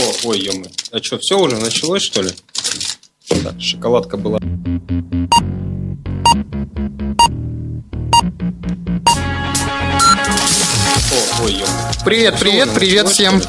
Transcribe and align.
О, 0.00 0.28
ой, 0.28 0.40
ё 0.40 0.52
А 0.92 1.02
что, 1.02 1.18
все 1.18 1.38
уже 1.38 1.56
началось, 1.58 2.02
что 2.02 2.22
ли? 2.22 2.30
Так, 3.28 3.60
шоколадка 3.60 4.16
была. 4.16 4.38
О, 4.38 4.42
ой, 11.42 11.52
ё 11.52 11.66
Привет, 12.02 12.38
привет, 12.40 12.70
привет 12.74 13.08
всем. 13.10 13.42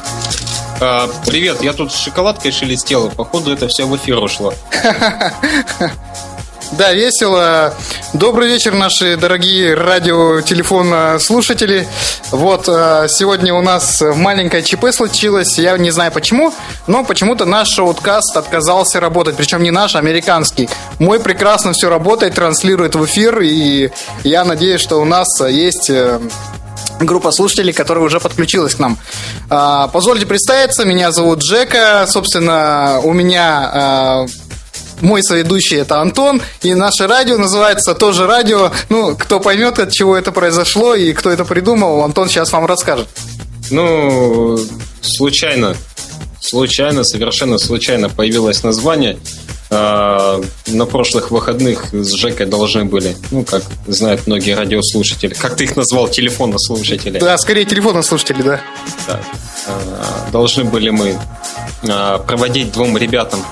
А, 0.78 1.08
привет, 1.24 1.62
я 1.62 1.72
тут 1.72 1.90
с 1.90 1.96
шоколадкой 1.96 2.52
шелестел, 2.52 3.10
походу 3.10 3.50
это 3.50 3.68
все 3.68 3.86
в 3.86 3.96
эфир 3.96 4.18
ушло. 4.18 4.52
Да, 6.72 6.94
весело. 6.94 7.74
Добрый 8.14 8.48
вечер, 8.48 8.72
наши 8.72 9.18
дорогие 9.18 9.74
радио-телефон 9.74 11.20
слушатели. 11.20 11.86
Вот, 12.30 12.66
э, 12.66 13.08
сегодня 13.10 13.52
у 13.52 13.60
нас 13.60 14.00
маленькое 14.00 14.62
ЧП 14.62 14.86
случилось. 14.90 15.58
Я 15.58 15.76
не 15.76 15.90
знаю 15.90 16.10
почему, 16.12 16.50
но 16.86 17.04
почему-то 17.04 17.44
наш 17.44 17.68
шоуткаст 17.68 18.38
отказался 18.38 19.00
работать. 19.00 19.36
Причем 19.36 19.62
не 19.62 19.70
наш, 19.70 19.96
а 19.96 19.98
американский. 19.98 20.70
Мой 20.98 21.20
прекрасно 21.20 21.74
все 21.74 21.90
работает, 21.90 22.36
транслирует 22.36 22.94
в 22.94 23.04
эфир. 23.04 23.40
И 23.40 23.90
я 24.24 24.44
надеюсь, 24.46 24.80
что 24.80 24.96
у 24.96 25.04
нас 25.04 25.28
есть 25.42 25.90
э, 25.90 26.20
группа 27.00 27.32
слушателей, 27.32 27.74
которая 27.74 28.02
уже 28.02 28.18
подключилась 28.18 28.76
к 28.76 28.78
нам. 28.78 28.96
А, 29.50 29.88
позвольте 29.88 30.24
представиться, 30.24 30.86
меня 30.86 31.12
зовут 31.12 31.40
Джека. 31.40 32.06
Собственно, 32.08 33.00
у 33.02 33.12
меня 33.12 34.26
мой 35.02 35.22
соведущий 35.22 35.78
это 35.78 36.00
Антон, 36.00 36.40
и 36.62 36.74
наше 36.74 37.06
радио 37.06 37.36
называется 37.36 37.94
тоже 37.94 38.26
радио. 38.26 38.70
Ну, 38.88 39.16
кто 39.16 39.40
поймет, 39.40 39.78
от 39.78 39.92
чего 39.92 40.16
это 40.16 40.32
произошло 40.32 40.94
и 40.94 41.12
кто 41.12 41.30
это 41.30 41.44
придумал, 41.44 42.02
Антон 42.02 42.28
сейчас 42.28 42.52
вам 42.52 42.66
расскажет. 42.66 43.08
Ну, 43.70 44.58
случайно, 45.00 45.76
случайно, 46.40 47.04
совершенно 47.04 47.58
случайно 47.58 48.08
появилось 48.08 48.62
название. 48.62 49.18
А, 49.74 50.38
на 50.66 50.84
прошлых 50.84 51.30
выходных 51.30 51.94
с 51.94 52.12
Жекой 52.12 52.44
должны 52.44 52.84
были, 52.84 53.16
ну, 53.30 53.42
как 53.42 53.62
знают 53.86 54.26
многие 54.26 54.54
радиослушатели. 54.54 55.32
Как 55.32 55.56
ты 55.56 55.64
их 55.64 55.76
назвал? 55.76 56.08
Телефонослушатели. 56.08 57.18
Да, 57.18 57.38
скорее 57.38 57.64
телефонослушатели, 57.64 58.42
да. 58.42 58.60
Да. 59.06 59.20
А, 59.66 60.30
должны 60.30 60.64
были 60.64 60.90
мы 60.90 61.18
а, 61.88 62.18
проводить 62.18 62.72
двум 62.72 62.98
ребятам 62.98 63.42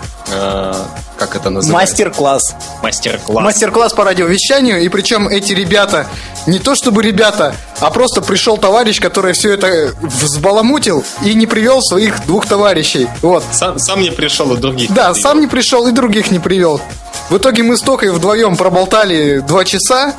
как 1.19 1.36
это 1.36 1.50
называется? 1.50 1.73
Мастер-класс. 1.73 2.55
Мастер-класс. 2.83 3.45
Мастер-класс 3.45 3.92
по 3.92 4.05
радиовещанию. 4.05 4.83
И 4.83 4.89
причем 4.89 5.28
эти 5.28 5.53
ребята, 5.53 6.06
не 6.47 6.59
то 6.59 6.75
чтобы 6.75 7.03
ребята, 7.03 7.55
а 7.81 7.91
просто 7.91 8.22
пришел 8.22 8.56
товарищ, 8.56 9.00
который 9.00 9.34
все 9.34 9.53
это 9.53 9.92
взбаламутил 10.00 11.05
и 11.25 11.34
не 11.34 11.47
привел 11.47 11.83
своих 11.83 12.25
двух 12.27 12.47
товарищей. 12.47 13.09
Вот. 13.22 13.45
Сам, 13.53 13.78
сам 13.78 14.00
не 14.00 14.11
пришел, 14.11 14.53
и 14.55 14.56
других 14.56 14.92
Да, 14.92 15.12
не 15.12 15.20
сам 15.20 15.41
не 15.41 15.47
пришел, 15.47 15.87
и 15.89 15.92
других 15.92 16.31
не 16.31 16.39
привел. 16.39 16.81
В 17.28 17.36
итоге 17.36 17.62
мы 17.62 17.77
с 17.77 17.80
Токой 17.80 18.11
вдвоем 18.11 18.56
проболтали 18.56 19.39
два 19.39 19.64
часа. 19.64 20.14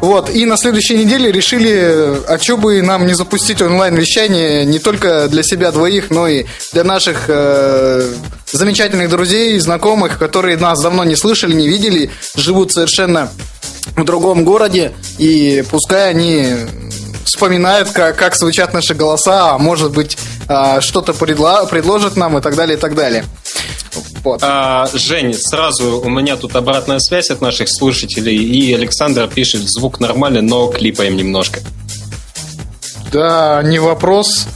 Вот, 0.00 0.30
и 0.30 0.46
на 0.46 0.56
следующей 0.56 0.96
неделе 0.96 1.32
решили, 1.32 2.22
а 2.28 2.38
что 2.38 2.56
бы 2.56 2.80
нам 2.82 3.04
не 3.04 3.14
запустить 3.14 3.60
онлайн-вещание 3.60 4.64
не 4.64 4.78
только 4.78 5.26
для 5.26 5.42
себя 5.42 5.72
двоих, 5.72 6.10
но 6.10 6.28
и 6.28 6.44
для 6.72 6.84
наших 6.84 7.24
э, 7.26 8.08
замечательных 8.52 9.10
друзей, 9.10 9.58
знакомых, 9.58 10.18
которые 10.18 10.56
нас 10.56 10.80
давно 10.80 11.02
не 11.02 11.16
слышали, 11.16 11.52
не 11.52 11.66
видели, 11.66 12.12
живут 12.36 12.70
совершенно 12.70 13.28
в 13.96 14.04
другом 14.04 14.44
городе, 14.44 14.92
и 15.18 15.64
пускай 15.68 16.10
они 16.10 16.54
вспоминают, 17.24 17.90
как, 17.90 18.16
как 18.16 18.36
звучат 18.36 18.72
наши 18.72 18.94
голоса, 18.94 19.52
а 19.52 19.58
может 19.58 19.92
быть, 19.92 20.16
а, 20.48 20.80
что-то 20.80 21.12
предло, 21.12 21.66
предложат 21.66 22.16
нам 22.16 22.38
и 22.38 22.40
так 22.40 22.54
далее, 22.54 22.76
и 22.76 22.80
так 22.80 22.94
далее. 22.94 23.24
Вот. 24.28 24.40
А, 24.42 24.86
Жень, 24.92 25.32
сразу 25.32 26.02
у 26.02 26.10
меня 26.10 26.36
тут 26.36 26.54
обратная 26.54 26.98
связь 26.98 27.30
от 27.30 27.40
наших 27.40 27.66
слушателей, 27.70 28.36
и 28.36 28.74
Александр 28.74 29.26
пишет, 29.26 29.62
звук 29.62 30.00
нормальный, 30.00 30.42
но 30.42 30.66
клипаем 30.66 31.16
немножко. 31.16 31.60
Да, 33.10 33.62
не 33.64 33.78
вопрос. 33.78 34.46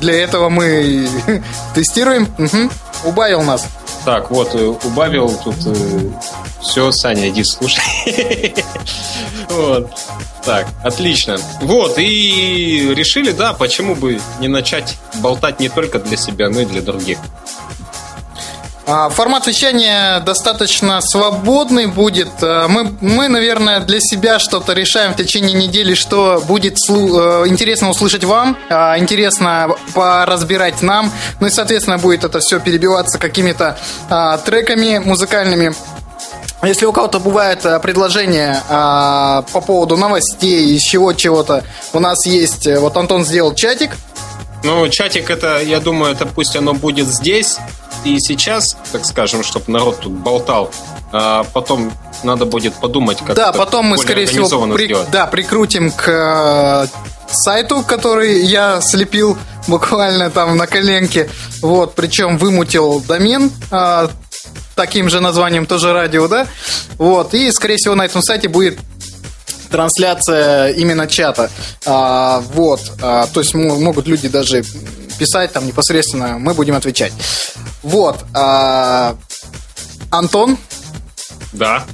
Для 0.00 0.14
этого 0.14 0.48
мы 0.48 1.08
тестируем. 1.74 2.28
Угу. 2.38 3.08
Убавил 3.10 3.42
нас. 3.42 3.66
Так, 4.04 4.30
вот, 4.30 4.54
э, 4.54 4.64
убавил 4.64 5.36
тут 5.42 5.56
э, 5.66 6.10
все, 6.62 6.92
Саня, 6.92 7.30
иди 7.30 7.42
слушай. 7.42 7.82
Вот. 9.48 9.90
Так, 10.44 10.68
отлично. 10.84 11.38
Вот, 11.60 11.98
и 11.98 12.94
решили, 12.94 13.32
да, 13.32 13.52
почему 13.52 13.96
бы 13.96 14.20
не 14.38 14.46
начать 14.46 14.96
болтать 15.16 15.58
не 15.58 15.68
только 15.68 15.98
для 15.98 16.16
себя, 16.16 16.48
но 16.48 16.60
и 16.60 16.64
для 16.64 16.80
других. 16.80 17.18
А, 18.86 19.08
формат 19.08 19.46
вещания 19.46 20.20
достаточно 20.20 21.00
свободный 21.00 21.86
будет. 21.86 22.28
А, 22.42 22.66
мы, 22.68 22.92
мы, 23.00 23.28
наверное, 23.28 23.80
для 23.80 24.00
себя 24.00 24.38
что-то 24.38 24.72
решаем 24.72 25.12
в 25.12 25.16
течение 25.16 25.54
недели, 25.54 25.94
что 25.94 26.42
будет 26.46 26.78
э, 26.88 26.92
интересно 27.46 27.90
услышать 27.90 28.24
вам, 28.24 28.56
а, 28.68 28.98
интересно 28.98 29.76
поразбирать 29.94 30.82
нам. 30.82 31.12
Ну 31.40 31.46
и, 31.46 31.50
соответственно, 31.50 31.98
будет 31.98 32.24
это 32.24 32.40
все 32.40 32.58
перебиваться 32.58 33.18
какими-то 33.18 33.78
треками 34.44 34.98
музыкальными. 34.98 35.74
Если 36.62 36.84
у 36.84 36.92
кого-то 36.92 37.20
бывает 37.20 37.64
э, 37.64 37.78
предложение 37.80 38.60
по 38.68 39.60
поводу 39.66 39.96
новостей, 39.96 40.76
из 40.76 40.82
чего 40.82 41.14
чего-то, 41.14 41.64
у 41.94 42.00
нас 42.00 42.26
есть, 42.26 42.66
э, 42.66 42.78
вот 42.78 42.96
Антон 42.98 43.24
сделал 43.24 43.54
чатик, 43.54 43.92
ну, 44.62 44.88
чатик 44.88 45.30
это, 45.30 45.60
я 45.62 45.80
думаю, 45.80 46.12
это 46.12 46.26
пусть 46.26 46.56
оно 46.56 46.74
будет 46.74 47.08
здесь 47.08 47.58
и 48.04 48.18
сейчас, 48.18 48.76
так 48.92 49.04
скажем, 49.04 49.42
чтобы 49.42 49.70
народ 49.70 50.00
тут 50.00 50.12
болтал. 50.12 50.70
А 51.12 51.44
потом 51.52 51.92
надо 52.22 52.44
будет 52.46 52.74
подумать, 52.74 53.18
как 53.18 53.36
Да, 53.36 53.52
потом 53.52 53.86
мы, 53.86 53.98
скорее 53.98 54.26
всего, 54.26 54.66
при, 54.74 54.96
да, 55.10 55.26
прикрутим 55.26 55.90
к 55.90 56.08
э, 56.08 56.86
сайту, 57.32 57.82
который 57.82 58.42
я 58.44 58.80
слепил 58.80 59.36
буквально 59.66 60.30
там 60.30 60.56
на 60.56 60.66
коленке. 60.66 61.28
Вот, 61.62 61.94
причем 61.94 62.38
вымутил 62.38 63.00
домен 63.00 63.50
э, 63.70 64.08
таким 64.76 65.10
же 65.10 65.20
названием, 65.20 65.66
тоже 65.66 65.92
радио, 65.92 66.28
да. 66.28 66.46
Вот, 66.96 67.34
и, 67.34 67.50
скорее 67.50 67.76
всего, 67.76 67.94
на 67.94 68.04
этом 68.04 68.22
сайте 68.22 68.48
будет 68.48 68.78
трансляция 69.70 70.72
именно 70.72 71.06
чата. 71.06 71.50
А, 71.86 72.42
вот. 72.52 72.80
А, 73.00 73.26
то 73.26 73.40
есть 73.40 73.54
могут 73.54 74.06
люди 74.06 74.28
даже 74.28 74.64
писать 75.18 75.52
там 75.52 75.66
непосредственно, 75.66 76.38
мы 76.38 76.54
будем 76.54 76.74
отвечать. 76.74 77.12
Вот. 77.82 78.24
А, 78.34 79.16
Антон? 80.10 80.58
Да. 81.52 81.84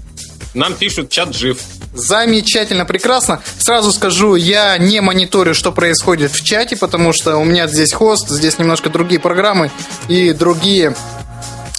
Нам 0.54 0.74
пишут, 0.74 1.10
чат 1.10 1.34
жив. 1.34 1.58
Замечательно, 1.92 2.84
прекрасно. 2.84 3.40
Сразу 3.58 3.90
скажу, 3.90 4.34
я 4.34 4.76
не 4.78 5.00
мониторю, 5.00 5.54
что 5.54 5.72
происходит 5.72 6.30
в 6.30 6.44
чате, 6.44 6.76
потому 6.76 7.12
что 7.12 7.36
у 7.36 7.44
меня 7.44 7.66
здесь 7.68 7.92
хост, 7.92 8.28
здесь 8.28 8.58
немножко 8.58 8.90
другие 8.90 9.18
программы 9.18 9.70
и 10.08 10.32
другие 10.32 10.94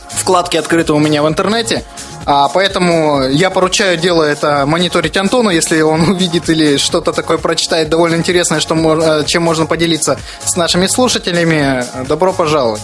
вкладки 0.09 0.57
открыты 0.57 0.93
у 0.93 0.99
меня 0.99 1.21
в 1.21 1.27
интернете. 1.27 1.83
А, 2.29 2.49
поэтому 2.49 3.23
я 3.29 3.49
поручаю 3.49 3.95
дело 3.95 4.21
это 4.21 4.65
мониторить 4.65 5.15
Антону, 5.15 5.49
если 5.49 5.79
он 5.79 6.01
увидит 6.09 6.49
или 6.49 6.75
что-то 6.75 7.13
такое 7.13 7.37
прочитает 7.37 7.87
довольно 7.87 8.15
интересное, 8.15 8.59
что, 8.59 8.75
э, 8.75 9.23
чем 9.25 9.43
можно 9.43 9.65
поделиться 9.65 10.19
с 10.43 10.57
нашими 10.57 10.87
слушателями. 10.87 11.85
Добро 12.05 12.33
пожаловать. 12.33 12.81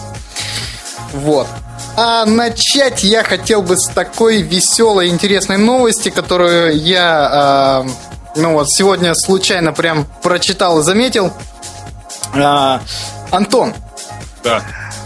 Вот. 1.11 1.45
А 1.97 2.23
начать 2.23 3.03
я 3.03 3.21
хотел 3.21 3.61
бы 3.61 3.75
с 3.77 3.89
такой 3.89 4.41
веселой, 4.41 5.09
интересной 5.09 5.57
новости, 5.57 6.07
которую 6.07 6.77
я, 6.77 7.83
э, 7.85 8.39
ну 8.39 8.53
вот, 8.53 8.71
сегодня 8.71 9.13
случайно 9.13 9.73
прям 9.73 10.05
прочитал 10.21 10.79
и 10.79 10.83
заметил. 10.83 11.33
Э, 12.33 12.79
Антон. 13.29 13.73
Да. 14.41 14.61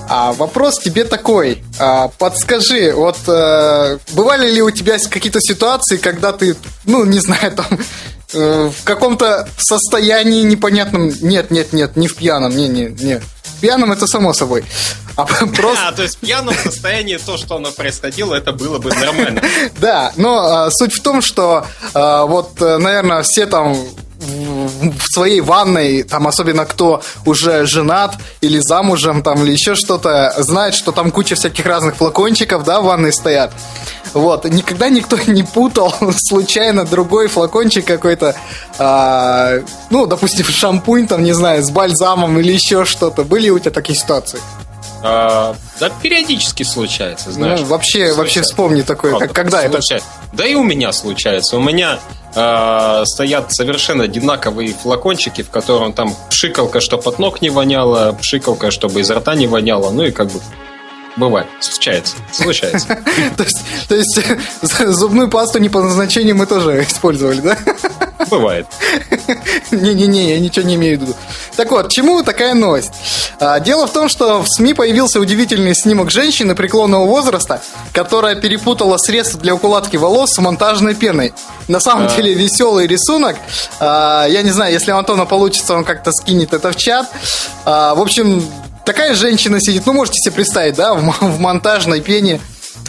А 0.09 0.33
вопрос 0.33 0.79
тебе 0.79 1.03
такой. 1.03 1.63
А, 1.79 2.07
подскажи, 2.07 2.93
вот 2.93 3.17
э, 3.27 3.97
бывали 4.13 4.49
ли 4.49 4.61
у 4.61 4.71
тебя 4.71 4.97
какие-то 4.97 5.41
ситуации, 5.41 5.97
когда 5.97 6.31
ты, 6.31 6.55
ну, 6.85 7.03
не 7.05 7.19
знаю, 7.19 7.51
там, 7.51 7.67
э, 8.33 8.69
в 8.69 8.83
каком-то 8.83 9.47
состоянии 9.57 10.43
непонятном... 10.43 11.11
Нет, 11.21 11.51
нет, 11.51 11.73
нет, 11.73 11.97
не 11.97 12.07
в 12.07 12.15
пьяном, 12.15 12.55
не, 12.55 12.67
не, 12.67 12.85
не. 12.85 13.21
В 13.57 13.59
пьяном 13.59 13.91
это 13.91 14.05
само 14.05 14.33
собой. 14.33 14.63
А, 15.15 15.25
просто... 15.55 15.87
а, 15.87 15.91
то 15.91 16.03
есть 16.03 16.17
в 16.17 16.19
пьяном 16.19 16.53
состоянии 16.53 17.17
то, 17.17 17.37
что 17.37 17.55
оно 17.55 17.71
происходило, 17.71 18.35
это 18.35 18.53
было 18.53 18.77
бы 18.77 18.93
нормально. 18.93 19.41
Да, 19.79 20.13
но 20.15 20.37
а, 20.37 20.71
суть 20.71 20.93
в 20.93 21.01
том, 21.01 21.21
что 21.21 21.65
а, 21.93 22.25
вот, 22.25 22.61
э, 22.61 22.77
наверное, 22.77 23.23
все 23.23 23.47
там 23.47 23.75
в 24.19 25.13
своей 25.13 25.41
ванной, 25.41 26.03
там 26.03 26.27
особенно 26.27 26.65
кто 26.65 27.01
уже 27.25 27.65
женат 27.65 28.15
или 28.41 28.59
замужем, 28.59 29.21
там 29.21 29.43
или 29.43 29.51
еще 29.51 29.75
что-то, 29.75 30.33
знает, 30.37 30.73
что 30.73 30.91
там 30.91 31.11
куча 31.11 31.35
всяких 31.35 31.65
разных 31.65 31.97
флакончиков, 31.97 32.63
да, 32.63 32.81
в 32.81 32.85
ванной 32.85 33.13
стоят. 33.13 33.51
Вот, 34.13 34.45
никогда 34.45 34.89
никто 34.89 35.17
не 35.27 35.43
путал 35.43 35.93
случайно 36.15 36.85
другой 36.85 37.27
флакончик 37.27 37.85
какой-то, 37.85 38.35
а, 38.77 39.59
ну, 39.89 40.05
допустим, 40.05 40.45
шампунь 40.45 41.07
там, 41.07 41.23
не 41.23 41.33
знаю, 41.33 41.63
с 41.63 41.69
бальзамом 41.69 42.39
или 42.39 42.51
еще 42.51 42.85
что-то. 42.85 43.23
Были 43.23 43.49
у 43.49 43.59
тебя 43.59 43.71
такие 43.71 43.97
ситуации? 43.97 44.39
А, 45.03 45.55
да, 45.79 45.89
периодически 46.01 46.63
случается, 46.63 47.31
знаешь. 47.31 47.59
Ну, 47.59 47.65
вообще, 47.67 47.91
случается. 47.91 48.17
вообще 48.17 48.41
вспомни 48.41 48.81
такое, 48.81 49.11
Правда, 49.11 49.27
как, 49.27 49.35
когда 49.35 49.61
случается. 49.61 49.95
это... 49.95 50.05
Да 50.33 50.45
и 50.45 50.55
у 50.55 50.63
меня 50.63 50.91
случается. 50.91 51.57
У 51.57 51.61
меня 51.61 51.99
э, 52.33 53.03
стоят 53.05 53.53
совершенно 53.53 54.05
одинаковые 54.05 54.73
флакончики, 54.73 55.43
в 55.43 55.49
котором 55.49 55.93
там 55.93 56.15
пшикалка, 56.29 56.79
чтобы 56.79 57.03
от 57.03 57.19
ног 57.19 57.41
не 57.41 57.49
воняло, 57.49 58.17
пшикалка, 58.19 58.71
чтобы 58.71 59.01
из 59.01 59.11
рта 59.11 59.35
не 59.35 59.47
воняло, 59.47 59.91
ну 59.91 60.03
и 60.03 60.11
как 60.11 60.31
бы 60.31 60.39
Бывает, 61.17 61.47
случается, 61.59 62.15
случается. 62.31 62.87
То 63.87 63.95
есть, 63.95 64.19
зубную 64.61 65.29
пасту 65.29 65.57
не 65.57 65.67
по 65.67 65.81
назначению 65.81 66.35
мы 66.35 66.45
тоже 66.45 66.83
использовали, 66.83 67.41
да? 67.41 67.57
Бывает. 68.29 68.67
Не-не-не, 69.71 70.33
я 70.33 70.39
ничего 70.39 70.65
не 70.65 70.75
имею 70.75 70.99
в 70.99 71.01
виду. 71.01 71.15
Так 71.55 71.71
вот, 71.71 71.89
чему 71.91 72.21
такая 72.23 72.53
новость? 72.53 72.91
А, 73.39 73.59
дело 73.59 73.87
в 73.87 73.93
том, 73.93 74.09
что 74.09 74.41
в 74.41 74.47
СМИ 74.47 74.73
появился 74.73 75.19
удивительный 75.19 75.75
снимок 75.75 76.11
женщины 76.11 76.55
преклонного 76.55 77.05
возраста, 77.05 77.61
которая 77.93 78.35
перепутала 78.35 78.97
средства 78.97 79.39
для 79.39 79.55
укладки 79.55 79.97
волос 79.97 80.33
с 80.33 80.37
монтажной 80.39 80.95
пеной. 80.95 81.33
На 81.67 81.79
самом 81.79 82.07
деле 82.15 82.33
веселый 82.33 82.87
рисунок. 82.87 83.37
А, 83.79 84.25
я 84.27 84.41
не 84.41 84.51
знаю, 84.51 84.73
если 84.73 84.91
у 84.91 84.97
Антона 84.97 85.25
получится, 85.25 85.73
он 85.75 85.83
как-то 85.83 86.11
скинет 86.11 86.53
это 86.53 86.71
в 86.71 86.75
чат. 86.75 87.07
А, 87.65 87.95
в 87.95 88.01
общем, 88.01 88.43
такая 88.87 89.13
женщина 89.15 89.59
сидит, 89.59 89.85
ну, 89.85 89.93
можете 89.93 90.17
себе 90.17 90.35
представить, 90.35 90.75
да, 90.75 90.95
в, 90.95 91.01
в 91.21 91.39
монтажной 91.39 92.01
пене, 92.01 92.39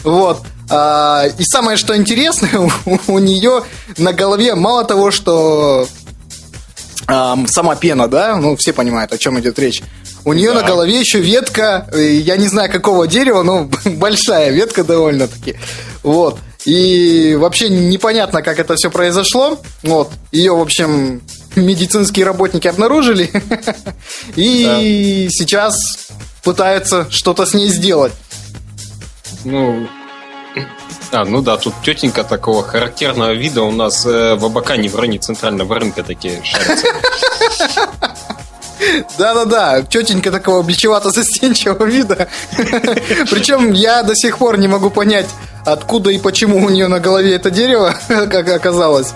вот. 0.03 0.41
А, 0.71 1.25
и 1.37 1.43
самое, 1.43 1.77
что 1.77 1.95
интересное, 1.95 2.57
у, 2.85 2.97
у 3.07 3.19
нее 3.19 3.63
на 3.97 4.13
голове 4.13 4.55
мало 4.55 4.85
того, 4.85 5.11
что 5.11 5.87
а, 7.05 7.37
сама 7.47 7.75
пена, 7.75 8.07
да, 8.07 8.37
ну, 8.37 8.55
все 8.55 8.71
понимают, 8.71 9.11
о 9.13 9.17
чем 9.17 9.39
идет 9.39 9.59
речь. 9.59 9.83
У 10.25 10.33
нее 10.33 10.53
да. 10.53 10.61
на 10.61 10.67
голове 10.67 10.99
еще 10.99 11.19
ветка, 11.19 11.87
э, 11.91 12.13
я 12.13 12.37
не 12.37 12.47
знаю 12.47 12.71
какого 12.71 13.07
дерева, 13.07 13.43
но 13.43 13.69
большая 13.85 14.51
ветка 14.51 14.83
довольно-таки. 14.83 15.55
Вот. 16.03 16.39
И 16.65 17.35
вообще 17.39 17.69
непонятно, 17.69 18.41
как 18.41 18.59
это 18.59 18.75
все 18.75 18.91
произошло. 18.91 19.59
Вот. 19.81 20.11
Ее, 20.31 20.53
в 20.55 20.61
общем, 20.61 21.21
медицинские 21.55 22.25
работники 22.25 22.67
обнаружили. 22.67 23.31
И 24.35 24.63
да. 24.65 24.79
сейчас 25.31 25.77
пытаются 26.43 27.07
что-то 27.09 27.45
с 27.45 27.53
ней 27.53 27.69
сделать. 27.69 28.13
Ну, 29.43 29.87
а, 31.11 31.25
ну 31.25 31.41
да, 31.41 31.57
тут 31.57 31.73
тетенька 31.83 32.23
такого 32.23 32.63
характерного 32.63 33.33
вида 33.33 33.63
у 33.63 33.71
нас 33.71 34.05
э, 34.05 34.35
в 34.35 34.45
Абакане 34.45 34.89
в 34.89 34.95
районе 34.95 35.19
центрального 35.19 35.75
рынка 35.75 36.03
такие 36.03 36.41
шарятся. 36.43 36.87
Да-да-да, 39.17 39.81
тетенька 39.81 40.31
такого 40.31 40.63
бичевато-застенчивого 40.63 41.85
вида. 41.85 42.29
Причем 43.29 43.73
я 43.73 44.03
до 44.03 44.15
сих 44.15 44.37
пор 44.37 44.57
не 44.57 44.67
могу 44.67 44.89
понять, 44.89 45.27
откуда 45.65 46.11
и 46.11 46.17
почему 46.17 46.65
у 46.65 46.69
нее 46.69 46.87
на 46.87 46.99
голове 46.99 47.35
это 47.35 47.51
дерево, 47.51 47.95
как 48.07 48.47
оказалось. 48.49 49.13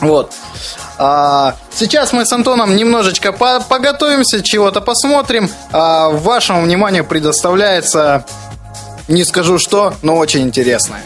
Вот. 0.00 0.32
А, 0.98 1.56
сейчас 1.70 2.12
мы 2.12 2.24
с 2.24 2.32
Антоном 2.32 2.74
немножечко 2.74 3.32
по 3.32 3.60
поготовимся, 3.60 4.42
чего-то 4.42 4.80
посмотрим. 4.80 5.50
А, 5.72 6.08
вашему 6.08 6.62
вниманию 6.62 7.04
предоставляется, 7.04 8.24
не 9.08 9.24
скажу 9.24 9.58
что, 9.58 9.94
но 10.02 10.16
очень 10.16 10.42
интересное. 10.42 11.02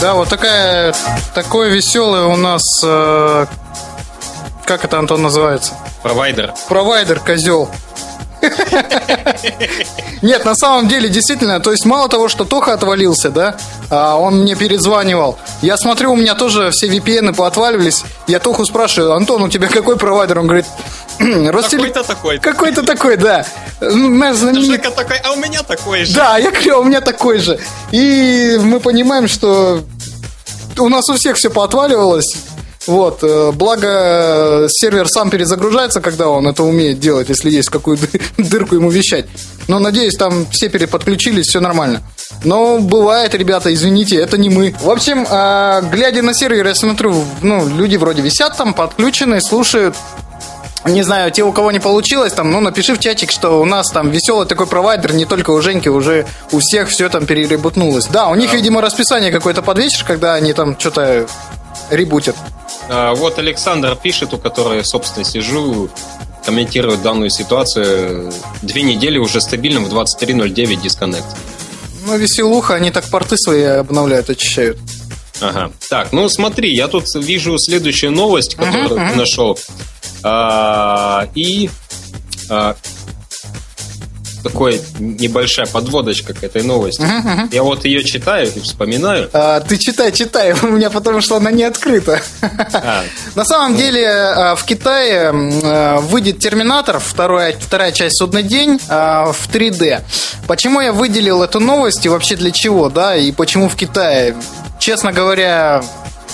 Да, 0.00 0.12
вот 0.12 0.28
такая, 0.28 0.94
такой 1.34 1.70
веселый 1.70 2.24
у 2.24 2.36
нас 2.36 2.62
э, 2.84 3.46
как 4.64 4.84
это, 4.84 4.98
Антон, 4.98 5.22
называется? 5.22 5.74
Провайдер. 6.02 6.54
Провайдер, 6.68 7.20
козел. 7.20 7.70
Нет, 10.22 10.44
на 10.44 10.54
самом 10.54 10.88
деле, 10.88 11.08
действительно, 11.08 11.60
то 11.60 11.72
есть 11.72 11.84
мало 11.84 12.08
того, 12.08 12.28
что 12.28 12.44
Тоха 12.44 12.74
отвалился, 12.74 13.30
да, 13.30 13.56
а 13.90 14.16
он 14.16 14.40
мне 14.42 14.54
перезванивал. 14.54 15.38
Я 15.62 15.76
смотрю, 15.76 16.12
у 16.12 16.16
меня 16.16 16.34
тоже 16.34 16.70
все 16.70 16.88
VPN 16.88 17.34
поотваливались. 17.34 18.04
Я 18.26 18.40
Тоху 18.40 18.64
спрашиваю, 18.64 19.14
Антон, 19.14 19.42
у 19.42 19.48
тебя 19.48 19.68
какой 19.68 19.96
провайдер? 19.96 20.40
Он 20.40 20.46
говорит, 20.46 20.66
Ростеле... 21.18 21.88
Какой-то 21.88 22.04
такой. 22.04 22.38
Какой-то 22.38 22.82
такой, 22.82 23.16
да. 23.16 23.46
Наш 23.80 24.36
знаменит... 24.36 24.82
Такой, 24.94 25.18
а 25.18 25.32
у 25.32 25.36
меня 25.36 25.62
такой 25.62 26.04
же. 26.04 26.14
Да, 26.14 26.38
я 26.38 26.50
говорю, 26.50 26.76
а 26.76 26.78
у 26.80 26.84
меня 26.84 27.00
такой 27.00 27.38
же. 27.38 27.58
И 27.92 28.58
мы 28.62 28.80
понимаем, 28.80 29.28
что 29.28 29.84
у 30.78 30.88
нас 30.88 31.08
у 31.08 31.14
всех 31.14 31.36
все 31.36 31.50
поотваливалось. 31.50 32.36
Вот, 32.86 33.20
э, 33.22 33.52
благо 33.52 34.66
сервер 34.68 35.08
сам 35.08 35.30
перезагружается, 35.30 36.00
когда 36.00 36.28
он 36.28 36.46
это 36.46 36.62
умеет 36.64 37.00
делать, 37.00 37.28
если 37.28 37.50
есть 37.50 37.70
какую 37.70 37.98
дырку 38.36 38.74
ему 38.74 38.90
вещать. 38.90 39.26
Но 39.68 39.78
надеюсь, 39.78 40.16
там 40.16 40.46
все 40.50 40.68
переподключились, 40.68 41.46
все 41.46 41.60
нормально. 41.60 42.02
Но 42.44 42.78
бывает, 42.78 43.34
ребята, 43.34 43.72
извините, 43.72 44.16
это 44.16 44.36
не 44.36 44.50
мы. 44.50 44.74
В 44.82 44.90
общем, 44.90 45.26
а, 45.30 45.80
глядя 45.80 46.22
на 46.22 46.34
сервер, 46.34 46.66
я 46.66 46.74
смотрю, 46.74 47.24
ну, 47.40 47.66
люди 47.68 47.96
вроде 47.96 48.20
висят 48.20 48.56
там, 48.56 48.74
подключены, 48.74 49.40
слушают. 49.40 49.96
Не 50.84 51.02
знаю, 51.02 51.30
те, 51.30 51.42
у 51.42 51.52
кого 51.52 51.72
не 51.72 51.78
получилось, 51.78 52.34
там, 52.34 52.50
ну, 52.50 52.60
напиши 52.60 52.94
в 52.94 52.98
чатик, 52.98 53.30
что 53.30 53.58
у 53.58 53.64
нас 53.64 53.90
там 53.90 54.10
веселый 54.10 54.46
такой 54.46 54.66
провайдер, 54.66 55.14
не 55.14 55.24
только 55.24 55.50
у 55.50 55.62
Женьки, 55.62 55.88
уже 55.88 56.26
у 56.52 56.58
всех 56.58 56.90
все 56.90 57.08
там 57.08 57.24
переребутнулось. 57.24 58.06
Да, 58.08 58.28
у 58.28 58.34
них, 58.34 58.52
видимо, 58.52 58.82
расписание 58.82 59.32
какое-то 59.32 59.62
под 59.62 59.78
вечер, 59.78 60.04
когда 60.06 60.34
они 60.34 60.52
там 60.52 60.78
что-то 60.78 61.26
ребутят. 61.90 62.36
А, 62.88 63.14
вот 63.14 63.38
Александр 63.38 63.96
пишет, 63.96 64.34
у 64.34 64.38
которого 64.38 64.74
я, 64.74 64.84
собственно, 64.84 65.24
сижу, 65.24 65.88
комментирует 66.44 67.02
данную 67.02 67.30
ситуацию. 67.30 68.32
Две 68.62 68.82
недели 68.82 69.18
уже 69.18 69.40
стабильно 69.40 69.80
в 69.80 69.92
23.09 69.92 70.82
дисконнект. 70.82 71.26
Ну, 72.06 72.16
веселуха, 72.18 72.74
они 72.74 72.90
так 72.90 73.04
порты 73.04 73.36
свои 73.36 73.62
обновляют, 73.62 74.28
очищают. 74.28 74.78
Ага. 75.40 75.72
Так, 75.88 76.12
ну 76.12 76.28
смотри, 76.28 76.74
я 76.74 76.88
тут 76.88 77.06
вижу 77.14 77.58
следующую 77.58 78.12
новость, 78.12 78.54
которую 78.54 78.90
uh-huh, 78.90 79.08
uh-huh. 79.08 79.10
ты 79.10 79.16
нашел. 79.16 79.58
А, 80.22 81.28
и 81.34 81.70
а, 82.48 82.76
такой 84.44 84.80
небольшая 85.00 85.66
подводочка 85.66 86.34
к 86.34 86.44
этой 86.44 86.62
новости. 86.62 87.02
Uh-huh, 87.02 87.24
uh-huh. 87.24 87.48
Я 87.50 87.62
вот 87.62 87.84
ее 87.84 88.04
читаю 88.04 88.48
и 88.54 88.60
вспоминаю. 88.60 89.28
А, 89.32 89.60
ты 89.60 89.78
читай, 89.78 90.12
читай, 90.12 90.54
у 90.62 90.66
меня 90.66 90.90
потому 90.90 91.20
что 91.20 91.36
она 91.36 91.50
не 91.50 91.64
открыта. 91.64 92.20
А. 92.42 93.02
На 93.34 93.44
самом 93.44 93.76
деле 93.76 94.06
а, 94.06 94.54
в 94.54 94.64
Китае 94.64 95.32
а, 95.32 96.00
выйдет 96.00 96.38
Терминатор, 96.38 97.00
вторая, 97.00 97.56
вторая 97.58 97.90
часть 97.92 98.18
«Судный 98.18 98.42
день» 98.42 98.78
в 98.78 99.48
3D. 99.52 100.02
Почему 100.46 100.80
я 100.80 100.92
выделил 100.92 101.42
эту 101.42 101.58
новость 101.58 102.04
и 102.04 102.08
вообще 102.08 102.36
для 102.36 102.50
чего, 102.50 102.90
да, 102.90 103.16
и 103.16 103.32
почему 103.32 103.68
в 103.68 103.76
Китае? 103.76 104.36
Честно 104.78 105.12
говоря, 105.12 105.82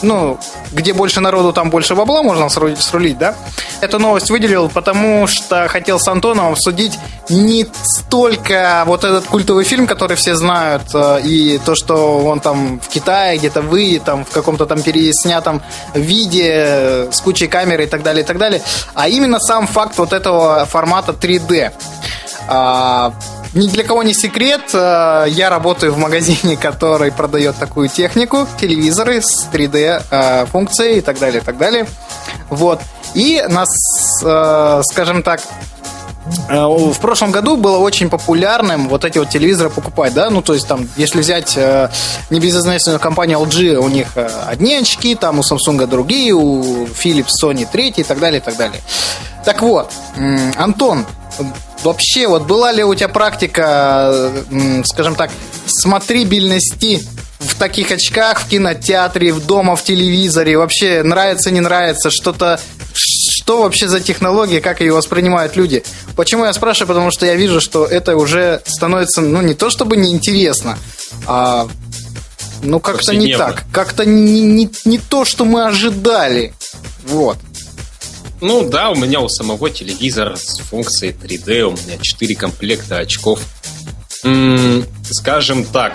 ну, 0.03 0.39
где 0.73 0.93
больше 0.93 1.21
народу, 1.21 1.53
там 1.53 1.71
больше 1.71 1.95
бабла 1.95 2.23
можно 2.23 2.49
срулить, 2.49 3.19
да? 3.19 3.35
Эту 3.81 3.99
новость 3.99 4.31
выделил, 4.31 4.69
потому 4.69 5.27
что 5.27 5.69
хотел 5.69 5.99
с 5.99 6.09
Антоном 6.09 6.53
обсудить 6.53 6.99
не 7.29 7.67
столько 7.83 8.85
вот 8.87 9.05
этот 9.05 9.27
культовый 9.27 9.65
фильм, 9.65 9.87
который 9.87 10.17
все 10.17 10.35
знают, 10.35 10.83
э, 10.95 11.21
и 11.23 11.61
то, 11.65 11.75
что 11.75 12.19
он 12.19 12.41
там 12.41 12.81
в 12.81 12.89
Китае 12.89 13.39
где-то 13.39 13.63
вы, 13.63 14.01
там 14.05 14.25
в 14.25 14.31
каком-то 14.31 14.67
там 14.67 14.83
переснятом 14.83 15.63
виде 15.95 17.09
с 17.11 17.21
кучей 17.21 17.47
камеры 17.47 17.85
и 17.85 17.87
так 17.87 18.03
далее, 18.03 18.23
и 18.23 18.27
так 18.27 18.39
далее, 18.39 18.63
а 18.95 19.09
именно 19.09 19.39
сам 19.39 19.67
факт 19.67 19.99
вот 19.99 20.13
этого 20.13 20.67
формата 20.67 21.13
3D. 21.13 21.73
Ни 23.53 23.67
для 23.67 23.83
кого 23.83 24.05
не 24.05 24.15
секрет, 24.15 24.71
э, 24.75 25.25
я 25.29 25.51
работаю 25.51 25.93
в 25.93 25.99
магазине, 25.99 26.57
который 26.57 27.11
продает 27.11 27.57
такую 27.57 27.89
технику, 27.89 28.47
телевизоры 28.61 29.21
с 29.21 29.49
3D 29.53 30.03
э, 30.09 30.47
функцией 30.47 30.99
и 30.99 31.01
так 31.01 31.19
далее, 31.19 31.41
и 31.41 31.45
так 31.45 31.59
далее. 31.59 31.87
Вот. 32.49 32.81
И 33.15 33.45
нас, 33.49 33.69
э, 34.23 34.83
скажем 34.85 35.25
так, 35.25 35.41
в 36.27 36.99
прошлом 37.01 37.31
году 37.31 37.57
было 37.57 37.79
очень 37.79 38.11
популярным 38.11 38.89
вот 38.89 39.05
эти 39.05 39.19
вот 39.19 39.31
телевизоры 39.31 39.71
покупать, 39.71 40.13
да, 40.13 40.29
ну 40.31 40.43
то 40.43 40.55
есть 40.55 40.69
там, 40.69 40.89
если 40.97 41.21
взять 41.21 41.57
небезызвестную 42.31 43.01
компанию 43.01 43.39
LG, 43.41 43.77
у 43.77 43.89
них 43.89 44.09
одни 44.47 44.75
очки, 44.75 45.15
там 45.15 45.39
у 45.39 45.43
Samsung 45.43 45.87
другие, 45.87 46.35
у 46.35 46.85
Philips, 46.87 47.31
Sony 47.43 47.67
третьи 47.71 48.03
и 48.03 48.05
так 48.05 48.19
далее, 48.21 48.41
и 48.41 48.45
так 48.45 48.57
далее. 48.57 48.81
Так 49.45 49.63
вот, 49.63 49.91
Антон, 50.57 51.07
Вообще, 51.83 52.29
вот 52.29 52.43
была 52.43 52.73
ли 52.73 52.85
у 52.85 52.95
тебя 52.95 53.09
практика, 53.09 54.31
скажем 54.85 55.15
так, 55.15 55.31
смотрибельности 55.67 57.03
в 57.39 57.55
таких 57.59 57.91
очках 57.91 58.43
в 58.43 58.49
кинотеатре, 58.49 59.33
в 59.33 59.47
дома, 59.47 59.77
в 59.77 59.83
телевизоре. 59.83 60.59
Вообще 60.59 61.03
нравится, 61.03 61.51
не 61.51 61.61
нравится, 61.61 62.11
что-то 62.11 62.61
что 63.51 63.63
вообще 63.63 63.89
за 63.89 63.99
технология, 63.99 64.61
как 64.61 64.81
ее 64.81 64.93
воспринимают 64.93 65.57
люди. 65.57 65.83
Почему 66.15 66.45
я 66.45 66.53
спрашиваю? 66.53 66.87
Потому 66.87 67.11
что 67.11 67.27
я 67.27 67.35
вижу, 67.35 67.61
что 67.61 67.85
это 67.85 68.17
уже 68.17 68.63
становится, 68.65 69.23
ну, 69.23 69.43
не 69.43 69.55
то 69.55 69.71
чтобы 69.71 69.97
неинтересно, 69.97 70.79
а 71.27 71.67
ну, 72.63 72.79
как-то 72.79 73.13
не 73.13 73.35
так. 73.35 73.65
Как-то 73.73 74.05
не, 74.05 74.43
не, 74.43 74.71
не 74.85 74.99
то, 74.99 75.25
что 75.25 75.45
мы 75.45 75.67
ожидали. 75.67 76.55
Вот. 77.09 77.39
Ну 78.41 78.69
да, 78.69 78.91
у 78.91 78.95
меня 78.95 79.19
у 79.19 79.29
самого 79.29 79.69
телевизор 79.69 80.37
с 80.37 80.61
функцией 80.61 81.13
3D, 81.13 81.63
у 81.63 81.73
меня 81.73 81.99
4 82.01 82.37
комплекта 82.37 82.99
очков. 82.99 83.41
М-м, 84.23 84.85
скажем 85.11 85.65
так, 85.65 85.95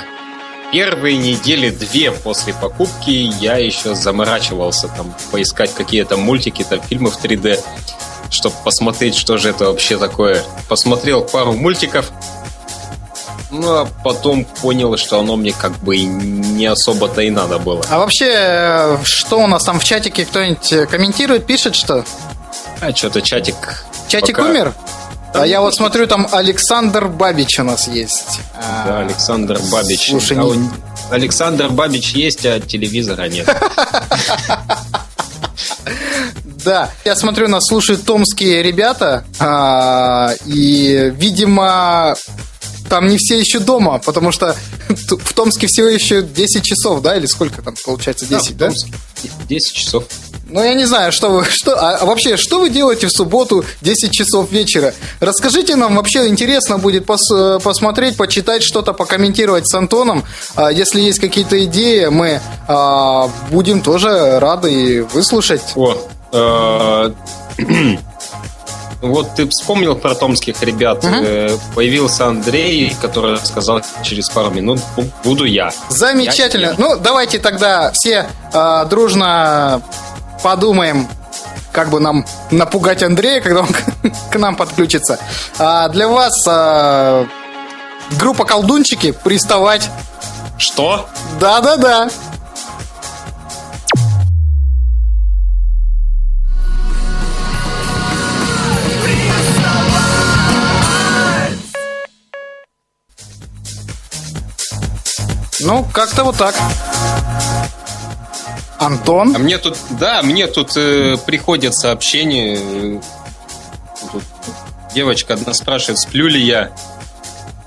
первые 0.72 1.17
недели 1.17 1.69
две 1.69 2.12
после 2.12 2.53
покупки 2.53 3.10
я 3.10 3.57
еще 3.57 3.95
заморачивался 3.95 4.88
там 4.89 5.13
поискать 5.31 5.74
какие-то 5.74 6.17
мультики, 6.17 6.63
там 6.63 6.81
фильмы 6.81 7.12
в 7.12 7.24
3D, 7.24 7.60
чтобы 8.29 8.55
посмотреть, 8.63 9.15
что 9.15 9.38
же 9.38 9.50
это 9.50 9.65
вообще 9.65 9.98
такое. 9.98 10.43
Посмотрел 10.67 11.24
пару 11.24 11.53
мультиков, 11.53 12.12
ну, 13.51 13.72
а 13.72 13.88
потом 14.03 14.45
понял, 14.45 14.98
что 14.98 15.19
оно 15.19 15.36
мне 15.36 15.53
как 15.53 15.72
бы 15.79 15.98
не 15.98 16.65
особо-то 16.65 17.22
и 17.22 17.29
надо 17.29 17.60
было. 17.60 17.86
А 17.89 18.00
вообще, 18.00 19.00
что 19.03 19.39
у 19.39 19.48
нас 19.48 19.63
там 19.63 19.79
в 19.79 19.84
чатике? 19.84 20.25
Кто-нибудь 20.25 20.89
комментирует, 20.89 21.45
пишет 21.45 21.75
что? 21.75 22.03
А, 22.81 22.93
что-то 22.93 23.22
чатик... 23.22 23.86
Чатик 24.07 24.38
пока... 24.38 24.50
умер? 24.50 24.74
А 25.41 25.45
я 25.45 25.61
вот 25.61 25.75
смотрю, 25.75 26.07
там 26.07 26.27
Александр 26.31 27.07
Бабич 27.07 27.59
у 27.59 27.63
нас 27.63 27.87
есть. 27.87 28.39
Да, 28.85 28.99
Александр 28.99 29.59
Бабич. 29.71 30.09
Слушай, 30.09 30.37
а 30.37 30.43
не... 30.43 30.69
Александр 31.11 31.69
Бабич 31.69 32.11
есть, 32.11 32.45
а 32.45 32.59
телевизора 32.59 33.27
нет. 33.27 33.47
Да, 36.65 36.89
я 37.03 37.15
смотрю, 37.15 37.47
нас 37.47 37.67
слушают 37.67 38.05
томские 38.05 38.63
ребята, 38.63 39.23
а, 39.39 40.31
и, 40.47 41.13
видимо, 41.15 42.15
там 42.89 43.07
не 43.07 43.17
все 43.17 43.39
еще 43.39 43.59
дома, 43.59 43.99
потому 43.99 44.31
что 44.31 44.55
в 44.89 45.33
Томске 45.33 45.67
всего 45.67 45.87
еще 45.87 46.21
10 46.21 46.63
часов, 46.63 47.01
да, 47.01 47.17
или 47.17 47.25
сколько 47.25 47.61
там 47.61 47.75
получается, 47.83 48.25
10, 48.25 48.57
да? 48.57 48.69
да? 48.69 48.75
10 49.47 49.73
часов. 49.73 50.05
Ну, 50.47 50.63
я 50.63 50.75
не 50.75 50.85
знаю, 50.85 51.11
что 51.11 51.29
вы, 51.29 51.45
что, 51.49 51.75
а, 51.75 51.97
а 51.97 52.05
вообще, 52.05 52.37
что 52.37 52.59
вы 52.59 52.69
делаете 52.69 53.07
в 53.07 53.11
субботу 53.11 53.65
10 53.81 54.11
часов 54.11 54.51
вечера? 54.51 54.93
Расскажите 55.19 55.75
нам, 55.75 55.95
вообще 55.95 56.27
интересно 56.27 56.77
будет 56.77 57.05
пос, 57.05 57.27
посмотреть, 57.63 58.15
почитать 58.15 58.63
что-то, 58.63 58.93
покомментировать 58.93 59.67
с 59.67 59.73
Антоном. 59.73 60.23
А, 60.55 60.71
если 60.71 61.01
есть 61.01 61.19
какие-то 61.19 61.63
идеи, 61.65 62.05
мы 62.05 62.41
а, 62.67 63.29
будем 63.49 63.81
тоже 63.81 64.39
рады 64.39 65.03
выслушать. 65.11 65.61
О, 65.75 65.97
а, 66.31 67.13
Вот 69.12 69.35
ты 69.35 69.47
вспомнил 69.47 69.95
про 69.95 70.15
томских 70.15 70.62
ребят. 70.62 71.03
Угу. 71.03 71.59
Появился 71.75 72.27
Андрей, 72.27 72.95
который 73.01 73.38
сказал 73.38 73.81
через 74.03 74.29
пару 74.29 74.51
минут 74.51 74.79
буду 75.24 75.45
я. 75.45 75.71
Замечательно. 75.89 76.67
Я, 76.67 76.75
ну, 76.77 76.97
давайте 76.97 77.39
тогда 77.39 77.91
все 77.93 78.27
э, 78.53 78.85
дружно 78.89 79.81
подумаем, 80.43 81.07
как 81.71 81.89
бы 81.89 82.00
нам 82.00 82.25
напугать 82.51 83.03
Андрея, 83.03 83.41
когда 83.41 83.62
он 83.62 83.67
к 84.31 84.39
нам 84.39 84.55
подключится. 84.55 85.19
А 85.59 85.89
для 85.89 86.07
вас 86.07 86.45
а, 86.47 87.27
группа 88.19 88.45
колдунчики 88.45 89.12
приставать. 89.12 89.89
Что? 90.57 91.09
Да-да-да. 91.39 92.09
Ну, 105.65 105.84
как-то 105.91 106.24
вот 106.24 106.38
так. 106.38 106.55
Антон? 108.77 109.36
А 109.36 109.39
мне 109.39 109.57
тут, 109.57 109.75
да, 109.89 110.22
мне 110.22 110.45
тут 110.45 110.77
э, 110.77 111.17
приходят 111.25 111.74
сообщения. 111.75 113.01
Тут 114.12 114.24
девочка 114.93 115.34
одна 115.34 115.55
спрашивает, 115.55 115.98
сплю 115.98 116.27
ли 116.27 116.39
я. 116.39 116.72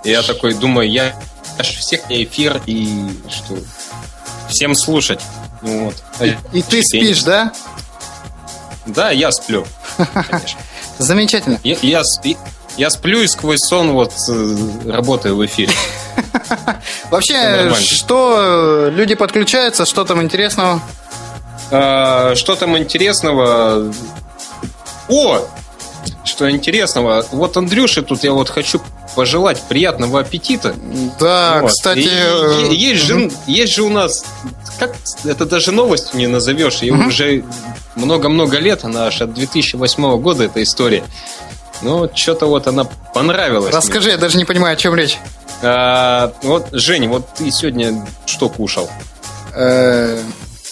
И 0.05 0.11
я 0.11 0.23
такой 0.23 0.55
думаю, 0.55 0.89
я 0.89 1.13
аж 1.59 1.77
всех 1.77 2.09
не 2.09 2.23
эфир 2.23 2.63
и 2.67 3.11
что 3.29 3.59
всем 4.49 4.77
слушать. 4.77 5.21
Ну, 5.63 5.87
вот. 5.87 5.97
И, 6.21 6.37
и 6.59 6.63
ты 6.63 6.85
спишь, 6.85 7.25
да? 7.25 7.53
Да, 8.87 9.11
я 9.11 9.33
сплю. 9.33 9.67
Замечательно. 10.99 11.59
Я, 11.65 11.77
я, 11.83 12.03
я 12.77 12.91
сплю 12.91 13.23
и 13.23 13.27
сквозь 13.27 13.61
сон 13.61 13.91
вот 13.91 14.13
э, 14.29 14.57
работаю 14.87 15.35
в 15.35 15.45
эфире. 15.45 15.73
Вообще, 17.11 17.73
что 17.75 18.89
люди 18.91 19.15
подключаются, 19.15 19.87
что 19.87 20.05
там 20.05 20.23
интересного? 20.23 20.81
А, 21.71 22.35
что 22.35 22.55
там 22.57 22.77
интересного? 22.79 23.93
О! 25.09 25.41
Что 26.25 26.51
интересного? 26.51 27.25
Вот 27.33 27.57
Андрюше 27.57 28.03
тут 28.03 28.23
я 28.23 28.33
вот 28.33 28.49
хочу 28.49 28.81
пожелать 29.17 29.61
приятного 29.63 30.21
аппетита. 30.21 30.75
Да, 31.19 31.61
вот. 31.63 31.71
кстати... 31.71 32.01
И, 32.01 32.09
э, 32.09 32.69
есть, 32.73 33.03
же, 33.03 33.31
есть 33.47 33.75
же 33.75 33.83
у 33.83 33.89
нас... 33.89 34.25
Как 34.79 34.95
это 35.25 35.45
даже 35.47 35.73
новостью 35.73 36.19
не 36.19 36.27
назовешь. 36.27 36.83
И 36.83 36.91
угу. 36.91 37.09
уже 37.09 37.45
много-много 37.97 38.59
лет, 38.59 38.85
она 38.85 39.07
аж 39.07 39.23
от 39.23 39.35
2008 39.35 40.21
года 40.21 40.45
эта 40.45 40.63
история. 40.63 41.03
Ну, 41.83 42.11
что-то 42.15 42.47
вот 42.47 42.67
она 42.67 42.85
понравилась. 43.15 43.75
Расскажи, 43.75 44.09
мне. 44.09 44.13
я 44.13 44.19
даже 44.19 44.37
не 44.39 44.45
понимаю, 44.45 44.75
о 44.75 44.77
чем 44.77 44.95
речь. 44.95 45.19
А, 45.63 46.33
вот, 46.43 46.69
Жень, 46.73 47.09
вот 47.09 47.35
ты 47.35 47.51
сегодня 47.51 48.07
что 48.27 48.49
кушал? 48.49 48.89
Э, 49.55 50.21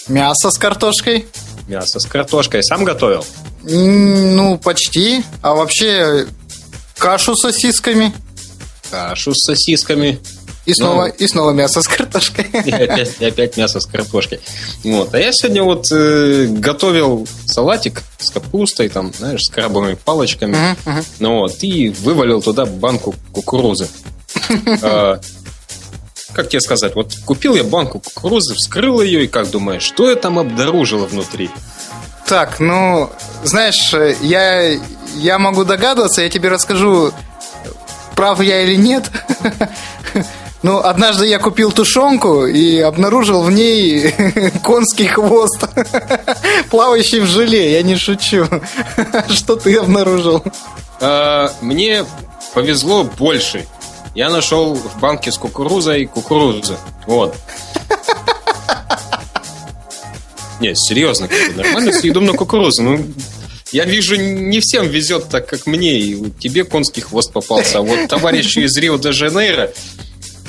мясо 0.07 0.49
с 0.49 0.57
картошкой. 0.57 1.27
Мясо 1.67 1.99
с 1.99 2.05
картошкой. 2.05 2.63
Сам 2.63 2.83
готовил? 2.83 3.25
Ну, 3.63 4.57
почти. 4.57 5.23
А 5.41 5.53
вообще 5.53 6.27
кашу 6.97 7.35
с 7.35 7.41
сосисками. 7.41 8.13
Кашу 8.89 9.33
с 9.33 9.45
сосисками. 9.45 10.19
И 10.65 10.73
снова, 10.73 11.07
ну, 11.07 11.13
и 11.17 11.27
снова 11.27 11.51
мясо 11.51 11.81
с 11.81 11.87
картошкой. 11.87 12.45
И 12.65 12.71
опять, 12.71 13.15
и 13.21 13.25
опять 13.25 13.55
мясо 13.55 13.79
с 13.79 13.85
картошкой. 13.85 14.41
Вот. 14.83 15.15
А 15.15 15.17
я 15.17 15.31
сегодня 15.31 15.63
вот 15.63 15.85
э, 15.93 16.47
готовил 16.49 17.25
салатик 17.45 18.03
с 18.17 18.29
капустой, 18.31 18.89
там, 18.89 19.13
знаешь, 19.17 19.43
с 19.43 19.49
крабовыми 19.49 19.93
палочками. 19.93 20.55
Uh-huh, 20.55 20.77
uh-huh. 20.85 21.05
Ну 21.19 21.35
вот, 21.39 21.63
и 21.63 21.87
вывалил 21.87 22.41
туда 22.41 22.65
банку 22.65 23.15
кукурузы. 23.31 23.87
А, 24.81 25.19
как 26.33 26.49
тебе 26.49 26.61
сказать, 26.61 26.95
вот 26.95 27.13
купил 27.25 27.55
я 27.55 27.63
банку 27.63 27.99
кукурузы, 27.99 28.55
вскрыл 28.55 29.01
ее, 29.01 29.23
и 29.23 29.27
как 29.27 29.49
думаешь, 29.49 29.83
что 29.83 30.09
я 30.09 30.15
там 30.15 30.39
обнаружила 30.39 31.05
внутри? 31.05 31.49
Так, 32.27 32.59
ну, 32.59 33.09
знаешь, 33.43 33.93
я, 34.21 34.77
я 35.15 35.39
могу 35.39 35.63
догадываться, 35.63 36.21
я 36.21 36.29
тебе 36.29 36.49
расскажу, 36.49 37.13
прав 38.15 38.41
я 38.41 38.63
или 38.63 38.75
нет. 38.75 39.09
Ну, 40.63 40.79
однажды 40.79 41.27
я 41.27 41.37
купил 41.37 41.71
тушенку 41.71 42.47
и 42.47 42.79
обнаружил 42.79 43.43
в 43.43 43.51
ней 43.51 44.11
конский 44.63 45.05
хвост, 45.05 45.63
плавающий 46.71 47.19
в 47.19 47.25
желе, 47.25 47.73
я 47.73 47.83
не 47.83 47.95
шучу. 47.95 48.47
Что 49.29 49.55
ты 49.55 49.77
обнаружил? 49.77 50.43
А, 50.99 51.53
мне 51.61 52.05
повезло 52.55 53.03
больше. 53.03 53.67
Я 54.17 54.31
нашел 54.31 54.73
в 54.73 54.99
банке 54.99 55.31
с 55.31 55.37
кукурузой 55.37 56.07
кукурузу. 56.07 56.75
Вот. 57.05 57.35
Нет, 60.59 60.75
серьезно, 60.75 61.29
нормально 61.55 61.93
съедом 61.93 62.25
на 62.25 62.33
кукурузу. 62.33 62.81
Ну, 62.81 63.05
я 63.71 63.85
вижу, 63.85 64.15
не 64.15 64.59
всем 64.59 64.87
везет 64.87 65.29
так, 65.29 65.47
как 65.47 65.67
мне. 65.67 65.99
И 65.99 66.31
тебе 66.31 66.63
конский 66.63 67.01
хвост 67.01 67.31
попался. 67.31 67.77
А 67.77 67.81
вот 67.81 68.09
товарищу 68.09 68.61
из 68.61 68.75
Рио-де-Жанейро 68.75 69.71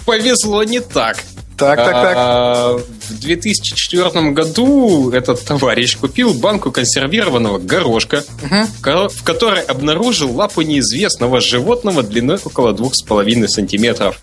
повезло 0.07 0.65
не 0.65 0.81
так. 0.81 1.23
Так, 1.59 1.77
так, 1.77 1.93
так. 1.93 2.15
А, 2.17 2.79
в 3.09 3.19
2004 3.19 4.31
году 4.31 5.11
этот 5.11 5.45
товарищ 5.45 5.97
купил 5.97 6.33
банку 6.33 6.71
консервированного 6.71 7.59
горошка, 7.59 8.23
угу. 8.45 9.09
в 9.09 9.25
которой 9.25 9.63
обнаружил 9.63 10.33
лапу 10.35 10.63
неизвестного 10.63 11.41
животного 11.41 12.05
длиной 12.05 12.39
около 12.45 12.73
2,5 12.73 13.49
сантиметров. 13.49 14.21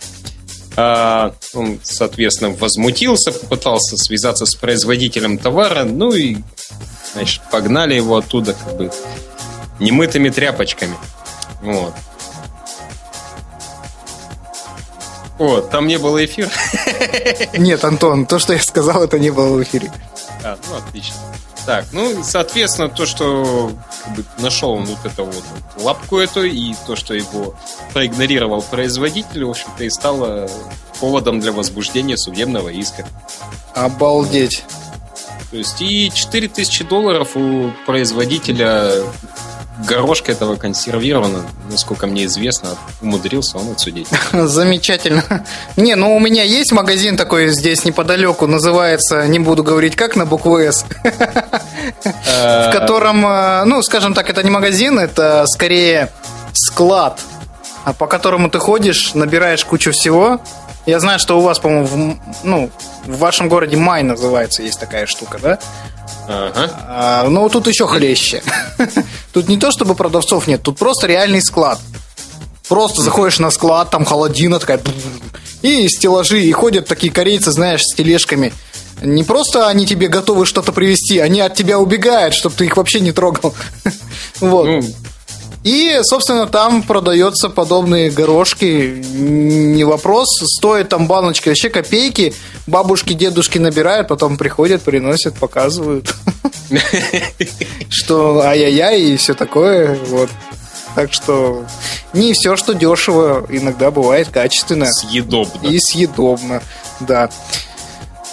А, 0.78 1.34
он, 1.54 1.80
соответственно, 1.84 2.52
возмутился, 2.52 3.34
попытался 3.34 3.98
связаться 3.98 4.46
с 4.46 4.56
производителем 4.56 5.38
товара, 5.38 5.84
ну 5.84 6.14
и, 6.14 6.38
значит, 7.14 7.42
погнали 7.52 7.96
его 7.96 8.16
оттуда 8.18 8.54
как 8.54 8.78
бы 8.78 8.92
немытыми 9.80 10.30
тряпочками. 10.30 10.96
Вот. 11.62 11.94
О, 15.38 15.60
там 15.60 15.88
не 15.88 15.98
было 15.98 16.24
эфира? 16.24 16.50
Нет, 17.58 17.84
Антон, 17.84 18.26
то, 18.26 18.40
что 18.40 18.54
я 18.54 18.62
сказал, 18.62 19.04
это 19.04 19.20
не 19.20 19.32
было 19.32 19.58
в 19.58 19.64
эфире. 19.64 19.92
А, 20.44 20.58
ну 20.70 20.78
отлично. 20.78 21.16
Так, 21.66 21.86
ну, 21.92 22.24
соответственно, 22.24 22.90
то, 22.90 23.08
что 23.08 23.72
как 24.04 24.16
бы, 24.16 24.24
нашел 24.38 24.72
он 24.72 24.86
вот 24.86 25.04
эту 25.04 25.26
вот 25.26 25.44
лапку 25.78 26.20
эту, 26.20 26.44
и 26.44 26.76
то, 26.86 26.96
что 26.96 27.16
его 27.16 27.56
проигнорировал 27.92 28.62
производитель, 28.62 29.46
в 29.46 29.50
общем-то, 29.50 29.84
и 29.84 29.90
стало 29.90 30.48
поводом 31.00 31.40
для 31.40 31.52
возбуждения 31.52 32.18
судебного 32.18 32.70
иска. 32.70 33.08
Обалдеть. 33.74 34.64
То 35.50 35.58
есть 35.58 35.82
и 35.82 36.12
4000 36.14 36.84
долларов 36.84 37.36
у 37.36 37.72
производителя 37.88 38.92
горошка 39.88 40.32
этого 40.32 40.56
консервировано, 40.56 41.44
насколько 41.70 42.08
мне 42.08 42.26
известно, 42.26 42.70
умудрился 43.02 43.58
он 43.58 43.72
отсудить. 43.72 44.08
Замечательно. 44.32 45.46
Не, 45.76 45.96
ну 45.96 46.16
у 46.16 46.20
меня 46.20 46.44
есть 46.44 46.72
магазин 46.72 47.18
такой 47.18 47.50
здесь 47.50 47.86
неподалеку, 47.86 48.48
называется, 48.48 49.28
не 49.28 49.40
буду 49.40 49.64
говорить 49.64 49.96
как, 49.96 50.16
на 50.16 50.26
букву 50.26 50.60
«С», 50.60 50.86
в 52.04 52.72
котором, 52.72 53.26
э, 53.26 53.64
ну, 53.66 53.82
скажем 53.82 54.14
так, 54.14 54.30
это 54.30 54.44
не 54.44 54.50
магазин, 54.50 55.00
это 55.00 55.46
скорее 55.48 56.10
склад, 56.54 57.20
а 57.84 57.94
по 57.94 58.08
которому 58.08 58.50
ты 58.50 58.60
ходишь, 58.60 59.14
набираешь 59.14 59.66
кучу 59.66 59.92
всего. 59.92 60.40
Я 60.86 61.00
знаю, 61.00 61.20
что 61.20 61.40
у 61.40 61.42
вас, 61.42 61.60
по-моему, 61.60 62.20
ну, 62.44 62.70
в 63.06 63.18
вашем 63.18 63.50
городе 63.50 63.76
Май 63.76 64.04
называется, 64.04 64.62
есть 64.62 64.80
такая 64.80 65.08
штука, 65.08 65.40
да? 65.42 65.60
Ага. 66.28 66.72
А, 66.88 67.30
ну, 67.30 67.50
тут 67.50 67.68
еще 67.68 67.88
хлеще. 67.88 68.42
Тут 69.34 69.48
не 69.48 69.58
то, 69.58 69.72
чтобы 69.72 69.96
продавцов 69.96 70.48
нет, 70.48 70.64
тут 70.64 70.78
просто 70.78 71.08
реальный 71.08 71.42
склад. 71.42 71.80
Просто 72.68 73.02
заходишь 73.02 73.40
на 73.40 73.52
склад, 73.52 73.92
там 73.92 74.06
холодина 74.06 74.60
такая, 74.60 74.82
и 75.62 75.88
стеллажи, 75.88 76.42
и 76.42 76.52
ходят 76.52 76.88
такие 76.88 77.12
корейцы, 77.12 77.52
знаешь, 77.52 77.82
с 77.82 77.94
тележками. 77.94 78.54
Не 79.02 79.24
просто 79.24 79.68
они 79.68 79.86
тебе 79.86 80.08
готовы 80.08 80.46
что-то 80.46 80.72
привезти, 80.72 81.20
они 81.20 81.42
от 81.42 81.54
тебя 81.54 81.80
убегают, 81.80 82.34
чтобы 82.34 82.56
ты 82.56 82.66
их 82.66 82.78
вообще 82.78 83.00
не 83.00 83.12
трогал. 83.12 83.54
Вот. 84.42 84.66
Ну, 84.66 84.82
И, 85.66 86.00
собственно, 86.04 86.46
там 86.46 86.84
продается 86.84 87.50
подобные 87.50 88.12
горошки. 88.12 89.02
Не 89.04 89.84
вопрос. 89.84 90.28
Стоит 90.44 90.90
там 90.90 91.08
баночка 91.08 91.50
вообще 91.50 91.72
копейки. 91.72 92.36
Бабушки, 92.68 93.14
дедушки 93.14 93.58
набирают, 93.58 94.08
потом 94.08 94.38
приходят, 94.38 94.84
приносят, 94.84 95.34
показывают. 95.40 96.14
Что 97.90 98.42
ай-яй-яй 98.42 99.02
и 99.02 99.18
все 99.18 99.34
такое. 99.34 99.98
Вот. 100.06 100.30
Так 100.94 101.12
что 101.12 101.66
не 102.14 102.34
все, 102.34 102.56
что 102.56 102.74
дешево, 102.74 103.46
иногда 103.50 103.90
бывает 103.92 104.30
качественно 104.30 104.86
съедобно. 104.86 105.68
и 105.68 105.80
съедобно. 105.80 106.62
Да. 107.00 107.30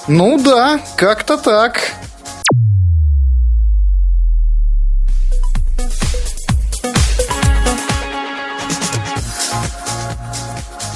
Ну 0.07 0.39
да, 0.39 0.81
как-то 0.97 1.39
так. 1.39 1.93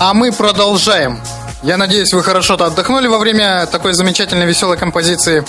А 0.08 0.14
мы 0.14 0.30
продолжаем. 0.30 1.20
Я 1.64 1.76
надеюсь, 1.76 2.12
вы 2.12 2.22
хорошо-то 2.22 2.66
отдохнули 2.66 3.08
во 3.08 3.18
время 3.18 3.66
такой 3.66 3.92
замечательной 3.92 4.46
веселой 4.46 4.76
композиции. 4.76 5.44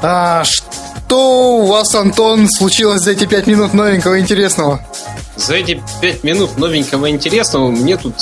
А, 0.00 0.44
что 0.44 1.56
у 1.58 1.66
вас, 1.66 1.94
Антон, 1.94 2.48
случилось 2.48 3.02
за 3.02 3.10
эти 3.10 3.26
пять 3.26 3.46
минут 3.46 3.74
новенького 3.74 4.18
интересного? 4.18 4.80
За 5.36 5.56
эти 5.56 5.82
пять 6.00 6.24
минут 6.24 6.56
новенького 6.56 7.10
интересного 7.10 7.68
мне 7.70 7.98
тут 7.98 8.14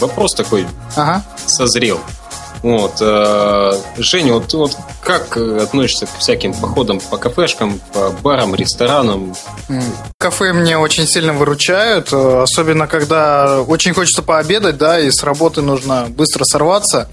вопрос 0.00 0.32
такой 0.34 0.66
Ага. 0.96 1.22
созрел. 1.44 2.00
Вот, 2.62 2.98
э, 3.00 3.72
Женя, 3.98 4.34
вот 4.34 4.52
вот 4.54 4.76
как 5.02 5.36
э, 5.36 5.58
относишься 5.62 6.06
к 6.06 6.18
всяким 6.18 6.54
походам 6.54 7.00
по 7.00 7.16
кафешкам, 7.16 7.80
по 7.92 8.10
барам, 8.22 8.54
ресторанам? 8.54 9.34
Кафе 10.18 10.52
мне 10.52 10.78
очень 10.78 11.08
сильно 11.08 11.32
выручают, 11.32 12.12
э, 12.12 12.42
особенно 12.42 12.86
когда 12.86 13.62
очень 13.62 13.92
хочется 13.94 14.22
пообедать, 14.22 14.78
да, 14.78 15.00
и 15.00 15.10
с 15.10 15.24
работы 15.24 15.60
нужно 15.60 16.06
быстро 16.08 16.44
сорваться. 16.44 17.08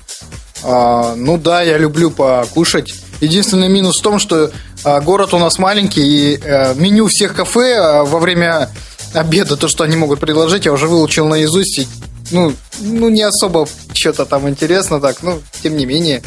А, 0.63 1.15
Ну 1.15 1.37
да, 1.37 1.63
я 1.63 1.77
люблю 1.77 2.11
покушать. 2.11 2.93
Единственный 3.19 3.69
минус 3.69 3.99
в 3.99 4.03
том, 4.03 4.19
что 4.19 4.51
а, 4.83 5.01
город 5.01 5.33
у 5.33 5.39
нас 5.39 5.57
маленький, 5.57 6.35
и 6.35 6.37
меню 6.75 7.07
всех 7.07 7.33
кафе 7.33 7.75
а, 7.75 8.03
во 8.03 8.19
время 8.19 8.69
обеда, 9.13 9.57
то, 9.57 9.67
что 9.67 9.83
они 9.83 9.95
могут 9.95 10.19
предложить, 10.19 10.65
я 10.65 10.73
уже 10.73 10.87
выучил 10.87 11.27
наизусть. 11.27 11.79
И, 11.79 11.87
ну, 12.31 12.53
ну, 12.79 13.09
не 13.09 13.21
особо 13.21 13.67
что-то 13.93 14.25
там 14.25 14.47
интересно 14.49 14.99
так, 14.99 15.23
ну, 15.23 15.41
тем 15.61 15.77
не 15.77 15.85
менее. 15.85 16.21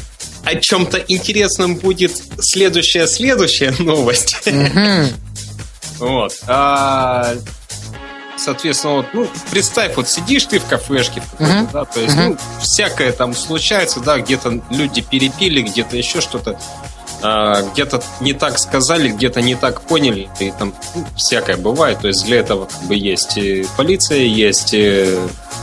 О 0.44 0.54
чем-то 0.56 0.98
интересном 1.08 1.76
будет 1.76 2.20
следующая 2.40 3.06
следующая 3.06 3.74
новость. 3.78 4.36
Вот. 5.98 6.32
А, 6.48 7.34
соответственно, 8.36 8.94
вот, 8.94 9.06
ну, 9.12 9.28
представь, 9.50 9.96
вот 9.96 10.08
сидишь 10.08 10.46
ты 10.46 10.58
в 10.58 10.64
кафешке, 10.64 11.22
да, 11.38 11.84
то 11.84 12.00
есть, 12.00 12.16
ну, 12.16 12.36
всякое 12.60 13.12
там 13.12 13.34
случается, 13.34 14.00
да, 14.00 14.18
где-то 14.18 14.60
люди 14.70 15.00
перепили, 15.00 15.62
где-то 15.62 15.96
еще 15.96 16.20
что-то, 16.20 16.58
где-то 17.22 18.02
не 18.20 18.32
так 18.32 18.58
сказали, 18.58 19.08
где-то 19.08 19.40
не 19.40 19.54
так 19.54 19.82
поняли, 19.82 20.28
и 20.40 20.50
там 20.50 20.74
ну, 20.94 21.06
всякое 21.16 21.56
бывает, 21.56 22.00
то 22.00 22.08
есть 22.08 22.24
для 22.24 22.40
этого 22.40 22.66
как 22.66 22.82
бы 22.82 22.96
есть 22.96 23.36
и 23.36 23.64
полиция, 23.76 24.18
есть 24.18 24.70
и, 24.72 25.18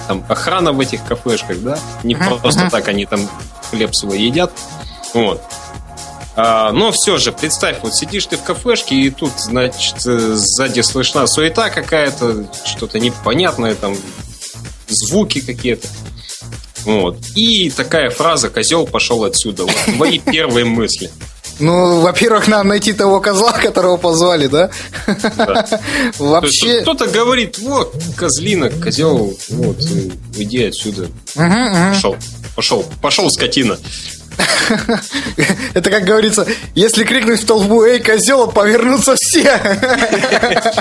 там 0.08 0.24
охрана 0.30 0.72
в 0.72 0.80
этих 0.80 1.04
кафешках, 1.06 1.62
да, 1.62 1.78
не 2.04 2.16
Мгм, 2.16 2.40
просто 2.40 2.70
так 2.72 2.88
они 2.88 3.06
там 3.06 3.30
хлеб 3.70 3.94
свой 3.94 4.22
едят, 4.22 4.52
вот. 5.14 5.42
А, 6.36 6.72
но 6.72 6.94
все 6.94 7.18
же, 7.18 7.34
представь, 7.34 7.80
вот 7.82 7.94
сидишь 7.94 8.26
ты 8.28 8.38
в 8.38 8.44
кафешке, 8.44 8.96
и 8.96 9.10
тут, 9.10 9.32
значит, 9.38 10.00
сзади 10.00 10.80
слышна 10.80 11.28
суета 11.28 11.70
какая-то, 11.70 12.46
что-то 12.64 13.00
непонятное, 13.00 13.76
там, 13.76 13.98
звуки 14.88 15.42
какие-то. 15.42 15.88
Вот. 16.86 17.18
И 17.36 17.70
такая 17.70 18.10
фраза 18.10 18.50
«козел 18.50 18.88
пошел 18.88 19.26
отсюда». 19.26 19.64
Вот 19.66 19.76
твои 19.96 20.20
первые 20.26 20.66
мысли. 20.66 21.12
Ну, 21.60 22.00
во-первых, 22.00 22.48
надо 22.48 22.64
найти 22.64 22.94
того 22.94 23.20
козла, 23.20 23.52
которого 23.52 23.98
позвали, 23.98 24.48
да? 24.48 24.70
Да. 25.38 25.66
Вообще... 26.18 26.82
кто-то 26.82 27.08
говорит, 27.08 27.60
вот, 27.60 27.94
козлина, 28.16 28.70
козел, 28.70 29.38
вот, 29.50 29.78
иди 30.36 30.66
отсюда. 30.66 31.08
Пошел, 31.36 32.16
пошел, 32.56 32.86
пошел, 33.02 33.30
скотина. 33.30 33.78
Это 35.74 35.90
как 35.90 36.06
говорится, 36.06 36.46
если 36.76 37.04
крикнуть 37.04 37.42
в 37.42 37.46
толпу 37.46 37.84
«Эй, 37.84 38.00
козел!», 38.00 38.48
повернутся 38.52 39.16
все. 39.18 39.60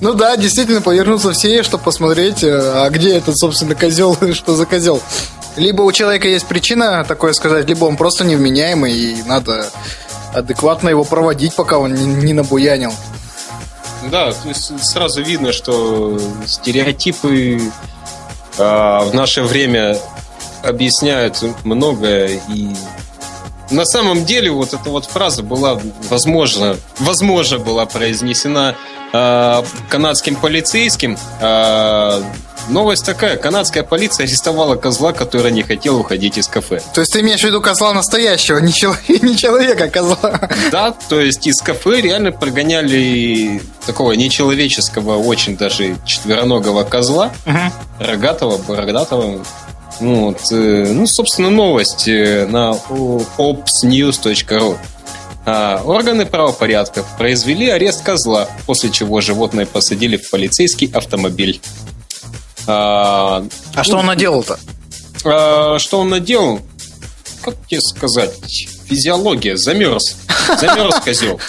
Ну 0.00 0.14
да, 0.14 0.36
действительно, 0.36 0.80
повернутся 0.80 1.32
все, 1.32 1.62
чтобы 1.62 1.84
посмотреть, 1.84 2.42
э, 2.42 2.50
а 2.50 2.90
где 2.90 3.16
этот, 3.16 3.38
собственно, 3.38 3.74
козел, 3.74 4.16
что 4.34 4.54
за 4.54 4.66
козел. 4.66 5.00
Либо 5.56 5.82
у 5.82 5.92
человека 5.92 6.28
есть 6.28 6.46
причина 6.46 7.04
такое 7.04 7.32
сказать, 7.32 7.68
либо 7.68 7.84
он 7.84 7.96
просто 7.96 8.24
невменяемый, 8.24 8.92
и 8.92 9.22
надо 9.22 9.70
адекватно 10.32 10.88
его 10.88 11.04
проводить, 11.04 11.54
пока 11.54 11.78
он 11.78 11.94
не, 11.94 12.06
не 12.06 12.32
набуянил. 12.32 12.92
Да, 14.10 14.32
то 14.32 14.48
есть 14.48 14.78
сразу 14.84 15.22
видно, 15.22 15.52
что 15.52 16.20
стереотипы 16.46 17.60
а, 18.58 19.04
в 19.04 19.14
наше 19.14 19.42
время 19.42 19.98
объясняют 20.62 21.42
многое 21.64 22.40
и 22.48 22.68
на 23.70 23.84
самом 23.84 24.24
деле 24.24 24.50
вот 24.50 24.74
эта 24.74 24.90
вот 24.90 25.06
фраза 25.06 25.42
была 25.42 25.80
возможно, 26.08 26.76
возможно 26.98 27.58
была 27.58 27.86
произнесена 27.86 28.76
а, 29.12 29.64
канадским 29.88 30.36
полицейским. 30.36 31.16
А, 31.40 32.22
новость 32.68 33.04
такая: 33.04 33.36
канадская 33.36 33.82
полиция 33.82 34.24
арестовала 34.24 34.76
козла, 34.76 35.12
который 35.12 35.52
не 35.52 35.62
хотел 35.62 35.98
уходить 35.98 36.38
из 36.38 36.46
кафе. 36.46 36.80
То 36.94 37.00
есть 37.00 37.12
ты 37.12 37.20
имеешь 37.20 37.40
в 37.40 37.44
виду 37.44 37.60
козла 37.60 37.92
настоящего, 37.92 38.58
не, 38.60 38.72
чело- 38.72 38.96
не 39.08 39.36
человека, 39.36 39.84
а 39.84 39.88
козла. 39.88 40.48
Да, 40.70 40.94
то 41.08 41.20
есть 41.20 41.46
из 41.46 41.60
кафе 41.60 42.00
реально 42.00 42.32
прогоняли 42.32 43.62
такого 43.86 44.12
нечеловеческого, 44.12 45.16
очень 45.16 45.56
даже 45.56 45.96
четвероногого 46.04 46.84
козла, 46.84 47.32
рогатого, 47.98 48.58
бородатого. 48.58 49.44
Ну, 50.00 50.26
вот, 50.26 50.40
э, 50.50 50.92
ну, 50.92 51.06
собственно, 51.06 51.50
новость 51.50 52.08
э, 52.08 52.46
на 52.46 52.76
opsnews.ru. 53.38 54.76
А, 55.46 55.82
органы 55.84 56.24
правопорядка 56.24 57.04
произвели 57.18 57.68
арест 57.68 58.02
козла, 58.02 58.48
после 58.66 58.90
чего 58.90 59.20
животное 59.20 59.66
посадили 59.66 60.16
в 60.16 60.30
полицейский 60.30 60.90
автомобиль. 60.92 61.60
А, 62.66 63.44
А 63.74 63.84
что 63.84 63.98
он 63.98 64.06
наделал-то? 64.06 64.58
а, 65.24 65.78
что 65.78 66.00
он 66.00 66.10
наделал? 66.10 66.60
Как 67.42 67.54
тебе 67.68 67.80
сказать? 67.80 68.32
Физиология. 68.86 69.56
Замерз. 69.56 70.16
Замерз 70.58 71.00
козел. 71.04 71.40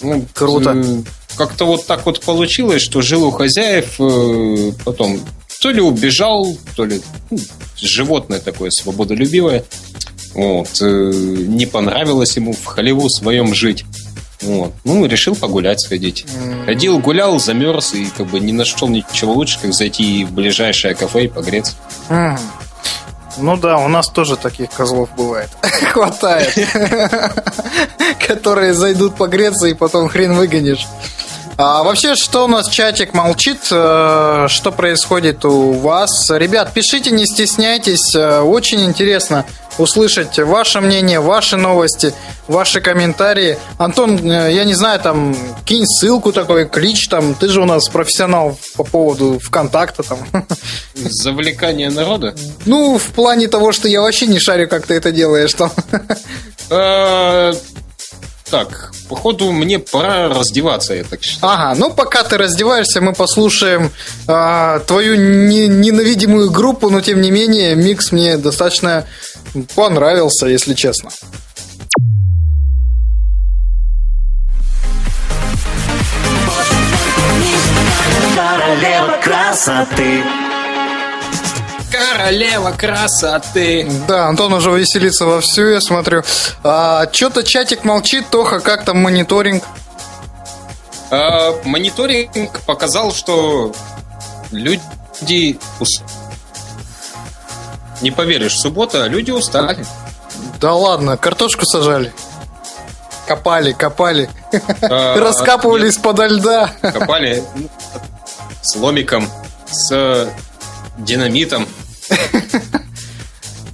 Ну, 0.00 0.24
Круто. 0.34 1.02
Как-то 1.36 1.66
вот 1.66 1.86
так 1.86 2.04
вот 2.06 2.20
получилось, 2.20 2.82
что 2.82 3.00
жил 3.00 3.24
у 3.24 3.30
хозяев, 3.30 3.94
э, 4.00 4.72
потом 4.84 5.20
то 5.60 5.70
ли 5.70 5.80
убежал, 5.80 6.56
то 6.74 6.84
ли 6.84 7.00
ну, 7.30 7.38
животное 7.76 8.40
такое 8.40 8.70
свободолюбивое. 8.70 9.64
Вот. 10.34 10.68
Э, 10.80 11.12
не 11.12 11.66
понравилось 11.66 12.36
ему 12.36 12.52
в 12.52 12.64
халеву 12.64 13.08
своем 13.08 13.54
жить. 13.54 13.84
Вот. 14.42 14.72
Ну, 14.84 15.04
решил 15.06 15.34
погулять, 15.34 15.80
сходить. 15.80 16.26
Ходил, 16.64 16.98
гулял, 16.98 17.38
замерз 17.40 17.94
и 17.94 18.06
как 18.06 18.26
бы 18.26 18.40
не 18.40 18.52
нашел 18.52 18.88
ничего 18.88 19.32
лучше, 19.32 19.58
как 19.60 19.72
зайти 19.74 20.24
в 20.24 20.32
ближайшее 20.32 20.94
кафе 20.94 21.24
и 21.24 21.28
погреться. 21.28 21.74
Ну 23.40 23.56
да, 23.56 23.78
у 23.78 23.88
нас 23.88 24.08
тоже 24.08 24.36
таких 24.36 24.70
козлов 24.70 25.10
бывает. 25.16 25.48
Хватает. 25.62 26.52
Которые 28.26 28.74
зайдут 28.74 29.16
погреться 29.16 29.66
и 29.66 29.74
потом 29.74 30.08
хрен 30.08 30.34
выгонишь. 30.34 30.86
А 31.60 31.82
вообще, 31.82 32.14
что 32.14 32.44
у 32.44 32.46
нас 32.46 32.68
чатик 32.68 33.14
молчит? 33.14 33.58
Э, 33.72 34.46
что 34.48 34.70
происходит 34.70 35.44
у 35.44 35.72
вас? 35.72 36.30
Ребят, 36.30 36.72
пишите, 36.72 37.10
не 37.10 37.26
стесняйтесь. 37.26 38.14
Э, 38.14 38.42
очень 38.42 38.84
интересно 38.84 39.44
услышать 39.76 40.38
ваше 40.38 40.80
мнение, 40.80 41.18
ваши 41.18 41.56
новости, 41.56 42.14
ваши 42.46 42.80
комментарии. 42.80 43.58
Антон, 43.76 44.18
э, 44.18 44.52
я 44.52 44.62
не 44.62 44.74
знаю, 44.74 45.00
там, 45.00 45.36
кинь 45.64 45.84
ссылку 45.84 46.32
такой, 46.32 46.68
клич 46.68 47.08
там. 47.08 47.34
Ты 47.34 47.48
же 47.48 47.60
у 47.60 47.64
нас 47.64 47.88
профессионал 47.88 48.56
по 48.76 48.84
поводу 48.84 49.40
ВКонтакта 49.40 50.04
там. 50.04 50.18
Завлекание 50.94 51.90
народа? 51.90 52.36
Ну, 52.66 52.98
в 52.98 53.06
плане 53.06 53.48
того, 53.48 53.72
что 53.72 53.88
я 53.88 54.00
вообще 54.00 54.28
не 54.28 54.38
шарю, 54.38 54.68
как 54.68 54.86
ты 54.86 54.94
это 54.94 55.10
делаешь 55.10 55.54
там. 55.54 55.72
Так, 58.50 58.92
походу 59.08 59.52
мне 59.52 59.78
пора 59.78 60.28
раздеваться, 60.28 60.94
я 60.94 61.04
так 61.04 61.22
считаю. 61.22 61.52
Ага, 61.52 61.74
ну 61.78 61.90
пока 61.92 62.24
ты 62.24 62.38
раздеваешься, 62.38 63.02
мы 63.02 63.12
послушаем 63.12 63.90
а, 64.26 64.78
твою 64.80 65.16
не, 65.16 65.68
ненавидимую 65.68 66.50
группу, 66.50 66.88
но 66.88 67.02
тем 67.02 67.20
не 67.20 67.30
менее 67.30 67.74
микс 67.74 68.10
мне 68.10 68.38
достаточно 68.38 69.04
понравился, 69.74 70.46
если 70.46 70.72
честно. 70.72 71.10
Королева 78.34 79.18
красоты 79.22 80.22
королева 81.98 82.70
красоты. 82.72 83.90
Да, 84.06 84.26
Антон 84.26 84.52
уже 84.52 84.70
веселится 84.70 85.26
вовсю, 85.26 85.66
я 85.68 85.80
смотрю. 85.80 86.22
А, 86.62 87.06
что-то 87.12 87.42
чатик 87.42 87.84
молчит, 87.84 88.26
Тоха, 88.30 88.60
как 88.60 88.84
там 88.84 88.98
мониторинг? 88.98 89.64
А, 91.10 91.54
мониторинг 91.64 92.60
показал, 92.60 93.12
что 93.12 93.72
люди... 94.50 95.58
Ус... 95.80 96.02
Не 98.00 98.10
поверишь, 98.10 98.58
суббота, 98.58 99.06
люди 99.06 99.30
устали. 99.30 99.84
Да 100.60 100.74
ладно, 100.74 101.16
картошку 101.16 101.64
сажали. 101.64 102.12
Копали, 103.26 103.72
копали. 103.72 104.30
А, 104.82 105.16
Раскапывали 105.20 105.88
из-под 105.88 106.18
льда. 106.30 106.70
Копали 106.80 107.44
с 108.62 108.76
ломиком, 108.76 109.28
с 109.66 110.28
динамитом. 110.98 111.66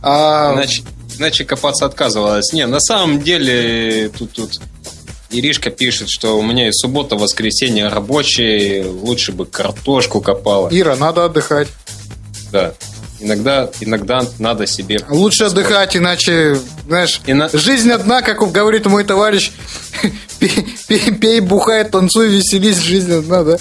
А, 0.07 0.53
иначе, 0.55 0.83
иначе 1.19 1.45
копаться 1.47 1.87
отказывалась. 1.87 2.53
Не, 2.53 2.67
на 2.67 2.79
самом 2.79 3.23
деле 3.23 4.11
тут, 4.11 4.33
тут 4.33 4.61
Иришка 5.31 5.71
пишет, 5.71 6.11
что 6.11 6.39
у 6.39 6.43
меня 6.43 6.69
и 6.69 6.73
суббота, 6.73 7.17
воскресенье 7.17 7.89
рабочие, 7.89 8.85
лучше 8.85 9.33
бы 9.33 9.47
картошку 9.47 10.21
копала. 10.21 10.69
Ира, 10.71 10.97
надо 10.97 11.25
отдыхать. 11.25 11.69
Да. 12.53 12.75
Иногда, 13.25 13.71
иногда 13.81 14.23
надо 14.39 14.67
себе... 14.67 15.01
Лучше 15.09 15.49
спать. 15.49 15.53
отдыхать, 15.53 15.97
иначе, 15.97 16.59
знаешь, 16.87 17.23
Ина... 17.27 17.49
жизнь 17.55 17.91
одна, 17.91 18.21
как 18.21 18.39
говорит 18.53 18.85
мой 18.85 19.03
товарищ, 19.03 19.51
пей, 20.39 20.77
пей, 20.87 21.15
пей, 21.15 21.41
бухай, 21.41 21.85
танцуй, 21.85 22.29
веселись, 22.29 22.81
жизнь 22.81 23.15
одна, 23.15 23.43
да? 23.43 23.57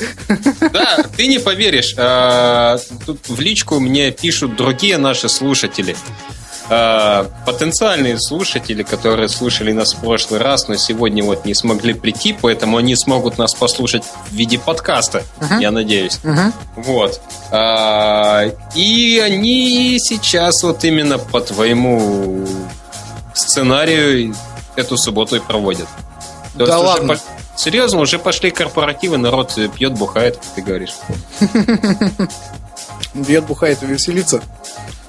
Да, 0.73 1.06
ты 1.15 1.28
не 1.28 1.39
поверишь. 1.39 1.95
А, 1.97 2.78
тут 3.06 3.30
в 3.30 3.39
личку 3.39 3.80
мне 3.80 4.12
пишут 4.12 4.58
другие 4.58 4.97
наши 4.97 5.30
слушатели. 5.30 5.95
А, 6.75 7.29
потенциальные 7.45 8.19
слушатели, 8.19 8.81
которые 8.81 9.29
слушали 9.29 9.71
нас 9.73 9.93
в 9.93 9.99
прошлый 9.99 10.39
раз, 10.39 10.67
но 10.67 10.75
сегодня 10.75 11.23
вот 11.23 11.45
не 11.45 11.53
смогли 11.53 11.93
прийти, 11.93 12.36
поэтому 12.39 12.77
они 12.77 12.95
смогут 12.95 13.38
нас 13.38 13.53
послушать 13.53 14.03
в 14.31 14.33
виде 14.33 14.57
подкаста, 14.57 15.23
uh-huh. 15.39 15.62
я 15.62 15.69
надеюсь. 15.69 16.19
Uh-huh. 16.23 16.51
Вот. 16.77 17.21
А, 17.51 18.45
и 18.73 19.21
они 19.23 19.99
сейчас 19.99 20.63
вот 20.63 20.83
именно 20.83 21.19
по 21.19 21.41
твоему 21.41 22.47
сценарию 23.36 24.33
эту 24.75 24.97
субботу 24.97 25.36
и 25.36 25.39
проводят. 25.39 25.88
То 26.57 26.65
да 26.65 26.79
ладно. 26.79 27.13
По... 27.15 27.19
Серьезно, 27.55 27.99
уже 27.99 28.17
пошли 28.17 28.49
корпоративы, 28.49 29.17
народ 29.17 29.53
пьет, 29.75 29.93
бухает, 29.93 30.38
как 30.38 30.45
ты 30.55 30.62
говоришь. 30.63 30.95
Пьет, 33.27 33.45
бухает 33.45 33.83
и 33.83 33.86
веселится. 33.86 34.41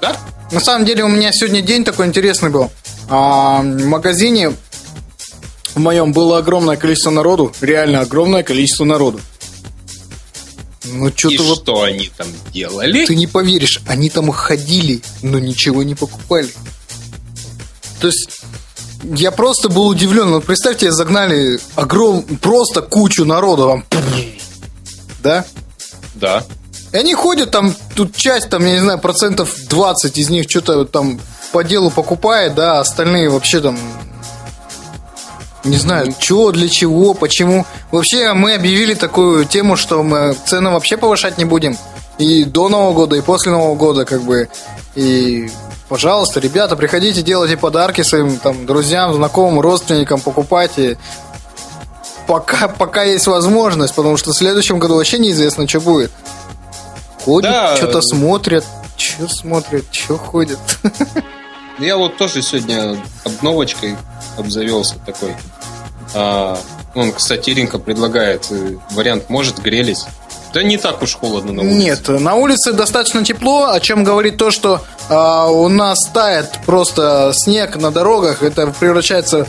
Да? 0.05 0.17
На 0.51 0.59
самом 0.59 0.85
деле 0.85 1.03
у 1.03 1.07
меня 1.07 1.31
сегодня 1.31 1.61
день 1.61 1.83
такой 1.83 2.05
интересный 2.05 2.49
был. 2.49 2.71
А, 3.09 3.61
в 3.61 3.85
магазине 3.85 4.53
в 5.73 5.79
моем 5.79 6.13
было 6.13 6.37
огромное 6.37 6.77
количество 6.77 7.09
народу, 7.09 7.51
реально 7.61 8.01
огромное 8.01 8.43
количество 8.43 8.85
народу. 8.85 9.19
Ну, 10.85 11.11
что 11.15 11.29
И 11.29 11.37
вот... 11.37 11.63
что 11.63 11.81
они 11.81 12.11
там 12.15 12.27
делали? 12.53 13.05
Ты 13.05 13.15
не 13.15 13.25
поверишь, 13.25 13.81
они 13.87 14.09
там 14.09 14.31
ходили, 14.31 15.01
но 15.23 15.39
ничего 15.39 15.81
не 15.81 15.95
покупали. 15.95 16.49
То 17.99 18.07
есть 18.07 18.41
я 19.03 19.31
просто 19.31 19.69
был 19.69 19.87
удивлен. 19.87 20.29
Вот 20.29 20.45
представьте, 20.45 20.91
загнали 20.91 21.59
огром... 21.75 22.21
просто 22.23 22.83
кучу 22.83 23.25
народу. 23.25 23.83
Там... 23.89 24.03
Да? 25.23 25.45
Да. 26.13 26.45
И 26.95 26.97
они 26.97 27.13
ходят 27.13 27.51
там, 27.51 27.75
тут 27.93 28.15
часть, 28.15 28.47
там, 28.47 28.65
я 28.65 28.71
не 28.71 28.79
знаю, 28.79 28.99
процентов 28.99 29.53
20 29.67 30.17
из 30.17 30.29
них 30.29 30.49
что-то 30.49 30.85
там 30.85 31.19
по 31.51 31.61
делу 31.61 31.91
покупает, 31.91 32.55
да, 32.55 32.77
а 32.77 32.79
остальные 32.79 33.29
вообще 33.29 33.59
там 33.59 33.77
не 35.65 35.75
знаю, 35.75 36.15
что, 36.17 36.53
для 36.53 36.69
чего, 36.69 37.13
почему. 37.13 37.65
Вообще, 37.91 38.31
мы 38.31 38.53
объявили 38.53 38.93
такую 38.93 39.43
тему, 39.43 39.75
что 39.75 40.03
мы 40.03 40.37
цены 40.45 40.69
вообще 40.69 40.95
повышать 40.95 41.37
не 41.37 41.43
будем. 41.43 41.77
И 42.17 42.45
до 42.45 42.69
Нового 42.69 42.93
года, 42.93 43.17
и 43.17 43.21
после 43.21 43.51
Нового 43.51 43.75
года, 43.75 44.05
как 44.05 44.21
бы. 44.21 44.47
И 44.95 45.49
Пожалуйста, 45.89 46.39
ребята, 46.39 46.77
приходите, 46.77 47.21
делайте 47.21 47.57
подарки 47.57 48.03
своим 48.03 48.37
там, 48.37 48.65
друзьям, 48.65 49.13
знакомым, 49.13 49.59
родственникам, 49.59 50.21
покупайте. 50.21 50.97
Пока, 52.25 52.69
пока 52.69 53.03
есть 53.03 53.27
возможность, 53.27 53.93
потому 53.93 54.15
что 54.15 54.31
в 54.31 54.37
следующем 54.37 54.79
году 54.79 54.95
вообще 54.95 55.19
неизвестно, 55.19 55.67
что 55.67 55.81
будет. 55.81 56.11
Ходят, 57.25 57.51
да. 57.51 57.75
что-то 57.75 58.01
смотрят, 58.01 58.63
что 58.97 59.27
смотрят, 59.27 59.85
что 59.91 60.17
ходят. 60.17 60.59
Я 61.79 61.97
вот 61.97 62.17
тоже 62.17 62.43
сегодня 62.43 62.97
обновочкой 63.23 63.97
обзавелся 64.37 64.95
такой. 65.05 65.35
А, 66.13 66.57
он, 66.93 67.11
кстати, 67.11 67.49
Иринка 67.49 67.79
предлагает 67.79 68.47
э, 68.51 68.77
вариант, 68.91 69.29
может, 69.29 69.59
грелись. 69.59 70.05
Да 70.53 70.63
не 70.63 70.77
так 70.77 71.01
уж 71.01 71.15
холодно 71.15 71.51
на 71.51 71.61
улице. 71.63 71.75
Нет, 71.75 72.07
на 72.07 72.35
улице 72.35 72.73
достаточно 72.73 73.25
тепло, 73.25 73.71
о 73.71 73.79
чем 73.79 74.03
говорит 74.03 74.37
то, 74.37 74.51
что 74.51 74.81
э, 75.09 75.49
у 75.49 75.67
нас 75.67 75.97
тает 76.13 76.59
просто 76.65 77.31
снег 77.33 77.75
на 77.75 77.91
дорогах, 77.91 78.43
это 78.43 78.67
превращается 78.67 79.47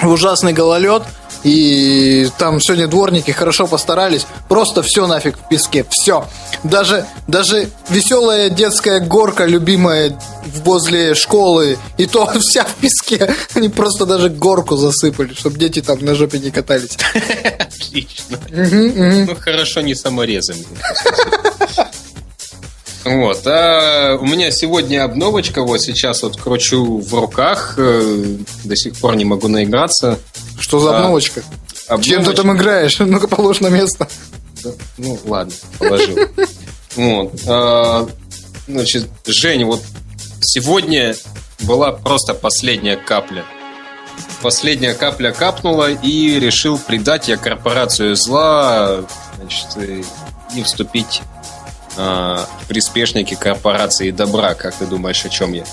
в 0.00 0.08
ужасный 0.08 0.52
гололед. 0.52 1.02
И 1.44 2.28
там 2.38 2.60
сегодня 2.60 2.86
дворники 2.86 3.30
хорошо 3.30 3.66
постарались. 3.66 4.26
Просто 4.48 4.82
все 4.82 5.06
нафиг 5.06 5.38
в 5.38 5.48
песке. 5.48 5.86
Все. 5.90 6.26
Даже, 6.64 7.06
даже 7.26 7.70
веселая 7.88 8.50
детская 8.50 9.00
горка, 9.00 9.46
любимая 9.46 10.18
возле 10.64 11.14
школы, 11.14 11.78
и 11.96 12.06
то 12.06 12.30
вся 12.40 12.64
в 12.64 12.74
песке. 12.74 13.34
Они 13.54 13.68
просто 13.68 14.06
даже 14.06 14.28
горку 14.28 14.76
засыпали, 14.76 15.34
чтобы 15.34 15.58
дети 15.58 15.80
там 15.80 16.04
на 16.04 16.14
жопе 16.14 16.38
не 16.38 16.50
катались. 16.50 16.98
Отлично. 17.58 18.38
Ну, 18.50 19.36
хорошо, 19.36 19.80
не 19.80 19.94
саморезами. 19.94 20.64
Вот, 23.04 23.46
а 23.46 24.18
у 24.20 24.26
меня 24.26 24.50
сегодня 24.50 25.04
обновочка, 25.04 25.62
вот 25.62 25.80
сейчас 25.80 26.22
вот 26.22 26.36
кручу 26.36 26.98
в 26.98 27.14
руках, 27.14 27.74
э, 27.78 28.24
до 28.64 28.76
сих 28.76 28.94
пор 28.96 29.16
не 29.16 29.24
могу 29.24 29.48
наиграться. 29.48 30.18
Что 30.60 30.78
за 30.78 30.96
обновочка? 30.96 31.42
А, 31.88 31.94
обновочка. 31.94 32.10
Чем 32.10 32.24
ты 32.24 32.32
там 32.34 32.56
играешь? 32.56 32.98
Ну-ка 33.00 33.26
положь 33.26 33.60
на 33.60 33.68
место. 33.68 34.08
Ну, 34.98 35.18
ладно, 35.24 35.52
положил. 35.78 36.18
Вот. 36.96 37.32
А, 37.48 38.08
значит, 38.68 39.08
Жень, 39.26 39.64
вот 39.64 39.82
сегодня 40.40 41.16
была 41.60 41.92
просто 41.92 42.34
последняя 42.34 42.96
капля. 42.96 43.44
Последняя 44.42 44.94
капля 44.94 45.32
капнула 45.32 45.90
и 45.90 46.38
решил 46.38 46.78
предать 46.78 47.28
я 47.28 47.36
корпорацию 47.36 48.16
зла, 48.16 49.04
значит, 49.36 50.04
и 50.54 50.62
вступить 50.62 51.22
э, 51.96 52.38
приспешники 52.68 53.34
корпорации 53.34 54.10
добра. 54.10 54.54
Как 54.54 54.74
ты 54.74 54.86
думаешь, 54.86 55.24
о 55.24 55.28
чем 55.28 55.52
я? 55.52 55.64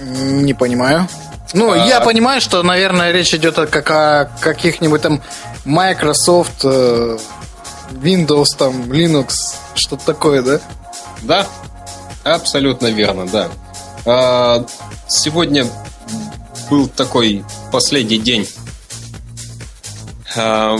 Не 0.00 0.54
понимаю. 0.54 1.08
Ну, 1.52 1.72
а... 1.72 1.76
я 1.76 2.00
понимаю, 2.00 2.40
что, 2.40 2.62
наверное, 2.62 3.12
речь 3.12 3.32
идет 3.34 3.58
о, 3.58 3.66
как 3.66 3.90
о 3.90 4.30
каких-нибудь 4.40 5.02
там 5.02 5.22
Microsoft, 5.64 6.64
э, 6.64 7.18
Windows, 7.90 8.46
там, 8.56 8.90
Linux, 8.92 9.54
что-то 9.74 10.04
такое, 10.06 10.42
да? 10.42 10.60
Да, 11.22 11.46
абсолютно 12.24 12.88
верно, 12.88 13.26
да. 13.26 13.48
А, 14.04 14.66
сегодня 15.08 15.66
был 16.70 16.88
такой 16.88 17.44
последний 17.72 18.18
день, 18.18 18.48
а, 20.36 20.78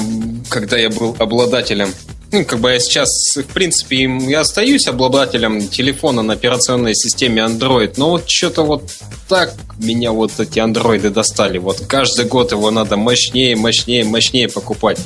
когда 0.49 0.77
я 0.77 0.91
был 0.91 1.17
обладателем 1.19 1.93
ну, 2.33 2.45
как 2.45 2.59
бы 2.59 2.71
я 2.71 2.81
сейчас, 2.81 3.09
в 3.37 3.53
принципе, 3.53 4.05
я 4.29 4.41
остаюсь 4.41 4.87
обладателем 4.89 5.69
телефона 5.69 6.23
на 6.23 6.35
операционной 6.35 6.95
системе 6.95 7.43
Android, 7.43 7.95
но 7.97 8.11
вот 8.11 8.29
что-то 8.29 8.63
вот 8.63 8.91
так 9.29 9.55
меня 9.79 10.13
вот 10.13 10.39
эти 10.39 10.59
андроиды 10.59 11.11
достали. 11.11 11.59
Вот 11.59 11.83
каждый 11.87 12.25
год 12.25 12.53
его 12.53 12.71
надо 12.71 12.97
мощнее, 12.97 13.57
мощнее, 13.57 14.05
мощнее 14.05 14.49
покупать. 14.49 14.99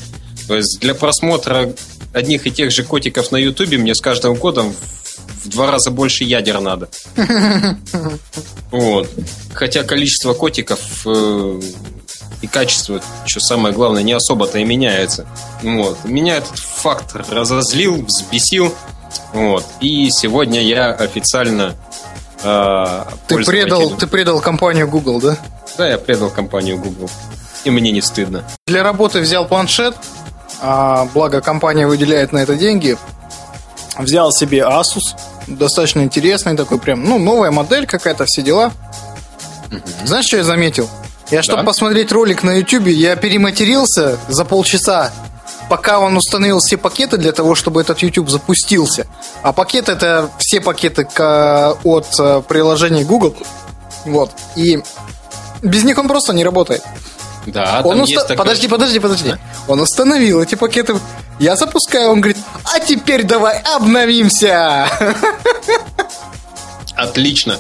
То 0.49 0.57
есть 0.57 0.81
для 0.81 0.95
просмотра 0.95 1.73
одних 2.13 2.47
и 2.47 2.51
тех 2.51 2.71
же 2.71 2.83
котиков 2.83 3.31
на 3.31 3.37
Ютубе 3.37 3.79
мне 3.79 3.95
с 3.95 4.01
каждым 4.01 4.35
годом 4.35 4.75
в 5.45 5.49
два 5.49 5.71
раза 5.71 5.91
больше 5.91 6.25
ядер 6.25 6.61
надо. 6.61 6.89
Вот. 8.71 9.09
Хотя 9.53 9.83
количество 9.83 10.33
котиков 10.33 10.79
э, 11.05 11.61
и 12.41 12.47
качество, 12.47 13.01
что 13.27 13.41
самое 13.41 13.75
главное, 13.75 14.03
не 14.03 14.13
особо-то 14.13 14.59
и 14.59 14.65
меняется. 14.65 15.27
Вот. 15.63 16.05
Меня 16.05 16.37
этот 16.37 16.59
факт 16.59 17.15
разозлил, 17.15 18.03
взбесил. 18.05 18.75
Вот. 19.33 19.65
И 19.81 20.11
сегодня 20.11 20.63
я 20.63 20.91
официально 20.91 21.75
э, 22.43 23.05
ты 23.27 23.45
предал, 23.45 23.91
ты 23.91 24.07
предал 24.07 24.41
компанию 24.41 24.89
Google, 24.89 25.21
да? 25.21 25.37
Да, 25.77 25.89
я 25.89 25.99
предал 25.99 26.31
компанию 26.31 26.79
Google. 26.79 27.11
И 27.65 27.71
мне 27.71 27.91
не 27.91 28.01
стыдно. 28.01 28.45
Для 28.67 28.83
работы 28.83 29.21
взял 29.21 29.47
планшет, 29.47 29.95
а, 30.63 31.07
благо 31.13 31.41
компания 31.41 31.87
выделяет 31.87 32.33
на 32.33 32.39
это 32.39 32.55
деньги. 32.55 32.97
Взял 33.99 34.33
себе 34.33 34.61
Asus, 34.61 35.15
достаточно 35.47 36.01
интересный 36.03 36.57
такой 36.57 36.79
прям, 36.79 37.05
ну, 37.05 37.19
новая 37.19 37.51
модель 37.51 37.87
какая-то, 37.87 38.25
все 38.25 38.43
дела. 38.43 38.73
Угу. 39.71 40.07
Знаешь, 40.07 40.27
что 40.27 40.39
я 40.39 40.45
заметил? 40.45 40.89
Я, 41.31 41.43
чтобы 41.43 41.63
да? 41.63 41.67
посмотреть 41.67 42.11
ролик 42.13 42.43
на 42.43 42.59
YouTube, 42.59 42.89
я 42.89 43.15
перематерился 43.17 44.19
за 44.29 44.45
полчаса, 44.45 45.13
пока 45.69 46.01
он 46.01 46.17
установил 46.17 46.59
все 46.59 46.77
пакеты 46.77 47.17
для 47.19 47.33
того, 47.33 47.55
чтобы 47.55 47.81
этот 47.81 48.01
YouTube 48.01 48.29
запустился. 48.29 49.07
А 49.43 49.53
пакет 49.53 49.89
это 49.89 50.31
все 50.39 50.61
пакеты 50.61 51.07
от 51.85 52.07
э, 52.19 52.43
приложения 52.49 53.05
Google. 53.05 53.37
Вот. 54.05 54.33
И 54.57 54.83
без 55.63 55.85
них 55.85 55.99
он 55.99 56.09
просто 56.09 56.33
не 56.33 56.45
работает. 56.45 56.83
Да, 57.47 57.81
он 57.85 58.01
уста... 58.01 58.23
такой... 58.23 58.37
Подожди, 58.37 58.69
подожди, 58.69 58.99
подожди. 58.99 59.35
Он 59.69 59.81
установил 59.81 60.43
эти 60.43 60.57
пакеты. 60.57 60.99
Я 61.39 61.57
запускаю, 61.57 62.11
он 62.11 62.21
говорит, 62.21 62.39
а 62.65 62.81
теперь 62.81 63.23
давай 63.23 63.61
обновимся. 63.61 64.89
Отлично. 66.97 67.57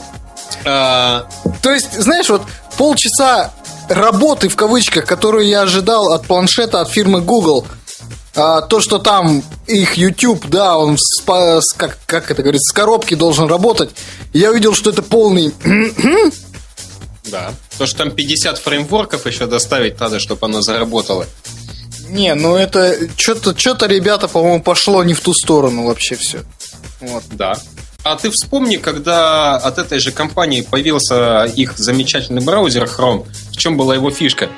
А... 0.66 1.26
То 1.62 1.70
есть, 1.70 1.92
знаешь, 1.92 2.28
вот 2.28 2.42
полчаса 2.76 3.52
работы 3.90 4.48
в 4.48 4.56
кавычках, 4.56 5.04
которую 5.04 5.46
я 5.46 5.62
ожидал 5.62 6.12
от 6.12 6.26
планшета 6.26 6.80
от 6.80 6.88
фирмы 6.88 7.20
Google, 7.20 7.66
а, 8.34 8.62
то, 8.62 8.80
что 8.80 8.98
там 8.98 9.42
их 9.66 9.94
YouTube, 9.98 10.46
да, 10.46 10.78
он 10.78 10.96
с, 10.96 11.22
с, 11.24 11.72
как, 11.76 11.98
как 12.06 12.30
это 12.30 12.42
говорится, 12.42 12.70
с 12.70 12.72
коробки 12.72 13.14
должен 13.14 13.48
работать, 13.48 13.90
я 14.32 14.50
увидел, 14.50 14.74
что 14.74 14.90
это 14.90 15.02
полный... 15.02 15.52
Да. 17.30 17.52
То, 17.78 17.86
что 17.86 17.98
там 17.98 18.10
50 18.10 18.58
фреймворков 18.58 19.26
еще 19.26 19.46
доставить 19.46 20.00
надо, 20.00 20.18
чтобы 20.18 20.46
оно 20.46 20.62
заработало. 20.62 21.26
Не, 22.08 22.34
ну 22.34 22.56
это 22.56 22.96
что-то, 23.16 23.56
что-то, 23.56 23.86
ребята, 23.86 24.26
по-моему, 24.26 24.62
пошло 24.62 25.04
не 25.04 25.14
в 25.14 25.20
ту 25.20 25.32
сторону 25.32 25.84
вообще 25.84 26.16
все. 26.16 26.40
Вот. 27.00 27.22
Да. 27.30 27.56
А 28.02 28.16
ты 28.16 28.30
вспомни, 28.30 28.76
когда 28.76 29.56
от 29.56 29.78
этой 29.78 29.98
же 29.98 30.10
компании 30.10 30.62
появился 30.62 31.44
их 31.44 31.76
замечательный 31.76 32.42
браузер 32.42 32.84
Chrome, 32.84 33.26
в 33.52 33.56
чем 33.56 33.76
была 33.76 33.94
его 33.94 34.10
фишка? 34.10 34.48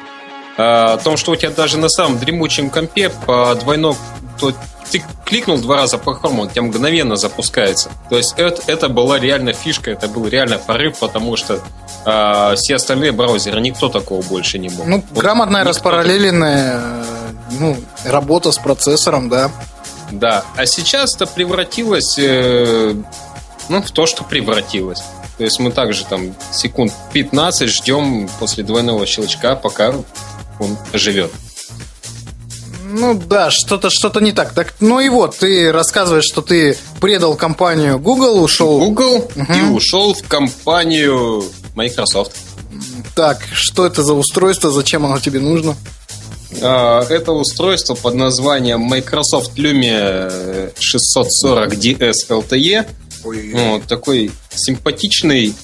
А, 0.57 0.95
о 0.95 0.99
том, 0.99 1.17
что 1.17 1.33
у 1.33 1.37
тебя 1.37 1.51
даже 1.51 1.79
на 1.79 1.89
самом 1.89 2.19
дремучем 2.19 2.71
компе 2.71 3.11
по 3.11 3.55
двойной... 3.55 3.97
То 4.39 4.53
ты 4.91 5.03
кликнул 5.25 5.59
два 5.59 5.77
раза 5.77 5.97
по 5.99 6.11
Chrome, 6.11 6.41
он 6.41 6.47
у 6.47 6.51
тебя 6.51 6.63
мгновенно 6.63 7.17
запускается. 7.17 7.91
То 8.11 8.17
есть 8.17 8.35
это, 8.37 8.61
это 8.67 8.89
была 8.89 9.19
реально 9.19 9.55
фишка, 9.55 9.91
это 9.91 10.07
был 10.07 10.29
реально 10.29 10.59
порыв, 10.59 10.99
потому 10.99 11.37
что 11.37 11.61
а, 12.05 12.55
все 12.57 12.77
остальные 12.77 13.13
браузеры, 13.13 13.61
никто 13.61 13.89
такого 13.89 14.23
больше 14.23 14.59
не 14.59 14.69
мог. 14.69 14.87
Ну, 14.87 15.05
вот 15.09 15.19
грамотная 15.19 15.65
распараллеленная 15.65 17.05
ну, 17.59 17.77
работа 18.05 18.53
с 18.53 18.59
процессором, 18.59 19.29
да. 19.29 19.51
Да, 20.11 20.45
а 20.57 20.67
сейчас 20.67 21.17
это 21.17 21.27
превратилось 21.27 22.19
э, 22.19 22.95
ну, 23.69 23.83
в 23.83 23.91
то, 23.91 24.07
что 24.07 24.25
превратилось. 24.25 25.03
То 25.39 25.45
есть 25.45 25.59
мы 25.59 25.73
также 25.73 26.05
там 26.05 26.35
секунд 26.53 26.93
15 27.13 27.69
ждем 27.69 28.29
после 28.39 28.65
двойного 28.65 29.07
щелчка, 29.07 29.57
пока 29.57 29.95
он 30.59 30.77
живет. 30.93 31.31
Ну 32.93 33.15
да, 33.15 33.51
что-то 33.51 33.89
что-то 33.89 34.21
не 34.21 34.33
так. 34.33 34.53
Так, 34.53 34.75
ну 34.81 35.01
и 35.01 35.09
вот, 35.09 35.37
ты 35.39 35.73
рассказываешь, 35.73 36.25
что 36.25 36.43
ты 36.43 36.77
предал 37.01 37.35
компанию 37.37 37.99
Google, 37.99 38.43
ушел. 38.43 38.79
Google 38.79 39.31
угу. 39.35 39.53
и 39.53 39.63
ушел 39.71 40.15
в 40.15 40.23
компанию 40.29 41.43
Microsoft. 41.75 42.37
Так, 43.15 43.41
что 43.53 43.87
это 43.87 44.03
за 44.03 44.13
устройство, 44.13 44.71
зачем 44.71 45.07
оно 45.07 45.19
тебе 45.19 45.41
нужно? 45.41 45.75
А, 46.61 47.05
это 47.09 47.33
устройство 47.33 47.95
под 47.95 48.15
названием 48.15 48.81
Microsoft 48.81 49.57
Lumia 49.59 50.73
640 50.79 51.73
DS 51.75 52.15
LTE 52.29 52.87
ну, 53.25 53.71
вот 53.73 53.85
такой 53.85 54.31
симпатичный, 54.51 55.55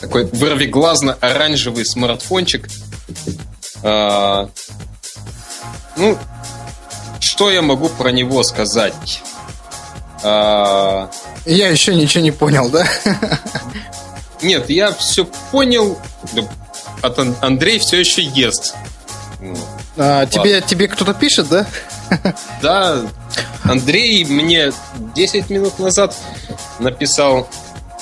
такой 0.00 0.24
вырвиглазно-оранжевый 0.26 1.84
смартфончик. 1.84 2.68
А, 3.82 4.48
ну, 5.96 6.18
что 7.20 7.50
я 7.50 7.62
могу 7.62 7.88
про 7.88 8.10
него 8.10 8.42
сказать? 8.42 9.22
А, 10.22 11.10
я 11.46 11.68
еще 11.68 11.94
ничего 11.94 12.22
не 12.22 12.32
понял, 12.32 12.68
да? 12.68 12.86
Нет, 14.42 14.70
я 14.70 14.92
все 14.92 15.24
понял. 15.50 15.98
От 17.02 17.18
Андрей 17.42 17.78
все 17.78 18.00
еще 18.00 18.22
ест. 18.22 18.74
А, 19.96 20.26
тебе, 20.26 20.60
тебе 20.60 20.88
кто-то 20.88 21.14
пишет, 21.14 21.48
да? 21.48 21.66
Да, 22.62 23.02
Андрей 23.64 24.24
мне 24.24 24.72
10 25.14 25.50
минут 25.50 25.78
назад 25.78 26.16
написал, 26.78 27.48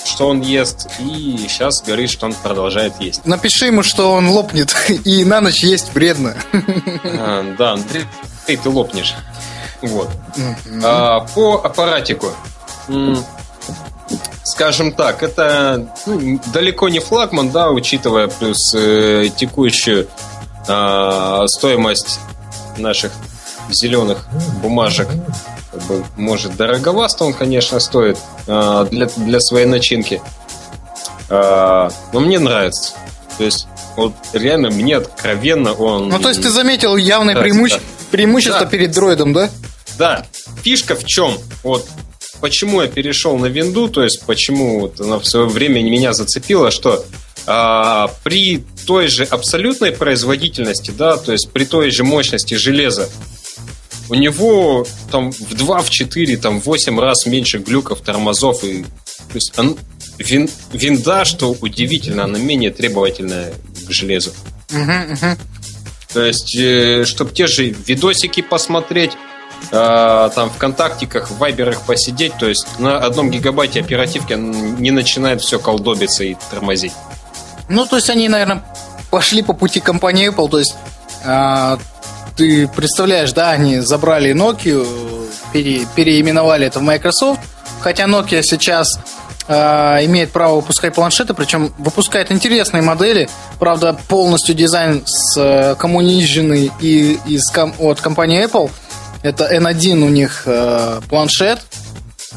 что 0.05 0.29
он 0.29 0.41
ест, 0.41 0.89
и 0.99 1.37
сейчас 1.49 1.83
говорит, 1.83 2.11
что 2.11 2.27
он 2.27 2.35
продолжает 2.35 2.95
есть. 3.01 3.27
Напиши 3.27 3.67
ему, 3.67 3.83
что 3.83 4.13
он 4.13 4.29
лопнет, 4.29 4.75
и 5.05 5.25
на 5.25 5.41
ночь 5.41 5.63
есть 5.63 5.95
вредно. 5.95 6.37
А, 7.05 7.55
да, 7.59 7.73
Андрей, 7.73 8.05
ты, 8.47 8.57
ты 8.57 8.69
лопнешь. 8.71 9.15
Вот. 9.83 10.11
А, 10.83 11.21
по 11.35 11.61
аппаратику. 11.63 12.29
Скажем 14.45 14.93
так, 14.93 15.23
это 15.25 15.89
ну, 16.07 16.41
далеко 16.53 16.89
не 16.89 17.01
флагман, 17.01 17.51
да, 17.51 17.71
учитывая 17.71 18.29
плюс 18.29 18.73
э, 18.75 19.29
текущую 19.37 20.07
э, 20.69 21.43
стоимость 21.49 22.21
наших 22.79 23.11
зеленых 23.69 24.29
бумажек 24.63 25.09
как 25.77 25.87
бы, 25.87 26.05
может, 26.17 26.57
дороговасто 26.57 27.25
он, 27.25 27.35
конечно, 27.35 27.81
стоит 27.81 28.19
э, 28.47 28.87
для, 28.91 29.07
для 29.07 29.41
своей 29.41 29.67
начинки. 29.67 30.21
Э, 31.29 31.89
но 32.13 32.21
мне 32.21 32.39
нравится. 32.39 32.95
То 33.39 33.45
есть, 33.45 33.67
вот 33.97 34.15
реально, 34.33 34.71
мне 34.71 34.97
откровенно 34.97 35.73
он... 35.73 36.09
Ну, 36.09 36.19
то 36.19 36.29
есть, 36.29 36.43
ты 36.43 36.51
заметил 36.51 36.97
явное 36.97 37.37
преимуще... 37.37 37.77
да. 37.77 37.83
преимущество 38.11 38.61
да. 38.61 38.67
перед 38.67 38.93
дроидом, 38.93 39.33
да? 39.33 39.51
Да. 39.99 40.27
Фишка 40.63 40.95
в 40.95 41.05
чем? 41.05 41.39
Вот 41.63 41.87
почему 42.41 42.83
я 42.83 42.89
перешел 42.89 43.39
на 43.39 43.47
винду, 43.47 43.89
то 43.89 44.03
есть 44.03 44.23
почему 44.27 44.81
вот 44.81 45.01
она 45.01 45.19
в 45.19 45.25
свое 45.25 45.47
время 45.47 45.83
меня 45.83 46.13
зацепила, 46.13 46.71
что 46.71 47.05
а, 47.47 48.09
при 48.25 48.65
той 48.87 49.09
же 49.09 49.25
абсолютной 49.25 49.93
производительности, 49.93 50.91
да, 50.91 51.17
то 51.17 51.33
есть 51.33 51.51
при 51.51 51.65
той 51.65 51.91
же 51.91 52.05
мощности 52.05 52.55
железа, 52.55 53.09
у 54.09 54.15
него 54.15 54.87
там 55.11 55.33
в 55.33 55.55
2, 55.55 55.79
в 55.81 55.91
4, 55.91 56.37
там 56.37 56.61
в 56.61 56.67
8 56.67 57.01
раз 57.01 57.27
меньше 57.27 57.59
глюков, 57.59 58.01
тормозов. 58.01 58.63
И, 58.65 58.83
то 58.83 59.35
есть 59.35 59.59
он, 59.59 59.77
вин, 60.19 60.49
винда, 60.73 61.25
что 61.25 61.53
удивительно, 61.61 62.25
она 62.25 62.39
менее 62.39 62.71
требовательная 62.71 63.53
к 63.87 63.91
железу. 63.91 64.33
Uh-huh, 64.69 65.13
uh-huh. 65.13 65.39
То 66.13 66.25
есть, 66.25 66.57
э, 66.57 67.05
чтобы 67.05 67.33
те 67.33 67.47
же 67.47 67.69
видосики 67.69 68.43
посмотреть, 68.43 69.13
э, 69.71 70.31
там 70.35 70.51
ВКонтактиках, 70.51 71.31
в 71.31 71.39
Вайберах 71.39 71.83
посидеть, 71.83 72.33
то 72.39 72.49
есть 72.49 72.67
на 72.79 72.99
одном 72.99 73.31
гигабайте 73.31 73.81
оперативки 73.81 74.33
не 74.33 74.91
начинает 74.91 75.41
все 75.43 75.59
колдобиться 75.59 76.25
и 76.25 76.37
тормозить. 76.51 76.93
Ну, 77.69 77.85
то 77.87 77.97
есть 77.97 78.09
они, 78.11 78.29
наверное, 78.29 78.65
пошли 79.11 79.43
по 79.43 79.53
пути 79.53 79.81
компании 79.81 80.31
Apple, 80.31 80.49
то 80.49 80.59
есть 80.59 80.75
э, 81.25 81.77
ты 82.37 82.69
представляешь, 82.69 83.33
да, 83.33 83.51
они 83.51 83.81
забрали 83.81 84.33
Nokia, 84.35 84.87
пере, 85.53 85.87
переименовали 85.97 86.67
это 86.67 86.81
в 86.81 86.83
Microsoft, 86.83 87.41
хотя 87.81 88.05
Nokia 88.05 88.43
сейчас 88.43 88.99
э, 89.49 89.55
имеет 90.05 90.31
право 90.33 90.57
выпускать 90.57 90.95
планшеты, 90.95 91.35
причем 91.35 91.73
выпускает 91.79 92.31
интересные 92.31 92.83
модели, 92.83 93.29
правда, 93.59 93.99
полностью 94.09 94.55
дизайн 94.55 95.03
с 95.07 95.37
э, 95.41 95.75
коммунизженный 95.77 96.71
и 96.81 97.19
из, 97.27 97.43
от 97.79 98.01
компании 98.01 98.45
Apple. 98.45 98.71
Это 99.23 99.53
N1 99.53 100.03
у 100.03 100.09
них 100.11 100.43
э, 100.45 101.01
планшет, 101.09 101.61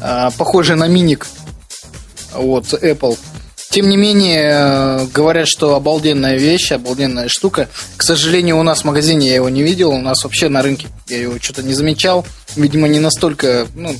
э, 0.00 0.30
похожий 0.36 0.76
на 0.76 0.88
миник 0.88 1.26
от 2.34 2.72
Apple. 2.72 3.18
Тем 3.70 3.88
не 3.88 3.96
менее, 3.96 4.50
э, 4.52 5.06
говорят, 5.14 5.46
что 5.46 5.76
обалденная 5.76 6.36
вещь, 6.36 6.72
обалденная 6.72 7.28
штука. 7.28 7.68
К 7.96 8.02
сожалению, 8.02 8.58
у 8.58 8.64
нас 8.64 8.80
в 8.80 8.84
магазине 8.84 9.28
я 9.28 9.36
его 9.36 9.48
не 9.48 9.62
видел, 9.62 9.90
у 9.90 10.00
нас 10.00 10.24
вообще 10.24 10.48
на 10.48 10.60
рынке 10.60 10.88
я 11.06 11.18
его 11.18 11.38
что-то 11.40 11.62
не 11.62 11.72
замечал. 11.72 12.26
Видимо, 12.56 12.88
не 12.88 12.98
настолько 12.98 13.68
ну, 13.76 13.94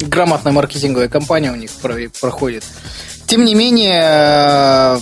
грамотная 0.00 0.52
маркетинговая 0.52 1.08
кампания 1.08 1.50
у 1.50 1.56
них 1.56 1.70
проходит. 2.20 2.62
Тем 3.26 3.46
не 3.46 3.54
менее, 3.54 4.02
э, 4.04 4.98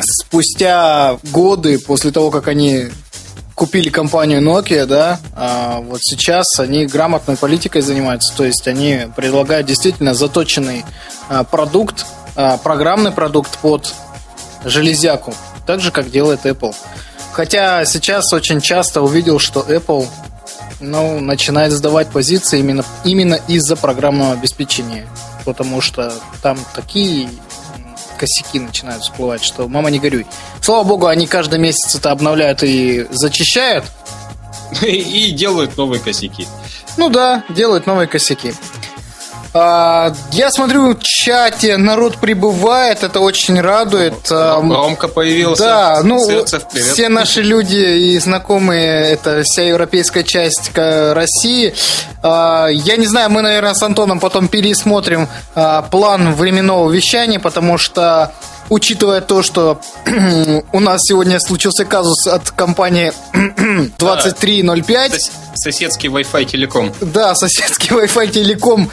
спустя 0.00 1.18
годы 1.32 1.78
после 1.78 2.12
того, 2.12 2.30
как 2.30 2.48
они 2.48 2.88
купили 3.54 3.90
компанию 3.90 4.40
Nokia, 4.40 4.86
да, 4.86 5.20
а 5.36 5.80
вот 5.80 6.00
сейчас 6.02 6.58
они 6.58 6.86
грамотной 6.86 7.36
политикой 7.36 7.82
занимаются, 7.82 8.34
то 8.34 8.44
есть 8.44 8.66
они 8.66 9.02
предлагают 9.14 9.66
действительно 9.66 10.14
заточенный 10.14 10.84
а, 11.28 11.44
продукт, 11.44 12.06
программный 12.34 13.12
продукт 13.12 13.58
под 13.58 13.92
железяку, 14.64 15.34
так 15.66 15.80
же, 15.80 15.90
как 15.90 16.10
делает 16.10 16.46
Apple. 16.46 16.74
Хотя 17.32 17.84
сейчас 17.84 18.32
очень 18.32 18.60
часто 18.60 19.00
увидел, 19.00 19.38
что 19.38 19.60
Apple 19.60 20.06
ну, 20.80 21.20
начинает 21.20 21.72
сдавать 21.72 22.08
позиции 22.08 22.58
именно, 22.60 22.84
именно 23.04 23.38
из-за 23.48 23.76
программного 23.76 24.32
обеспечения. 24.32 25.06
Потому 25.44 25.80
что 25.80 26.12
там 26.42 26.58
такие 26.74 27.28
косяки 28.18 28.60
начинают 28.60 29.02
всплывать, 29.02 29.42
что 29.42 29.66
мама 29.66 29.90
не 29.90 29.98
горюй. 29.98 30.26
Слава 30.60 30.84
богу, 30.84 31.06
они 31.06 31.26
каждый 31.26 31.58
месяц 31.58 31.94
это 31.94 32.10
обновляют 32.10 32.62
и 32.62 33.06
зачищают. 33.10 33.84
И 34.82 35.32
делают 35.32 35.76
новые 35.76 36.00
косяки. 36.00 36.46
Ну 36.96 37.10
да, 37.10 37.44
делают 37.48 37.86
новые 37.86 38.06
косяки. 38.06 38.54
А, 39.54 40.14
я 40.32 40.50
смотрю, 40.50 40.94
в 40.94 40.98
чате 41.02 41.76
народ 41.76 42.16
прибывает, 42.18 43.02
это 43.02 43.20
очень 43.20 43.60
радует. 43.60 44.14
А, 44.30 44.60
Ромка 44.60 45.08
появился. 45.08 45.62
Да, 45.62 46.00
ну, 46.02 46.24
Сердцев, 46.24 46.64
все 46.72 47.08
наши 47.08 47.42
люди 47.42 47.76
и 47.76 48.18
знакомые, 48.18 49.10
это 49.10 49.42
вся 49.44 49.62
европейская 49.62 50.24
часть 50.24 50.70
России. 50.74 51.74
А, 52.22 52.68
я 52.68 52.96
не 52.96 53.06
знаю, 53.06 53.30
мы, 53.30 53.42
наверное, 53.42 53.74
с 53.74 53.82
Антоном 53.82 54.20
потом 54.20 54.48
пересмотрим 54.48 55.28
план 55.90 56.34
временного 56.34 56.90
вещания, 56.90 57.38
потому 57.38 57.76
что 57.76 58.32
учитывая 58.72 59.20
то, 59.20 59.42
что 59.42 59.80
у 60.72 60.80
нас 60.80 61.02
сегодня 61.02 61.38
случился 61.40 61.84
казус 61.84 62.26
от 62.26 62.50
компании 62.50 63.12
2305. 63.98 65.30
Соседский 65.54 66.08
Wi-Fi 66.08 66.44
телеком. 66.46 66.92
Да, 67.00 67.34
соседский 67.34 67.90
Wi-Fi 67.90 68.28
телеком 68.28 68.90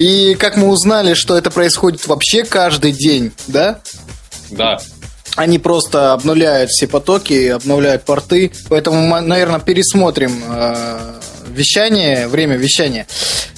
и 0.00 0.34
как 0.34 0.56
мы 0.56 0.68
узнали, 0.68 1.12
что 1.12 1.36
это 1.36 1.50
происходит 1.50 2.06
вообще 2.06 2.42
каждый 2.42 2.92
день, 2.92 3.32
да? 3.48 3.80
Да. 4.48 4.78
Они 5.36 5.58
просто 5.58 6.14
обнуляют 6.14 6.70
все 6.70 6.88
потоки, 6.88 7.48
обновляют 7.48 8.04
порты. 8.04 8.50
Поэтому 8.70 9.06
мы, 9.06 9.20
наверное, 9.20 9.60
пересмотрим 9.60 10.42
э, 10.48 11.20
вещание, 11.50 12.28
время 12.28 12.56
вещания. 12.56 13.06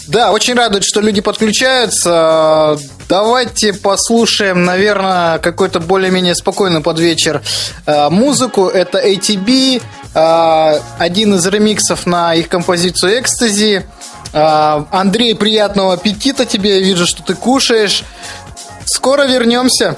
Да, 0.08 0.32
очень 0.32 0.54
радует, 0.54 0.82
что 0.82 1.00
люди 1.00 1.20
подключаются. 1.20 2.76
Давайте 3.08 3.72
послушаем, 3.72 4.64
наверное, 4.64 5.38
какой-то 5.38 5.78
более-менее 5.78 6.34
спокойный 6.34 6.80
под 6.80 6.98
вечер 6.98 7.40
э, 7.86 8.08
музыку. 8.10 8.66
Это 8.66 8.98
ATB, 8.98 9.80
э, 10.12 10.80
один 10.98 11.36
из 11.36 11.46
ремиксов 11.46 12.04
на 12.04 12.34
их 12.34 12.48
композицию 12.48 13.20
«Экстази». 13.20 13.84
А, 14.32 14.86
Андрей, 14.90 15.34
приятного 15.34 15.94
аппетита 15.94 16.46
тебе. 16.46 16.78
Я 16.78 16.84
вижу, 16.84 17.06
что 17.06 17.22
ты 17.22 17.34
кушаешь. 17.34 18.04
Скоро 18.84 19.24
вернемся. 19.24 19.96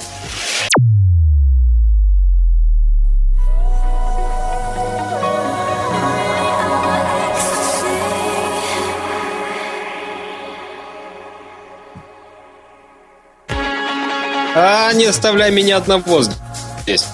А, 14.57 14.93
не 14.93 15.05
оставляй 15.05 15.51
меня 15.51 15.77
одного 15.77 16.23
здесь. 16.23 17.05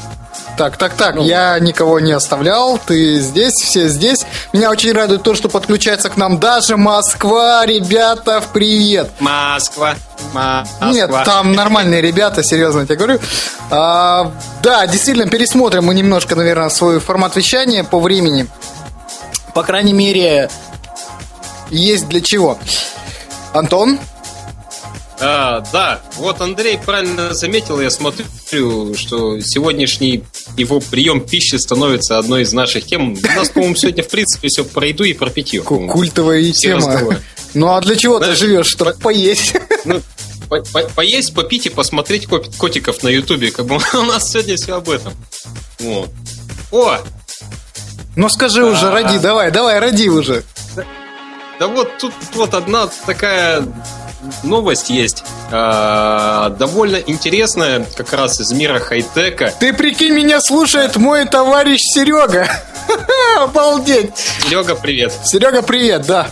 Так, 0.62 0.78
так, 0.78 0.93
так, 0.93 1.15
ну. 1.15 1.24
я 1.24 1.58
никого 1.58 2.00
не 2.00 2.12
оставлял, 2.12 2.78
ты 2.78 3.15
здесь, 3.15 3.56
все 3.56 3.88
здесь. 3.88 4.28
Меня 4.54 4.69
очень 4.69 4.91
радует 4.91 5.24
то, 5.24 5.34
что 5.34 5.50
подключается 5.50 6.08
к 6.12 6.17
нам 6.17 6.39
даже 6.39 6.78
Москва, 6.78 7.65
ребята, 7.65 8.43
привет. 8.54 9.10
Москва, 9.19 9.95
Москва. 10.34 10.91
Нет, 10.91 11.10
там 11.26 11.54
нормальные 11.54 12.02
ребята, 12.02 12.43
серьезно 12.43 12.86
тебе 12.86 12.95
говорю. 12.95 13.19
А, 13.71 14.32
да, 14.62 14.86
действительно, 14.86 15.28
пересмотрим 15.28 15.86
мы 15.86 15.95
немножко, 15.95 16.36
наверное, 16.36 16.69
свой 16.69 17.00
формат 17.00 17.36
вещания 17.36 17.84
по 17.84 18.00
времени. 18.00 18.45
По 19.56 19.63
крайней 19.63 19.93
мере, 19.93 20.47
есть 21.71 22.08
для 22.08 22.21
чего. 22.21 22.60
Антон? 23.52 23.97
А, 25.24 25.64
да, 25.72 26.02
вот 26.16 26.42
Андрей 26.42 26.80
правильно 26.84 27.34
заметил, 27.34 27.80
я 27.80 27.92
смотрю, 27.92 28.26
что 28.96 29.40
сегодняшний 29.40 30.24
его 30.58 30.80
прием 30.80 31.22
пищи 31.22 31.58
становится 31.58 32.18
одной 32.18 32.42
из 32.42 32.54
наших 32.54 32.86
тем. 32.86 33.14
У 33.14 33.38
нас, 33.38 33.50
по-моему, 33.50 33.76
сегодня, 33.76 34.04
в 34.04 34.08
принципе, 34.08 34.48
все 34.48 34.66
про 34.66 34.88
еду 34.88 35.04
и 35.04 35.14
про 35.14 35.30
питье. 35.30 35.62
Культовая 35.62 36.42
все 36.52 36.70
тема. 36.70 36.88
Разговоры. 36.88 37.22
Ну 37.54 37.74
а 37.74 37.82
для 37.82 37.96
чего 37.96 38.18
Знаешь, 38.18 38.40
ты 38.40 38.46
живешь? 38.46 38.68
Чтобы 38.68 38.94
поесть. 38.94 39.54
Ну, 39.86 40.02
по 40.50 40.62
по 40.62 40.82
поесть, 40.90 41.34
попить 41.34 41.66
и 41.66 41.70
посмотреть 41.70 42.28
котиков 42.28 43.04
на 43.04 43.10
Ютубе. 43.10 43.52
Как 43.52 43.66
бы 43.66 43.76
у 43.94 44.02
нас 44.04 44.32
сегодня 44.32 44.56
все 44.56 44.76
об 44.76 44.90
этом. 44.90 45.14
Вот. 45.80 46.10
О! 46.72 46.98
Ну 48.16 48.30
скажи 48.30 48.64
уже, 48.64 48.88
а. 48.88 48.92
роди, 48.92 49.20
давай, 49.20 49.52
давай, 49.52 49.80
роди 49.80 50.10
уже. 50.10 50.44
Да 51.60 51.68
вот 51.68 51.98
тут 52.00 52.14
вот 52.34 52.54
одна 52.54 52.90
такая 53.06 53.64
новость 54.44 54.90
есть. 54.90 55.24
Э, 55.52 56.54
довольно 56.58 56.98
интересная, 56.98 57.86
как 57.96 58.14
раз 58.14 58.40
из 58.40 58.52
мира 58.52 58.80
хай-тека. 58.80 59.54
Ты 59.60 59.74
прикинь, 59.74 60.14
меня 60.14 60.40
слушает 60.42 60.96
мой 60.96 61.26
товарищ 61.26 61.82
Серега. 61.82 62.48
Обалдеть. 63.40 64.14
Серега, 64.44 64.76
привет. 64.76 65.14
Серега, 65.26 65.62
привет, 65.62 66.06
да. 66.06 66.30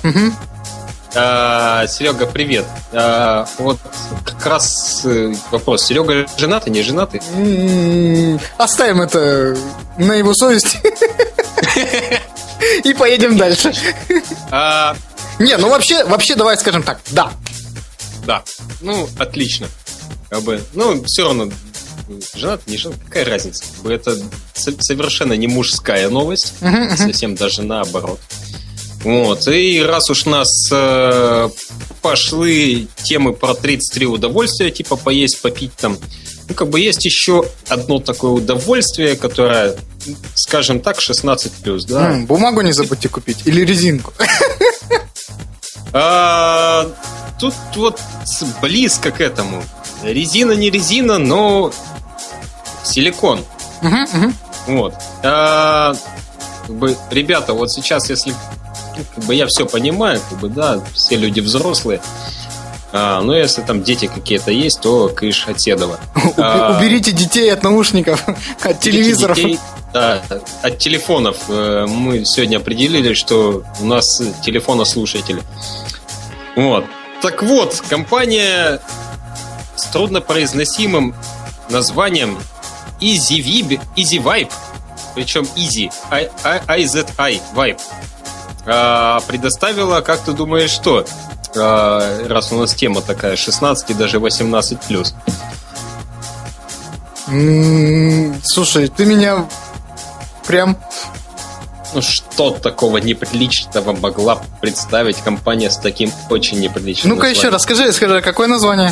А, 1.16 1.88
Серега, 1.88 2.28
привет. 2.28 2.66
А, 2.94 3.48
вот 3.58 3.80
как 4.24 4.46
раз 4.46 5.02
э, 5.06 5.34
вопрос. 5.52 5.86
Серега 5.86 6.28
женатый, 6.38 6.72
не 6.72 6.84
женатый? 6.84 7.22
М-м-м, 7.36 8.40
оставим 8.58 9.02
это 9.02 9.58
на 9.98 10.14
его 10.14 10.34
совести. 10.34 10.80
И 12.88 12.94
поедем 12.94 13.38
дальше. 13.38 13.74
Не, 15.40 15.58
ну 15.58 15.70
вообще, 15.70 16.04
вообще 16.04 16.36
давай 16.36 16.58
скажем 16.58 16.84
так, 16.84 17.00
да, 17.12 17.32
да. 18.30 18.44
Ну, 18.82 19.10
отлично. 19.18 19.68
Как 20.30 20.44
бы, 20.44 20.62
ну, 20.74 21.04
все 21.04 21.24
равно, 21.24 21.50
женат, 22.36 22.62
не 22.68 22.78
женат, 22.78 23.00
какая 23.08 23.26
разница? 23.26 23.64
Как 23.74 23.84
бы 23.84 23.92
это 23.92 24.16
совершенно 24.54 25.34
не 25.34 25.48
мужская 25.48 26.10
новость, 26.10 26.54
совсем 26.96 27.34
даже 27.34 27.64
наоборот. 27.64 28.20
Вот, 29.04 29.48
и 29.48 29.82
раз 29.82 30.12
уж 30.12 30.28
у 30.28 30.30
нас 30.30 30.70
э, 30.72 31.50
пошли 32.04 32.88
темы 33.02 33.34
про 33.34 33.56
33 33.56 34.06
удовольствия, 34.06 34.70
типа 34.70 34.96
поесть, 34.96 35.42
попить 35.42 35.74
там, 35.74 35.98
ну, 36.48 36.54
как 36.54 36.70
бы 36.70 36.80
есть 36.80 37.06
еще 37.06 37.46
одно 37.68 38.00
такое 38.00 38.32
удовольствие, 38.32 39.16
которое, 39.16 39.76
скажем 40.36 40.82
так, 40.82 41.02
16 41.02 41.52
плюс, 41.64 41.86
да. 41.86 42.12
Mm, 42.12 42.26
бумагу 42.28 42.62
не 42.62 42.74
забудьте 42.74 43.10
купить 43.10 43.48
или 43.48 43.66
резинку. 43.66 44.14
А, 45.94 46.88
тут 47.40 47.54
вот 47.76 48.00
близко 48.62 49.12
к 49.12 49.22
этому. 49.22 49.64
Резина 50.04 50.54
не 50.54 50.70
резина, 50.70 51.18
но 51.18 51.72
силикон. 52.84 53.44
Угу, 53.82 53.96
угу. 53.96 54.34
Вот. 54.68 54.94
А, 55.24 55.96
как 56.68 56.76
бы, 56.76 56.96
ребята, 57.12 57.54
вот 57.54 57.72
сейчас, 57.72 58.10
если 58.10 58.34
как 59.16 59.24
бы 59.26 59.34
я 59.34 59.48
все 59.48 59.66
понимаю, 59.66 60.22
как 60.30 60.40
бы, 60.40 60.50
да, 60.50 60.82
все 60.94 61.16
люди 61.16 61.40
взрослые. 61.40 62.02
А, 62.92 63.22
но 63.22 63.36
если 63.36 63.62
там 63.62 63.84
дети 63.84 64.08
какие-то 64.08 64.52
есть, 64.52 64.82
то 64.82 65.10
кыш 65.10 65.48
от 65.48 65.62
Седова. 65.62 66.00
Уберите 66.16 67.12
детей 67.12 67.52
от 67.54 67.64
наушников, 67.64 68.24
от 68.62 68.80
телевизоров. 68.80 69.38
Детей, 69.38 69.60
да, 69.94 70.22
от 70.62 70.78
телефонов. 70.78 71.38
Э, 71.48 71.86
мы 71.88 72.26
сегодня 72.26 72.58
определили, 72.58 73.14
что 73.14 73.64
у 73.80 73.86
нас 73.86 74.22
телефонослушатели. 74.44 75.42
Вот. 76.56 76.86
Так 77.22 77.44
вот, 77.44 77.82
компания 77.90 78.80
с 79.76 79.86
труднопроизносимым 79.86 81.16
названием 81.70 82.38
Easy 83.00 83.40
Vibe, 83.40 83.80
Easy 83.96 84.22
Vibe, 84.22 84.52
причем 85.16 85.48
Easy, 85.56 85.92
IZI 86.12 87.42
Vibe, 87.56 87.80
а, 88.66 89.22
предоставила, 89.22 90.02
как 90.02 90.20
ты 90.22 90.34
думаешь, 90.34 90.72
что? 90.72 91.06
А, 91.56 92.28
раз 92.28 92.52
у 92.52 92.58
нас 92.58 92.74
тема 92.74 93.02
такая 93.02 93.36
16 93.36 93.90
и 93.90 93.94
даже 93.94 94.20
18 94.20 94.80
плюс. 94.82 95.16
Слушай, 98.44 98.88
ты 98.88 99.06
меня 99.06 99.46
прям 100.50 100.82
ну, 101.94 102.02
что 102.02 102.50
такого 102.50 102.98
неприличного 102.98 103.94
могла 103.94 104.42
представить 104.62 105.18
компания 105.18 105.70
с 105.70 105.78
таким 105.78 106.12
очень 106.32 106.60
неприличным 106.60 107.16
Ну-ка 107.16 107.28
еще 107.28 107.50
раз, 107.50 107.62
скажи, 107.62 107.94
скажи, 107.94 108.20
какое 108.22 108.48
название? 108.48 108.92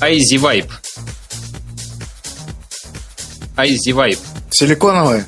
Айзи 0.00 0.36
Vibe. 0.36 0.70
Айзи 3.54 3.90
Vibe. 3.90 4.18
Силиконовые? 4.50 5.26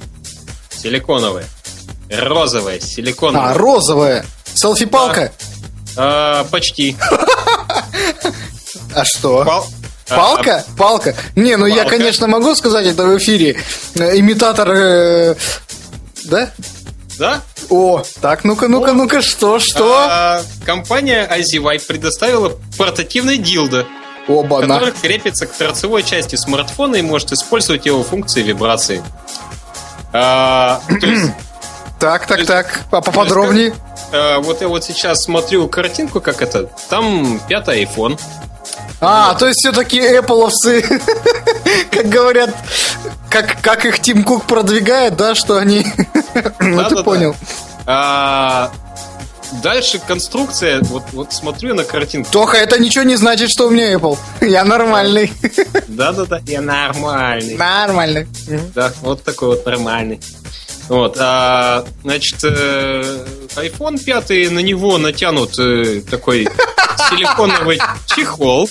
Силиконовые. 0.71 1.45
Розовая, 2.11 2.81
силиконовая. 2.81 3.51
А, 3.51 3.55
розовая. 3.55 4.25
Селфи-палка? 4.55 5.31
Да. 5.95 6.41
А, 6.41 6.45
почти. 6.45 6.97
А 8.95 9.05
что? 9.05 9.45
Пал... 9.45 9.67
Палка? 10.09 10.65
А, 10.67 10.77
Палка? 10.77 11.15
Не, 11.35 11.57
ну 11.57 11.67
Палка. 11.67 11.83
я, 11.83 11.85
конечно, 11.85 12.27
могу 12.29 12.55
сказать 12.55 12.87
это 12.87 13.05
в 13.05 13.19
эфире. 13.19 13.61
Э, 13.97 14.17
имитатор... 14.19 14.71
Э, 14.71 15.35
да? 16.25 16.51
Да? 17.19 17.43
О, 17.71 18.03
так, 18.21 18.45
ну-ка, 18.45 18.69
ну-ка, 18.69 18.93
ну-ка, 18.93 19.23
что, 19.23 19.59
что? 19.59 19.97
А, 19.99 20.43
компания 20.65 21.27
Azivite 21.27 21.87
предоставила 21.87 22.53
портативный 22.77 23.39
дилдо, 23.39 23.87
Оба 24.29 24.61
который 24.61 24.93
крепится 24.93 25.47
к 25.47 25.53
торцевой 25.53 26.03
части 26.03 26.37
смартфона 26.37 26.97
и 26.97 27.03
может 27.03 27.33
использовать 27.33 27.87
его 27.87 28.03
функции 28.03 28.43
вибрации. 28.43 29.03
А, 30.13 30.81
есть, 30.89 31.33
так, 31.99 32.27
так, 32.27 32.39
есть, 32.39 32.49
так, 32.49 32.83
а 32.91 33.01
поподробнее? 33.01 33.67
Есть, 33.67 33.77
а, 34.13 34.41
вот 34.41 34.61
я 34.61 34.69
вот 34.69 34.85
сейчас 34.85 35.23
смотрю 35.23 35.69
картинку, 35.69 36.21
как 36.21 36.43
это. 36.43 36.71
Там 36.89 37.41
пятый 37.49 37.85
iPhone. 37.85 38.21
А, 39.01 39.35
то 39.35 39.47
есть 39.47 39.61
все-таки 39.61 40.01
Apple 40.01 40.51
как 41.91 42.09
говорят, 42.09 42.55
как, 43.29 43.61
как 43.61 43.85
их 43.85 44.01
Тим 44.01 44.25
Кук 44.25 44.45
продвигает, 44.45 45.17
да, 45.17 45.35
что 45.35 45.59
они... 45.59 45.87
ну, 46.61 46.89
ты 46.89 47.03
понял. 47.03 47.37
А, 47.85 48.73
дальше 49.63 49.99
конструкция, 49.99 50.81
вот, 50.83 51.05
вот 51.13 51.33
смотрю 51.33 51.75
на 51.75 51.85
картинку. 51.85 52.31
Тоха, 52.31 52.57
это 52.57 52.79
ничего 52.79 53.05
не 53.05 53.17
значит, 53.17 53.51
что 53.51 53.67
у 53.67 53.71
меня 53.71 53.93
Apple. 53.93 54.19
Я 54.41 54.65
нормальный. 54.65 55.33
Да-да-да, 55.89 56.41
я 56.47 56.61
нормальный. 56.61 57.57
Нормальный. 57.57 58.27
Да, 58.75 58.93
вот 59.03 59.23
такой 59.23 59.49
вот 59.49 59.67
нормальный. 59.67 60.21
Вот, 60.89 61.17
а, 61.19 61.85
значит, 62.03 62.45
э, 62.45 63.27
iPhone 63.57 64.03
5 64.03 64.51
на 64.53 64.61
него 64.61 64.99
натянут 64.99 65.59
э, 65.59 66.01
такой 66.09 66.45
силиконовый 67.11 67.81
чехол. 68.07 68.69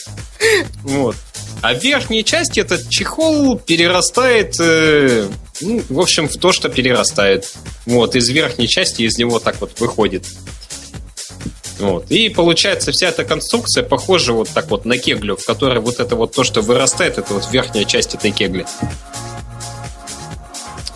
Вот. 0.83 1.15
А 1.61 1.73
в 1.73 1.83
верхней 1.83 2.23
части 2.23 2.59
этот 2.59 2.89
чехол 2.89 3.57
перерастает, 3.57 4.55
э, 4.59 5.27
ну, 5.61 5.81
в 5.89 5.99
общем, 5.99 6.29
в 6.29 6.37
то, 6.37 6.51
что 6.51 6.69
перерастает. 6.69 7.53
Вот, 7.85 8.15
из 8.15 8.29
верхней 8.29 8.67
части 8.67 9.01
из 9.01 9.17
него 9.17 9.39
так 9.39 9.59
вот 9.59 9.79
выходит. 9.79 10.25
Вот. 11.79 12.09
И 12.09 12.29
получается 12.29 12.91
вся 12.91 13.09
эта 13.09 13.25
конструкция 13.25 13.83
похожа 13.83 14.31
вот 14.31 14.49
так 14.49 14.69
вот 14.69 14.85
на 14.85 14.97
кеглю, 14.97 15.35
в 15.35 15.45
которой 15.45 15.79
вот 15.79 15.99
это 15.99 16.15
вот 16.15 16.33
то, 16.33 16.43
что 16.43 16.61
вырастает, 16.61 17.17
это 17.17 17.33
вот 17.33 17.49
верхняя 17.51 17.83
часть 17.83 18.15
этой 18.15 18.31
кегли. 18.31 18.65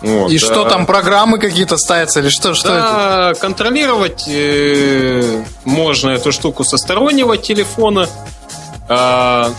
Вот, 0.02 0.30
и 0.30 0.38
да. 0.38 0.46
что 0.46 0.64
там, 0.64 0.86
программы 0.86 1.38
какие-то 1.38 1.76
ставятся 1.76 2.20
или 2.20 2.30
что? 2.30 2.54
что 2.54 2.68
да, 2.68 3.30
это? 3.30 3.40
контролировать 3.40 4.24
э, 4.28 5.44
можно 5.64 6.10
эту 6.10 6.32
штуку 6.32 6.64
со 6.64 6.78
стороннего 6.78 7.36
телефона. 7.36 8.08
Э, 8.88 9.50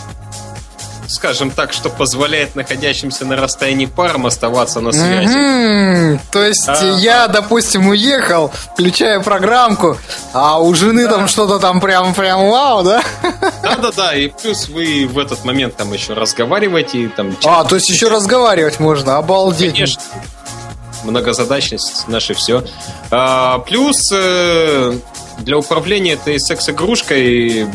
скажем 1.12 1.50
так, 1.50 1.72
что 1.72 1.88
позволяет 1.90 2.56
находящимся 2.56 3.24
на 3.24 3.36
расстоянии 3.36 3.86
парам 3.86 4.26
оставаться 4.26 4.80
на 4.80 4.92
связи. 4.92 5.36
Mm-hmm. 5.36 6.20
То 6.30 6.42
есть 6.42 6.68
а, 6.68 6.98
я, 6.98 7.28
допустим, 7.28 7.88
уехал, 7.88 8.50
включаю 8.74 9.22
программку, 9.22 9.96
а 10.32 10.60
у 10.60 10.74
жены 10.74 11.06
да. 11.06 11.16
там 11.16 11.28
что-то 11.28 11.58
там 11.58 11.80
прям 11.80 12.14
прям 12.14 12.48
вау, 12.50 12.82
да? 12.82 13.02
Да-да-да, 13.62 14.14
и 14.14 14.28
плюс 14.28 14.68
вы 14.68 15.06
в 15.06 15.18
этот 15.18 15.44
момент 15.44 15.76
там 15.76 15.92
еще 15.92 16.14
разговариваете. 16.14 17.10
Там, 17.16 17.36
а, 17.44 17.64
то 17.64 17.76
есть 17.76 17.88
еще 17.88 18.08
разговаривать 18.08 18.80
можно, 18.80 19.18
обалдеть. 19.18 19.72
Конечно. 19.72 20.02
Многозадачность 21.04 22.08
наше 22.08 22.34
все. 22.34 22.64
А, 23.10 23.58
плюс 23.58 23.96
э, 24.12 24.94
для 25.38 25.58
управления 25.58 26.12
этой 26.12 26.38
секс-игрушкой 26.38 27.66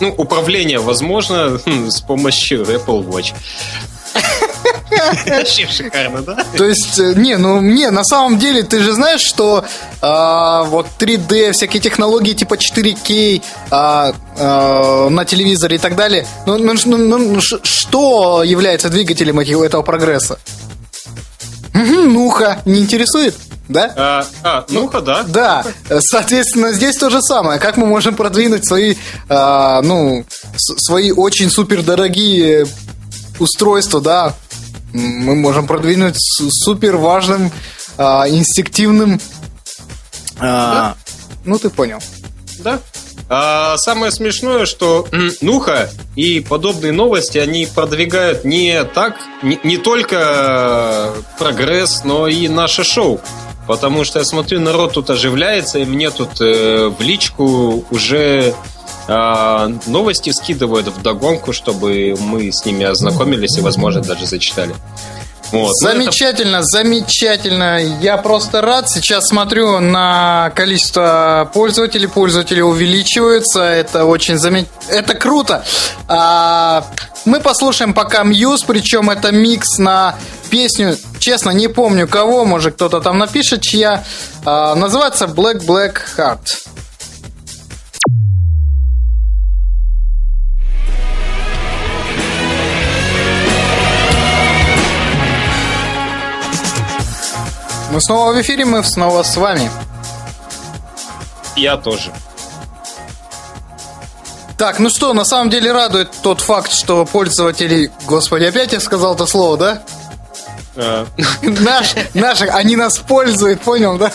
ну, 0.00 0.14
управление 0.16 0.78
возможно 0.78 1.58
хм, 1.64 1.90
с 1.90 2.00
помощью 2.00 2.62
Apple 2.62 3.06
Watch. 3.06 3.34
Вообще 5.26 5.66
шикарно, 5.68 6.22
да? 6.22 6.44
То 6.56 6.64
есть, 6.64 6.98
э, 6.98 7.14
не, 7.16 7.36
ну, 7.36 7.60
не, 7.60 7.90
на 7.90 8.04
самом 8.04 8.38
деле, 8.38 8.62
ты 8.62 8.80
же 8.80 8.92
знаешь, 8.92 9.20
что 9.20 9.64
а, 10.00 10.64
вот 10.64 10.86
3D, 10.98 11.52
всякие 11.52 11.80
технологии 11.80 12.32
типа 12.32 12.54
4K 12.54 13.42
а, 13.70 14.12
а, 14.38 15.08
на 15.08 15.24
телевизоре 15.24 15.76
и 15.76 15.78
так 15.78 15.96
далее, 15.96 16.26
ну, 16.46 16.58
ну, 16.58 16.74
ну, 16.84 17.18
ну, 17.18 17.40
что 17.40 18.42
является 18.42 18.88
двигателем 18.88 19.40
этого 19.40 19.82
прогресса? 19.82 20.38
Угу, 21.74 22.10
ну-ка, 22.10 22.62
не 22.64 22.80
интересует? 22.80 23.34
Да? 23.68 23.92
А, 23.96 24.26
а 24.44 24.64
ну-ка, 24.68 25.00
да. 25.00 25.24
Да. 25.24 25.64
Соответственно, 26.00 26.72
здесь 26.72 26.96
то 26.96 27.10
же 27.10 27.20
самое. 27.20 27.58
Как 27.58 27.76
мы 27.76 27.86
можем 27.86 28.14
продвинуть 28.14 28.66
свои, 28.66 28.94
а, 29.28 29.82
ну, 29.82 30.24
свои 30.56 31.10
очень 31.10 31.50
супер 31.50 31.82
дорогие 31.82 32.66
устройства, 33.38 34.00
да? 34.00 34.34
Мы 34.92 35.34
можем 35.34 35.66
продвинуть 35.66 36.16
супер 36.18 36.96
важным, 36.96 37.50
а, 37.98 38.28
инстинктивным. 38.28 39.20
А, 40.38 40.72
да? 40.72 40.96
Ну, 41.44 41.58
ты 41.58 41.70
понял. 41.70 41.98
Да. 42.58 42.80
А 43.28 43.76
самое 43.78 44.12
смешное, 44.12 44.66
что 44.66 45.08
Нуха 45.40 45.90
и 46.14 46.40
подобные 46.40 46.92
новости, 46.92 47.38
они 47.38 47.66
продвигают 47.66 48.44
не 48.44 48.84
так, 48.84 49.16
не, 49.42 49.58
не 49.64 49.78
только 49.78 51.12
прогресс, 51.38 52.04
но 52.04 52.28
и 52.28 52.46
наше 52.46 52.84
шоу. 52.84 53.20
Потому 53.66 54.04
что 54.04 54.20
я 54.20 54.24
смотрю, 54.24 54.60
народ 54.60 54.92
тут 54.92 55.10
оживляется, 55.10 55.78
и 55.78 55.84
мне 55.84 56.10
тут 56.10 56.40
э, 56.40 56.88
в 56.88 57.00
личку 57.02 57.84
уже 57.90 58.54
э, 59.08 59.68
новости 59.86 60.30
скидывают 60.30 60.86
в 60.86 61.02
догонку, 61.02 61.52
чтобы 61.52 62.16
мы 62.18 62.52
с 62.52 62.64
ними 62.64 62.84
ознакомились 62.84 63.58
и, 63.58 63.60
возможно, 63.60 64.02
даже 64.02 64.26
зачитали. 64.26 64.74
Вот. 65.52 65.68
Ну, 65.68 65.72
замечательно, 65.74 66.56
это... 66.56 66.66
замечательно. 66.66 67.78
Я 68.00 68.16
просто 68.16 68.60
рад. 68.60 68.90
Сейчас 68.90 69.28
смотрю 69.28 69.78
на 69.80 70.50
количество 70.54 71.50
пользователей. 71.52 72.08
Пользователи 72.08 72.60
увеличиваются. 72.60 73.62
Это 73.62 74.04
очень 74.04 74.38
замечательно. 74.38 74.90
Это 74.90 75.14
круто. 75.14 75.64
А, 76.08 76.84
мы 77.24 77.40
послушаем 77.40 77.94
пока 77.94 78.22
Мьюз, 78.24 78.62
причем 78.64 79.10
это 79.10 79.32
микс 79.32 79.78
на 79.78 80.16
песню. 80.50 80.96
Честно, 81.18 81.50
не 81.50 81.68
помню 81.68 82.06
кого, 82.08 82.44
может 82.44 82.74
кто-то 82.74 83.00
там 83.00 83.18
напишет, 83.18 83.62
чья. 83.62 84.04
А, 84.44 84.74
называется 84.74 85.26
Black 85.26 85.64
Black 85.64 85.98
Heart. 86.16 86.66
Мы 97.96 98.02
снова 98.02 98.34
в 98.34 98.40
эфире, 98.42 98.66
мы 98.66 98.84
снова 98.84 99.22
с 99.22 99.38
вами. 99.38 99.70
Я 101.56 101.78
тоже. 101.78 102.12
Так, 104.58 104.78
ну 104.80 104.90
что, 104.90 105.14
на 105.14 105.24
самом 105.24 105.48
деле 105.48 105.72
радует 105.72 106.10
тот 106.20 106.42
факт, 106.42 106.70
что 106.70 107.06
пользователи... 107.06 107.90
Господи, 108.04 108.44
опять 108.44 108.74
я 108.74 108.80
сказал 108.80 109.14
это 109.14 109.24
слово, 109.24 109.56
да? 109.56 109.82
А. 110.76 111.06
Наш, 111.40 111.94
наших, 112.12 112.54
они 112.54 112.76
нас 112.76 112.98
пользуют, 112.98 113.62
понял, 113.62 113.96
да? 113.96 114.12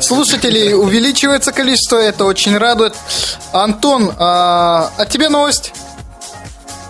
слушателей 0.00 0.74
увеличивается 0.74 1.52
количество, 1.52 1.98
это 1.98 2.24
очень 2.24 2.58
радует. 2.58 2.96
Антон, 3.52 4.12
а, 4.18 4.90
от 4.96 5.08
тебя 5.10 5.30
новость? 5.30 5.72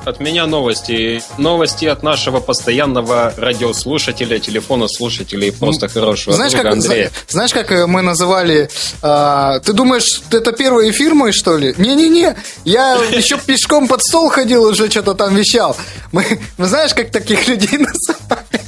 От 0.08 0.20
меня 0.20 0.46
новости. 0.46 1.22
Новости 1.36 1.84
от 1.84 2.02
нашего 2.02 2.40
постоянного 2.40 3.34
радиослушателя, 3.36 4.38
телефона 4.38 4.88
слушателей, 4.88 5.52
просто 5.52 5.88
хорошего 5.88 6.34
знаешь, 6.34 6.52
друга 6.52 6.64
как, 6.64 6.72
Андрея. 6.72 7.10
Знаешь, 7.28 7.52
как 7.52 7.70
э, 7.70 7.86
мы 7.86 8.00
называли... 8.00 8.70
а, 9.02 9.58
ты 9.58 9.74
думаешь, 9.74 10.22
это 10.30 10.52
первый 10.52 10.90
эфир 10.92 11.12
мой, 11.12 11.32
что 11.32 11.58
ли? 11.58 11.74
Не-не-не, 11.76 12.36
я 12.64 12.94
еще 13.12 13.36
пешком 13.36 13.86
под 13.86 14.02
стол 14.02 14.30
ходил, 14.30 14.64
уже 14.64 14.90
что-то 14.90 15.12
там 15.12 15.36
вещал. 15.36 15.76
Мы 16.10 16.24
знаешь, 16.56 16.94
как 16.94 17.10
таких 17.10 17.46
людей 17.48 17.76
называли? 17.76 18.62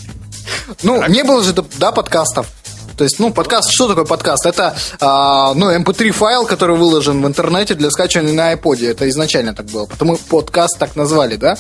Ну, 0.83 1.07
не 1.09 1.25
было 1.25 1.43
же, 1.43 1.55
да, 1.79 1.91
подкастов. 1.91 2.49
То 3.01 3.05
есть, 3.05 3.19
ну, 3.19 3.33
подкаст, 3.33 3.71
что 3.73 3.89
такое 3.89 4.05
подкаст? 4.05 4.45
Это, 4.45 4.77
а, 5.01 5.55
ну, 5.55 5.75
mp3 5.75 6.11
файл, 6.11 6.45
который 6.45 6.77
выложен 6.77 7.23
в 7.23 7.27
интернете 7.27 7.75
для 7.75 7.91
скачивания 7.91 8.35
на 8.35 8.53
iPod. 8.53 8.87
Это 8.87 9.09
изначально 9.09 9.55
так 9.55 9.65
было. 9.69 9.87
Потому 9.87 10.19
подкаст 10.19 10.79
так 10.79 10.97
назвали, 10.97 11.37
да? 11.37 11.57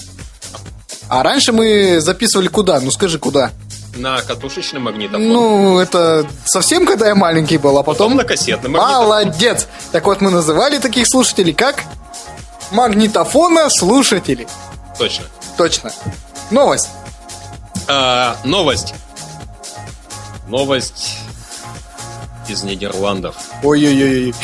А 1.08 1.22
раньше 1.22 1.52
мы 1.52 2.02
записывали 2.02 2.48
куда? 2.48 2.78
Ну, 2.80 2.90
скажи, 2.90 3.18
куда? 3.18 3.52
На 3.96 4.20
катушечный 4.20 4.80
магнитофон. 4.80 5.28
Ну, 5.28 5.78
это 5.78 6.26
совсем 6.44 6.84
когда 6.84 7.08
я 7.08 7.14
маленький 7.14 7.56
был, 7.56 7.78
а 7.78 7.82
потом... 7.82 8.08
Потом 8.08 8.16
на 8.18 8.24
кассетный 8.24 8.68
магнитофон. 8.68 9.04
Молодец! 9.06 9.66
Так 9.92 10.04
вот, 10.04 10.20
мы 10.20 10.30
называли 10.30 10.76
таких 10.76 11.06
слушателей 11.08 11.54
как 11.54 11.84
магнитофона 12.70 13.70
слушатели. 13.70 14.46
Точно. 14.98 15.24
Точно. 15.56 15.90
Новость. 16.50 16.90
А, 17.88 18.36
новость. 18.44 18.92
Новость 20.48 21.16
из 22.50 22.62
Нидерландов. 22.62 23.36
Ой-ой-ой. 23.62 24.34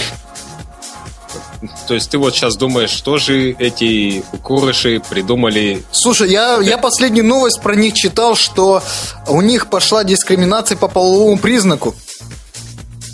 То 1.88 1.94
есть 1.94 2.11
ты 2.11 2.18
вот 2.18 2.34
сейчас 2.34 2.57
думаешь, 2.57 2.90
что 2.90 3.18
же 3.18 3.50
эти 3.52 4.22
курыши 4.42 5.02
придумали? 5.09 5.82
Слушай, 5.90 6.30
я, 6.30 6.61
я 6.61 6.78
последнюю 6.78 7.24
новость 7.26 7.61
про 7.61 7.74
них 7.74 7.94
читал, 7.94 8.36
что 8.36 8.82
у 9.26 9.40
них 9.40 9.68
пошла 9.68 10.04
дискриминация 10.04 10.76
по 10.76 10.88
половому 10.88 11.38
признаку. 11.38 11.94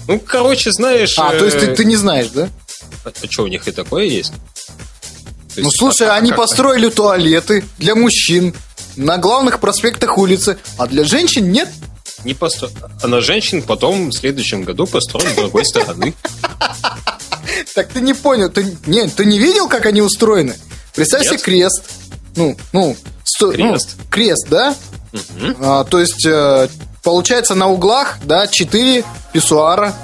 Ну, 0.09 0.19
короче, 0.19 0.73
знаешь... 0.73 1.15
А, 1.19 1.31
то 1.31 1.45
есть 1.45 1.59
ты, 1.61 1.67
э, 1.67 1.75
ты 1.75 1.85
не 1.85 1.97
знаешь, 1.97 2.29
да? 2.35 2.49
А 3.05 3.11
что, 3.31 3.45
у 3.45 3.47
них 3.47 3.67
и 3.69 3.71
такое 3.73 4.05
есть? 4.05 4.33
То 5.55 5.61
Ну, 5.61 5.67
есть, 5.67 5.79
слушай, 5.79 6.09
а- 6.09 6.15
а 6.15 6.17
они 6.17 6.33
построили 6.33 6.89
туалеты 6.89 7.65
для 7.79 7.95
мужчин 7.95 8.55
на 8.97 9.19
главных 9.19 9.61
проспектах 9.61 10.19
улицы, 10.19 10.59
а 10.79 10.87
для 10.87 11.05
женщин 11.05 11.51
нет. 11.53 11.69
Не 12.25 12.35
постро... 12.35 12.69
А 13.03 13.07
на 13.09 13.21
женщин 13.21 13.63
потом 13.63 14.09
в 14.11 14.13
следующем 14.13 14.63
году 14.63 14.87
построят 14.87 15.33
с 15.33 15.37
другой 15.37 15.65
стороны. 15.65 16.15
Так 17.75 17.89
ты 17.89 18.01
не 18.01 18.15
понял, 18.15 18.51
ты, 18.51 18.77
нет, 18.87 19.15
ты 19.15 19.25
не 19.25 19.39
видел, 19.39 19.69
как 19.69 19.87
они 19.87 20.01
устроены? 20.03 20.55
Представь 20.95 21.25
себе 21.27 21.39
крест. 21.39 21.83
Ну, 22.37 22.57
ну, 22.73 22.97
сто- 23.25 23.49
ну, 23.49 23.53
Крест. 23.53 23.97
крест, 24.11 24.47
да? 24.49 24.75
А, 25.61 25.85
то 25.85 26.01
есть, 26.01 26.25
э, 26.27 26.69
получается, 27.03 27.55
на 27.55 27.69
углах, 27.69 28.19
да, 28.25 28.47
четыре 28.47 29.05
писсуара. 29.33 29.95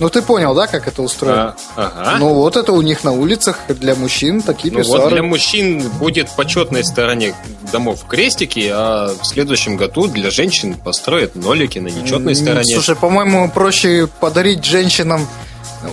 Ну, 0.00 0.10
ты 0.10 0.22
понял, 0.22 0.54
да, 0.54 0.66
как 0.66 0.88
это 0.88 1.02
устроено? 1.02 1.54
А, 1.76 1.92
ага. 1.94 2.16
Ну, 2.18 2.34
вот 2.34 2.56
это 2.56 2.72
у 2.72 2.82
них 2.82 3.04
на 3.04 3.12
улицах 3.12 3.58
для 3.68 3.94
мужчин 3.94 4.42
такие 4.42 4.72
Ну 4.72 4.78
вот 4.80 4.84
писсуары. 4.86 5.10
для 5.10 5.22
мужчин 5.22 5.88
будет 5.98 6.28
по 6.30 6.44
четной 6.44 6.84
стороне 6.84 7.34
домов 7.72 8.00
крестики, 8.08 8.68
а 8.72 9.14
в 9.20 9.24
следующем 9.24 9.76
году 9.76 10.08
для 10.08 10.30
женщин 10.30 10.74
построят 10.74 11.36
нолики 11.36 11.78
на 11.78 11.88
нечетной 11.88 12.34
стороне. 12.34 12.74
Слушай, 12.74 12.96
по-моему, 12.96 13.48
проще 13.50 14.08
подарить 14.20 14.64
женщинам 14.64 15.26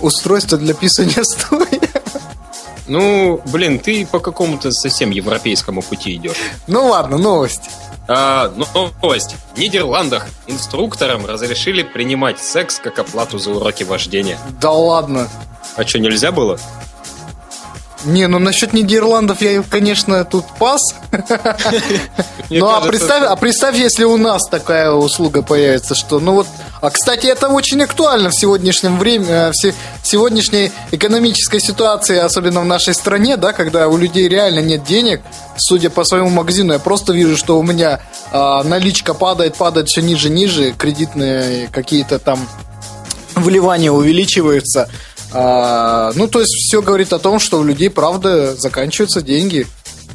устройство 0.00 0.58
для 0.58 0.74
писания 0.74 1.22
стоя. 1.22 1.68
Ну, 2.88 3.40
блин, 3.46 3.78
ты 3.78 4.04
по 4.04 4.18
какому-то 4.18 4.72
совсем 4.72 5.10
европейскому 5.10 5.82
пути 5.82 6.16
идешь. 6.16 6.36
Ну 6.66 6.88
ладно, 6.88 7.16
новость. 7.18 7.70
А, 8.08 8.52
ну, 8.56 8.66
новость. 9.02 9.36
В 9.54 9.58
Нидерландах 9.58 10.26
инструкторам 10.46 11.26
разрешили 11.26 11.82
принимать 11.82 12.40
секс 12.40 12.78
как 12.78 12.98
оплату 12.98 13.38
за 13.38 13.50
уроки 13.50 13.84
вождения. 13.84 14.38
Да 14.60 14.70
ладно. 14.70 15.28
А 15.76 15.84
что, 15.86 15.98
нельзя 15.98 16.32
было? 16.32 16.58
Не, 18.04 18.26
ну 18.26 18.38
насчет 18.38 18.72
Нидерландов 18.72 19.40
я, 19.42 19.62
конечно, 19.62 20.24
тут 20.24 20.44
пас. 20.58 20.80
Ну, 22.50 22.68
а 22.68 22.82
представь, 22.82 23.22
а 23.26 23.34
представь, 23.36 23.78
если 23.78 24.04
у 24.04 24.18
нас 24.18 24.46
такая 24.46 24.90
услуга 24.90 25.42
появится, 25.42 25.94
что, 25.94 26.20
ну 26.20 26.34
вот, 26.34 26.46
а 26.82 26.90
кстати, 26.90 27.26
это 27.26 27.48
очень 27.48 27.82
актуально 27.82 28.28
в 28.28 28.34
сегодняшнем 28.34 28.98
времени, 28.98 29.30
э, 29.30 29.52
в 29.52 30.06
сегодняшней 30.06 30.70
экономической 30.90 31.60
ситуации, 31.60 32.18
особенно 32.18 32.60
в 32.60 32.66
нашей 32.66 32.92
стране, 32.92 33.38
да, 33.38 33.54
когда 33.54 33.88
у 33.88 33.96
людей 33.96 34.28
реально 34.28 34.60
нет 34.60 34.84
денег, 34.84 35.22
судя 35.56 35.88
по 35.88 36.04
своему 36.04 36.28
магазину, 36.28 36.74
я 36.74 36.78
просто 36.78 37.14
вижу, 37.14 37.38
что 37.38 37.58
у 37.58 37.62
меня 37.62 38.00
а, 38.32 38.62
наличка 38.64 39.14
падает, 39.14 39.56
падает 39.56 39.88
все 39.88 40.02
ниже, 40.02 40.28
ниже, 40.28 40.72
кредитные 40.72 41.68
какие-то 41.72 42.18
там 42.18 42.46
вливания 43.34 43.90
увеличиваются. 43.90 44.88
А, 45.32 46.12
ну, 46.14 46.28
то 46.28 46.40
есть 46.40 46.52
все 46.52 46.82
говорит 46.82 47.12
о 47.12 47.18
том, 47.18 47.38
что 47.38 47.58
у 47.58 47.64
людей, 47.64 47.90
правда, 47.90 48.54
заканчиваются 48.54 49.22
деньги. 49.22 49.66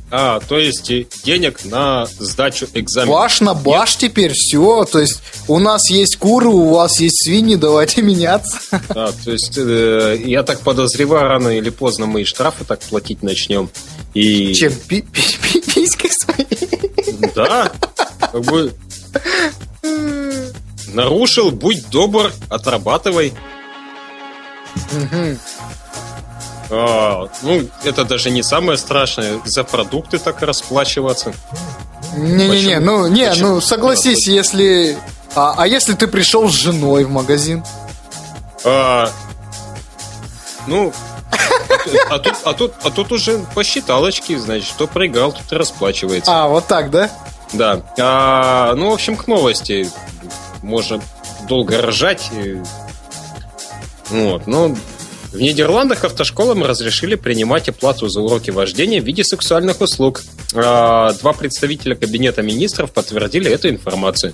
А, 0.09 0.39
то 0.39 0.57
есть 0.57 0.89
денег 1.25 1.65
на 1.65 2.07
сдачу 2.17 2.67
экзамена. 2.73 3.11
Баш 3.11 3.41
на 3.41 3.53
баш 3.53 3.97
теперь 3.97 4.31
все. 4.33 4.85
То 4.85 4.99
есть 4.99 5.21
у 5.49 5.59
нас 5.59 5.89
есть 5.89 6.15
куры, 6.15 6.47
у 6.47 6.69
вас 6.69 7.01
есть 7.01 7.23
свиньи, 7.25 7.55
давайте 7.55 8.01
меняться. 8.01 8.57
Да, 8.89 9.11
то 9.11 9.31
есть 9.31 9.57
э, 9.57 10.21
я 10.23 10.43
так 10.43 10.61
подозреваю, 10.61 11.27
рано 11.27 11.49
или 11.49 11.69
поздно 11.69 12.05
мы 12.05 12.21
и 12.21 12.25
штрафы 12.25 12.63
так 12.63 12.79
платить 12.81 13.21
начнем. 13.21 13.69
И 14.13 14.53
Чем 14.53 14.71
пи- 14.87 15.01
пи- 15.01 15.37
пи- 15.41 15.61
писькой 15.73 16.11
своей. 16.11 17.17
да, 17.35 17.71
как 18.19 18.41
бы 18.43 18.73
нарушил, 20.93 21.51
будь 21.51 21.89
добр, 21.89 22.31
отрабатывай. 22.49 23.33
А, 26.69 27.29
ну, 27.43 27.67
это 27.83 28.03
даже 28.03 28.29
не 28.29 28.43
самое 28.43 28.77
страшное. 28.77 29.39
За 29.45 29.63
продукты 29.63 30.19
так 30.19 30.41
расплачиваться. 30.41 31.33
Не-не-не, 32.17 32.79
ну, 32.79 33.07
не, 33.07 33.29
Почему? 33.29 33.55
ну, 33.55 33.61
согласись, 33.61 34.27
если... 34.27 34.97
А, 35.35 35.53
а 35.57 35.67
если 35.67 35.93
ты 35.93 36.07
пришел 36.07 36.49
с 36.49 36.53
женой 36.53 37.05
в 37.05 37.11
магазин? 37.11 37.63
А, 38.65 39.09
ну, 40.65 40.91
а 42.09 42.19
тут, 42.19 42.33
а, 42.43 42.53
тут, 42.53 42.73
а 42.83 42.89
тут 42.89 43.11
уже 43.11 43.39
по 43.53 43.63
считалочке, 43.63 44.37
значит, 44.39 44.71
кто 44.73 44.87
проиграл, 44.87 45.31
тут 45.31 45.51
расплачивается. 45.51 46.31
А, 46.31 46.47
вот 46.47 46.67
так, 46.67 46.89
да? 46.89 47.09
Да. 47.53 47.81
А, 47.99 48.73
ну, 48.75 48.89
в 48.89 48.93
общем, 48.93 49.15
к 49.15 49.27
новости. 49.27 49.89
Можно 50.61 51.01
долго 51.47 51.81
ржать. 51.81 52.29
Вот, 54.09 54.47
но 54.47 54.75
в 55.31 55.39
Нидерландах 55.39 56.03
автошколам 56.05 56.63
разрешили 56.63 57.15
принимать 57.15 57.69
оплату 57.69 58.07
за 58.07 58.21
уроки 58.21 58.49
вождения 58.49 59.01
в 59.01 59.05
виде 59.05 59.23
сексуальных 59.23 59.81
услуг. 59.81 60.23
А, 60.55 61.13
Два 61.13 61.33
представителя 61.33 61.95
Кабинета 61.95 62.41
министров 62.41 62.91
подтвердили 62.91 63.51
эту 63.51 63.69
информацию. 63.69 64.33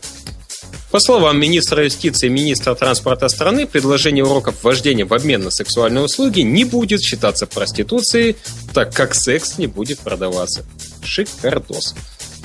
По 0.92 1.00
словам 1.00 1.40
министра 1.40 1.86
юстиции 1.86 2.28
и 2.28 2.30
министра 2.30 2.76
транспорта 2.76 3.28
страны, 3.28 3.66
предложение 3.66 4.24
уроков 4.24 4.64
вождения 4.64 5.06
в 5.06 5.14
обмен 5.14 5.42
на 5.42 5.50
сексуальные 5.50 6.04
услуги 6.04 6.42
не 6.42 6.66
будет 6.66 7.02
считаться 7.02 7.48
проституцией, 7.48 8.36
так 8.76 8.94
как 8.94 9.16
секс 9.16 9.58
не 9.58 9.66
будет 9.66 9.98
продаваться. 9.98 10.64
Шикардос. 11.04 11.96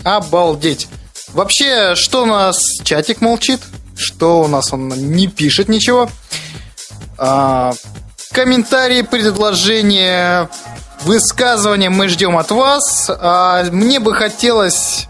Обалдеть. 0.03 0.89
Вообще, 1.35 1.95
что 1.95 2.22
у 2.22 2.26
нас 2.26 2.59
чатик 2.85 3.20
молчит? 3.20 3.61
Что 3.95 4.41
у 4.41 4.49
нас 4.49 4.72
он 4.72 4.89
не 4.89 5.26
пишет 5.26 5.68
ничего? 5.68 6.09
А, 7.19 7.73
комментарии, 8.33 9.03
предложения, 9.03 10.49
высказывания 11.03 11.91
мы 11.91 12.09
ждем 12.09 12.37
от 12.39 12.51
вас. 12.51 13.11
А 13.11 13.64
мне 13.64 14.01
бы 14.01 14.14
хотелось 14.14 15.09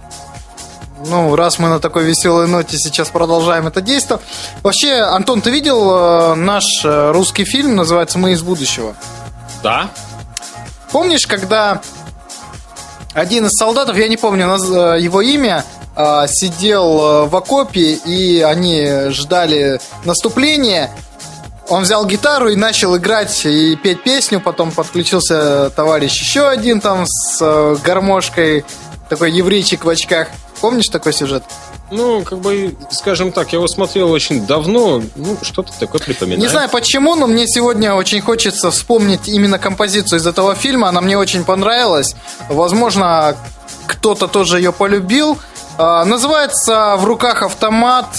ну, 1.07 1.37
раз 1.37 1.59
мы 1.59 1.69
на 1.69 1.79
такой 1.79 2.05
веселой 2.05 2.49
ноте 2.49 2.77
сейчас 2.77 3.09
продолжаем 3.11 3.67
это 3.69 3.81
действие. 3.81 4.19
Вообще, 4.63 4.95
Антон, 4.95 5.41
ты 5.41 5.51
видел 5.51 5.91
э, 5.91 6.35
наш 6.35 6.65
э, 6.85 7.13
русский 7.13 7.45
фильм, 7.45 7.77
называется 7.77 8.19
«Мы 8.19 8.33
из 8.33 8.43
будущего»? 8.43 8.97
Да, 9.63 9.89
Помнишь, 10.91 11.27
когда 11.27 11.83
один 13.13 13.47
из 13.47 13.53
солдатов, 13.53 13.97
я 13.97 14.09
не 14.09 14.17
помню 14.17 14.47
э, 14.47 15.01
его 15.01 15.21
имя, 15.21 15.65
сидел 16.29 17.27
в 17.27 17.35
окопе, 17.35 17.95
и 17.95 18.41
они 18.41 19.11
ждали 19.11 19.81
наступления. 20.05 20.91
Он 21.69 21.83
взял 21.83 22.07
гитару 22.07 22.49
и 22.49 22.57
начал 22.57 22.97
играть 22.97 23.45
и 23.45 23.77
петь 23.77 24.03
песню, 24.03 24.41
потом 24.41 24.73
подключился 24.73 25.71
товарищ 25.71 26.19
еще 26.19 26.49
один 26.49 26.81
там 26.81 27.05
с 27.07 27.39
э, 27.41 27.77
гармошкой, 27.85 28.65
такой 29.11 29.33
еврейчик 29.33 29.85
в 29.85 29.89
очках. 29.89 30.29
Помнишь 30.61 30.89
такой 30.89 31.13
сюжет? 31.13 31.45
Ну, 31.91 32.23
как 32.23 32.39
бы, 32.39 32.77
скажем 32.91 33.33
так, 33.33 33.53
я 33.53 33.59
его 33.59 33.69
смотрел 33.69 34.11
очень 34.11 34.47
давно, 34.47 35.03
ну, 35.17 35.39
что-то 35.43 35.73
такое 35.79 36.01
припоминаю. 36.01 36.41
Не 36.41 36.49
знаю 36.49 36.69
почему, 36.69 37.15
но 37.15 37.27
мне 37.27 37.47
сегодня 37.47 37.95
очень 37.95 38.21
хочется 38.21 38.71
вспомнить 38.71 39.29
именно 39.29 39.59
композицию 39.59 40.19
из 40.19 40.27
этого 40.27 40.55
фильма. 40.55 40.89
Она 40.89 41.01
мне 41.01 41.17
очень 41.17 41.45
понравилась. 41.45 42.15
Возможно, 42.49 43.37
кто-то 43.87 44.27
тоже 44.27 44.59
ее 44.59 44.73
полюбил. 44.73 45.39
А, 45.79 46.05
называется 46.05 46.97
«В 46.99 47.05
руках 47.05 47.43
автомат». 47.43 48.19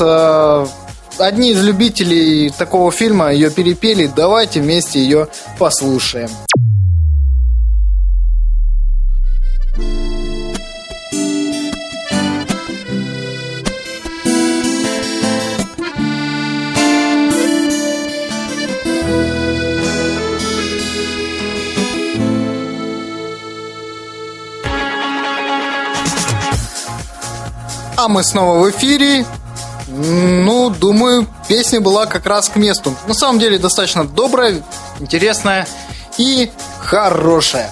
Одни 1.19 1.51
из 1.51 1.61
любителей 1.61 2.49
такого 2.49 2.93
фильма 2.93 3.33
ее 3.33 3.51
перепели. 3.51 4.07
Давайте 4.07 4.61
вместе 4.61 5.01
ее 5.01 5.27
послушаем. 5.57 6.29
А 27.97 28.07
мы 28.07 28.23
снова 28.23 28.59
в 28.59 28.71
эфире. 28.71 29.25
Ну, 30.01 30.69
думаю, 30.69 31.27
песня 31.47 31.81
была 31.81 32.05
как 32.05 32.25
раз 32.25 32.47
к 32.47 32.55
месту. 32.55 32.95
На 33.07 33.13
самом 33.13 33.39
деле 33.39 33.59
достаточно 33.59 34.05
добрая, 34.05 34.61
интересная 34.99 35.67
и 36.17 36.49
хорошая. 36.81 37.69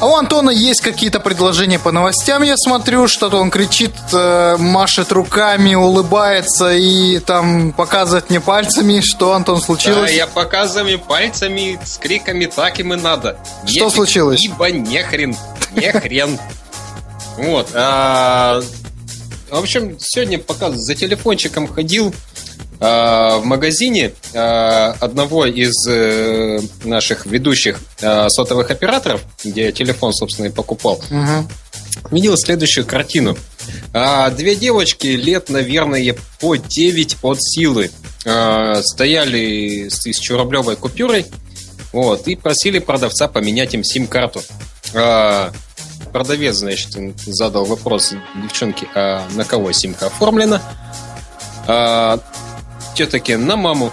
А 0.00 0.06
у 0.06 0.14
Антона 0.14 0.50
есть 0.50 0.80
какие-то 0.80 1.18
предложения 1.18 1.78
по 1.80 1.90
новостям, 1.90 2.42
я 2.42 2.56
смотрю, 2.56 3.08
что-то 3.08 3.38
он 3.38 3.50
кричит, 3.50 3.92
э, 4.12 4.56
машет 4.56 5.10
руками, 5.10 5.74
улыбается 5.74 6.72
и 6.72 7.18
там 7.18 7.72
показывает 7.72 8.30
мне 8.30 8.40
пальцами, 8.40 9.00
что, 9.00 9.32
Антон, 9.32 9.60
случилось? 9.60 10.10
Да, 10.10 10.16
я 10.16 10.28
показываю 10.28 11.00
пальцами 11.00 11.80
с 11.84 11.98
криками 11.98 12.46
так 12.46 12.78
им 12.78 12.94
и 12.94 12.96
надо. 12.96 13.38
Что 13.64 13.86
Нефиг, 13.86 13.94
случилось? 13.94 14.40
Ибо 14.44 14.70
не 14.70 15.02
хрен, 15.02 15.36
не 15.72 15.92
хрен. 15.92 16.38
Вот. 17.38 17.68
В 19.50 19.56
общем, 19.56 19.96
сегодня 19.98 20.38
пока 20.38 20.70
за 20.70 20.94
телефончиком 20.94 21.66
ходил 21.66 22.14
э, 22.80 22.84
в 22.84 23.42
магазине 23.44 24.12
э, 24.32 24.38
одного 24.38 25.46
из 25.46 25.74
э, 25.88 26.60
наших 26.84 27.26
ведущих 27.26 27.80
э, 28.00 28.28
сотовых 28.28 28.70
операторов, 28.70 29.22
где 29.44 29.66
я 29.66 29.72
телефон, 29.72 30.12
собственно, 30.12 30.46
и 30.46 30.50
покупал. 30.50 31.02
Угу. 31.10 31.48
Видел 32.10 32.36
следующую 32.36 32.86
картину. 32.86 33.36
А, 33.92 34.30
две 34.30 34.54
девочки 34.54 35.08
лет, 35.08 35.48
наверное, 35.48 36.16
по 36.40 36.56
9 36.56 37.16
от 37.22 37.42
силы 37.42 37.90
а, 38.24 38.80
стояли 38.82 39.88
с 39.88 40.00
тысячерублевой 40.00 40.76
купюрой 40.76 41.26
вот, 41.92 42.28
и 42.28 42.36
просили 42.36 42.78
продавца 42.78 43.28
поменять 43.28 43.74
им 43.74 43.84
сим-карту. 43.84 44.42
А, 44.94 45.52
продавец, 46.08 46.56
значит, 46.56 46.96
задал 47.20 47.64
вопрос 47.64 48.12
девчонке, 48.42 48.88
а 48.94 49.26
на 49.34 49.44
кого 49.44 49.72
симка 49.72 50.06
оформлена? 50.06 50.60
А, 51.66 52.18
те 52.94 53.06
такие, 53.06 53.38
на 53.38 53.56
маму. 53.56 53.92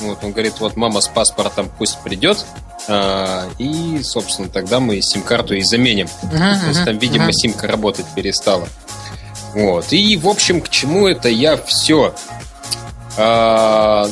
Вот, 0.00 0.22
он 0.22 0.32
говорит, 0.32 0.54
вот 0.60 0.76
мама 0.76 1.00
с 1.00 1.08
паспортом 1.08 1.70
пусть 1.78 1.98
придет, 2.00 2.44
а, 2.88 3.48
и, 3.58 4.02
собственно, 4.02 4.48
тогда 4.48 4.80
мы 4.80 5.00
сим-карту 5.00 5.54
и 5.54 5.62
заменим. 5.62 6.08
Uh-huh, 6.22 6.60
То 6.60 6.66
есть 6.68 6.84
там, 6.84 6.98
видимо, 6.98 7.28
uh-huh. 7.28 7.32
симка 7.32 7.66
работать 7.66 8.06
перестала. 8.14 8.66
Вот. 9.54 9.92
И, 9.92 10.16
в 10.16 10.26
общем, 10.26 10.60
к 10.60 10.68
чему 10.68 11.06
это 11.06 11.28
я 11.28 11.56
все? 11.56 12.14
А, 13.16 14.08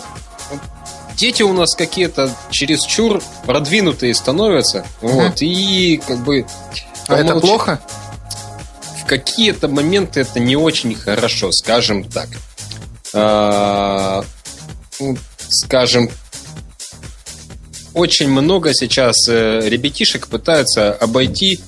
дети 1.17 1.43
у 1.43 1.53
нас 1.55 1.75
какие-то 1.75 2.31
чересчур 2.51 3.23
продвинутые 3.47 4.15
становятся. 4.15 4.85
Uh-huh. 5.01 5.09
Вот. 5.09 5.41
И, 5.41 6.03
как 6.07 6.19
бы, 6.19 6.47
а 7.09 7.19
это 7.19 7.41
плохо? 7.41 7.81
В 9.03 9.07
какие-то 9.07 9.69
моменты 9.69 10.21
это 10.21 10.41
не 10.41 10.57
очень 10.57 10.95
хорошо, 10.95 11.53
скажем 11.53 12.05
так. 12.05 12.29
А, 13.15 14.25
ну, 14.99 15.17
скажем, 15.49 16.11
очень 17.95 18.29
много 18.29 18.75
сейчас 18.75 19.17
э, 19.29 19.61
ребятишек 19.69 20.29
пытаются 20.29 20.93
обойти 20.93 21.61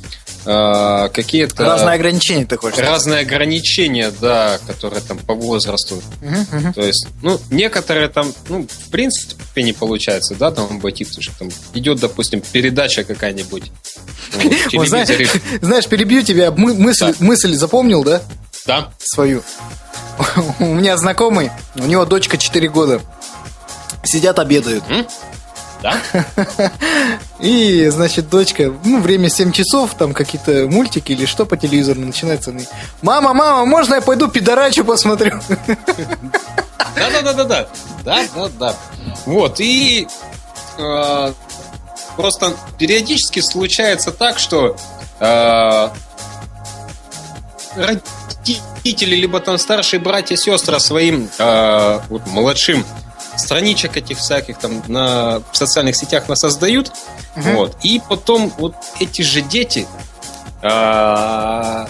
какие-то... 0.48 1.64
Разные 1.64 1.94
ограничения, 1.94 2.46
ты 2.46 2.56
хочешь 2.56 2.78
Разные 2.78 3.20
ограничения, 3.20 4.10
да, 4.18 4.58
которые 4.66 5.02
там 5.02 5.18
по 5.18 5.34
возрасту. 5.34 5.96
Угу, 6.22 6.58
угу. 6.58 6.72
То 6.72 6.82
есть, 6.82 7.06
ну, 7.22 7.38
некоторые 7.50 8.08
там, 8.08 8.32
ну, 8.48 8.66
в 8.66 8.90
принципе, 8.90 9.62
не 9.62 9.74
получается, 9.74 10.34
да, 10.36 10.50
там 10.50 10.66
обойти, 10.70 11.04
потому 11.04 11.22
что 11.22 11.38
там 11.38 11.48
идет, 11.74 12.00
допустим, 12.00 12.40
передача 12.40 13.04
какая-нибудь. 13.04 13.70
Знаешь, 14.72 15.30
знаешь, 15.60 15.86
перебью 15.86 16.22
тебя, 16.22 16.50
мысль, 16.50 17.14
да. 17.18 17.24
мысль 17.24 17.52
запомнил, 17.54 18.02
да? 18.02 18.22
Да. 18.66 18.90
Свою. 18.98 19.42
У 20.60 20.64
меня 20.64 20.96
знакомый, 20.96 21.50
у 21.76 21.84
него 21.84 22.04
дочка 22.06 22.38
4 22.38 22.68
года. 22.68 23.00
Сидят, 24.02 24.38
обедают. 24.38 24.84
Да? 25.82 26.00
И, 27.40 27.86
значит, 27.88 28.28
дочка, 28.28 28.74
ну, 28.84 29.00
время 29.00 29.28
7 29.28 29.52
часов, 29.52 29.94
там 29.94 30.12
какие-то 30.12 30.66
мультики 30.68 31.12
или 31.12 31.24
что 31.24 31.46
по 31.46 31.56
телевизору 31.56 32.00
начинается. 32.00 32.52
Мама, 33.02 33.32
мама, 33.32 33.64
можно 33.64 33.96
я 33.96 34.00
пойду 34.00 34.28
пидорачу 34.28 34.84
посмотрю? 34.84 35.40
Да-да-да-да-да. 36.96 37.68
Да-да-да. 38.04 38.76
Вот, 39.26 39.60
и 39.60 40.08
э, 40.78 41.32
просто 42.16 42.54
периодически 42.78 43.40
случается 43.40 44.10
так, 44.10 44.38
что 44.38 44.76
э, 45.20 45.88
родители, 47.76 49.14
либо 49.14 49.38
там 49.40 49.58
старшие 49.58 50.00
братья, 50.00 50.36
сестры 50.36 50.80
своим 50.80 51.28
э, 51.38 52.00
вот, 52.08 52.26
младшим 52.26 52.84
страничек 53.38 53.96
этих 53.96 54.18
всяких 54.18 54.58
там 54.58 54.82
на, 54.88 55.40
в 55.52 55.56
социальных 55.56 55.96
сетях 55.96 56.28
нас 56.28 56.40
создают. 56.40 56.92
Угу. 57.36 57.50
Вот. 57.52 57.76
И 57.82 58.00
потом 58.08 58.52
вот 58.58 58.74
эти 59.00 59.22
же 59.22 59.40
дети 59.40 59.86
а, 60.62 61.88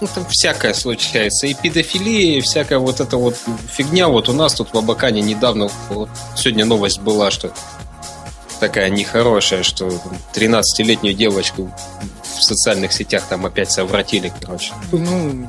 ну, 0.00 0.08
там 0.14 0.24
всякое 0.28 0.74
случается. 0.74 1.46
И 1.46 1.54
педофилия, 1.54 2.38
и 2.38 2.40
всякая 2.40 2.78
вот 2.78 3.00
эта 3.00 3.16
вот 3.16 3.36
фигня. 3.70 4.08
Вот 4.08 4.28
у 4.28 4.32
нас 4.32 4.54
тут 4.54 4.72
в 4.72 4.78
Абакане 4.78 5.20
недавно, 5.20 5.68
вот 5.90 6.08
сегодня 6.36 6.64
новость 6.64 7.00
была, 7.00 7.30
что 7.30 7.52
такая 8.60 8.90
нехорошая, 8.90 9.62
что 9.62 9.90
13-летнюю 10.34 11.14
девочку 11.14 11.70
в 12.22 12.42
социальных 12.42 12.92
сетях 12.92 13.24
там 13.28 13.46
опять 13.46 13.70
совратили, 13.70 14.32
короче. 14.40 14.72
Ну, 14.92 15.48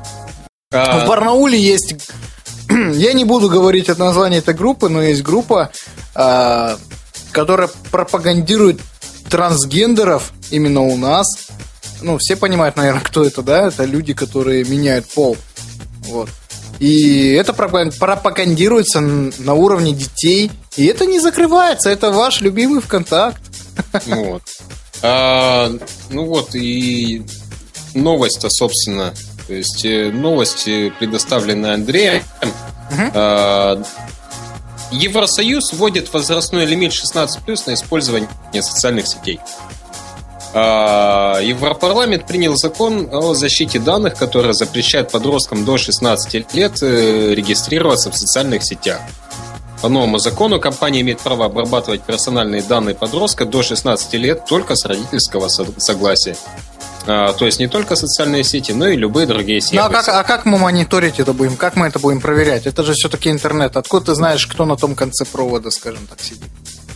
а... 0.72 1.00
В 1.00 1.08
Барнауле 1.08 1.58
есть 1.58 1.94
я 2.94 3.12
не 3.12 3.24
буду 3.24 3.48
говорить 3.48 3.88
от 3.88 3.98
названия 3.98 4.38
этой 4.38 4.54
группы, 4.54 4.88
но 4.88 5.02
есть 5.02 5.22
группа, 5.22 5.70
э, 6.14 6.76
которая 7.32 7.68
пропагандирует 7.90 8.80
трансгендеров 9.28 10.32
именно 10.50 10.82
у 10.82 10.96
нас. 10.96 11.26
Ну, 12.02 12.18
все 12.18 12.36
понимают, 12.36 12.76
наверное, 12.76 13.02
кто 13.02 13.24
это, 13.24 13.42
да? 13.42 13.68
Это 13.68 13.84
люди, 13.84 14.12
которые 14.12 14.64
меняют 14.64 15.06
пол. 15.06 15.36
Вот. 16.08 16.28
И 16.78 17.32
это 17.32 17.52
пропагандируется 17.52 19.00
на 19.00 19.54
уровне 19.54 19.92
детей. 19.92 20.50
И 20.76 20.86
это 20.86 21.06
не 21.06 21.20
закрывается. 21.20 21.90
Это 21.90 22.10
ваш 22.10 22.40
любимый 22.40 22.80
ВКонтакт. 22.80 23.40
Вот. 24.06 24.42
А, 25.02 25.72
ну 26.10 26.26
вот, 26.26 26.54
и 26.54 27.24
новость-то, 27.94 28.48
собственно, 28.50 29.14
то 29.46 29.54
есть 29.54 29.84
э, 29.84 30.10
новости, 30.10 30.92
предоставленные 30.98 31.74
Андреем. 31.74 32.22
Угу. 32.90 33.84
Евросоюз 34.92 35.72
вводит 35.72 36.12
возрастной 36.12 36.66
лимит 36.66 36.92
16+, 36.92 37.28
на 37.66 37.74
использование 37.74 38.28
социальных 38.60 39.06
сетей. 39.06 39.40
А, 40.54 41.38
Европарламент 41.40 42.26
принял 42.26 42.56
закон 42.56 43.08
о 43.10 43.32
защите 43.34 43.78
данных, 43.78 44.16
который 44.16 44.52
запрещает 44.52 45.10
подросткам 45.10 45.64
до 45.64 45.78
16 45.78 46.54
лет 46.54 46.82
э, 46.82 47.34
регистрироваться 47.34 48.10
в 48.10 48.16
социальных 48.16 48.62
сетях. 48.62 49.00
По 49.80 49.88
новому 49.88 50.18
закону 50.18 50.60
компания 50.60 51.00
имеет 51.00 51.20
право 51.20 51.46
обрабатывать 51.46 52.02
персональные 52.02 52.62
данные 52.62 52.94
подростка 52.94 53.46
до 53.46 53.62
16 53.62 54.12
лет 54.14 54.44
только 54.46 54.76
с 54.76 54.84
родительского 54.84 55.48
согласия. 55.48 56.36
А, 57.06 57.32
то 57.32 57.46
есть 57.46 57.58
не 57.58 57.66
только 57.66 57.96
социальные 57.96 58.44
сети, 58.44 58.72
но 58.72 58.88
и 58.88 58.96
любые 58.96 59.26
другие 59.26 59.60
сервисы. 59.60 59.76
Ну, 59.76 59.82
а, 59.82 59.90
как, 59.90 60.08
а 60.08 60.22
как 60.24 60.44
мы 60.44 60.58
мониторить 60.58 61.18
это 61.18 61.32
будем? 61.32 61.56
Как 61.56 61.76
мы 61.76 61.86
это 61.86 61.98
будем 61.98 62.20
проверять? 62.20 62.66
Это 62.66 62.84
же 62.84 62.94
все-таки 62.94 63.30
интернет. 63.30 63.76
Откуда 63.76 64.06
ты 64.06 64.14
знаешь, 64.14 64.46
кто 64.46 64.64
на 64.64 64.76
том 64.76 64.94
конце 64.94 65.24
провода, 65.24 65.70
скажем 65.70 66.06
так, 66.06 66.20
сидит? 66.20 66.50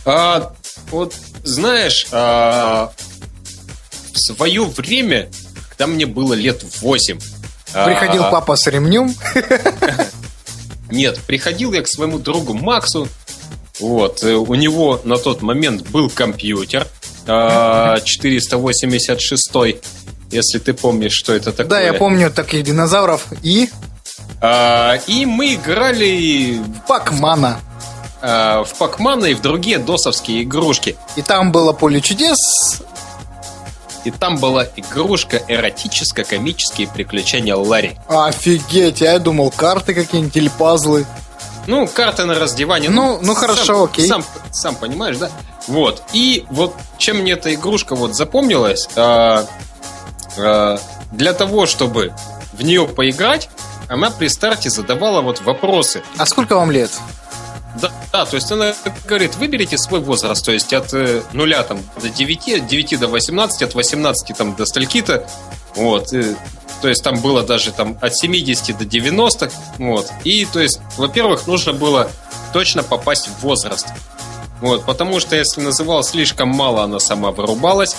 А, 0.05 0.53
вот 0.91 1.13
знаешь, 1.43 2.07
а, 2.11 2.91
в 4.13 4.19
свое 4.19 4.63
время, 4.63 5.29
когда 5.69 5.87
мне 5.87 6.05
было 6.05 6.33
лет 6.33 6.63
8, 6.81 7.19
Приходил 7.85 8.23
а, 8.23 8.31
папа 8.31 8.55
с 8.55 8.65
ремнем. 8.67 9.13
Нет, 10.89 11.19
приходил 11.27 11.73
я 11.73 11.81
к 11.81 11.87
своему 11.87 12.17
другу 12.17 12.53
Максу. 12.53 13.09
Вот, 13.79 14.23
э, 14.23 14.33
у 14.33 14.55
него 14.55 15.01
на 15.03 15.17
тот 15.17 15.41
момент 15.41 15.87
был 15.89 16.09
компьютер 16.09 16.87
486, 17.25 19.51
а, 19.53 19.75
если 20.31 20.59
ты 20.59 20.73
помнишь, 20.73 21.13
что 21.13 21.33
это 21.33 21.51
такое. 21.51 21.67
Да, 21.67 21.81
я 21.81 21.93
помню 21.93 22.31
таких 22.31 22.63
динозавров. 22.63 23.25
И? 23.43 23.69
А, 24.41 24.95
и 25.07 25.25
мы 25.25 25.55
играли... 25.55 26.59
В 26.59 26.87
Пакмана. 26.87 27.59
В 28.21 28.67
Пакмана 28.79 29.25
и 29.25 29.33
в 29.33 29.41
другие 29.41 29.77
досовские 29.77 30.43
игрушки. 30.43 30.95
И 31.15 31.21
там 31.21 31.51
было 31.51 31.71
поле 31.71 32.01
чудес, 32.01 32.81
и 34.07 34.11
там 34.11 34.37
была 34.37 34.65
игрушка 34.75 35.43
эротическо-комические 35.47 36.87
приключения 36.87 37.55
Ларри. 37.55 37.97
Офигеть, 38.07 39.01
я 39.01 39.19
думал, 39.19 39.51
карты 39.51 39.93
какие-нибудь 39.93 40.35
или 40.37 40.47
пазлы. 40.47 41.05
Ну, 41.67 41.85
карты 41.87 42.23
на 42.23 42.35
раздевание. 42.35 42.89
Ну, 42.89 43.17
ну, 43.17 43.19
ну 43.21 43.35
хорошо, 43.35 43.65
сам, 43.65 43.83
окей. 43.83 44.07
Сам, 44.07 44.23
сам 44.51 44.75
понимаешь, 44.75 45.17
да? 45.17 45.29
Вот. 45.67 46.03
И 46.13 46.45
вот 46.49 46.73
чем 46.97 47.17
мне 47.17 47.33
эта 47.33 47.53
игрушка 47.53 47.95
вот 47.95 48.15
запомнилась, 48.15 48.87
а, 48.95 49.45
а, 49.45 49.47
для 51.11 51.33
того, 51.33 51.65
чтобы 51.65 52.13
в 52.53 52.61
нее 52.63 52.87
поиграть, 52.87 53.49
она 53.87 54.11
при 54.11 54.27
старте 54.27 54.69
задавала 54.69 55.21
вот 55.21 55.41
вопросы. 55.41 56.03
А 56.17 56.25
сколько 56.25 56.55
вам 56.55 56.71
лет? 56.71 56.91
Да, 57.81 57.91
да, 58.11 58.25
то 58.25 58.35
есть 58.35 58.51
она 58.51 58.73
говорит, 59.07 59.35
выберите 59.35 59.77
свой 59.77 59.99
возраст, 59.99 60.43
то 60.43 60.51
есть 60.51 60.73
от 60.73 60.93
э, 60.93 61.21
нуля 61.33 61.61
там, 61.63 61.79
до 62.01 62.09
9, 62.09 62.49
от 62.55 62.67
9 62.67 62.99
до 62.99 63.07
18, 63.07 63.61
от 63.61 63.75
18 63.75 64.35
там, 64.35 64.55
до 64.55 64.65
стольки-то. 64.65 65.27
Вот. 65.75 66.11
И, 66.11 66.35
то 66.81 66.87
есть 66.87 67.03
там 67.03 67.19
было 67.19 67.43
даже 67.43 67.71
там 67.71 67.97
от 68.01 68.15
70 68.15 68.77
до 68.77 68.85
90. 68.85 69.51
Вот. 69.77 70.11
И 70.23 70.45
то 70.45 70.59
есть, 70.59 70.79
во-первых, 70.97 71.45
нужно 71.45 71.73
было 71.73 72.09
точно 72.51 72.81
попасть 72.81 73.27
в 73.27 73.41
возраст. 73.41 73.87
Вот, 74.59 74.85
потому 74.85 75.19
что 75.19 75.35
если 75.35 75.61
называл 75.61 76.03
слишком 76.03 76.49
мало, 76.49 76.83
она 76.83 76.99
сама 76.99 77.31
вырубалась. 77.31 77.95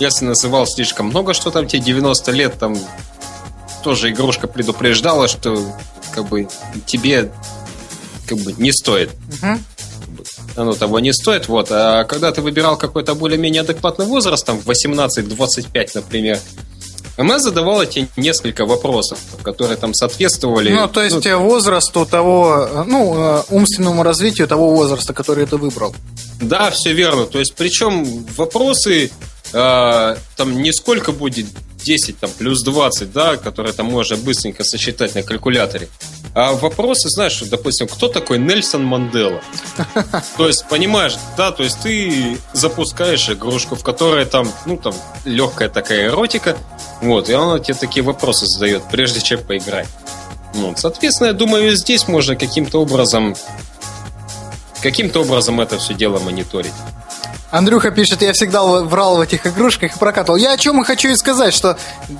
Если 0.00 0.24
называл 0.24 0.66
слишком 0.66 1.06
много, 1.06 1.34
что 1.34 1.50
там 1.50 1.66
тебе 1.66 1.82
90 1.82 2.32
лет, 2.32 2.58
там 2.58 2.76
тоже 3.84 4.10
игрушка 4.10 4.46
предупреждала, 4.46 5.28
что 5.28 5.62
как 6.12 6.26
бы 6.26 6.48
тебе 6.86 7.32
как 8.26 8.38
бы 8.38 8.52
не 8.54 8.72
стоит. 8.72 9.10
Угу. 9.42 9.58
Оно 10.56 10.72
того 10.72 11.00
не 11.00 11.12
стоит. 11.12 11.48
Вот. 11.48 11.68
А 11.70 12.04
когда 12.04 12.32
ты 12.32 12.42
выбирал 12.42 12.76
какой-то 12.76 13.14
более-менее 13.14 13.62
адекватный 13.62 14.06
возраст, 14.06 14.44
там 14.44 14.58
18-25, 14.64 15.90
например, 15.94 16.38
она 17.16 17.38
задавала 17.38 17.84
тебе 17.84 18.08
несколько 18.16 18.64
вопросов, 18.64 19.18
которые 19.42 19.76
там 19.76 19.92
соответствовали. 19.92 20.72
Ну, 20.72 20.88
то 20.88 21.02
есть 21.02 21.24
ну, 21.24 21.38
возрасту 21.40 22.06
того, 22.06 22.84
ну, 22.86 23.14
э, 23.16 23.42
умственному 23.50 24.02
развитию 24.02 24.48
того 24.48 24.74
возраста, 24.74 25.12
который 25.12 25.44
ты 25.44 25.58
выбрал. 25.58 25.94
Да, 26.40 26.70
все 26.70 26.94
верно. 26.94 27.26
То 27.26 27.38
есть, 27.38 27.54
причем 27.54 28.24
вопросы 28.36 29.10
э, 29.52 30.16
там 30.36 30.62
не 30.62 30.72
сколько 30.72 31.12
будет 31.12 31.46
10 31.82 32.18
там, 32.18 32.30
плюс 32.30 32.62
20, 32.62 33.12
да, 33.12 33.36
которые 33.36 33.72
там 33.72 33.86
можно 33.86 34.16
быстренько 34.16 34.64
сосчитать 34.64 35.14
на 35.14 35.22
калькуляторе. 35.22 35.88
А 36.34 36.52
вопросы, 36.52 37.08
знаешь, 37.08 37.40
допустим, 37.40 37.88
кто 37.88 38.08
такой 38.08 38.38
Нельсон 38.38 38.84
Мандела? 38.84 39.40
То 40.36 40.46
есть, 40.46 40.66
понимаешь, 40.68 41.16
да, 41.36 41.50
то 41.50 41.64
есть 41.64 41.80
ты 41.80 42.38
запускаешь 42.52 43.28
игрушку, 43.30 43.74
в 43.74 43.82
которой 43.82 44.24
там, 44.26 44.50
ну, 44.66 44.76
там, 44.76 44.94
легкая 45.24 45.68
такая 45.68 46.06
эротика, 46.06 46.56
вот, 47.00 47.28
и 47.28 47.32
она 47.32 47.58
тебе 47.58 47.74
такие 47.74 48.04
вопросы 48.04 48.46
задает, 48.46 48.82
прежде 48.90 49.20
чем 49.20 49.42
поиграть. 49.42 49.88
Ну, 50.54 50.74
соответственно, 50.76 51.28
я 51.28 51.32
думаю, 51.32 51.74
здесь 51.76 52.06
можно 52.06 52.36
каким-то 52.36 52.80
образом 52.80 53.34
каким-то 54.82 55.20
образом 55.20 55.60
это 55.60 55.78
все 55.78 55.94
дело 55.94 56.18
мониторить. 56.18 56.72
Андрюха 57.50 57.90
пишет, 57.90 58.22
я 58.22 58.32
всегда 58.32 58.62
врал 58.62 59.16
в 59.16 59.20
этих 59.20 59.46
игрушках 59.46 59.96
и 59.96 59.98
прокатывал. 59.98 60.38
Я 60.38 60.52
о 60.52 60.56
чем 60.56 60.80
и 60.80 60.84
хочу 60.84 61.08
и 61.08 61.16
сказать, 61.16 61.52
что 61.52 61.76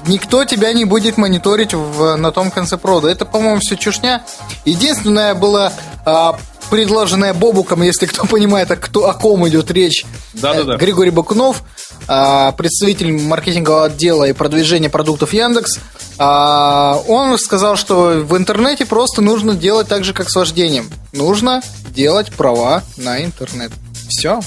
никто 0.07 0.45
тебя 0.45 0.73
не 0.73 0.85
будет 0.85 1.17
мониторить 1.17 1.73
в, 1.73 2.17
на 2.17 2.33
том 2.33 2.51
конце 2.51 2.77
провода. 2.77 3.09
Это, 3.09 3.25
по-моему, 3.25 3.61
все 3.61 3.77
чушня. 3.77 4.25
Единственное 4.65 5.35
было 5.35 5.73
а, 6.05 6.37
предложенное 6.71 7.35
Бобуком, 7.35 7.83
если 7.83 8.07
кто 8.07 8.25
понимает, 8.25 8.71
о, 8.71 8.77
кто, 8.77 9.09
о 9.09 9.15
ком 9.15 9.47
идет 9.49 9.71
речь. 9.71 10.05
Да-да-да. 10.35 10.77
Григорий 10.77 11.11
Бакунов, 11.11 11.63
а, 12.09 12.53
представитель 12.53 13.13
маркетингового 13.13 13.87
отдела 13.87 14.25
и 14.25 14.33
продвижения 14.33 14.89
продуктов 14.89 15.33
Яндекс. 15.33 15.79
А, 16.19 17.01
он 17.07 17.39
сказал, 17.39 17.77
что 17.77 18.23
в 18.25 18.37
интернете 18.37 18.87
просто 18.87 19.23
нужно 19.23 19.55
делать 19.55 19.89
так 19.89 20.05
же, 20.05 20.13
как 20.13 20.31
с 20.31 20.35
вождением. 20.35 20.91
Нужно 21.13 21.63
делать 21.91 22.33
права 22.33 22.83
на 22.97 23.25
интернет. 23.25 23.73
Все. 24.09 24.41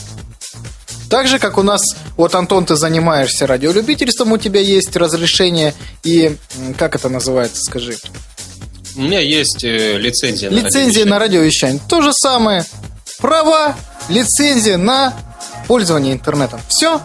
Так 1.14 1.28
же, 1.28 1.38
как 1.38 1.60
у 1.60 1.62
нас, 1.62 1.84
вот, 2.18 2.34
Антон, 2.34 2.66
ты 2.66 2.76
занимаешься 2.76 3.46
радиолюбительством, 3.46 4.32
у 4.32 4.40
тебя 4.40 4.62
есть 4.62 4.96
разрешение 4.96 5.76
и, 6.02 6.38
как 6.76 6.96
это 6.96 7.08
называется, 7.08 7.62
скажи? 7.62 7.98
У 8.96 9.02
меня 9.02 9.20
есть 9.20 9.64
э, 9.64 10.00
лицензия 10.00 10.50
на 10.50 10.56
Лицензия 10.56 11.06
на 11.06 11.20
радиовещание. 11.20 11.80
То 11.88 12.02
же 12.02 12.14
самое. 12.14 12.66
Права, 13.20 13.76
лицензия 14.10 14.78
на 14.78 15.14
пользование 15.68 16.14
интернетом. 16.14 16.60
Все? 16.68 17.00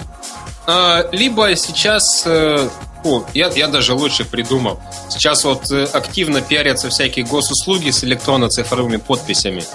А, 0.67 1.07
либо 1.13 1.55
сейчас... 1.55 2.23
Э, 2.25 2.67
о, 3.05 3.27
я, 3.35 3.49
я 3.49 3.69
даже 3.69 3.93
лучше 3.93 4.25
придумал. 4.25 4.81
Сейчас 5.11 5.45
вот 5.45 5.71
э, 5.71 5.85
активно 5.85 6.41
пиарятся 6.41 6.89
всякие 6.89 7.27
госуслуги 7.27 7.91
с 7.91 8.03
электронно-цифровыми 8.05 8.97
подписями 8.97 9.67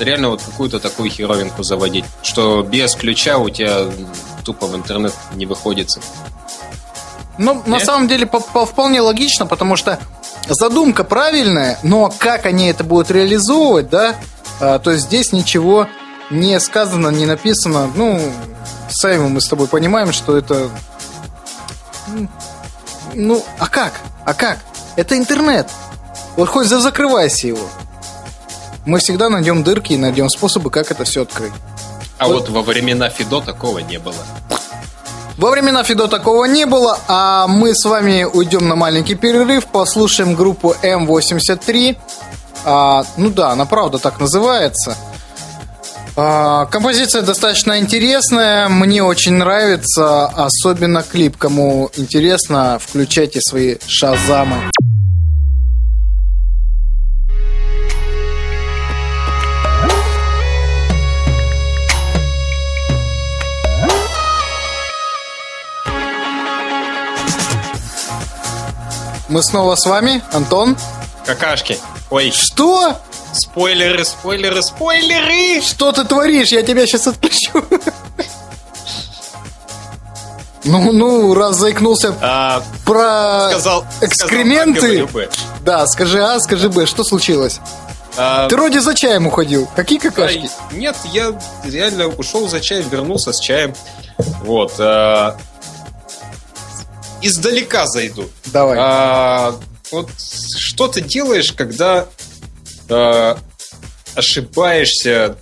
реально 0.00 0.30
вот 0.30 0.42
какую-то 0.42 0.80
такую 0.80 1.10
херовинку 1.10 1.62
заводить, 1.62 2.04
что 2.22 2.62
без 2.62 2.94
ключа 2.94 3.38
у 3.38 3.48
тебя 3.48 3.86
тупо 4.44 4.66
в 4.66 4.76
интернет 4.76 5.12
не 5.34 5.46
выходится. 5.46 6.00
Ну, 7.38 7.54
Нет? 7.54 7.66
на 7.66 7.80
самом 7.80 8.08
деле, 8.08 8.26
по 8.26 8.38
-по 8.38 8.64
вполне 8.64 9.00
логично, 9.00 9.46
потому 9.46 9.76
что 9.76 9.98
задумка 10.48 11.04
правильная, 11.04 11.78
но 11.82 12.12
как 12.18 12.46
они 12.46 12.68
это 12.68 12.84
будут 12.84 13.10
реализовывать, 13.10 13.90
да, 13.90 14.14
а, 14.60 14.78
то 14.78 14.92
есть 14.92 15.04
здесь 15.04 15.32
ничего 15.32 15.86
не 16.30 16.58
сказано, 16.60 17.08
не 17.08 17.26
написано. 17.26 17.90
Ну, 17.94 18.20
сами 18.88 19.28
мы 19.28 19.40
с 19.40 19.48
тобой 19.48 19.68
понимаем, 19.68 20.12
что 20.12 20.36
это... 20.36 20.70
Ну, 23.14 23.44
а 23.58 23.68
как? 23.68 23.92
А 24.24 24.34
как? 24.34 24.58
Это 24.96 25.16
интернет. 25.16 25.68
Вот 26.36 26.48
хоть 26.48 26.66
закрывайся 26.66 27.48
его 27.48 27.68
мы 28.86 28.98
всегда 29.00 29.28
найдем 29.28 29.62
дырки 29.62 29.92
и 29.92 29.98
найдем 29.98 30.30
способы, 30.30 30.70
как 30.70 30.90
это 30.90 31.04
все 31.04 31.22
открыть. 31.22 31.52
А 32.18 32.28
вот, 32.28 32.48
вот 32.48 32.50
во 32.50 32.62
времена 32.62 33.10
Фидо 33.10 33.40
такого 33.40 33.80
не 33.80 33.98
было. 33.98 34.14
Во 35.36 35.50
времена 35.50 35.82
Фидо 35.82 36.08
такого 36.08 36.46
не 36.46 36.64
было, 36.64 36.98
а 37.08 37.46
мы 37.46 37.74
с 37.74 37.84
вами 37.84 38.24
уйдем 38.24 38.68
на 38.68 38.74
маленький 38.74 39.14
перерыв, 39.14 39.66
послушаем 39.66 40.34
группу 40.34 40.74
М83. 40.82 41.96
А, 42.64 43.04
ну 43.18 43.28
да, 43.28 43.50
она 43.50 43.66
правда 43.66 43.98
так 43.98 44.18
называется. 44.18 44.96
А, 46.16 46.64
композиция 46.66 47.20
достаточно 47.20 47.78
интересная, 47.78 48.70
мне 48.70 49.02
очень 49.02 49.34
нравится, 49.34 50.24
особенно 50.26 51.02
клип. 51.02 51.36
Кому 51.36 51.90
интересно, 51.96 52.78
включайте 52.80 53.42
свои 53.42 53.76
шазамы. 53.86 54.56
Мы 69.36 69.42
снова 69.42 69.74
с 69.74 69.84
вами, 69.84 70.22
Антон. 70.32 70.78
Какашки. 71.26 71.78
Ой. 72.08 72.30
Что? 72.34 72.96
Спойлеры, 73.34 74.02
спойлеры, 74.02 74.62
спойлеры! 74.62 75.60
Что 75.60 75.92
ты 75.92 76.04
творишь? 76.04 76.48
Я 76.52 76.62
тебя 76.62 76.86
сейчас 76.86 77.06
отключу. 77.06 77.62
Ну, 80.64 80.90
ну, 80.90 81.34
раз 81.34 81.56
заикнулся 81.56 82.16
а, 82.22 82.62
про 82.86 83.50
сказал, 83.50 83.84
экскременты. 84.00 85.06
Сказал 85.06 85.22
а, 85.22 85.60
да, 85.60 85.86
скажи 85.86 86.24
А, 86.24 86.40
скажи 86.40 86.70
Б. 86.70 86.86
Что 86.86 87.04
случилось? 87.04 87.60
А, 88.16 88.48
Ты 88.48 88.56
вроде 88.56 88.80
за 88.80 88.94
чаем 88.94 89.26
уходил. 89.26 89.68
Какие 89.76 89.98
какашки? 89.98 90.48
А, 90.70 90.74
нет, 90.74 90.96
я 91.12 91.38
реально 91.62 92.08
ушел 92.08 92.48
за 92.48 92.60
чаем, 92.62 92.88
вернулся 92.88 93.34
с 93.34 93.38
чаем. 93.38 93.74
Вот. 94.44 94.72
А, 94.78 95.36
издалека 97.22 97.86
зайду. 97.86 98.28
Давай. 98.46 98.78
А, 98.80 99.58
вот 99.90 100.10
что 100.18 100.88
ты 100.88 101.00
делаешь, 101.00 101.52
когда 101.52 102.08
а, 102.88 103.38
ошибаешься? 104.14 105.36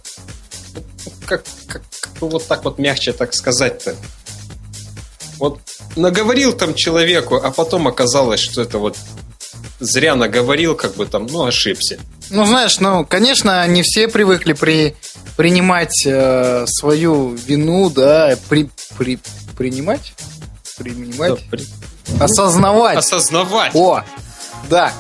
Как, 1.27 1.45
как, 1.67 1.83
как 2.01 2.21
вот 2.21 2.47
так 2.47 2.65
вот 2.65 2.79
мягче 2.79 3.13
так 3.13 3.35
сказать-то? 3.35 3.97
Вот 5.39 5.61
наговорил 5.97 6.53
там 6.53 6.75
человеку, 6.75 7.37
а 7.37 7.51
потом 7.51 7.89
оказалось, 7.89 8.41
что 8.41 8.63
это 8.63 8.79
вот 8.79 8.97
зря 9.81 10.15
наговорил, 10.15 10.75
как 10.75 10.95
бы 10.95 11.07
там, 11.07 11.27
ну, 11.27 11.45
ошибся. 11.45 11.99
Ну, 12.31 12.47
знаешь, 12.47 12.81
ну, 12.81 13.05
конечно, 13.05 13.67
не 13.67 13.83
все 13.83 14.09
привыкли 14.09 14.53
при, 14.53 14.97
принимать 15.37 16.07
э, 16.07 16.65
свою 16.67 17.35
вину, 17.35 17.91
да, 17.91 18.37
при, 18.49 18.71
при, 18.97 19.19
принимать? 19.57 20.15
Принимать? 20.77 21.35
Да, 21.35 21.39
при- 21.51 21.67
Осознавать. 22.21 22.99
Осознавать. 22.99 23.75
О, 23.75 24.03
да. 24.69 24.93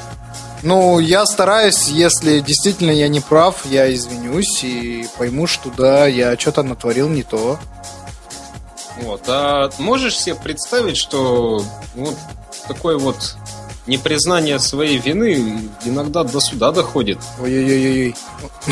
Ну, 0.63 0.99
я 0.99 1.27
стараюсь, 1.27 1.89
если 1.89 2.41
действительно 2.41 2.91
я 2.91 3.09
не 3.09 3.21
прав, 3.21 3.67
я 3.67 3.93
извинюсь 3.93 4.63
и 4.65 5.07
пойму, 5.19 5.47
что 5.47 5.71
да, 5.77 6.07
я 6.07 6.39
что-то 6.39 6.63
натворил 6.63 7.09
не 7.09 7.23
то. 7.23 7.59
Вот. 9.03 9.23
А 9.27 9.71
можешь 9.79 10.19
себе 10.19 10.37
представить, 10.37 10.97
что 10.97 11.63
вот 11.95 12.17
такое 12.67 12.97
вот 12.97 13.37
непризнание 13.87 14.59
своей 14.59 14.97
вины 14.99 15.69
иногда 15.85 16.25
до 16.25 16.41
суда 16.41 16.73
доходит? 16.73 17.19
Ой-ой-ой-ой. 17.41 18.17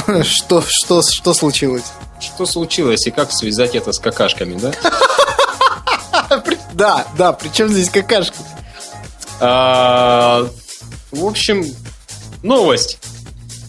Что, 0.25 0.63
что, 0.67 1.03
что 1.03 1.35
случилось? 1.35 1.85
Что 2.21 2.47
случилось 2.47 3.07
и 3.07 3.11
как 3.11 3.33
связать 3.33 3.75
это 3.75 3.93
с 3.93 3.99
какашками, 3.99 4.55
да? 4.59 4.73
Да, 6.75 7.07
да, 7.19 7.33
причем 7.33 7.69
здесь 7.69 7.91
какашка? 7.91 8.37
В 9.39 10.49
общем, 11.13 11.65
новость. 12.43 12.99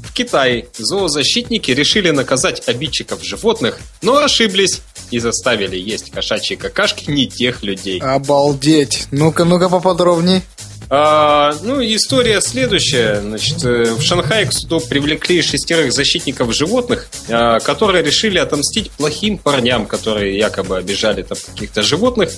В 0.03 0.13
Китае 0.13 0.67
зоозащитники 0.77 1.71
решили 1.71 2.11
наказать 2.11 2.67
обидчиков 2.67 3.23
животных, 3.23 3.79
но 4.01 4.17
ошиблись 4.17 4.81
и 5.09 5.19
заставили 5.19 5.75
есть 5.75 6.11
кошачьи 6.11 6.55
какашки 6.55 7.09
не 7.09 7.27
тех 7.27 7.63
людей. 7.63 7.99
Обалдеть. 7.99 9.07
Ну-ка, 9.11 9.43
ну-ка 9.43 9.69
поподробней. 9.69 10.41
А, 10.89 11.55
ну, 11.61 11.81
история 11.81 12.41
следующая. 12.41 13.21
Значит, 13.21 13.63
э, 13.63 13.93
в 13.93 14.01
Шанхае 14.01 14.45
к 14.45 14.53
суду 14.53 14.79
привлекли 14.79 15.41
шестерых 15.41 15.91
защитников 15.91 16.53
животных, 16.53 17.07
а, 17.29 17.59
которые 17.59 18.03
решили 18.03 18.37
отомстить 18.37 18.91
плохим 18.91 19.37
парням, 19.37 19.85
которые 19.85 20.37
якобы 20.37 20.77
обижали 20.77 21.23
там 21.23 21.37
каких-то 21.45 21.81
животных, 21.81 22.31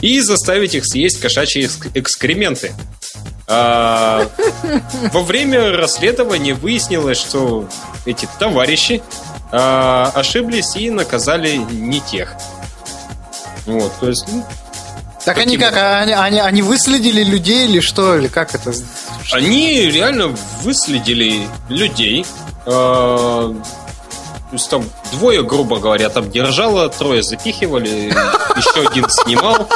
и 0.00 0.20
заставить 0.20 0.74
их 0.74 0.86
съесть 0.86 1.20
кошачьи 1.20 1.64
экск- 1.64 1.90
экскременты. 1.94 2.72
А, 3.46 4.26
во 5.12 5.22
время 5.22 5.76
расследования 5.76 6.54
выяснилось, 6.54 7.18
что 7.18 7.68
эти 8.06 8.28
товарищи 8.38 9.02
а, 9.50 10.10
ошиблись 10.14 10.76
и 10.76 10.88
наказали 10.90 11.56
не 11.56 12.00
тех. 12.00 12.34
Вот, 13.66 13.92
то 14.00 14.08
есть, 14.08 14.24
ну, 14.28 14.44
Так 15.24 15.38
они 15.38 15.56
как, 15.56 15.76
а 15.76 15.98
они, 16.00 16.12
они, 16.12 16.38
они 16.40 16.62
выследили 16.62 17.22
людей 17.22 17.66
или 17.68 17.80
что, 17.80 18.16
или 18.16 18.26
как 18.28 18.54
это? 18.54 18.72
Они 19.32 19.82
реально 19.90 20.34
выследили 20.62 21.46
людей. 21.68 22.26
э, 22.66 22.70
То 22.70 23.54
есть 24.52 24.68
там 24.68 24.84
двое, 25.12 25.42
грубо 25.44 25.78
говоря, 25.78 26.08
там 26.08 26.28
держало, 26.30 26.88
трое 26.88 27.22
запихивали, 27.22 27.88
еще 28.56 28.88
один 28.88 29.08
снимал. 29.08 29.68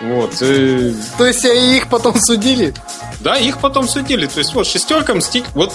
Вот. 0.00 0.34
э, 0.40 0.92
То 1.16 1.26
есть 1.26 1.44
и 1.44 1.76
их 1.76 1.88
потом 1.88 2.16
судили? 2.20 2.74
Да, 3.20 3.36
их 3.36 3.58
потом 3.58 3.88
судили. 3.88 4.26
То 4.26 4.38
есть 4.38 4.52
вот 4.54 4.66
шестерка 4.66 5.14
мстить, 5.14 5.44
вот 5.54 5.72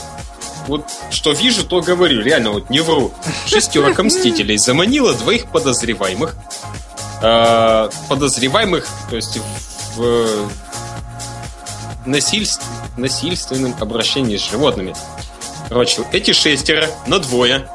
вот 0.68 0.86
что 1.10 1.32
вижу, 1.32 1.66
то 1.66 1.82
говорю. 1.82 2.22
Реально, 2.22 2.52
вот 2.52 2.70
не 2.70 2.80
вру. 2.82 3.14
Шестерка 3.46 4.04
мстителей 4.04 4.58
заманила 4.58 5.14
двоих 5.14 5.48
подозреваемых. 5.48 6.36
Э, 7.22 7.90
подозреваемых, 8.10 8.88
то 9.10 9.16
есть 9.16 9.40
в 9.96 10.50
насильств- 12.06 12.62
насильственном 12.96 13.76
обращении 13.80 14.38
с 14.38 14.50
животными. 14.50 14.96
Короче, 15.70 16.04
эти 16.12 16.32
шестеро 16.32 16.88
на 17.08 17.20
двое 17.20 17.68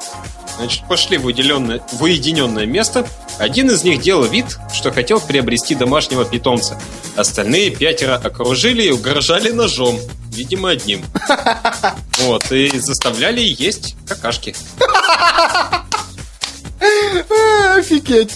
значит, 0.58 0.86
пошли 0.86 1.18
в, 1.18 1.26
уделенное, 1.26 1.80
в 1.92 2.02
уединенное 2.02 2.66
место. 2.66 3.06
Один 3.38 3.70
из 3.70 3.84
них 3.84 4.00
делал 4.00 4.24
вид, 4.24 4.58
что 4.72 4.92
хотел 4.92 5.20
приобрести 5.20 5.74
домашнего 5.74 6.24
питомца. 6.24 6.78
Остальные 7.16 7.70
пятеро 7.70 8.14
окружили 8.16 8.82
и 8.84 8.90
угрожали 8.90 9.50
ножом. 9.50 9.98
Видимо, 10.32 10.70
одним. 10.70 11.04
Вот, 12.18 12.52
и 12.52 12.78
заставляли 12.78 13.40
есть 13.40 13.96
какашки. 14.06 14.54
Офигеть. 17.76 18.32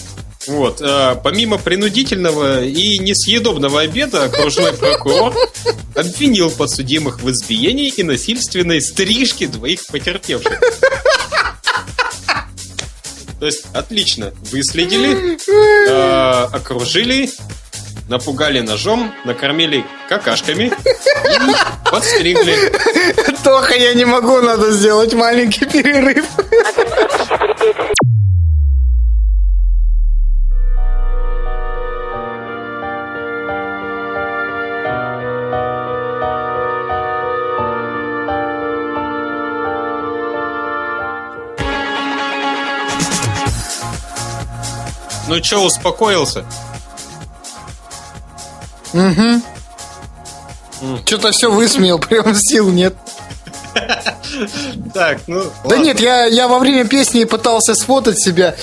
Вот, 0.47 0.81
а, 0.81 1.15
помимо 1.15 1.57
принудительного 1.57 2.63
и 2.63 2.99
несъедобного 2.99 3.81
обеда, 3.81 4.25
окружной 4.25 4.73
прокурор 4.73 5.33
обвинил 5.95 6.51
подсудимых 6.51 7.21
в 7.21 7.29
избиении 7.31 7.89
и 7.89 8.03
насильственной 8.03 8.81
стрижке 8.81 9.47
двоих 9.47 9.85
потерпевших. 9.87 10.59
То 13.39 13.45
есть, 13.45 13.65
отлично, 13.73 14.33
выследили, 14.51 15.37
а, 15.89 16.45
окружили, 16.53 17.29
напугали 18.07 18.61
ножом, 18.61 19.13
накормили 19.25 19.85
какашками 20.09 20.65
и 20.65 21.89
подстригли. 21.89 22.71
Тоха, 23.43 23.75
я 23.75 23.93
не 23.93 24.05
могу, 24.05 24.41
надо 24.41 24.71
сделать 24.71 25.13
маленький 25.13 25.65
перерыв. 25.65 26.25
Ну 45.27 45.41
чё, 45.41 45.61
успокоился? 45.65 46.45
Что-то 51.05 51.31
все 51.31 51.51
высмеял, 51.51 51.99
прям 52.09 52.35
сил 52.35 52.69
нет. 52.69 52.95
Так, 54.93 55.19
ну 55.27 55.43
Да 55.65 55.77
нет, 55.77 55.99
я, 55.99 56.25
я 56.25 56.47
во 56.47 56.59
время 56.59 56.85
песни 56.85 57.23
пытался 57.25 57.75
сфотать 57.75 58.19
себя 58.19 58.55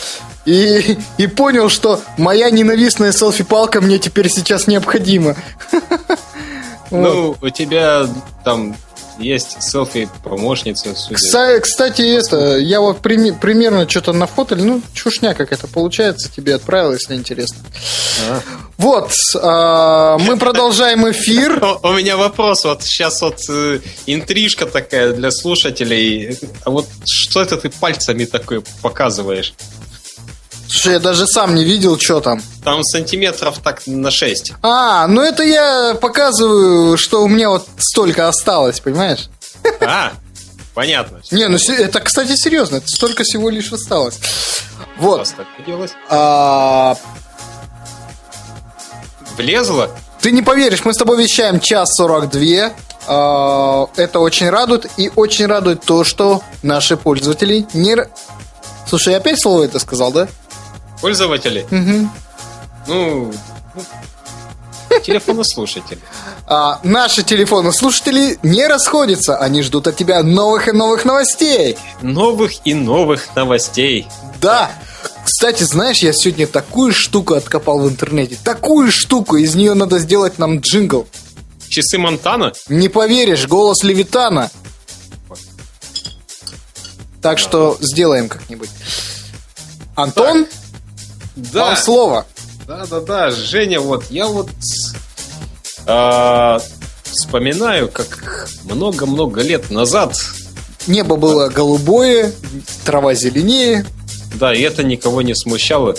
и, 0.44 0.98
и 1.18 1.26
понял, 1.26 1.68
что 1.68 2.00
моя 2.18 2.50
ненавистная 2.50 3.12
селфи-палка 3.12 3.80
мне 3.80 3.98
теперь 3.98 4.28
сейчас 4.28 4.66
необходима. 4.66 5.36
Ну, 6.90 7.34
у 7.40 7.48
тебя 7.48 8.06
там 8.44 8.76
есть 9.18 9.62
селфи-помощница. 9.62 10.90
Кса- 11.10 11.60
Кстати, 11.60 12.02
это, 12.02 12.58
я 12.58 12.80
вот 12.80 13.00
прими- 13.00 13.32
примерно 13.38 13.88
что-то 13.88 14.12
нафотали, 14.12 14.62
ну, 14.62 14.82
чушня 14.92 15.34
как 15.34 15.52
это 15.52 15.66
получается, 15.66 16.30
тебе 16.30 16.54
отправил, 16.54 16.92
если 16.92 17.14
интересно. 17.14 17.58
А. 18.28 18.40
Вот, 18.76 19.12
а, 19.40 20.18
мы 20.18 20.36
продолжаем 20.36 21.08
эфир. 21.10 21.62
У 21.82 21.92
меня 21.92 22.16
вопрос, 22.16 22.64
вот 22.64 22.82
сейчас 22.82 23.22
вот 23.22 23.38
э, 23.48 23.80
интрижка 24.06 24.66
такая 24.66 25.12
для 25.12 25.30
слушателей. 25.30 26.38
А 26.64 26.70
вот 26.70 26.86
что 27.06 27.40
это 27.42 27.56
ты 27.56 27.70
пальцами 27.70 28.24
такое 28.24 28.62
показываешь? 28.82 29.54
Слушай, 30.68 30.94
я 30.94 30.98
даже 31.00 31.26
сам 31.26 31.54
не 31.54 31.64
видел, 31.64 31.98
что 31.98 32.20
там. 32.20 32.42
Там 32.64 32.82
сантиметров 32.82 33.58
так 33.62 33.82
на 33.86 34.10
6. 34.10 34.52
А, 34.62 35.06
ну 35.06 35.20
это 35.22 35.42
я 35.42 35.96
показываю, 36.00 36.96
что 36.96 37.22
у 37.22 37.28
меня 37.28 37.50
вот 37.50 37.66
столько 37.78 38.28
осталось, 38.28 38.80
понимаешь? 38.80 39.28
А, 39.80 40.12
понятно. 40.74 41.20
Не, 41.30 41.48
ну 41.48 41.56
это, 41.56 42.00
кстати, 42.00 42.36
серьезно, 42.36 42.76
это 42.76 42.88
столько 42.88 43.24
всего 43.24 43.50
лишь 43.50 43.72
осталось. 43.72 44.18
Вот. 44.96 45.28
А, 46.08 46.96
Влезла? 49.36 49.90
ты 50.24 50.30
не 50.30 50.40
поверишь, 50.40 50.86
мы 50.86 50.94
с 50.94 50.96
тобой 50.96 51.22
вещаем 51.22 51.60
час 51.60 51.96
42. 51.96 52.72
А, 53.06 53.86
это 53.96 54.20
очень 54.20 54.48
радует. 54.48 54.86
И 54.96 55.10
очень 55.14 55.44
радует 55.44 55.82
то, 55.84 56.02
что 56.02 56.42
наши 56.62 56.96
пользователи 56.96 57.66
не... 57.74 57.94
Слушай, 58.88 59.12
я 59.12 59.16
опять 59.18 59.38
слово 59.42 59.64
это 59.64 59.78
сказал, 59.78 60.12
да? 60.12 60.28
Пользователи? 61.04 61.66
Мгм. 61.70 62.10
Ну, 62.86 63.30
ну, 63.74 65.00
телефонослушатели. 65.00 65.98
А, 66.46 66.80
наши 66.82 67.22
телефоны 67.22 67.74
слушатели 67.74 68.38
не 68.42 68.66
расходятся. 68.66 69.36
Они 69.36 69.60
ждут 69.60 69.86
от 69.86 69.96
тебя 69.96 70.22
новых 70.22 70.68
и 70.68 70.72
новых 70.72 71.04
новостей. 71.04 71.76
Новых 72.00 72.52
и 72.64 72.72
новых 72.72 73.36
новостей. 73.36 74.06
Да. 74.40 74.70
Кстати, 75.26 75.64
знаешь, 75.64 75.98
я 75.98 76.14
сегодня 76.14 76.46
такую 76.46 76.94
штуку 76.94 77.34
откопал 77.34 77.80
в 77.80 77.88
интернете. 77.90 78.38
Такую 78.42 78.90
штуку. 78.90 79.36
Из 79.36 79.54
нее 79.54 79.74
надо 79.74 79.98
сделать 79.98 80.38
нам 80.38 80.60
джингл. 80.60 81.06
Часы 81.68 81.98
Монтана? 81.98 82.54
Не 82.70 82.88
поверишь, 82.88 83.46
голос 83.46 83.82
Левитана. 83.82 84.50
Так 87.20 87.38
что 87.38 87.76
сделаем 87.82 88.30
как-нибудь. 88.30 88.70
Антон, 89.96 90.46
Да. 91.36 91.66
вам 91.66 91.76
слово. 91.76 92.26
Да-да-да, 92.66 93.30
Женя, 93.30 93.80
вот 93.80 94.04
я 94.10 94.26
вот 94.26 94.48
а, 95.86 96.60
вспоминаю, 97.02 97.88
как 97.90 98.48
много-много 98.64 99.42
лет 99.42 99.70
назад 99.70 100.16
Небо 100.86 101.16
было 101.16 101.48
голубое, 101.48 102.32
трава 102.84 103.14
зеленее, 103.14 103.86
Да, 104.34 104.54
и 104.54 104.60
это 104.60 104.82
никого 104.82 105.22
не 105.22 105.34
смущало. 105.34 105.94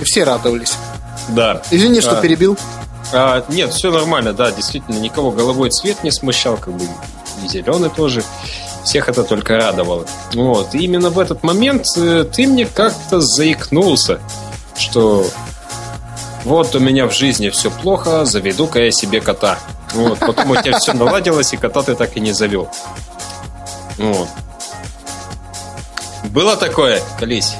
и 0.00 0.04
все 0.04 0.24
радовались. 0.24 0.74
Да. 1.28 1.62
Извини, 1.70 2.00
что 2.00 2.18
А. 2.18 2.20
перебил. 2.20 2.56
А, 3.12 3.44
нет, 3.48 3.72
все 3.72 3.90
нормально, 3.92 4.32
да, 4.32 4.50
действительно, 4.50 4.98
никого 4.98 5.30
головой 5.30 5.70
цвет 5.70 6.02
не 6.02 6.10
смущал, 6.10 6.56
как 6.56 6.74
бы 6.76 6.84
и 7.44 7.48
зеленый 7.48 7.90
тоже. 7.90 8.24
Всех 8.84 9.08
это 9.08 9.22
только 9.22 9.56
радовало. 9.56 10.06
Вот. 10.34 10.74
И 10.74 10.78
именно 10.78 11.10
в 11.10 11.18
этот 11.18 11.42
момент 11.42 11.84
э, 11.96 12.24
ты 12.32 12.46
мне 12.46 12.64
как-то 12.66 13.20
заикнулся, 13.20 14.18
что 14.78 15.26
вот 16.44 16.74
у 16.74 16.78
меня 16.78 17.06
в 17.06 17.12
жизни 17.12 17.50
все 17.50 17.70
плохо, 17.70 18.24
заведу-ка 18.24 18.80
я 18.80 18.90
себе 18.90 19.20
кота. 19.20 19.58
Вот. 19.92 20.18
Потом 20.18 20.50
у 20.50 20.56
тебя 20.56 20.78
все 20.78 20.92
наладилось, 20.92 21.52
и 21.52 21.56
кота 21.56 21.82
ты 21.82 21.94
так 21.94 22.16
и 22.16 22.20
не 22.20 22.32
завел. 22.32 22.70
Вот. 23.96 24.28
Было 26.24 26.56
такое, 26.56 27.02
колись? 27.18 27.54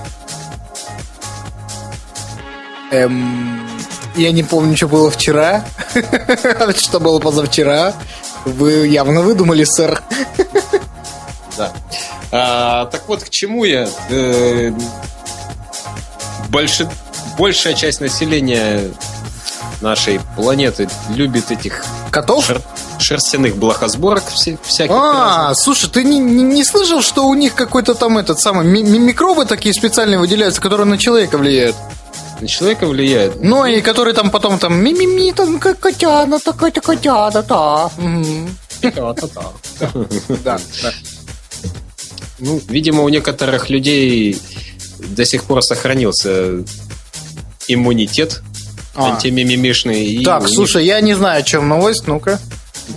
Эм, 2.90 3.68
я 4.16 4.32
не 4.32 4.42
помню, 4.42 4.76
что 4.76 4.88
было 4.88 5.10
вчера, 5.10 5.64
что 6.76 7.00
было 7.00 7.18
позавчера. 7.18 7.94
Вы 8.44 8.88
явно 8.88 9.20
выдумали, 9.22 9.64
сэр. 9.64 10.02
Да. 11.56 11.72
А, 12.30 12.86
так 12.86 13.08
вот, 13.08 13.24
к 13.24 13.30
чему 13.30 13.64
я? 13.64 13.88
Э, 14.10 14.72
больше, 16.48 16.88
большая 17.38 17.74
часть 17.74 18.00
населения 18.00 18.90
нашей 19.80 20.20
планеты 20.36 20.88
любит 21.10 21.50
этих 21.50 21.84
Котов? 22.10 22.50
шер- 22.50 22.62
шерстяных 22.98 23.56
блохосборок 23.56 24.24
всяких. 24.64 24.90
А, 24.94 25.36
разных. 25.48 25.58
слушай, 25.64 25.88
ты 25.88 26.02
не, 26.04 26.18
не- 26.18 26.42
не 26.42 26.64
слышал, 26.64 27.00
что 27.00 27.26
у 27.28 27.34
них 27.34 27.54
какой-то 27.54 27.94
там 27.94 28.18
этот 28.18 28.40
самый 28.40 28.66
ми- 28.66 28.82
ми- 28.82 28.98
микробы 28.98 29.44
такие 29.46 29.72
специальные 29.72 30.18
выделяются, 30.18 30.60
которые 30.60 30.86
на 30.86 30.98
человека 30.98 31.38
влияют? 31.38 31.76
На 32.40 32.46
человека 32.48 32.86
влияет. 32.86 33.40
Ну, 33.42 33.64
и 33.66 33.80
которые 33.80 34.14
там 34.14 34.30
потом 34.30 34.58
там 34.58 34.74
ми-ми-ми, 34.82 35.32
там 35.32 35.58
как 35.58 35.78
котяна, 35.80 36.38
такая-то 36.38 36.80
котята, 36.80 37.42
да. 37.42 37.90
Мгм. 37.96 38.48
Да, 40.44 40.58
да. 40.82 40.92
Ну, 42.38 42.60
видимо, 42.68 43.02
у 43.02 43.08
некоторых 43.08 43.70
людей 43.70 44.40
до 45.00 45.24
сих 45.24 45.44
пор 45.44 45.62
сохранился 45.62 46.62
иммунитет 47.68 48.42
А. 48.94 49.12
антимимимишный. 49.14 50.04
и 50.04 50.24
Так, 50.24 50.42
них- 50.44 50.50
слушай, 50.54 50.84
я 50.84 51.00
не 51.00 51.14
знаю, 51.14 51.40
о 51.40 51.42
чем 51.42 51.68
новость, 51.68 52.06
ну-ка. 52.06 52.40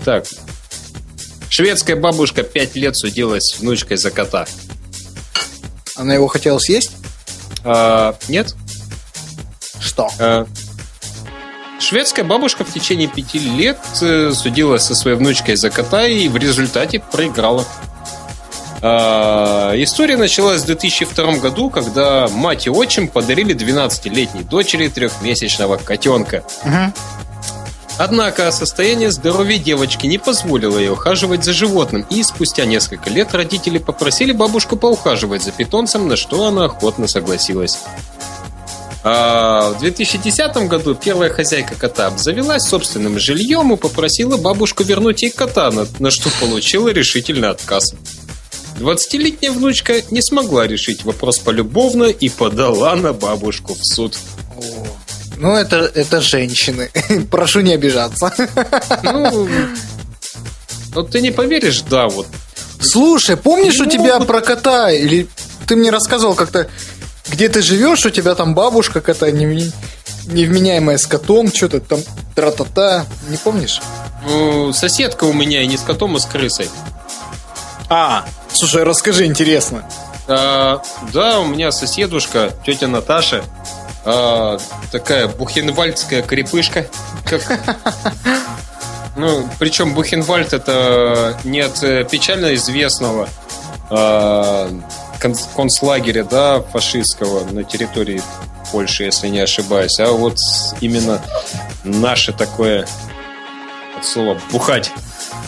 Так. 0.05 0.25
Шведская 1.49 1.95
бабушка 1.95 2.43
пять 2.43 2.75
лет 2.75 2.97
судилась 2.97 3.43
с 3.55 3.59
внучкой 3.59 3.97
за 3.97 4.09
кота. 4.09 4.45
Она 5.95 6.13
его 6.13 6.27
хотела 6.27 6.57
съесть? 6.59 6.91
А, 7.63 8.15
нет? 8.29 8.55
Что? 9.79 10.09
А, 10.17 10.47
шведская 11.79 12.23
бабушка 12.23 12.63
в 12.63 12.71
течение 12.73 13.07
пяти 13.07 13.37
лет 13.39 13.77
э, 14.01 14.31
судилась 14.33 14.83
со 14.83 14.95
своей 14.95 15.17
внучкой 15.17 15.55
за 15.57 15.69
кота 15.69 16.07
и 16.07 16.27
в 16.29 16.37
результате 16.37 16.99
проиграла. 16.99 17.65
А, 18.83 19.73
история 19.75 20.17
началась 20.17 20.61
в 20.63 20.65
2002 20.65 21.37
году, 21.37 21.69
когда 21.69 22.27
мать 22.29 22.65
и 22.65 22.69
отчим 22.69 23.07
подарили 23.07 23.55
12-летней 23.55 24.43
дочери 24.43 24.87
трехмесячного 24.87 25.77
котенка. 25.77 26.43
Однако 27.97 28.51
состояние 28.51 29.11
здоровья 29.11 29.59
девочки 29.59 30.07
не 30.07 30.17
позволило 30.17 30.79
ей 30.79 30.89
ухаживать 30.89 31.43
за 31.43 31.53
животным, 31.53 32.03
и 32.09 32.23
спустя 32.23 32.65
несколько 32.65 33.11
лет 33.11 33.35
родители 33.35 33.77
попросили 33.77 34.31
бабушку 34.31 34.75
поухаживать 34.75 35.43
за 35.43 35.51
питомцем, 35.51 36.07
на 36.07 36.15
что 36.15 36.47
она 36.47 36.65
охотно 36.65 37.07
согласилась. 37.07 37.77
А 39.03 39.71
в 39.71 39.79
2010 39.79 40.67
году 40.67 40.95
первая 40.95 41.29
хозяйка 41.29 41.75
кота 41.75 42.07
обзавелась 42.07 42.63
собственным 42.63 43.19
жильем 43.19 43.73
и 43.73 43.77
попросила 43.77 44.37
бабушку 44.37 44.83
вернуть 44.83 45.23
ей 45.23 45.31
кота, 45.31 45.71
на 45.71 46.11
что 46.11 46.29
получила 46.39 46.89
решительный 46.89 47.49
отказ. 47.49 47.93
20-летняя 48.79 49.51
внучка 49.51 50.01
не 50.11 50.21
смогла 50.21 50.67
решить 50.67 51.03
вопрос 51.03 51.39
полюбовно 51.39 52.05
и 52.05 52.29
подала 52.29 52.95
на 52.95 53.13
бабушку 53.13 53.73
в 53.75 53.83
суд. 53.85 54.17
О, 54.57 54.61
Ну, 55.37 55.55
это, 55.55 55.91
это 55.93 56.21
женщины. 56.21 56.89
Прошу 57.31 57.61
не 57.61 57.73
обижаться. 57.73 58.33
Ну, 59.03 59.47
вот 60.93 61.11
ты 61.11 61.21
не 61.21 61.31
поверишь, 61.31 61.81
да, 61.81 62.07
вот 62.09 62.27
Слушай, 62.79 63.37
помнишь 63.37 63.79
у 63.79 63.83
Ну, 63.85 63.89
тебя 63.91 64.17
вот- 64.17 64.27
про 64.27 64.41
кота? 64.41 64.91
Или 64.91 65.27
ты 65.67 65.75
мне 65.75 65.91
рассказывал 65.91 66.33
как-то, 66.35 66.67
где 67.29 67.47
ты 67.47 67.61
живешь, 67.61 68.05
у 68.05 68.09
тебя 68.09 68.33
там 68.35 68.55
бабушка 68.55 69.01
кота 69.01 69.29
невми- 69.29 69.71
невменяемая 70.25 70.97
с 70.97 71.05
котом, 71.05 71.53
что-то 71.53 71.79
там 71.79 71.99
тра-та-та. 72.35 73.05
Не 73.29 73.37
помнишь? 73.37 73.79
Ну, 74.27 74.73
соседка 74.73 75.25
у 75.25 75.33
меня 75.33 75.61
и 75.61 75.67
не 75.67 75.77
с 75.77 75.81
котом, 75.81 76.15
а 76.15 76.19
с 76.19 76.25
крысой. 76.25 76.69
А, 77.93 78.23
слушай, 78.53 78.83
расскажи, 78.83 79.25
интересно. 79.25 79.83
А, 80.25 80.81
да, 81.11 81.41
у 81.41 81.45
меня 81.45 81.73
соседушка, 81.73 82.53
тетя 82.65 82.87
Наташа, 82.87 83.43
а, 84.05 84.57
такая 84.93 85.27
бухенвальдская 85.27 86.21
крепышка. 86.23 86.87
Ну, 89.17 89.45
причем 89.59 89.93
Бухенвальд 89.93 90.53
это 90.53 91.37
не 91.43 91.59
от 91.59 91.83
э, 91.83 92.05
печально 92.09 92.55
известного 92.55 93.27
а, 93.89 94.69
кон- 95.21 95.35
концлагеря, 95.53 96.23
да, 96.23 96.61
фашистского 96.61 97.43
на 97.51 97.65
территории 97.65 98.23
Польши, 98.71 99.03
если 99.03 99.27
не 99.27 99.39
ошибаюсь, 99.39 99.99
а 99.99 100.11
вот 100.13 100.37
именно 100.79 101.21
наше 101.83 102.31
такое 102.31 102.87
от 103.97 104.05
слова 104.05 104.39
бухать. 104.49 104.91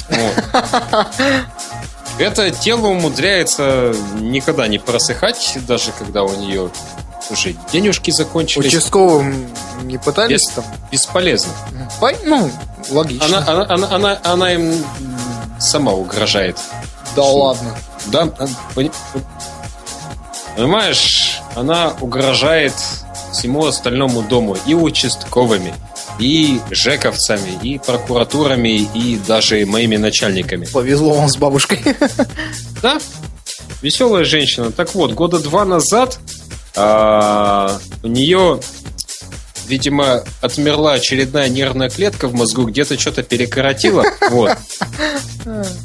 Вот. 0.10 1.08
Это 2.20 2.51
тело 2.51 2.88
умудряется 2.88 3.93
никогда 4.20 4.68
не 4.68 4.78
просыхать, 4.78 5.57
даже 5.68 5.91
когда 5.97 6.24
у 6.24 6.36
нее 6.36 6.70
уже 7.32 7.55
денежки 7.72 8.11
закончились. 8.11 8.68
Участковым 8.68 9.47
не 9.84 9.97
пытались 9.97 10.41
Без- 10.47 10.53
там? 10.53 10.66
Бесполезно. 10.91 11.51
Пой- 11.99 12.18
Ну, 12.24 12.51
логично. 12.91 13.26
Она, 13.26 13.38
она, 13.47 13.66
она, 13.70 13.88
она, 13.95 14.20
она 14.24 14.53
им 14.53 14.84
сама 15.59 15.93
угрожает. 15.93 16.57
Да 17.16 17.24
ладно. 17.24 17.76
Да, 18.07 18.28
пони- 18.76 18.91
понимаешь, 20.55 21.39
она 21.55 21.93
угрожает 22.01 22.74
всему 23.32 23.66
остальному 23.66 24.22
дому 24.22 24.57
и 24.66 24.74
участковыми, 24.76 25.74
и 26.20 26.59
жековцами, 26.72 27.57
и 27.64 27.80
прокуратурами, 27.80 28.88
и 28.93 29.20
даже 29.28 29.66
моими 29.66 29.97
начальниками. 29.97 30.66
Повезло 30.66 31.14
вам 31.14 31.30
с 31.30 31.38
бабушкой. 31.38 31.82
Да, 32.82 32.99
веселая 33.82 34.26
женщина. 34.26 34.70
Так 34.70 34.93
вот, 34.93 35.14
года 35.14 35.39
два 35.39 35.64
назад 35.64 36.20
а, 36.76 37.80
у 38.01 38.07
нее, 38.07 38.59
видимо, 39.68 40.24
отмерла 40.41 40.93
очередная 40.93 41.47
нервная 41.49 41.89
клетка 41.89 42.28
в 42.28 42.34
мозгу, 42.34 42.66
где-то 42.66 42.99
что-то 42.99 43.24
перекоротила. 43.24 44.05
Вот. 44.30 44.57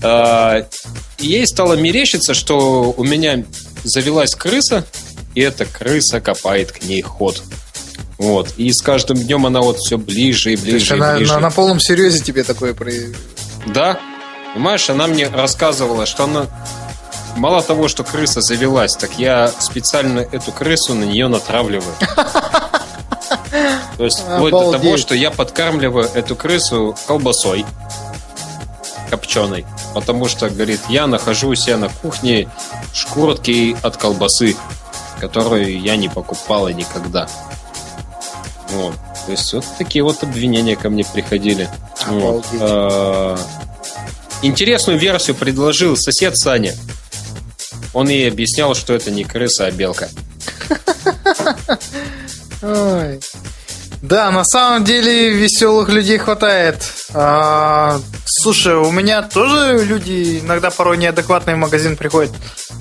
А, 0.03 0.65
ей 1.19 1.45
стало 1.47 1.75
мерещиться, 1.75 2.33
что 2.33 2.95
у 2.97 3.03
меня 3.03 3.45
завелась 3.83 4.37
крыса, 4.37 4.87
и 5.35 5.41
эта 5.41 5.65
крыса 5.65 6.21
копает 6.21 6.71
к 6.71 6.85
ней 6.85 7.03
ход. 7.03 7.43
Вот. 8.19 8.53
И 8.57 8.73
с 8.73 8.83
каждым 8.83 9.17
днем 9.19 9.47
она 9.47 9.61
вот 9.61 9.79
все 9.79 9.97
ближе 9.97 10.53
и 10.53 10.57
То 10.57 10.67
есть 10.67 10.91
ближе 10.91 10.95
и 10.95 10.99
она 10.99 11.15
ближе. 11.17 11.33
на, 11.35 11.41
на 11.41 11.51
полном 11.51 11.81
серьезе 11.81 12.21
тебе 12.21 12.43
такое 12.43 12.75
про... 12.75 12.91
Да. 13.67 13.99
Понимаешь, 14.55 14.91
она 14.91 15.07
мне 15.07 15.29
рассказывала, 15.29 16.05
что 16.05 16.25
она... 16.25 16.47
Мало 17.37 17.63
того, 17.63 17.87
что 17.87 18.03
крыса 18.03 18.41
завелась, 18.41 18.97
так 18.97 19.19
я 19.19 19.53
специально 19.61 20.21
эту 20.21 20.51
крысу 20.51 20.95
на 20.95 21.05
нее 21.05 21.29
натравливаю. 21.29 21.95
То 23.97 24.05
есть 24.05 24.19
вплоть 24.21 24.51
до 24.51 24.73
того, 24.73 24.97
что 24.97 25.15
я 25.15 25.31
подкармливаю 25.31 26.11
эту 26.15 26.35
крысу 26.35 26.97
колбасой 27.07 27.65
копченой. 29.11 29.67
Потому 29.95 30.27
что, 30.27 30.51
говорит, 30.51 30.81
я 30.89 31.07
нахожу 31.07 31.49
у 31.49 31.55
себя 31.55 31.77
на 31.77 31.89
кухне 31.89 32.49
шкурки 32.93 33.77
от 33.83 33.97
колбасы, 33.97 34.57
которую 35.21 35.81
я 35.81 35.97
не 35.97 36.09
покупала 36.09 36.69
никогда. 36.69 37.29
Вот. 38.71 38.95
То 39.27 39.33
есть 39.33 39.53
вот 39.53 39.65
такие 39.79 40.03
вот 40.05 40.23
обвинения 40.23 40.77
ко 40.77 40.91
мне 40.91 41.05
приходили. 41.05 41.69
Вот. 42.07 42.45
А, 42.61 43.39
Интересную 44.43 44.99
версию 44.99 45.37
предложил 45.37 45.97
сосед 45.97 46.39
Саня. 46.39 46.75
Он 47.93 48.09
ей 48.09 48.29
объяснял, 48.29 48.75
что 48.75 48.95
это 48.95 49.11
не 49.11 49.25
крыса, 49.25 49.67
а 49.67 49.71
белка. 49.71 50.09
Ой. 52.63 53.21
Да, 54.01 54.31
на 54.31 54.45
самом 54.45 54.85
деле 54.85 55.31
веселых 55.31 55.89
людей 55.89 56.19
хватает. 56.19 56.77
А, 57.15 58.01
слушай, 58.27 58.75
у 58.77 58.93
меня 58.93 59.23
тоже 59.23 59.85
люди 59.85 60.39
иногда 60.39 60.71
порой 60.71 60.99
неадекватные 60.99 61.57
в 61.57 61.59
магазин 61.59 61.97
приходят. 61.97 62.31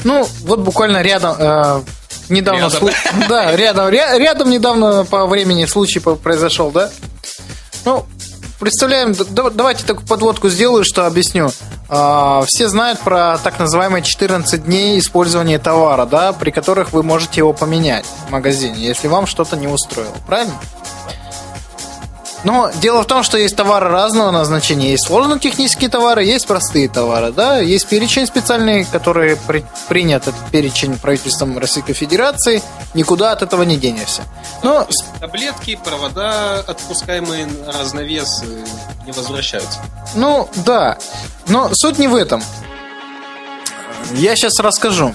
Ну, 0.03 0.27
вот 0.41 0.59
буквально 0.59 1.01
рядом, 1.01 1.35
э, 1.39 1.81
недавно, 2.30 2.63
Рядом. 2.63 2.84
слу- 2.89 2.93
да, 3.30 3.55
рядом, 3.55 3.88
ря- 3.89 4.17
рядом 4.17 4.49
недавно 4.49 5.05
по 5.05 5.25
времени 5.25 5.65
случай 5.65 5.99
произошел, 5.99 6.71
да? 6.71 6.89
Ну, 7.86 8.05
представляем, 8.59 9.13
да- 9.13 9.49
давайте 9.49 9.86
такую 9.86 10.07
подводку 10.07 10.49
сделаю, 10.49 10.84
что 10.84 11.05
объясню. 11.05 11.51
А, 11.89 12.43
все 12.45 12.67
знают 12.67 12.99
про 12.99 13.38
так 13.38 13.59
называемые 13.59 14.03
14 14.03 14.65
дней 14.65 14.99
использования 14.99 15.57
товара, 15.59 16.05
да, 16.05 16.34
при 16.34 16.51
которых 16.51 16.91
вы 16.91 17.01
можете 17.03 17.39
его 17.39 17.53
поменять 17.53 18.05
в 18.28 18.32
магазине, 18.32 18.75
если 18.80 19.07
вам 19.07 19.25
что-то 19.25 19.55
не 19.55 19.67
устроило, 19.67 20.13
правильно? 20.25 20.53
Но 22.47 22.71
дело 22.75 23.01
в 23.01 23.07
том, 23.07 23.23
что 23.23 23.37
есть 23.37 23.57
товары 23.57 23.89
разного 23.89 24.31
назначения. 24.31 24.91
Есть 24.91 25.07
сложно-технические 25.07 25.89
товары, 25.89 26.23
есть 26.23 26.47
простые 26.47 26.87
товары. 26.87 27.33
Да? 27.33 27.59
Есть 27.59 27.87
перечень 27.87 28.25
специальный, 28.25 28.85
который 28.85 29.35
при- 29.35 29.65
принят, 29.89 30.29
этот 30.29 30.49
перечень 30.49 30.97
правительством 30.97 31.57
Российской 31.57 31.91
Федерации. 31.91 32.63
Никуда 32.93 33.33
от 33.33 33.41
этого 33.41 33.63
не 33.63 33.75
денешься. 33.75 34.21
Но 34.63 34.87
Таблетки, 35.19 35.77
провода, 35.83 36.59
отпускаемые 36.65 37.49
разновес, 37.67 38.43
не 39.05 39.11
возвращаются. 39.11 39.79
Ну, 40.15 40.47
да. 40.55 40.97
Но 41.49 41.69
суть 41.73 41.99
не 41.99 42.07
в 42.07 42.15
этом. 42.15 42.41
Я 44.13 44.37
сейчас 44.37 44.57
расскажу. 44.61 45.13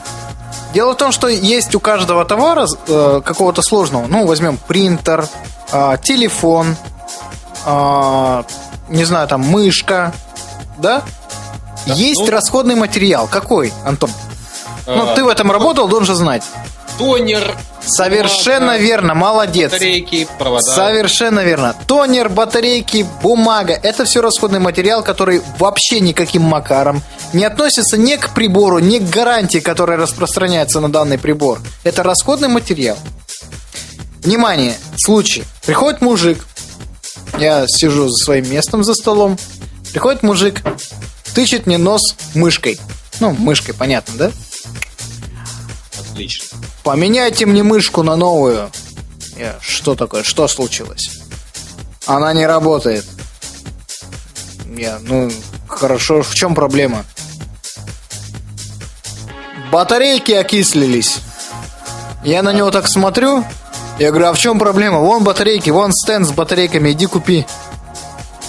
Дело 0.74 0.92
в 0.92 0.96
том, 0.98 1.12
что 1.12 1.28
есть 1.28 1.74
у 1.74 1.80
каждого 1.80 2.26
товара 2.26 2.66
э, 2.88 3.22
какого-то 3.24 3.62
сложного. 3.62 4.06
Ну, 4.06 4.26
возьмем 4.26 4.58
принтер, 4.58 5.26
э, 5.72 5.96
телефон, 6.02 6.76
э, 7.64 8.42
не 8.88 9.04
знаю, 9.04 9.28
там, 9.28 9.40
мышка, 9.42 10.12
да? 10.78 11.02
Да, 11.86 11.94
есть 11.94 12.20
ну- 12.20 12.30
расходный 12.30 12.74
материал. 12.76 13.26
Какой, 13.26 13.72
Антон? 13.84 14.10
Ну, 14.86 15.10
А, 15.10 15.14
ты 15.14 15.24
в 15.24 15.28
этом 15.28 15.50
работал, 15.50 15.88
должен 15.88 16.14
знать. 16.14 16.42
Тонер, 16.98 17.56
Совершенно 17.84 18.66
бумага, 18.66 18.78
верно, 18.78 19.14
молодец. 19.14 19.72
батарейки, 19.72 20.28
провода. 20.38 20.62
Совершенно 20.62 21.40
верно. 21.40 21.74
Тонер, 21.86 22.28
батарейки, 22.28 23.06
бумага– 23.22 23.72
это 23.82 24.04
все 24.04 24.20
расходный 24.20 24.60
материал, 24.60 25.02
который 25.02 25.42
вообще 25.58 26.00
никаким 26.00 26.42
макаром 26.42 27.02
не 27.32 27.44
относится 27.44 27.96
ни 27.96 28.14
к 28.16 28.30
прибору, 28.34 28.78
ни 28.78 28.98
к 28.98 29.08
гарантии, 29.08 29.58
которая 29.58 29.96
распространяется 29.98 30.80
на 30.80 30.90
данный 30.92 31.18
прибор. 31.18 31.60
Это 31.82 32.02
расходный 32.02 32.48
материал. 32.48 32.98
Внимание, 34.22 34.74
случай. 34.96 35.44
Приходит 35.66 36.00
мужик, 36.02 36.46
я 37.38 37.66
сижу 37.68 38.08
за 38.08 38.16
своим 38.24 38.50
местом 38.50 38.84
за 38.84 38.94
столом, 38.94 39.38
приходит 39.92 40.22
мужик, 40.22 40.62
тычет 41.34 41.66
мне 41.66 41.78
нос 41.78 42.14
мышкой. 42.34 42.78
Ну, 43.20 43.32
мышкой, 43.32 43.74
понятно, 43.74 44.14
да? 44.16 44.32
Отлично. 46.00 46.58
Поменяйте 46.82 47.46
мне 47.46 47.62
мышку 47.62 48.02
на 48.02 48.16
новую. 48.16 48.70
Я, 49.36 49.56
что 49.60 49.94
такое? 49.94 50.22
Что 50.22 50.46
случилось? 50.48 51.10
Она 52.06 52.32
не 52.32 52.46
работает. 52.46 53.04
Я, 54.76 54.98
ну, 55.00 55.30
хорошо, 55.68 56.22
в 56.22 56.34
чем 56.34 56.54
проблема? 56.54 57.04
Батарейки 59.70 60.32
окислились. 60.32 61.20
Я 62.24 62.42
на 62.42 62.52
него 62.52 62.70
так 62.70 62.88
смотрю. 62.88 63.44
Я 63.99 64.11
говорю, 64.11 64.28
а 64.28 64.32
в 64.32 64.38
чем 64.38 64.59
проблема? 64.59 64.99
Вон 64.99 65.22
батарейки, 65.22 65.70
вон 65.70 65.93
стенд 65.93 66.26
с 66.26 66.32
батарейками, 66.32 66.90
иди 66.90 67.07
купи. 67.07 67.47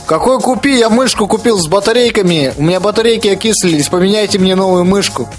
Какой 0.05 0.39
купи? 0.39 0.77
Я 0.77 0.89
мышку 0.89 1.27
купил 1.27 1.59
с 1.59 1.67
батарейками. 1.67 2.53
У 2.57 2.63
меня 2.63 2.79
батарейки 2.79 3.27
окислились, 3.27 3.87
поменяйте 3.87 4.37
мне 4.37 4.55
новую 4.55 4.83
мышку. 4.83 5.29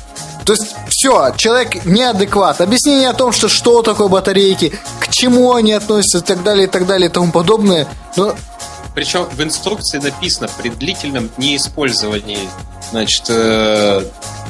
То 0.45 0.53
есть, 0.53 0.75
все, 0.89 1.33
человек 1.37 1.85
неадекват. 1.85 2.61
Объяснение 2.61 3.09
о 3.09 3.15
том, 3.15 3.33
что 3.33 3.49
что 3.49 3.83
такое 3.83 4.09
батарейки, 4.09 4.75
к 5.01 5.09
чему 5.09 5.55
они 5.55 5.73
относятся 5.73 6.19
и 6.19 6.21
так 6.21 6.43
далее, 6.43 6.67
и 6.67 6.71
так 6.71 6.87
далее, 6.87 7.09
и 7.09 7.13
тому 7.13 7.33
подобное. 7.33 7.87
Но 8.17 8.35
Причем 8.95 9.25
в 9.25 9.43
инструкции 9.43 9.99
написано 9.99 10.49
при 10.59 10.69
длительном 10.69 11.31
неиспользовании. 11.39 12.49
Значит, 12.91 13.25
э, 13.29 14.03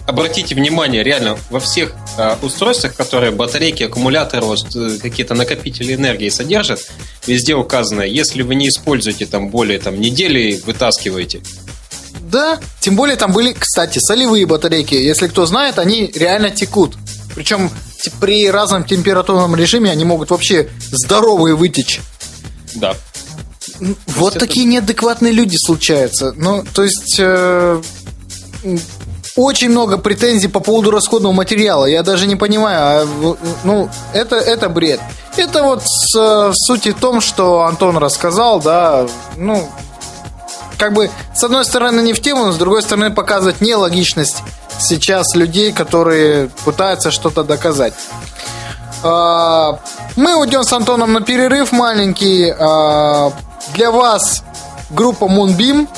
обратите 0.07 0.55
внимание, 0.55 1.03
реально, 1.03 1.39
во 1.51 1.61
всех 1.61 1.95
э, 2.19 2.37
устройствах, 2.43 2.95
которые 2.95 3.33
батарейки, 3.33 3.85
аккумуляторы, 3.85 4.45
вот, 4.45 4.75
э, 4.77 4.99
какие-то 5.01 5.35
накопители 5.35 5.95
энергии 5.95 6.29
содержат, 6.29 6.81
везде 7.27 7.55
указано, 7.55 8.03
если 8.03 8.43
вы 8.43 8.55
не 8.55 8.69
используете 8.69 9.27
там 9.27 9.49
более 9.49 9.79
там, 9.79 10.01
недели, 10.01 10.61
вытаскиваете. 10.65 11.41
Да, 12.21 12.59
тем 12.81 12.97
более 12.97 13.17
там 13.17 13.33
были, 13.33 13.53
кстати, 13.53 13.99
солевые 13.99 14.47
батарейки. 14.47 14.95
Если 14.95 15.29
кто 15.29 15.47
знает, 15.47 15.79
они 15.79 16.11
реально 16.15 16.51
текут. 16.51 16.97
Причем 17.35 17.71
при 18.21 18.51
разном 18.51 18.85
температурном 18.85 19.57
режиме 19.57 19.91
они 19.91 20.05
могут 20.05 20.31
вообще 20.31 20.69
здоровые 20.91 21.55
вытечь. 21.55 22.01
Да. 22.75 22.95
Вот 24.07 24.37
это- 24.37 24.47
такие 24.47 24.67
неадекватные 24.67 25.33
люди 25.33 25.57
случаются. 25.57 26.33
Ну, 26.37 26.65
то 26.75 26.85
есть 26.85 27.17
э, 27.19 27.83
очень 29.37 29.71
много 29.71 29.99
претензий 29.99 30.49
по 30.49 30.61
поводу 30.61 30.91
расходного 30.91 31.33
материала. 31.33 31.87
Я 31.87 32.03
даже 32.03 32.27
не 32.27 32.37
понимаю, 32.37 32.79
а, 32.81 33.37
ну, 33.65 33.89
это, 34.13 34.37
это 34.37 34.69
бред. 34.69 35.01
Это 35.37 35.63
вот 35.63 35.83
с, 35.85 36.53
суть 36.55 36.87
в 36.87 36.95
том, 37.01 37.21
что 37.21 37.63
Антон 37.63 37.99
рассказал, 37.99 38.61
да, 38.61 39.07
ну, 39.37 39.69
как 40.79 40.93
бы, 40.93 41.11
с 41.35 41.43
одной 41.43 41.65
стороны, 41.65 42.01
не 42.01 42.13
в 42.13 42.21
тему, 42.21 42.47
но 42.47 42.53
с 42.53 42.57
другой 42.57 42.83
стороны, 42.83 43.11
показывает 43.11 43.61
нелогичность 43.61 44.43
сейчас 44.79 45.35
людей, 45.35 45.73
которые 45.73 46.51
пытаются 46.65 47.11
что-то 47.11 47.43
доказать. 47.45 47.95
А, 49.03 49.79
Мы 50.17 50.37
уйдем 50.37 50.65
с 50.65 50.73
Антоном 50.73 51.13
на 51.13 51.21
перерыв 51.21 51.73
маленький. 51.73 52.53
А, 52.57 53.33
Для 53.75 53.91
вас 53.91 54.43
группа 54.91 55.25
Moonbeam. 55.25 55.89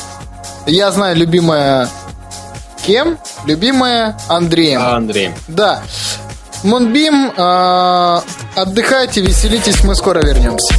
Я 0.67 0.91
знаю, 0.91 1.17
любимая 1.17 1.89
кем? 2.87 3.19
Любимая 3.45 4.17
Андреем. 4.29 4.81
А, 4.81 4.97
Андрей. 4.97 5.33
Да. 5.49 5.83
Moonbeam, 6.63 7.33
а, 7.37 8.23
отдыхайте, 8.55 9.21
веселитесь, 9.21 9.83
мы 9.85 9.95
скоро 9.95 10.21
вернемся. 10.25 10.75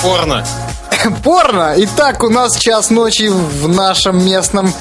Порно. 0.00 0.44
Порно. 1.24 1.74
Итак, 1.76 2.22
у 2.22 2.28
нас 2.28 2.56
час 2.56 2.90
ночи 2.90 3.28
в 3.28 3.68
нашем 3.68 4.24
местном 4.24 4.72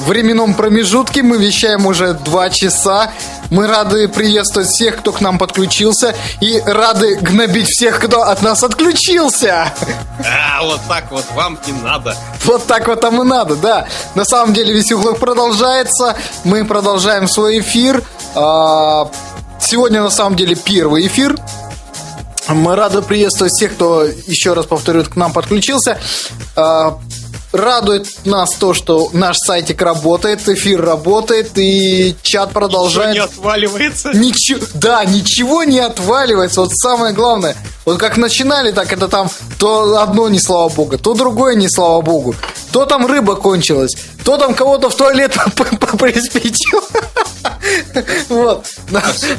временном 0.00 0.54
промежутке. 0.54 1.22
Мы 1.22 1.38
вещаем 1.38 1.86
уже 1.86 2.14
два 2.14 2.50
часа. 2.50 3.10
Мы 3.50 3.66
рады 3.66 4.08
приветствовать 4.08 4.68
всех, 4.68 4.98
кто 4.98 5.12
к 5.12 5.20
нам 5.20 5.38
подключился. 5.38 6.14
И 6.40 6.60
рады 6.64 7.16
гнобить 7.16 7.68
всех, 7.68 8.00
кто 8.00 8.22
от 8.22 8.42
нас 8.42 8.62
отключился. 8.62 9.72
А, 10.24 10.62
вот 10.62 10.80
так 10.88 11.10
вот 11.10 11.24
вам 11.34 11.58
и 11.66 11.72
надо. 11.72 12.16
Вот 12.44 12.66
так 12.66 12.86
вот 12.86 13.00
там 13.00 13.20
и 13.20 13.24
надо, 13.24 13.56
да. 13.56 13.86
На 14.14 14.24
самом 14.24 14.54
деле 14.54 14.72
веселых 14.72 15.18
продолжается. 15.18 16.16
Мы 16.44 16.64
продолжаем 16.64 17.28
свой 17.28 17.60
эфир. 17.60 18.02
А, 18.34 19.10
Сегодня 19.60 20.02
на 20.02 20.10
самом 20.10 20.36
деле 20.36 20.56
первый 20.56 21.06
эфир. 21.06 21.36
Мы 22.48 22.74
рады 22.74 23.02
приветствовать 23.02 23.52
всех, 23.52 23.74
кто, 23.74 24.04
еще 24.04 24.54
раз 24.54 24.66
повторю, 24.66 25.04
к 25.04 25.14
нам 25.14 25.32
подключился. 25.32 26.00
А, 27.52 27.56
Радует 27.56 28.26
нас 28.26 28.50
то, 28.54 28.74
что 28.74 29.10
наш 29.12 29.36
сайтик 29.38 29.82
работает, 29.82 30.48
эфир 30.48 30.84
работает, 30.84 31.52
и 31.56 32.16
чат 32.22 32.52
продолжает. 32.52 33.10
Ничего 33.10 33.26
не 33.26 33.32
отваливается. 33.32 34.12
Ничего, 34.14 34.60
да, 34.74 35.04
ничего 35.04 35.64
не 35.64 35.80
отваливается. 35.80 36.60
Вот 36.60 36.72
самое 36.72 37.12
главное. 37.12 37.56
Вот 37.84 37.98
как 37.98 38.16
начинали, 38.16 38.70
так 38.72 38.92
это 38.92 39.08
там 39.08 39.30
то 39.58 40.00
одно 40.00 40.28
не 40.28 40.38
слава 40.38 40.68
богу, 40.68 40.98
то 40.98 41.14
другое 41.14 41.54
не 41.54 41.68
слава 41.68 42.00
богу. 42.02 42.34
То 42.72 42.86
там 42.86 43.06
рыба 43.06 43.34
кончилась, 43.36 43.96
то 44.24 44.36
там 44.36 44.54
кого-то 44.54 44.90
в 44.90 44.94
туалет 44.94 45.36
приспичил. 45.98 46.82
Вот. 48.28 48.66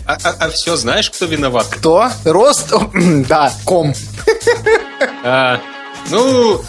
А, 0.06 0.50
все 0.50 0.76
знаешь, 0.76 1.10
кто 1.10 1.26
виноват? 1.26 1.68
Кто? 1.70 2.10
Рост? 2.26 2.74
Да, 3.28 3.52
ком. 3.66 3.94
А, 5.24 5.60
ну, 6.10 6.62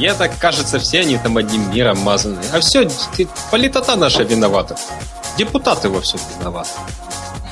я 0.00 0.14
так 0.14 0.36
кажется, 0.38 0.78
все 0.78 1.00
они 1.00 1.16
там 1.18 1.36
одним 1.36 1.70
миром 1.70 1.98
мазаны. 2.00 2.38
А 2.52 2.60
все, 2.60 2.88
политота 3.50 3.96
наша 3.96 4.22
виновата. 4.22 4.76
Депутаты 5.38 5.88
во 5.88 6.00
всем 6.00 6.20
виноваты. 6.38 6.70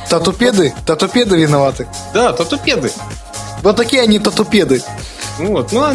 Татупеды? 0.09 0.75
Татупеды 0.87 1.37
виноваты. 1.37 1.87
Да, 2.15 2.33
татупеды. 2.33 2.91
Вот 3.62 3.77
такие 3.77 4.03
они 4.03 4.19
татупеды. 4.19 4.83
Вот, 5.39 5.73
ну, 5.73 5.83
а 5.83 5.95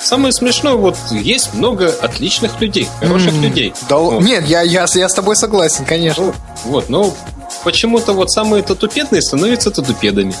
самое 0.00 0.32
смешное, 0.32 0.74
вот 0.74 0.96
есть 1.10 1.54
много 1.54 1.88
отличных 2.02 2.60
людей, 2.60 2.88
хороших 3.00 3.32
М, 3.32 3.42
людей. 3.42 3.72
Да, 3.88 3.96
Вот. 3.98 4.22
Нет, 4.22 4.46
я, 4.46 4.62
я, 4.62 4.86
я 4.92 5.08
с 5.08 5.14
тобой 5.14 5.36
согласен, 5.36 5.84
конечно. 5.84 6.24
Ну, 6.24 6.34
вот, 6.64 6.88
но 6.88 7.14
почему-то 7.64 8.12
вот 8.12 8.30
самые 8.30 8.62
татупедные 8.62 9.22
становятся 9.22 9.70
татупедами. 9.70 10.34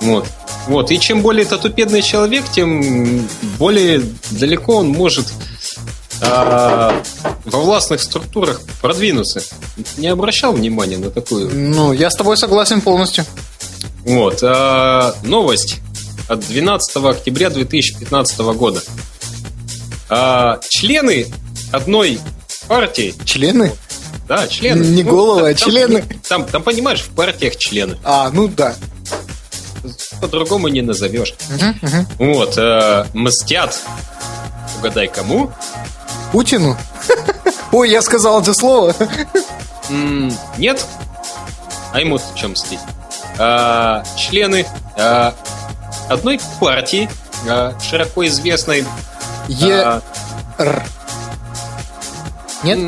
Вот. 0.00 0.26
Вот. 0.66 0.90
И 0.90 0.98
чем 0.98 1.22
более 1.22 1.44
татупедный 1.44 2.02
человек, 2.02 2.44
тем 2.52 3.28
более 3.58 4.02
далеко 4.30 4.76
он 4.76 4.88
может 4.88 5.26
а, 6.20 7.02
во 7.44 7.60
властных 7.60 8.00
структурах 8.00 8.60
продвинуться. 8.80 9.42
Не 9.96 10.08
обращал 10.08 10.52
внимания 10.52 10.98
на 10.98 11.10
такую 11.10 11.50
Ну, 11.52 11.92
я 11.92 12.10
с 12.10 12.14
тобой 12.16 12.36
согласен 12.36 12.80
полностью. 12.80 13.24
Вот. 14.04 14.38
а, 14.42 15.14
новость 15.24 15.76
от 16.28 16.40
12 16.46 16.96
октября 16.96 17.50
2015 17.50 18.38
года. 18.54 18.80
А, 20.08 20.60
члены 20.68 21.26
одной 21.72 22.20
партии, 22.68 23.14
Члены? 23.24 23.72
да, 24.28 24.46
члены. 24.46 24.84
Не 24.84 25.02
головы, 25.02 25.50
а 25.50 25.54
там- 25.54 25.68
члены. 25.70 26.04
Там, 26.28 26.44
там, 26.46 26.62
понимаешь, 26.62 27.00
в 27.00 27.08
партиях 27.10 27.56
члены. 27.56 27.98
А, 28.04 28.30
ну 28.32 28.46
да. 28.48 28.76
По-другому 30.20 30.68
не 30.68 30.82
назовешь. 30.82 31.34
Мгм, 31.50 31.78
мгм. 31.82 32.06
Вот. 32.18 32.54
э, 32.56 33.06
мстят. 33.12 33.78
Угадай, 34.78 35.08
кому? 35.08 35.50
Путину? 36.30 36.76
Ой, 37.72 37.90
я 37.90 38.02
сказал 38.02 38.40
это 38.40 38.54
слово. 38.54 38.94
Нет? 40.58 40.86
А 41.92 42.00
ему 42.00 42.18
чем 42.34 42.52
мстить? 42.52 42.80
А, 43.38 44.02
члены 44.16 44.66
а, 44.96 45.34
одной 46.08 46.40
партии, 46.60 47.08
а, 47.48 47.74
широко 47.80 48.26
известной... 48.26 48.84
Е... 49.48 50.00
Р. 50.58 50.84
Нет? 52.62 52.78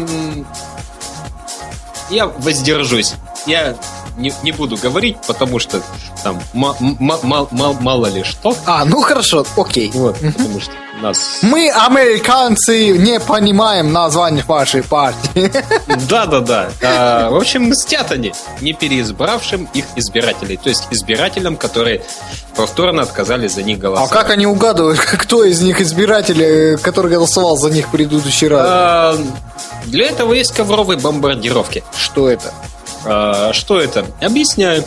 Я 2.10 2.26
воздержусь. 2.26 3.14
Я 3.46 3.74
не, 4.16 4.32
не 4.42 4.52
буду 4.52 4.76
говорить, 4.76 5.16
потому 5.26 5.58
что 5.58 5.82
там 6.22 6.40
ма- 6.52 6.76
ма- 6.80 7.18
ма- 7.22 7.48
ма- 7.50 7.76
мало 7.80 8.06
ли 8.06 8.22
что. 8.24 8.56
А, 8.66 8.84
ну 8.84 9.00
хорошо, 9.02 9.44
окей. 9.56 9.90
Вот, 9.94 10.16
потому 10.18 10.60
что 10.60 10.72
нас... 11.02 11.40
Мы, 11.42 11.70
американцы, 11.70 12.96
не 12.96 13.18
понимаем 13.20 13.92
название 13.92 14.44
вашей 14.46 14.82
партии. 14.82 15.50
Да-да-да. 16.08 16.70
А, 16.82 17.30
В 17.30 17.36
общем, 17.36 17.64
мстят 17.64 18.12
они 18.12 18.32
не 18.60 18.72
переизбравшим 18.72 19.68
их 19.74 19.84
избирателей. 19.96 20.56
То 20.56 20.68
есть 20.68 20.84
избирателям, 20.90 21.56
которые 21.56 22.02
повторно 22.56 23.02
отказали 23.02 23.48
за 23.48 23.62
них 23.62 23.78
А 23.78 23.80
голосовать. 23.82 24.10
как 24.12 24.30
они 24.30 24.46
угадывают, 24.46 24.98
кто 25.00 25.44
из 25.44 25.60
них 25.60 25.80
избиратель, 25.80 26.78
который 26.78 27.10
голосовал 27.10 27.56
за 27.56 27.70
них 27.70 27.88
в 27.88 27.90
предыдущий 27.90 28.46
раз? 28.48 28.64
А, 28.64 29.16
Для 29.86 30.06
этого 30.06 30.32
есть 30.32 30.52
ковровые 30.52 30.98
бомбардировки. 30.98 31.82
Что 31.96 32.28
это? 32.30 32.52
А, 33.04 33.52
Что 33.52 33.80
это? 33.80 34.06
Объясняю. 34.20 34.84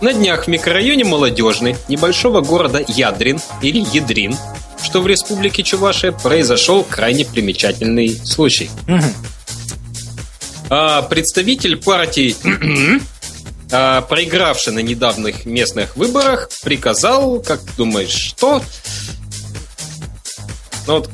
На 0.00 0.12
днях 0.12 0.44
в 0.44 0.48
микрорайоне 0.48 1.04
Молодежный 1.04 1.76
небольшого 1.88 2.42
города 2.42 2.84
Ядрин 2.86 3.40
или 3.62 3.78
Ядрин, 3.92 4.36
что 4.82 5.00
в 5.00 5.06
республике 5.06 5.62
Чувашия, 5.62 6.12
произошел 6.12 6.84
крайне 6.84 7.24
примечательный 7.24 8.10
случай. 8.10 8.70
А, 10.68 11.02
Представитель 11.02 11.76
партии, 11.76 12.36
а, 13.72 14.02
проигравший 14.02 14.72
на 14.72 14.80
недавних 14.80 15.46
местных 15.46 15.96
выборах, 15.96 16.50
приказал, 16.62 17.40
как 17.40 17.60
ты 17.60 17.70
думаешь, 17.76 18.10
что? 18.10 18.62
Ну 20.86 20.98
вот, 20.98 21.10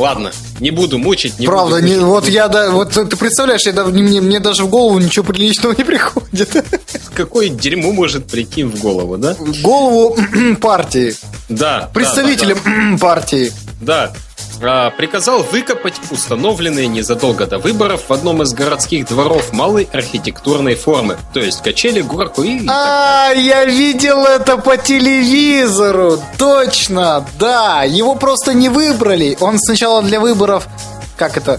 ладно, 0.00 0.32
не 0.58 0.70
буду 0.70 0.98
мучить. 0.98 1.38
Не 1.38 1.46
Правда, 1.46 1.76
буду 1.76 1.86
не, 1.86 1.92
мучить. 1.94 2.04
вот 2.06 2.28
я, 2.28 2.48
да, 2.48 2.70
вот 2.70 2.90
ты 2.92 3.04
представляешь, 3.16 3.62
я, 3.66 3.72
да- 3.72 3.84
мне, 3.84 4.20
мне 4.20 4.40
даже 4.40 4.64
в 4.64 4.68
голову 4.68 4.98
ничего 4.98 5.24
приличного 5.24 5.74
не 5.76 5.84
приходит. 5.84 6.64
Какое 7.14 7.48
дерьмо 7.48 7.92
может 7.92 8.26
прийти 8.26 8.64
в 8.64 8.80
голову, 8.80 9.16
да? 9.18 9.34
В 9.38 9.60
голову 9.62 10.16
партии, 10.60 11.14
Да. 11.48 11.80
да, 11.82 11.90
представителям 11.92 12.98
партии. 12.98 13.52
Да. 13.52 13.54
да. 13.66 13.69
А, 14.62 14.90
приказал 14.90 15.42
выкопать 15.42 15.94
установленные 16.10 16.86
незадолго 16.86 17.46
до 17.46 17.58
выборов 17.58 18.02
в 18.08 18.12
одном 18.12 18.42
из 18.42 18.52
городских 18.52 19.06
дворов 19.06 19.52
малой 19.52 19.88
архитектурной 19.90 20.74
формы. 20.74 21.16
То 21.32 21.40
есть 21.40 21.62
качели, 21.62 22.02
горку 22.02 22.42
и... 22.42 22.66
А, 22.68 23.30
я 23.30 23.64
видел 23.64 24.24
это 24.24 24.58
по 24.58 24.76
телевизору. 24.76 26.22
Точно, 26.36 27.24
да. 27.38 27.84
Его 27.84 28.14
просто 28.16 28.52
не 28.52 28.68
выбрали. 28.68 29.36
Он 29.40 29.58
сначала 29.58 30.02
для 30.02 30.20
выборов, 30.20 30.68
как 31.16 31.38
это, 31.38 31.58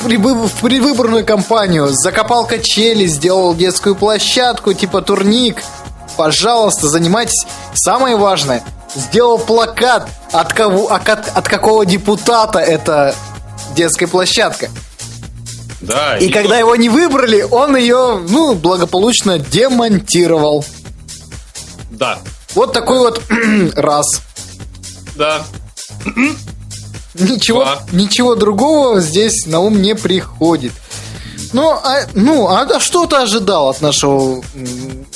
в 0.00 0.62
предвыборную 0.62 1.26
кампанию 1.26 1.88
закопал 1.90 2.46
качели, 2.46 3.06
сделал 3.06 3.54
детскую 3.54 3.94
площадку, 3.94 4.72
типа 4.72 5.02
турник. 5.02 5.62
Пожалуйста, 6.16 6.88
занимайтесь. 6.88 7.46
Самое 7.74 8.16
важное, 8.16 8.62
сделал 8.94 9.38
плакат, 9.38 10.08
от, 10.32 10.52
кого, 10.52 10.92
от, 10.92 11.08
от 11.08 11.48
какого 11.48 11.86
депутата 11.86 12.58
это 12.58 13.14
детская 13.74 14.06
площадка. 14.06 14.70
Да. 15.80 16.18
И 16.18 16.28
когда 16.30 16.58
его 16.58 16.76
не 16.76 16.88
выбрали, 16.88 17.42
он 17.42 17.76
ее, 17.76 18.22
ну, 18.28 18.54
благополучно 18.54 19.38
демонтировал. 19.38 20.64
Да. 21.90 22.18
Вот 22.54 22.72
такой 22.72 22.98
вот 22.98 23.22
раз. 23.74 24.20
Да. 25.16 25.42
Ничего, 27.14 27.64
Два. 27.64 27.82
ничего 27.92 28.34
другого 28.34 29.00
здесь 29.00 29.46
на 29.46 29.60
ум 29.60 29.82
не 29.82 29.94
приходит. 29.94 30.72
Ну, 31.52 31.70
а, 31.70 32.06
ну, 32.14 32.48
а 32.48 32.78
что 32.78 33.06
ты 33.06 33.16
ожидал 33.16 33.70
от 33.70 33.80
нашего... 33.80 34.42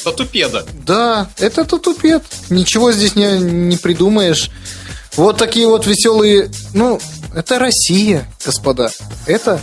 Татупеда. 0.05 0.67
Да, 0.87 1.29
это 1.39 1.65
татупед. 1.65 2.23
Ничего 2.51 2.93
здесь 2.93 3.17
не, 3.17 3.39
не 3.39 3.77
придумаешь. 3.79 4.51
Вот 5.17 5.39
такие 5.39 5.67
вот 5.67 5.87
веселые... 5.87 6.51
Ну, 6.75 7.01
это 7.35 7.59
Россия, 7.59 8.29
господа. 8.45 8.91
Это 9.27 9.61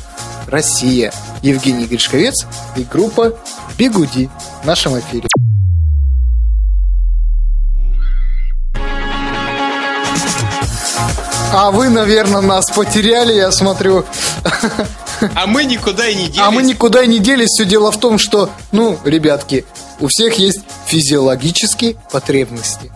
Россия. 0.47 1.13
Евгений 1.43 1.85
Гришковец 1.85 2.45
и 2.75 2.83
группа 2.83 3.37
Бигуди 3.77 4.29
в 4.63 4.65
нашем 4.65 4.99
эфире. 4.99 5.27
А 11.53 11.69
вы, 11.69 11.89
наверное, 11.89 12.41
нас 12.41 12.71
потеряли, 12.71 13.33
я 13.33 13.51
смотрю. 13.51 14.05
А 15.35 15.45
мы 15.45 15.65
никуда 15.65 16.07
и 16.07 16.15
не 16.15 16.23
делись. 16.23 16.39
А 16.39 16.49
мы 16.49 16.63
никуда 16.63 17.03
и 17.03 17.07
не 17.07 17.19
делись. 17.19 17.49
Все 17.49 17.65
дело 17.65 17.91
в 17.91 17.99
том, 17.99 18.17
что, 18.17 18.49
ну, 18.71 18.97
ребятки, 19.03 19.65
у 20.01 20.07
всех 20.07 20.35
есть 20.39 20.61
физиологические 20.87 21.95
потребности. 22.11 22.91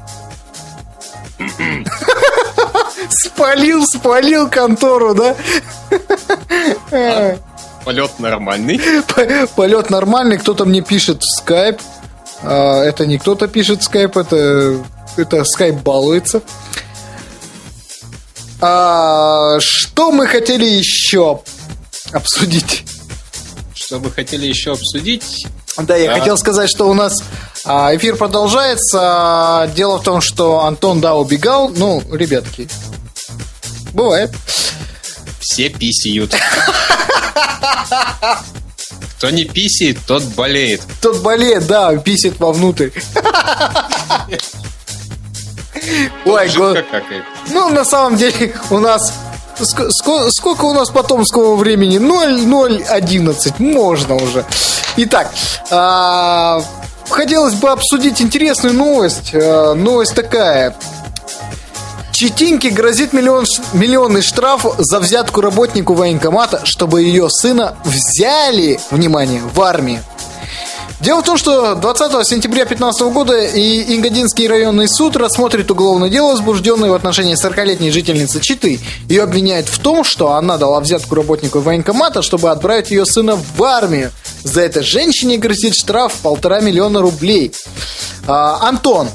Спалил, 3.10 3.86
спалил 3.86 4.50
контору, 4.50 5.14
да? 5.14 5.36
Полет 7.84 8.20
нормальный. 8.20 8.82
Полет 9.56 9.90
нормальный, 9.90 10.38
кто-то 10.40 10.66
мне 10.66 10.82
пишет 10.82 11.22
в 11.22 11.38
скайп. 11.38 11.80
Это 12.42 13.06
не 13.06 13.18
кто-то 13.20 13.48
пишет 13.48 13.82
в 13.82 13.84
скайп, 13.84 14.18
это, 14.18 14.84
это 15.16 15.44
скайп 15.46 15.76
балуется. 15.76 16.42
А, 18.62 19.60
что 19.60 20.12
мы 20.12 20.28
хотели 20.28 20.66
еще 20.66 21.42
обсудить? 22.12 22.84
Что 23.74 24.00
вы 24.00 24.10
хотели 24.10 24.48
еще 24.48 24.72
обсудить? 24.72 25.46
Да, 25.78 25.96
я 25.96 26.14
Да. 26.14 26.20
хотел 26.20 26.38
сказать, 26.38 26.70
что 26.70 26.88
у 26.90 26.94
нас 26.94 27.22
а, 27.66 27.96
эфир 27.96 28.16
продолжается. 28.16 29.70
Дело 29.76 29.98
в 30.00 30.04
том, 30.04 30.22
что 30.22 30.62
Антон, 30.66 31.02
да, 31.02 31.16
убегал. 31.16 31.70
Ну, 31.70 32.02
ребятки, 32.12 32.70
бывает. 33.94 34.32
Все 35.42 35.70
писают. 35.70 36.34
Кто 39.18 39.30
не 39.30 39.46
писает, 39.46 39.98
тот 40.08 40.24
болеет. 40.24 40.82
Тот 41.02 41.20
болеет, 41.22 41.68
да, 41.68 41.96
писит 41.98 42.40
вовнутрь. 42.40 42.90
Ой, 46.26 46.50
го-. 46.56 46.76
Ну, 47.50 47.70
на 47.70 47.86
самом 47.86 48.18
деле, 48.18 48.56
у 48.70 48.80
нас... 48.80 49.14
ск- 49.60 49.90
ско- 49.90 50.30
Сколько 50.32 50.66
у 50.66 50.74
нас 50.74 50.90
потомского 50.90 51.56
времени? 51.56 51.98
0, 51.98 52.42
0, 52.46 52.84
11. 52.88 53.60
Можно 53.60 54.16
уже. 54.16 54.46
Итак, 54.98 55.32
а, 55.72 56.62
хотелось 57.10 57.54
бы 57.56 57.70
обсудить 57.70 58.22
интересную 58.22 58.74
новость. 58.76 59.32
А, 59.34 59.74
Новость 59.74 60.16
такая. 60.16 60.76
Читинке 62.12 62.70
грозит 62.70 63.12
миллион, 63.12 63.46
миллионный 63.74 64.22
штраф 64.22 64.66
за 64.78 65.02
взятку 65.02 65.42
работнику 65.42 65.96
военкомата, 65.96 66.62
чтобы 66.64 67.02
ее 67.02 67.30
сына 67.30 67.76
взяли, 67.84 68.80
внимание, 68.90 69.42
в 69.54 69.62
армию. 69.62 70.00
Дело 71.06 71.22
в 71.22 71.24
том, 71.24 71.38
что 71.38 71.76
20 71.76 72.28
сентября 72.28 72.66
2015 72.66 73.02
года 73.14 73.40
и 73.40 73.96
Ингодинский 73.96 74.48
районный 74.48 74.88
суд 74.90 75.16
рассмотрит 75.16 75.70
уголовное 75.70 76.10
дело, 76.10 76.32
возбужденное 76.32 76.90
в 76.90 76.96
отношении 76.96 77.36
40-летней 77.36 77.92
жительницы 77.92 78.40
Читы. 78.40 78.80
Ее 79.08 79.22
обвиняют 79.22 79.68
в 79.68 79.78
том, 79.78 80.04
что 80.04 80.32
она 80.32 80.58
дала 80.58 80.80
взятку 80.80 81.14
работнику 81.14 81.60
военкомата, 81.60 82.24
чтобы 82.24 82.50
отправить 82.50 82.90
ее 82.90 83.06
сына 83.06 83.36
в 83.36 83.64
армию. 83.64 84.10
За 84.44 84.62
это 84.62 84.82
женщине 84.82 85.38
грозит 85.38 85.76
штраф 85.76 86.12
в 86.12 86.22
полтора 86.22 86.60
миллиона 86.60 87.02
рублей. 87.02 87.54
А, 88.26 88.68
Антон, 88.68 89.08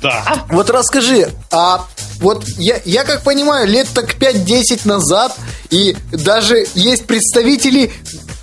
Да. 0.00 0.44
вот 0.48 0.70
расскажи, 0.70 1.30
а 1.50 1.86
вот 2.20 2.44
я, 2.56 2.80
я 2.84 3.04
как 3.04 3.22
понимаю, 3.22 3.66
лет 3.68 3.88
так 3.94 4.14
5-10 4.14 4.80
назад, 4.84 5.36
и 5.70 5.96
даже 6.12 6.66
есть 6.74 7.06
представители 7.06 7.92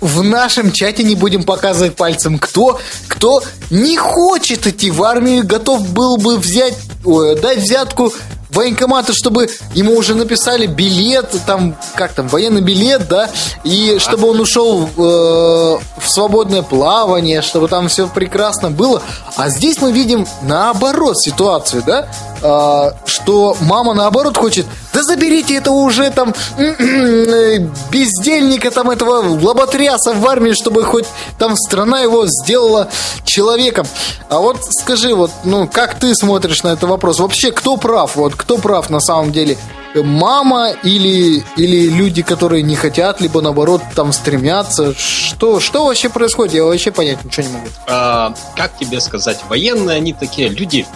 в 0.00 0.22
нашем 0.22 0.72
чате, 0.72 1.02
не 1.02 1.14
будем 1.14 1.42
показывать 1.42 1.96
пальцем, 1.96 2.38
кто, 2.38 2.78
кто 3.08 3.42
не 3.70 3.96
хочет 3.96 4.66
идти 4.66 4.90
в 4.90 5.02
армию, 5.02 5.46
готов 5.46 5.88
был 5.88 6.16
бы 6.16 6.38
взять, 6.38 6.74
ой, 7.04 7.38
дать 7.40 7.58
взятку 7.58 8.12
военкомату, 8.56 9.12
чтобы 9.14 9.48
ему 9.74 9.94
уже 9.96 10.14
написали 10.14 10.66
билет, 10.66 11.30
там, 11.46 11.76
как 11.94 12.12
там, 12.12 12.28
военный 12.28 12.62
билет, 12.62 13.08
да, 13.08 13.30
и 13.64 13.98
чтобы 13.98 14.28
он 14.28 14.40
ушел 14.40 14.88
э, 14.88 15.00
в 15.00 16.08
свободное 16.08 16.62
плавание, 16.62 17.42
чтобы 17.42 17.68
там 17.68 17.88
все 17.88 18.08
прекрасно 18.08 18.70
было. 18.70 19.02
А 19.36 19.50
здесь 19.50 19.80
мы 19.80 19.92
видим 19.92 20.26
наоборот 20.42 21.18
ситуацию, 21.18 21.82
да, 21.86 22.08
что 22.40 23.56
мама 23.60 23.94
наоборот 23.94 24.36
хочет, 24.36 24.66
да 24.92 25.02
заберите 25.02 25.56
этого 25.56 25.74
уже 25.74 26.10
там 26.10 26.34
э, 26.58 27.58
бездельника, 27.90 28.70
там 28.70 28.90
этого 28.90 29.22
лоботряса 29.40 30.12
в 30.12 30.26
армии, 30.26 30.52
чтобы 30.52 30.84
хоть 30.84 31.06
там 31.38 31.56
страна 31.56 32.00
его 32.00 32.26
сделала 32.26 32.88
человеком. 33.24 33.86
А 34.28 34.38
вот 34.38 34.58
скажи, 34.70 35.14
вот, 35.14 35.30
ну, 35.44 35.68
как 35.68 35.98
ты 35.98 36.14
смотришь 36.14 36.62
на 36.62 36.68
этот 36.68 36.88
вопрос? 36.88 37.18
Вообще, 37.18 37.52
кто 37.52 37.76
прав? 37.76 38.16
Вот, 38.16 38.34
кто 38.34 38.58
прав 38.58 38.90
на 38.90 39.00
самом 39.00 39.32
деле? 39.32 39.56
Мама 39.94 40.72
или, 40.82 41.42
или 41.56 41.88
люди, 41.88 42.22
которые 42.22 42.62
не 42.62 42.76
хотят, 42.76 43.20
либо 43.20 43.40
наоборот 43.40 43.80
там 43.94 44.12
стремятся? 44.12 44.94
Что, 44.94 45.58
что 45.60 45.86
вообще 45.86 46.08
происходит? 46.10 46.54
Я 46.54 46.64
вообще 46.64 46.90
понять 46.90 47.24
ничего 47.24 47.46
не 47.46 47.52
могу. 47.54 47.66
А, 47.86 48.34
как 48.56 48.76
тебе 48.78 49.00
сказать, 49.00 49.38
военные 49.48 49.96
они 49.96 50.12
такие 50.12 50.48
люди. 50.48 50.86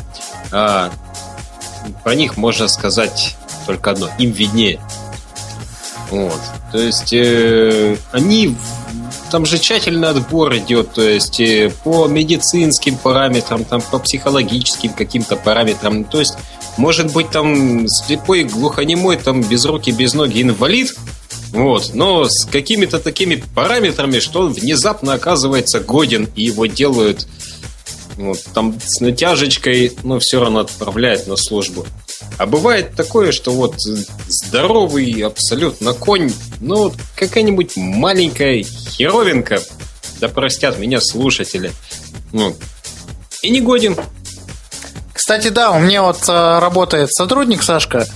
а, 0.53 0.91
про 2.05 2.15
них 2.15 2.37
можно 2.37 2.69
сказать 2.69 3.37
только 3.67 3.91
одно: 3.91 4.09
им 4.19 4.31
виднее. 4.31 4.81
Вот. 6.11 6.41
То 6.73 6.79
есть 6.79 7.13
э, 7.13 7.97
они 8.11 8.57
там 9.31 9.47
же 9.47 9.59
тщательный 9.59 10.09
отбор 10.09 10.57
идет, 10.57 10.93
то 10.93 11.03
есть 11.03 11.41
э, 11.41 11.73
по 11.85 12.07
медицинским 12.09 12.97
параметрам, 12.97 13.65
там 13.65 13.81
по 13.81 13.99
психологическим 13.99 14.93
каким-то 14.93 15.37
параметрам. 15.37 16.05
То 16.05 16.19
есть 16.19 16.35
может 16.77 17.13
быть 17.13 17.31
там 17.31 17.87
слепой, 17.89 18.45
глухонемой, 18.45 19.17
там 19.17 19.43
без 19.43 19.65
руки, 19.65 19.91
без 19.93 20.15
ноги 20.15 20.43
инвалид, 20.43 20.95
вот, 21.53 21.91
но 21.95 22.25
с 22.29 22.45
какими-то 22.45 22.99
такими 22.99 23.43
параметрами, 23.55 24.21
что 24.21 24.43
он 24.43 24.53
внезапно 24.53 25.15
оказывается 25.15 25.81
годен 25.81 26.29
и 26.35 26.45
его 26.45 26.67
делают 26.67 27.27
вот, 28.21 28.43
там 28.55 28.79
с 28.85 29.01
натяжечкой, 29.01 29.97
но 30.03 30.19
все 30.19 30.41
равно 30.41 30.61
отправляют 30.61 31.27
на 31.27 31.37
службу. 31.37 31.87
А 32.39 32.47
бывает 32.47 32.95
такое, 32.95 33.33
что 33.33 33.53
вот 33.53 33.77
здоровый 34.29 35.21
абсолютно 35.23 35.93
конь, 35.93 36.33
ну 36.61 36.77
вот 36.77 36.95
какая-нибудь 37.17 37.77
маленькая 37.77 38.63
херовинка, 38.63 39.63
да 40.21 40.29
простят 40.29 40.79
меня 40.79 41.01
слушатели, 41.01 41.73
ну, 42.33 42.57
и 43.43 43.51
не 43.51 43.61
годен. 43.61 43.97
Кстати, 45.13 45.49
да, 45.49 45.71
у 45.71 45.81
меня 45.81 46.03
вот 46.03 46.29
э, 46.29 46.59
работает 46.59 47.13
сотрудник 47.13 47.63
Сашка. 47.63 48.07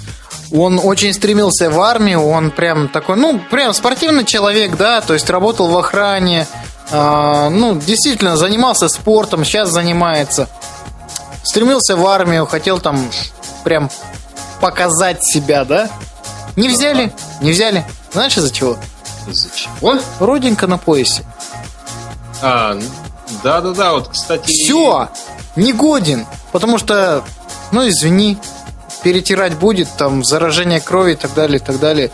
Он 0.52 0.81
очень 0.82 1.12
стремился 1.12 1.70
в 1.70 1.81
армию, 1.81 2.22
он 2.22 2.51
прям 2.51 2.89
такой, 2.89 3.16
ну, 3.16 3.40
прям 3.51 3.72
спортивный 3.72 4.24
человек, 4.24 4.76
да, 4.76 5.01
то 5.01 5.14
есть 5.14 5.28
работал 5.31 5.68
в 5.68 5.76
охране, 5.76 6.47
ну, 6.90 7.74
действительно 7.74 8.36
занимался 8.36 8.89
спортом, 8.89 9.44
сейчас 9.44 9.70
занимается. 9.70 10.48
Стремился 11.43 11.97
в 11.97 12.06
армию, 12.06 12.47
хотел 12.47 12.81
там 12.81 13.11
прям 13.65 13.90
показать 14.61 15.24
себя, 15.24 15.65
да? 15.65 15.90
Не 16.56 16.69
взяли, 16.69 17.12
не 17.40 17.52
взяли. 17.52 17.85
Знаешь 18.12 18.36
из-за 18.36 18.52
чего? 18.52 18.77
Из-за 19.27 19.48
чего? 19.55 19.98
Родинка 20.20 20.66
на 20.66 20.78
поясе. 20.78 21.24
А, 22.43 22.78
да-да-да, 23.43 23.93
вот, 23.93 24.09
кстати... 24.09 24.51
Все, 24.51 25.09
не 25.56 25.73
годен, 25.73 26.27
потому 26.52 26.78
что, 26.78 27.24
ну 27.73 27.89
извини, 27.89 28.39
перетирать 29.02 29.55
будет, 29.56 29.89
там 29.97 30.24
заражение 30.24 30.81
крови 30.81 31.12
и 31.12 31.16
так 31.16 31.35
далее, 31.35 31.59
и 31.59 31.62
так 31.62 31.78
далее. 31.78 32.11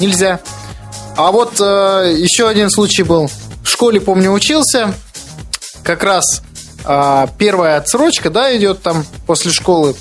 Нельзя. 0.00 0.40
А 1.16 1.32
вот 1.32 1.60
э, 1.60 2.14
еще 2.16 2.48
один 2.48 2.70
случай 2.70 3.02
был. 3.02 3.30
В 3.62 3.68
школе, 3.68 4.00
помню, 4.00 4.32
учился. 4.32 4.94
Как 5.82 6.02
раз 6.02 6.42
э, 6.84 7.26
первая 7.38 7.78
отсрочка, 7.78 8.30
да, 8.30 8.56
идет 8.56 8.82
там 8.82 9.04
после 9.26 9.52
школы. 9.52 9.94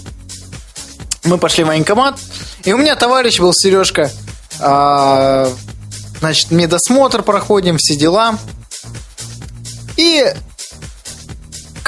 Мы 1.24 1.38
пошли 1.38 1.64
в 1.64 1.68
военкомат. 1.68 2.20
И 2.64 2.74
у 2.74 2.78
меня 2.78 2.96
товарищ 2.96 3.40
был, 3.40 3.54
Сережка. 3.54 4.12
э, 4.60 5.52
значит, 6.20 6.52
медосмотр 6.52 7.24
проходим, 7.24 7.78
все 7.78 7.96
дела. 7.96 8.38
И 9.98 10.26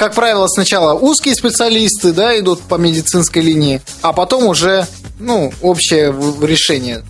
как 0.00 0.14
правило, 0.14 0.46
сначала 0.48 0.94
узкие 0.94 1.34
специалисты, 1.34 2.12
да, 2.12 2.38
идут 2.38 2.62
по 2.62 2.76
медицинской 2.76 3.42
линии, 3.42 3.82
а 4.00 4.14
потом 4.14 4.46
уже, 4.46 4.86
ну, 5.18 5.52
общее 5.60 6.10
решение. 6.40 7.04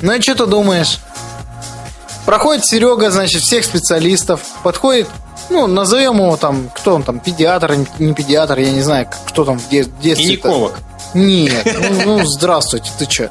Ну 0.00 0.12
и 0.12 0.20
что 0.22 0.34
ты 0.34 0.46
думаешь? 0.46 0.98
Проходит 2.26 2.64
Серега, 2.64 3.10
значит, 3.10 3.42
всех 3.42 3.64
специалистов, 3.64 4.40
подходит, 4.62 5.08
ну, 5.50 5.66
назовем 5.66 6.18
его 6.18 6.36
там, 6.36 6.70
кто 6.74 6.94
он 6.94 7.02
там, 7.02 7.18
педиатр, 7.18 7.74
не- 7.74 7.86
не 8.06 8.14
педиатр, 8.14 8.58
я 8.60 8.70
не 8.70 8.82
знаю, 8.82 9.08
кто 9.26 9.44
там 9.44 9.58
в 9.58 9.68
де- 9.68 9.84
детстве. 10.00 10.26
Гинеколог. 10.36 10.78
Нет, 11.14 11.66
ну, 11.66 12.18
ну, 12.18 12.26
здравствуйте, 12.26 12.90
ты? 12.98 13.30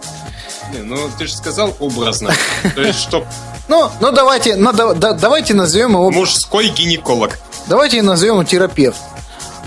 Не, 0.73 0.80
ну, 0.84 1.09
ты 1.18 1.26
же 1.27 1.34
сказал 1.35 1.73
образно. 1.80 2.34
То 2.76 2.81
есть, 2.81 2.99
что 2.99 3.26
Ну, 3.68 3.89
ну 4.01 4.11
давайте, 4.11 4.57
ну, 4.57 4.73
да- 4.73 4.93
да- 4.93 5.13
давайте 5.13 5.53
назовем 5.53 5.91
его 5.91 6.11
мужской 6.11 6.68
гинеколог. 6.69 7.39
Давайте 7.68 8.01
назовем 8.01 8.34
его 8.35 8.43
терапевт. 8.43 8.97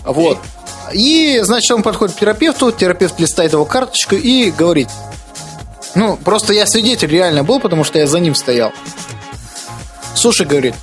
Вот. 0.05 0.39
И, 0.93 1.41
значит, 1.43 1.71
он 1.71 1.83
подходит 1.83 2.15
к 2.15 2.19
терапевту, 2.21 2.71
терапевт 2.73 3.19
листает 3.19 3.53
его 3.55 3.65
карточку 3.65 4.15
и 4.17 4.51
говорит. 4.51 4.89
Ну, 5.95 6.17
просто 6.17 6.53
я 6.53 6.67
свидетель 6.67 7.09
реально 7.09 7.45
был, 7.45 7.61
потому 7.61 7.85
что 7.85 7.99
я 7.99 8.07
за 8.07 8.19
ним 8.21 8.35
стоял. 8.35 8.73
Слушай, 10.15 10.47
говорит, 10.47 10.75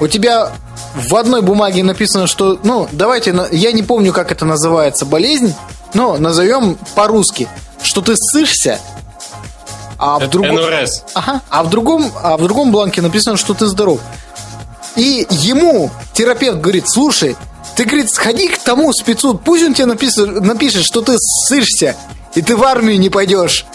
у 0.00 0.08
тебя 0.08 0.52
в 0.94 1.14
одной 1.16 1.42
бумаге 1.42 1.82
написано, 1.82 2.26
что, 2.26 2.58
ну, 2.62 2.88
давайте, 2.92 3.34
я 3.52 3.72
не 3.72 3.82
помню, 3.82 4.12
как 4.12 4.32
это 4.32 4.44
называется, 4.44 5.04
болезнь, 5.06 5.54
но 5.92 6.16
назовем 6.16 6.78
по-русски, 6.94 7.48
что 7.82 8.00
ты 8.00 8.14
ссышься, 8.16 8.78
а 9.98 10.18
в 10.18 10.28
другом... 10.28 10.56
НРС. 10.56 11.04
Ага. 11.14 11.40
А 11.50 11.62
в 11.62 11.70
другом, 11.70 12.10
а 12.22 12.36
в 12.36 12.42
другом 12.42 12.72
бланке 12.72 13.00
написано, 13.00 13.36
что 13.36 13.54
ты 13.54 13.66
здоров. 13.66 14.00
И 14.96 15.26
ему 15.30 15.90
терапевт 16.12 16.58
говорит, 16.58 16.88
слушай, 16.88 17.36
ты, 17.74 17.84
говорит, 17.84 18.10
сходи 18.10 18.48
к 18.48 18.58
тому 18.58 18.92
спецу, 18.92 19.34
пусть 19.34 19.64
он 19.64 19.74
тебе 19.74 19.86
напишет, 19.86 20.40
напишет 20.40 20.84
что 20.84 21.00
ты 21.00 21.16
ссышься, 21.18 21.96
и 22.34 22.42
ты 22.42 22.56
в 22.56 22.62
армию 22.62 22.98
не 22.98 23.10
пойдешь. 23.10 23.66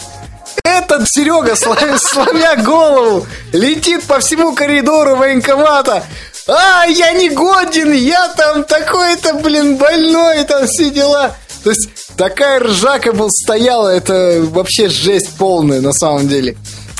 Этот 0.64 1.06
Серега, 1.08 1.54
сломя, 1.56 2.56
голову, 2.62 3.26
летит 3.52 4.04
по 4.04 4.20
всему 4.20 4.54
коридору 4.54 5.16
военкомата. 5.16 6.04
А, 6.46 6.84
я 6.86 7.12
не 7.12 7.28
годен, 7.30 7.92
я 7.92 8.28
там 8.28 8.64
такой-то, 8.64 9.34
блин, 9.34 9.76
больной, 9.76 10.44
там 10.44 10.66
все 10.66 10.90
дела. 10.90 11.36
То 11.62 11.70
есть 11.70 11.88
такая 12.16 12.60
ржака 12.60 13.12
был 13.12 13.28
стояла, 13.30 13.88
это 13.88 14.42
вообще 14.50 14.88
жесть 14.88 15.36
полная 15.36 15.80
на 15.80 15.92
самом 15.92 16.28
деле. 16.28 16.56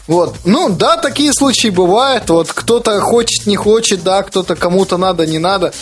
Вот, 0.06 0.36
ну 0.44 0.68
да, 0.68 0.96
такие 0.96 1.32
случаи 1.32 1.68
бывают. 1.68 2.28
Вот 2.30 2.52
кто-то 2.52 3.00
хочет, 3.00 3.46
не 3.46 3.56
хочет, 3.56 4.02
да, 4.02 4.22
кто-то 4.22 4.56
кому-то 4.56 4.96
надо, 4.96 5.26
не 5.26 5.38
надо. 5.38 5.72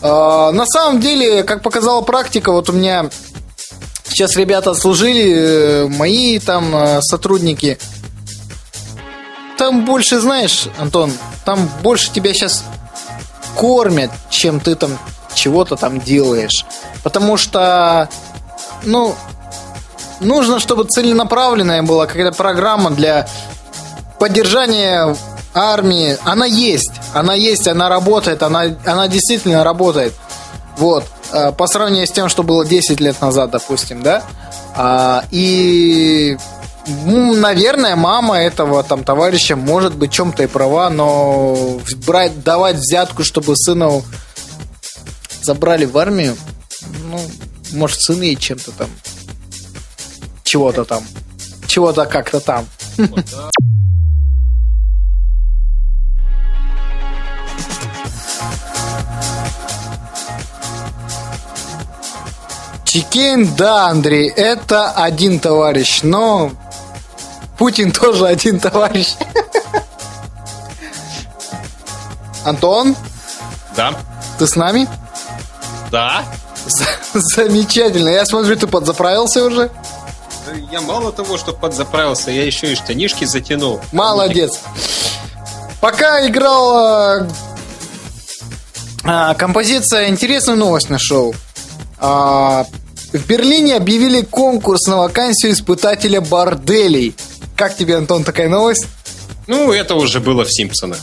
А, 0.00 0.52
на 0.52 0.66
самом 0.66 1.00
деле, 1.00 1.42
как 1.44 1.62
показала 1.62 2.00
практика, 2.02 2.52
вот 2.52 2.70
у 2.70 2.72
меня 2.72 3.10
сейчас 4.14 4.36
ребята 4.36 4.74
служили, 4.74 5.32
э, 5.32 5.88
мои 5.88 6.38
там 6.38 6.74
э, 6.74 7.02
сотрудники. 7.02 7.78
Там 9.58 9.84
больше, 9.84 10.20
знаешь, 10.20 10.68
Антон, 10.78 11.12
там 11.44 11.68
больше 11.82 12.12
тебя 12.12 12.32
сейчас 12.32 12.64
кормят, 13.56 14.10
чем 14.30 14.60
ты 14.60 14.74
там 14.74 14.98
чего-то 15.34 15.76
там 15.76 16.00
делаешь. 16.00 16.64
Потому 17.02 17.36
что, 17.36 18.08
ну, 18.84 19.14
нужно, 20.20 20.60
чтобы 20.60 20.84
целенаправленная 20.84 21.82
была 21.82 22.06
какая-то 22.06 22.36
программа 22.36 22.90
для 22.90 23.28
поддержания 24.18 25.16
армии, 25.54 26.16
она 26.24 26.46
есть. 26.46 26.92
Она 27.12 27.34
есть, 27.34 27.68
она 27.68 27.88
работает, 27.88 28.42
она, 28.42 28.64
она 28.84 29.08
действительно 29.08 29.64
работает. 29.64 30.14
Вот. 30.76 31.04
Э, 31.34 31.50
по 31.50 31.66
сравнению 31.66 32.06
с 32.06 32.12
тем, 32.12 32.28
что 32.28 32.44
было 32.44 32.64
10 32.64 33.00
лет 33.00 33.20
назад, 33.20 33.50
допустим, 33.50 34.02
да? 34.02 34.22
А, 34.76 35.24
и 35.32 36.36
наверное, 36.86 37.96
мама 37.96 38.38
этого 38.38 38.84
там 38.84 39.02
товарища 39.02 39.56
может 39.56 39.96
быть 39.96 40.12
чем-то 40.12 40.44
и 40.44 40.46
права, 40.46 40.90
но 40.90 41.80
брать, 42.06 42.44
давать 42.44 42.76
взятку, 42.76 43.24
чтобы 43.24 43.56
сына 43.56 44.02
забрали 45.42 45.86
в 45.86 45.98
армию, 45.98 46.36
ну, 47.10 47.20
может, 47.72 48.00
сын 48.00 48.20
ей 48.20 48.36
чем-то 48.36 48.70
там, 48.70 48.88
чего-то 50.44 50.84
там, 50.84 51.02
чего-то 51.66 52.06
как-то 52.06 52.38
там. 52.38 52.64
Чекин, 52.96 53.24
да, 53.32 53.50
Андрей, 63.88 64.28
это 64.28 64.90
один 64.90 65.40
товарищ, 65.40 66.00
но 66.02 66.52
Путин 67.58 67.90
тоже 67.90 68.26
один 68.26 68.60
товарищ. 68.60 69.14
Антон? 72.44 72.94
Да. 73.76 73.94
Ты 74.38 74.46
с 74.46 74.54
нами? 74.54 74.86
Да. 75.90 76.24
Замечательно. 77.14 78.08
Я 78.08 78.26
смотрю, 78.26 78.56
ты 78.56 78.66
подзаправился 78.66 79.44
уже? 79.44 79.70
Я 80.70 80.80
мало 80.80 81.10
того, 81.10 81.38
что 81.38 81.52
подзаправился, 81.52 82.30
я 82.30 82.44
еще 82.44 82.72
и 82.72 82.76
штанишки 82.76 83.24
затянул. 83.24 83.80
Молодец. 83.92 84.60
Пока 85.80 86.26
играла 86.26 87.26
а, 89.04 89.34
композиция, 89.34 90.08
интересную 90.08 90.58
новость 90.58 90.90
нашел. 90.90 91.34
А, 91.98 92.66
в 93.18 93.26
Берлине 93.26 93.76
объявили 93.76 94.22
конкурс 94.22 94.86
на 94.86 94.96
вакансию 94.98 95.52
испытателя 95.52 96.20
борделей. 96.20 97.14
Как 97.56 97.76
тебе, 97.76 97.96
Антон, 97.96 98.24
такая 98.24 98.48
новость? 98.48 98.86
Ну, 99.46 99.72
это 99.72 99.94
уже 99.94 100.20
было 100.20 100.44
в 100.44 100.52
Симпсонах. 100.52 100.98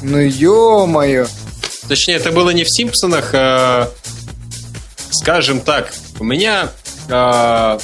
Ну, 0.00 0.18
ё-моё. 0.18 1.26
Точнее, 1.88 2.14
это 2.14 2.30
было 2.30 2.50
не 2.50 2.64
в 2.64 2.70
Симпсонах, 2.70 3.30
а, 3.32 3.90
скажем 5.10 5.60
так, 5.60 5.92
у 6.20 6.24
меня 6.24 6.70
а, 7.08 7.78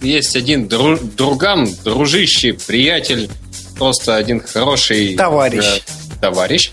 есть 0.00 0.36
один 0.36 0.68
дру, 0.68 0.96
друган, 0.96 1.68
дружище, 1.84 2.52
приятель, 2.52 3.30
просто 3.76 4.16
один 4.16 4.40
хороший... 4.40 5.16
Товарищ. 5.16 5.64
Э, 5.64 5.80
товарищ, 6.20 6.72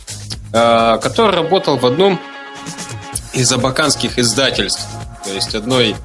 э, 0.54 1.00
который 1.02 1.36
работал 1.36 1.78
в 1.78 1.86
одном 1.86 2.20
из 3.34 3.52
абаканских 3.52 4.20
издательств. 4.20 4.86
То 5.24 5.34
есть 5.34 5.56
одной, 5.56 5.96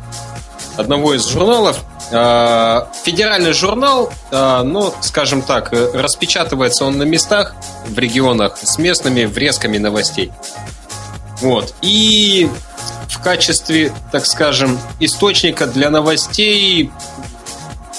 одного 0.77 1.15
из 1.15 1.27
журналов, 1.27 1.79
Э, 2.15 2.85
федеральный 3.05 3.55
журнал, 3.55 4.13
э, 4.31 4.63
ну, 4.65 4.93
скажем 5.01 5.41
так, 5.41 5.73
э, 5.73 5.93
распечатывается 5.95 6.85
он 6.85 6.99
на 6.99 7.05
местах 7.05 7.55
в 7.87 7.99
регионах 7.99 8.59
с 8.63 8.77
местными 8.77 9.25
врезками 9.25 9.79
новостей. 9.79 10.31
Вот. 11.41 11.75
И 11.81 12.51
в 13.09 13.23
качестве, 13.23 13.95
так 14.11 14.27
скажем, 14.27 14.79
источника 15.01 15.67
для 15.67 15.89
новостей 15.89 16.91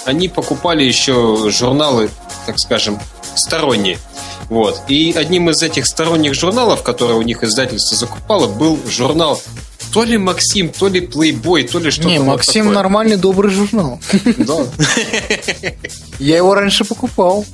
они 0.04 0.28
покупали 0.28 0.84
еще 0.84 1.50
журналы, 1.50 2.08
так 2.46 2.60
скажем, 2.60 3.00
сторонние. 3.34 3.98
Вот. 4.48 4.82
И 4.86 5.12
одним 5.16 5.50
из 5.50 5.60
этих 5.60 5.86
сторонних 5.86 6.34
журналов, 6.34 6.84
которые 6.84 7.18
у 7.18 7.22
них 7.22 7.42
издательство 7.42 7.96
закупало, 7.96 8.46
был 8.46 8.78
журнал 8.86 9.40
то 9.94 10.02
ли 10.02 10.18
Максим, 10.18 10.70
то 10.70 10.88
ли 10.88 11.00
Playboy, 11.00 11.68
то 11.70 11.78
ли 11.78 11.92
что-то. 11.92 12.08
Не, 12.08 12.18
Максим 12.18 12.66
вот 12.66 12.74
нормальный, 12.74 13.14
добрый 13.16 13.52
журнал. 13.52 14.00
Да. 14.38 14.66
Я 16.18 16.36
его 16.36 16.52
раньше 16.52 16.84
покупал. 16.84 17.46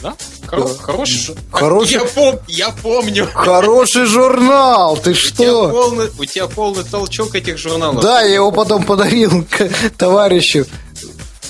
Да? 0.00 0.14
Хороший. 0.46 1.34
Хороший. 1.50 1.94
Я, 1.94 2.04
пом... 2.04 2.38
я 2.46 2.70
помню. 2.70 3.28
Хороший 3.34 4.06
журнал. 4.06 4.96
Ты 4.98 5.14
что? 5.14 5.42
У 5.42 5.66
тебя, 5.66 5.72
полный, 5.72 6.10
у 6.16 6.24
тебя 6.24 6.46
полный 6.46 6.84
толчок 6.84 7.34
этих 7.34 7.58
журналов. 7.58 8.02
Да, 8.02 8.22
я 8.22 8.34
его 8.34 8.52
потом 8.52 8.84
подарил 8.84 9.44
товарищу. 9.98 10.66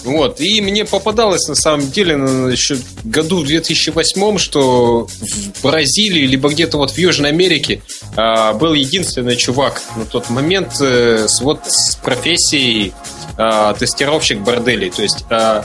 Вот, 0.05 0.41
и 0.41 0.61
мне 0.61 0.85
попадалось 0.85 1.47
на 1.49 1.55
самом 1.55 1.91
деле 1.91 2.15
еще 2.15 2.79
году 3.05 3.39
в 3.43 3.47
2008, 3.47 4.39
что 4.39 5.07
в 5.07 5.63
Бразилии, 5.63 6.27
либо 6.27 6.49
где-то 6.49 6.79
вот 6.79 6.93
в 6.93 6.99
Южной 6.99 7.31
Америке 7.31 7.83
а, 8.17 8.55
был 8.55 8.73
единственный 8.73 9.37
чувак 9.37 9.83
на 9.97 10.07
тот 10.07 10.31
момент 10.31 10.81
э, 10.81 11.27
с, 11.29 11.41
вот, 11.41 11.61
с 11.67 11.97
профессией 11.97 12.95
а, 13.37 13.75
тестировщик 13.75 14.41
борделей, 14.41 14.91
то 14.91 15.03
есть 15.03 15.25
а, 15.29 15.65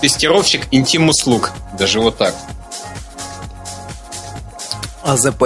тестировщик 0.00 0.66
интим-услуг, 0.70 1.50
даже 1.78 2.00
вот 2.00 2.16
так. 2.16 2.34
АЗП? 5.02 5.42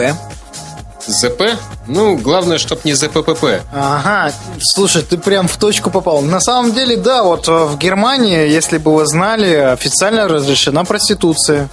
ЗП? 1.06 1.42
Ну, 1.86 2.16
главное, 2.16 2.58
чтоб 2.58 2.84
не 2.84 2.94
ЗППП. 2.94 3.62
Ага, 3.72 4.32
слушай, 4.60 5.02
ты 5.02 5.18
прям 5.18 5.48
в 5.48 5.56
точку 5.56 5.90
попал. 5.90 6.22
На 6.22 6.40
самом 6.40 6.72
деле, 6.72 6.96
да, 6.96 7.22
вот 7.22 7.48
э, 7.48 7.52
в 7.52 7.76
Германии, 7.78 8.48
если 8.48 8.78
бы 8.78 8.94
вы 8.94 9.06
знали, 9.06 9.54
официально 9.54 10.28
разрешена 10.28 10.84
проституция. 10.84 11.68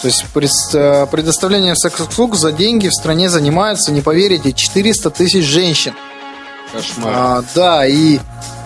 То 0.00 0.08
есть 0.08 0.24
э, 0.74 1.06
предоставление 1.10 1.74
секс-услуг 1.74 2.36
за 2.36 2.52
деньги 2.52 2.88
в 2.88 2.94
стране 2.94 3.30
занимаются, 3.30 3.92
не 3.92 4.02
поверите, 4.02 4.52
400 4.52 5.10
тысяч 5.10 5.44
женщин. 5.44 5.94
Кошмар. 6.72 7.12
А, 7.16 7.44
да, 7.54 7.86
и 7.86 8.18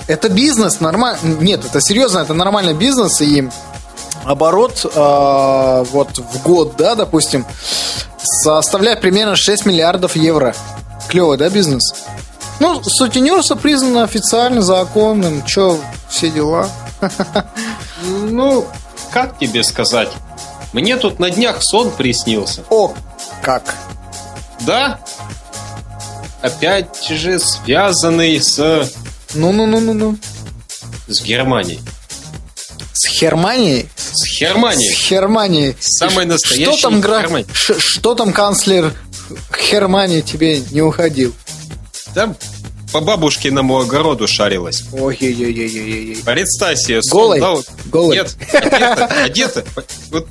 это 0.07 0.29
бизнес, 0.29 0.81
нормально. 0.81 1.19
Нет, 1.23 1.65
это 1.65 1.81
серьезно, 1.81 2.19
это 2.19 2.35
нормальный 2.35 2.75
бизнес, 2.75 3.21
и 3.21 3.49
оборот 4.25 4.85
э, 4.85 5.85
вот 5.91 6.19
в 6.19 6.43
год, 6.43 6.77
да, 6.77 6.95
допустим, 6.95 7.47
составляет 8.19 9.01
примерно 9.01 9.37
6 9.37 9.67
миллиардов 9.67 10.17
евро. 10.17 10.55
Клевый, 11.09 11.39
да, 11.39 11.49
бизнес? 11.49 11.95
Ну, 12.61 12.83
сутенерство 12.83 13.55
признано 13.55 14.05
официально 14.05 14.61
законным. 14.61 15.45
Че, 15.45 15.79
все 16.09 16.31
дела? 16.31 16.69
Ну, 18.03 18.67
как 19.11 19.39
тебе 19.39 19.63
сказать? 19.63 20.09
Мне 20.73 20.97
тут 20.97 21.19
на 21.19 21.31
днях 21.31 21.63
сон 21.63 21.91
приснился. 21.91 22.65
О, 22.71 22.95
как? 23.43 23.75
Да? 24.61 25.01
Опять 26.41 27.05
же 27.07 27.39
связанный 27.39 28.41
с... 28.41 28.91
Ну-ну-ну-ну-ну. 29.35 30.17
С 31.09 31.23
Германией. 31.23 31.81
С 33.03 33.19
Германией? 33.19 33.89
С 33.97 34.39
Германией. 34.39 34.95
С 34.95 35.11
Германией. 35.11 35.77
Самый 35.81 36.27
настоящий 36.27 36.79
что 36.79 36.91
там, 36.91 37.01
гра... 37.01 37.27
что 37.55 38.15
там 38.15 38.31
канцлер 38.35 38.93
Германии 39.71 40.21
тебе 40.21 40.61
не 40.71 40.83
уходил? 40.83 41.35
Там 42.15 42.37
по 42.93 43.01
бабушкиному 43.01 43.79
огороду 43.79 44.29
шарилась. 44.29 44.83
Ой-ой-ой-ой-ой. 44.93 46.19
Представь 46.27 46.79
себе. 46.79 47.01
Голый? 47.11 47.41
Да, 47.41 47.53
вот, 47.53 47.67
Голый? 47.87 48.19
Нет, 48.19 48.37
одета. 48.53 49.07
одета. 49.25 49.65
Вот 50.11 50.29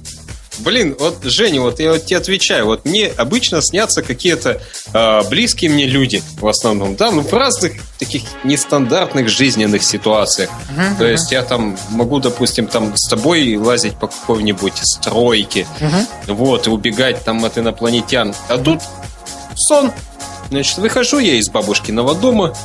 Блин, 0.60 0.96
вот, 1.00 1.24
Женя, 1.24 1.62
вот 1.62 1.80
я 1.80 1.94
вот 1.94 2.06
тебе 2.06 2.18
отвечаю, 2.18 2.66
вот 2.66 2.86
мне 2.86 3.08
обычно 3.08 3.62
снятся 3.62 4.02
какие-то 4.02 4.62
э, 4.94 5.30
близкие 5.30 5.72
мне 5.72 5.86
люди 5.86 6.22
в 6.40 6.48
основном, 6.48 6.96
да, 6.96 7.12
ну 7.12 7.22
в 7.22 7.32
разных 7.34 7.74
таких 7.98 8.24
нестандартных 8.44 9.30
жизненных 9.30 9.84
ситуациях. 9.84 10.50
Uh-huh, 10.50 10.98
То 10.98 11.06
uh-huh. 11.06 11.12
есть 11.12 11.32
я 11.32 11.44
там 11.44 11.78
могу, 11.90 12.20
допустим, 12.20 12.68
там 12.68 12.96
с 12.96 13.08
тобой 13.10 13.56
лазить 13.56 13.96
по 13.96 14.08
какой-нибудь 14.08 14.74
стройке, 14.78 15.66
uh-huh. 15.80 16.34
вот, 16.34 16.68
и 16.68 16.70
убегать 16.70 17.24
там 17.24 17.44
от 17.46 17.58
инопланетян. 17.58 18.34
А 18.50 18.58
тут 18.58 18.82
сон. 19.56 19.92
Значит, 20.50 20.80
выхожу 20.80 21.20
я 21.20 21.36
из 21.36 21.50
бабушкиного 21.50 22.16
дома, 22.16 22.56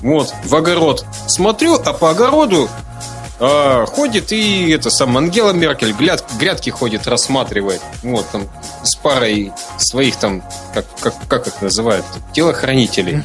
вот, 0.00 0.32
в 0.44 0.54
огород. 0.56 1.04
Смотрю, 1.26 1.74
а 1.74 1.92
по 1.92 2.10
огороду 2.10 2.68
а, 3.40 3.86
ходит 3.86 4.32
и 4.32 4.70
это 4.70 4.90
сам 4.90 5.16
Ангела 5.16 5.52
Меркель 5.52 5.92
гряд, 5.92 6.24
грядки 6.38 6.70
ходит, 6.70 7.06
рассматривает. 7.06 7.80
Вот 8.02 8.28
там 8.30 8.48
с 8.82 8.94
парой 8.96 9.52
своих 9.78 10.16
там, 10.16 10.42
как, 10.74 10.84
как, 11.00 11.14
как 11.26 11.46
их 11.46 11.62
называют, 11.62 12.04
телохранителей. 12.34 13.22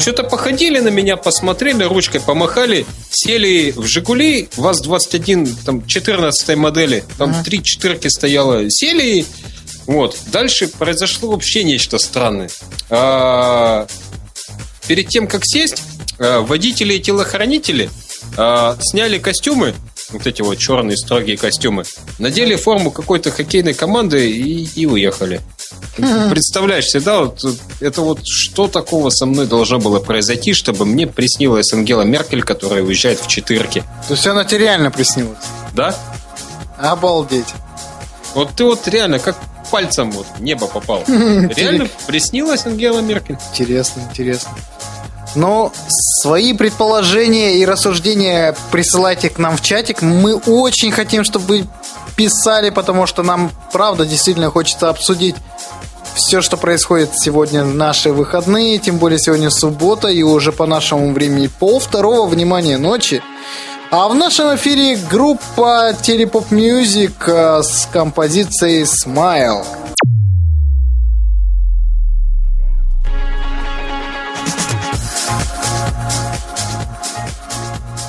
Что-то 0.00 0.24
походили 0.24 0.80
на 0.80 0.88
меня, 0.88 1.16
посмотрели, 1.16 1.84
ручкой 1.84 2.20
помахали, 2.20 2.86
сели 3.10 3.72
в 3.72 3.86
Жигули, 3.86 4.48
ВАЗ-21, 4.56 5.64
там 5.64 5.86
14 5.86 6.56
модели, 6.56 7.04
там 7.18 7.34
три 7.44 7.62
четырки 7.62 8.08
стояло, 8.08 8.70
сели 8.70 9.26
вот. 9.86 10.16
Дальше 10.32 10.68
произошло 10.68 11.30
вообще 11.30 11.64
нечто 11.64 11.98
странное. 11.98 12.48
А, 12.90 13.86
перед 14.86 15.08
тем, 15.08 15.26
как 15.26 15.44
сесть, 15.44 15.82
а, 16.18 16.40
водители 16.40 16.94
и 16.94 17.00
телохранители 17.00 17.90
А, 18.36 18.76
сняли 18.80 19.18
костюмы, 19.18 19.74
вот 20.10 20.26
эти 20.26 20.42
вот 20.42 20.58
черные 20.58 20.96
строгие 20.96 21.36
костюмы, 21.36 21.84
надели 22.18 22.56
форму 22.56 22.90
какой-то 22.90 23.30
хоккейной 23.30 23.74
команды 23.74 24.30
и, 24.30 24.64
и 24.74 24.86
уехали. 24.86 25.40
Представляешь 26.30 26.86
себе, 26.86 27.02
да, 27.02 27.20
вот, 27.20 27.44
это 27.80 28.00
вот 28.00 28.20
что 28.24 28.68
такого 28.68 29.10
со 29.10 29.26
мной 29.26 29.46
должно 29.46 29.78
было 29.78 30.00
произойти, 30.00 30.52
чтобы 30.52 30.84
мне 30.84 31.06
приснилась 31.06 31.72
Ангела 31.72 32.02
Меркель, 32.02 32.42
которая 32.42 32.82
уезжает 32.82 33.20
в 33.20 33.28
четырке. 33.28 33.82
То 34.08 34.14
есть 34.14 34.26
она 34.26 34.44
тебе 34.44 34.60
реально 34.60 34.90
приснилась? 34.90 35.38
Да. 35.74 35.94
Обалдеть. 36.78 37.46
Вот 38.34 38.50
ты 38.56 38.64
вот 38.64 38.86
реально 38.88 39.20
как 39.20 39.36
пальцем 39.70 40.10
вот 40.10 40.26
в 40.36 40.42
небо 40.42 40.66
попал. 40.66 41.04
Реально 41.08 41.88
приснилась 42.06 42.66
Ангела 42.66 43.00
Меркель. 43.00 43.38
Интересно, 43.52 44.02
интересно. 44.02 44.52
Но 45.34 45.72
свои 45.88 46.52
предположения 46.52 47.56
и 47.56 47.64
рассуждения 47.64 48.54
присылайте 48.70 49.30
к 49.30 49.38
нам 49.38 49.56
в 49.56 49.62
чатик. 49.62 50.02
Мы 50.02 50.36
очень 50.36 50.92
хотим, 50.92 51.24
чтобы 51.24 51.64
писали, 52.16 52.70
потому 52.70 53.06
что 53.06 53.22
нам, 53.22 53.50
правда, 53.72 54.06
действительно 54.06 54.50
хочется 54.50 54.88
обсудить 54.88 55.36
все, 56.14 56.40
что 56.40 56.56
происходит 56.56 57.10
сегодня 57.16 57.64
наши 57.64 58.12
выходные, 58.12 58.78
тем 58.78 58.98
более 58.98 59.18
сегодня 59.18 59.50
суббота 59.50 60.08
и 60.08 60.22
уже 60.22 60.52
по 60.52 60.66
нашему 60.66 61.12
времени 61.12 61.48
пол 61.48 61.80
второго, 61.80 62.28
внимания 62.28 62.78
ночи. 62.78 63.22
А 63.90 64.08
в 64.08 64.14
нашем 64.14 64.54
эфире 64.56 64.96
группа 65.10 65.94
Télépopmusik 66.00 67.28
с 67.28 67.88
композицией 67.92 68.84
Smile. 68.84 69.64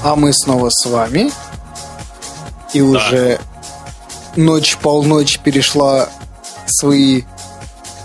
А 0.06 0.16
мы 0.16 0.34
снова 0.34 0.70
с 0.70 0.86
вами. 0.86 1.32
И 2.74 2.80
да. 2.80 2.86
уже 2.86 3.40
ночь 4.36 4.78
полночь 4.78 5.40
перешла 5.40 6.10
свои 6.68 7.24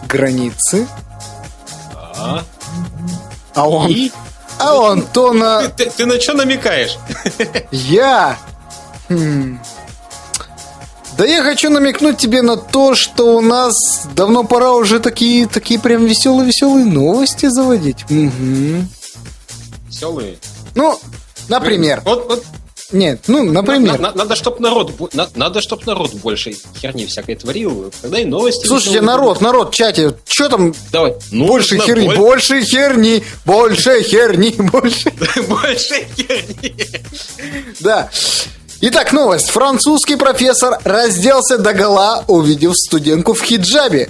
границы. 0.09 0.89
Да. 1.93 2.43
А 3.55 3.69
он... 3.69 3.91
И? 3.91 4.11
А 4.59 4.79
у 4.79 4.85
Антона... 4.85 5.69
Ты, 5.77 5.85
ты, 5.85 5.91
ты 5.91 6.07
на 6.07 6.19
что 6.19 6.33
намекаешь? 6.33 6.97
Я... 7.71 8.39
Хм. 9.11 9.61
Да 11.19 11.27
я 11.27 11.43
хочу 11.43 11.69
намекнуть 11.69 12.17
тебе 12.17 12.41
на 12.41 12.57
то, 12.57 12.95
что 12.95 13.37
у 13.37 13.43
нас 13.43 13.75
давно 14.15 14.45
пора 14.45 14.73
уже 14.73 15.01
такие, 15.01 15.47
такие 15.47 15.79
прям 15.79 16.07
веселые-веселые 16.07 16.87
новости 16.87 17.51
заводить. 17.51 18.05
Угу. 18.05 18.87
Веселые? 19.87 20.39
Ну, 20.75 20.99
Например. 21.51 22.01
Вот, 22.05 22.27
вот 22.29 22.45
нет, 22.93 23.21
ну, 23.29 23.45
например. 23.45 24.01
Надо, 24.01 24.19
надо 24.19 24.37
чтобы 24.37 24.61
народ, 24.61 25.15
надо, 25.15 25.31
надо, 25.37 25.61
чтоб 25.61 25.85
народ 25.87 26.13
больше 26.15 26.53
херни 26.81 27.07
всякой 27.07 27.37
творил. 27.37 27.93
Тогда 28.03 28.19
и 28.19 28.25
новости. 28.25 28.67
Слушайте, 28.67 29.01
народ, 29.01 29.41
народ, 29.41 29.73
в 29.73 29.77
чате, 29.77 30.17
что 30.27 30.49
там? 30.49 30.75
Давай. 30.91 31.15
Ну, 31.31 31.47
больше 31.47 31.79
херни, 31.79 32.07
боль... 32.07 32.17
больше 32.17 32.63
херни, 32.63 33.23
больше 33.45 34.03
херни, 34.03 34.51
больше. 34.59 35.11
Больше 35.49 36.07
херни. 36.17 36.75
Да. 37.81 38.11
Итак, 38.81 39.13
новость. 39.13 39.51
Французский 39.51 40.17
профессор 40.17 40.81
разделся 40.85 41.59
до 41.59 41.75
гола, 41.75 42.25
увидев 42.27 42.75
студентку 42.77 43.35
в 43.35 43.43
хиджабе. 43.43 44.09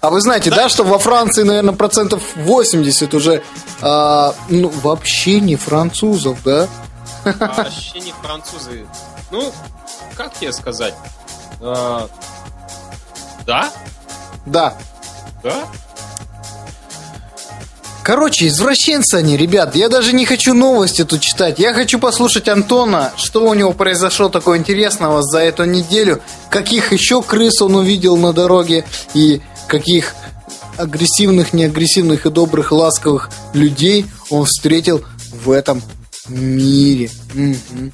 А 0.00 0.10
вы 0.10 0.20
знаете, 0.20 0.50
да, 0.50 0.56
да 0.56 0.68
что 0.68 0.84
во 0.84 0.98
Франции, 0.98 1.42
наверное, 1.42 1.74
процентов 1.74 2.22
80 2.36 3.14
уже 3.14 3.42
а, 3.80 4.34
ну, 4.48 4.68
вообще 4.68 5.40
не 5.40 5.56
французов, 5.56 6.38
да? 6.44 6.68
Вообще 7.24 8.00
не 8.00 8.12
французы. 8.22 8.86
Ну, 9.30 9.52
как 10.16 10.34
тебе 10.34 10.52
сказать? 10.52 10.94
А, 11.60 12.08
да? 13.46 13.70
Да. 14.46 14.74
Да? 15.42 15.68
Короче, 18.08 18.46
извращенцы 18.46 19.16
они, 19.16 19.36
ребят. 19.36 19.76
Я 19.76 19.90
даже 19.90 20.14
не 20.14 20.24
хочу 20.24 20.54
новости 20.54 21.04
тут 21.04 21.20
читать. 21.20 21.58
Я 21.58 21.74
хочу 21.74 21.98
послушать 21.98 22.48
Антона, 22.48 23.12
что 23.16 23.46
у 23.46 23.52
него 23.52 23.72
произошло 23.72 24.30
такого 24.30 24.56
интересного 24.56 25.22
за 25.22 25.40
эту 25.40 25.64
неделю. 25.64 26.22
Каких 26.48 26.92
еще 26.92 27.22
крыс 27.22 27.60
он 27.60 27.74
увидел 27.74 28.16
на 28.16 28.32
дороге. 28.32 28.86
И 29.12 29.42
каких 29.68 30.14
агрессивных, 30.76 31.52
неагрессивных 31.52 32.26
и 32.26 32.30
добрых, 32.30 32.72
ласковых 32.72 33.30
людей 33.52 34.06
он 34.30 34.44
встретил 34.44 35.04
в 35.44 35.50
этом 35.50 35.82
мире. 36.28 37.10
Угу. 37.34 37.92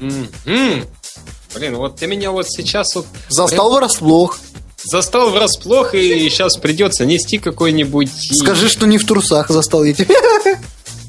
Угу. 0.00 0.84
Блин, 1.54 1.76
вот 1.76 1.96
ты 1.96 2.06
меня 2.06 2.30
вот 2.30 2.48
сейчас 2.48 2.94
вот... 2.94 3.06
Застал 3.28 3.70
прям... 3.70 3.80
врасплох. 3.80 4.38
Застал 4.82 5.30
врасплох, 5.30 5.94
и 5.94 6.28
сейчас 6.28 6.56
придется 6.56 7.06
нести 7.06 7.38
какой-нибудь... 7.38 8.10
Скажи, 8.42 8.68
что 8.68 8.86
не 8.86 8.98
в 8.98 9.06
трусах 9.06 9.48
застал 9.48 9.84
я 9.84 9.92
тебя. 9.92 10.14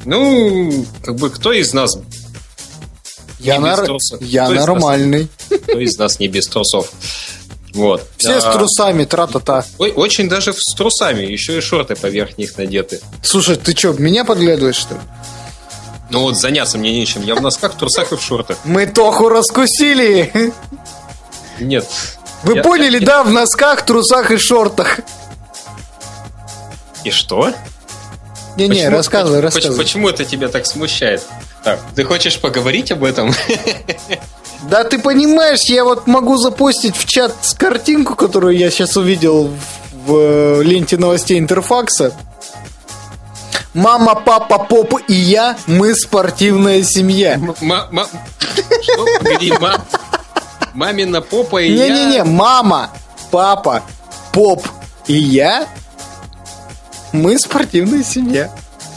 Ну, 0.07 0.85
как 1.03 1.15
бы 1.15 1.31
кто 1.31 1.51
из 1.51 1.73
нас 1.73 1.97
я, 3.39 3.59
нар... 3.59 3.87
я 4.21 4.49
нормальный. 4.49 5.27
Кто 5.49 5.79
из 5.79 5.97
нас 5.97 6.19
не 6.19 6.27
без 6.27 6.47
трусов? 6.47 6.91
Вот. 7.75 8.07
Все 8.15 8.37
а, 8.37 8.41
с 8.41 8.55
трусами, 8.55 9.03
тра-та-та. 9.03 9.65
Ой, 9.79 9.91
очень 9.91 10.29
даже 10.29 10.53
с 10.53 10.73
трусами, 10.75 11.23
еще 11.23 11.57
и 11.57 11.61
шорты 11.61 11.97
поверх 11.97 12.37
них 12.37 12.57
надеты. 12.57 13.01
Слушай, 13.21 13.57
ты 13.57 13.75
что, 13.75 13.91
меня 13.91 14.23
подглядываешь, 14.23 14.77
что 14.77 14.93
ли? 14.93 15.01
Ну 16.09 16.21
вот 16.21 16.37
заняться 16.37 16.77
мне 16.77 16.97
нечем. 16.97 17.21
Я 17.23 17.35
в 17.35 17.41
носках, 17.41 17.73
в 17.73 17.77
трусах 17.77 18.13
и 18.13 18.15
в 18.15 18.21
шортах. 18.21 18.57
Мы 18.63 18.87
Тоху 18.87 19.27
раскусили! 19.27 20.53
Нет. 21.59 21.85
Вы 22.43 22.55
я, 22.55 22.63
поняли, 22.63 22.99
я... 22.99 23.05
да? 23.05 23.23
В 23.23 23.31
носках, 23.31 23.85
трусах 23.85 24.31
и 24.31 24.37
шортах. 24.37 25.01
И 27.03 27.11
что? 27.11 27.53
Не-не, 28.55 28.87
рассказывай, 28.87 29.41
почему, 29.41 29.41
рассказывай. 29.41 29.77
Почему 29.77 30.09
это 30.09 30.23
тебя 30.23 30.47
так 30.47 30.65
смущает? 30.65 31.23
Так, 31.65 31.81
ты 31.93 32.05
хочешь 32.05 32.39
поговорить 32.39 32.93
об 32.93 33.03
этом? 33.03 33.33
Да 34.63 34.83
ты 34.83 34.99
понимаешь, 34.99 35.61
я 35.69 35.83
вот 35.83 36.07
могу 36.07 36.37
запостить 36.37 36.95
в 36.95 37.05
чат 37.05 37.33
картинку, 37.57 38.15
которую 38.15 38.57
я 38.57 38.71
сейчас 38.71 38.97
увидел 38.97 39.51
в 40.05 40.15
э, 40.15 40.63
ленте 40.63 40.97
новостей 40.97 41.39
Интерфакса. 41.39 42.13
Мама, 43.73 44.15
папа, 44.15 44.59
поп 44.59 45.01
и 45.07 45.13
я, 45.13 45.57
мы 45.67 45.93
спортивная 45.95 46.81
семья. 46.83 47.39
Погоди, 49.21 49.53
мамина 50.73 51.21
попа 51.21 51.61
и 51.61 51.73
я... 51.73 51.89
Не-не-не, 51.89 52.23
мама, 52.23 52.89
папа, 53.31 53.83
поп 54.31 54.65
и 55.07 55.13
я, 55.13 55.67
мы 57.11 57.37
спортивная 57.39 58.03
семья. 58.03 58.51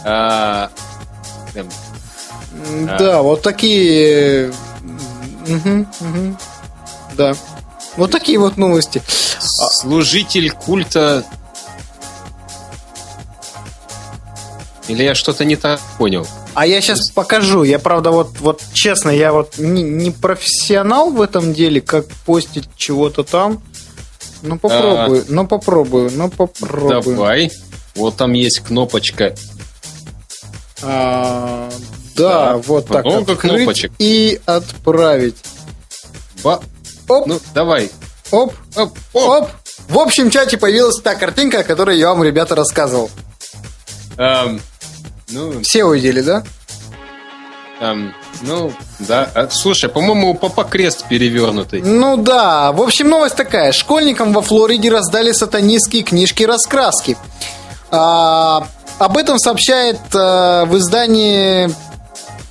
А, 0.05 0.71
эм, 1.55 1.69
да, 2.99 3.23
вот 3.23 3.43
такие 3.43 4.53
Угу, 5.49 5.87
угу. 6.01 6.37
Да. 7.17 7.35
Вот 7.97 8.11
такие 8.11 8.39
вот 8.39 8.57
новости. 8.57 9.03
Служитель 9.09 10.51
культа... 10.51 11.25
Или 14.87 15.03
я 15.03 15.15
что-то 15.15 15.45
не 15.45 15.57
так 15.57 15.81
понял? 15.99 16.27
А 16.55 16.67
я 16.67 16.81
сейчас 16.81 17.11
покажу. 17.11 17.63
Я, 17.63 17.79
правда, 17.79 18.11
вот, 18.11 18.41
вот 18.41 18.63
честно, 18.73 19.11
я 19.11 19.33
вот 19.33 19.59
не, 19.59 19.83
не 19.83 20.11
профессионал 20.11 21.11
в 21.11 21.21
этом 21.21 21.53
деле, 21.53 21.81
как 21.81 22.07
постить 22.25 22.69
чего-то 22.75 23.23
там. 23.23 23.63
Ну 24.43 24.59
попробую, 24.59 25.23
а, 25.23 25.25
ну 25.29 25.47
попробую, 25.47 26.11
ну 26.15 26.31
попробую. 26.31 27.03
Давай. 27.03 27.51
Вот 27.95 28.17
там 28.17 28.33
есть 28.33 28.61
кнопочка. 28.61 29.35
А, 30.83 31.69
да, 32.19 32.53
да 32.53 32.57
вот 32.59 32.87
так. 32.87 33.05
Много 33.05 33.37
кнопочек. 33.37 33.93
И 33.99 34.41
отправить. 34.47 35.37
Ба... 36.43 36.61
Оп. 37.09 37.27
Ну, 37.27 37.41
давай. 37.55 37.91
Оп, 38.31 38.53
оп, 38.77 38.99
оп. 39.15 39.29
оп. 39.29 39.49
В 39.89 39.99
общем 39.99 40.31
чате 40.31 40.59
появилась 40.59 41.01
та 41.01 41.15
картинка, 41.15 41.61
о 41.61 41.65
которой 41.65 41.99
я 41.99 42.11
вам, 42.11 42.23
ребята, 42.23 42.55
рассказывал. 42.55 43.11
Эм, 44.19 44.61
ну... 45.31 45.63
Все 45.63 45.85
увидели, 45.85 46.21
да? 46.21 46.45
Эм, 47.81 48.15
ну, 48.43 48.73
да. 48.99 49.31
А, 49.35 49.49
слушай, 49.51 49.89
по-моему, 49.89 50.31
у 50.31 50.35
папа 50.35 50.65
крест 50.65 51.07
перевернутый. 51.09 51.81
Ну 51.81 52.17
да. 52.17 52.73
В 52.73 52.83
общем, 52.83 53.09
новость 53.09 53.37
такая. 53.37 53.73
Школьникам 53.73 54.33
во 54.33 54.43
Флориде 54.43 54.91
раздали 54.91 55.33
сатанистские 55.33 56.03
книжки-раскраски. 56.03 57.17
А, 57.91 58.67
об 58.99 59.17
этом 59.17 59.39
сообщает 59.39 60.01
а, 60.15 60.67
в 60.67 60.77
издании 60.77 61.71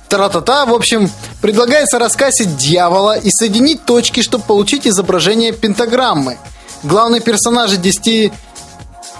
Тра-та-та. 0.08 0.64
В 0.66 0.74
общем, 0.74 1.10
предлагается 1.42 1.98
раскрасить 1.98 2.56
дьявола 2.56 3.18
и 3.18 3.30
соединить 3.30 3.84
точки, 3.84 4.22
чтобы 4.22 4.44
получить 4.44 4.86
изображение 4.86 5.52
пентаграммы. 5.52 6.38
Главный 6.82 7.20
персонаж 7.20 7.72
10... 7.72 8.32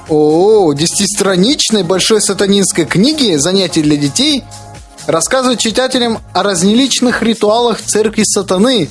О, 0.08 0.72
десятистраничной 0.72 1.82
большой 1.82 2.22
сатанинской 2.22 2.86
книги 2.86 3.36
«Занятия 3.36 3.82
для 3.82 3.96
детей» 3.96 4.42
рассказывает 5.06 5.58
читателям 5.58 6.20
о 6.32 6.42
разнеличных 6.42 7.22
ритуалах 7.22 7.82
церкви 7.82 8.22
сатаны. 8.24 8.88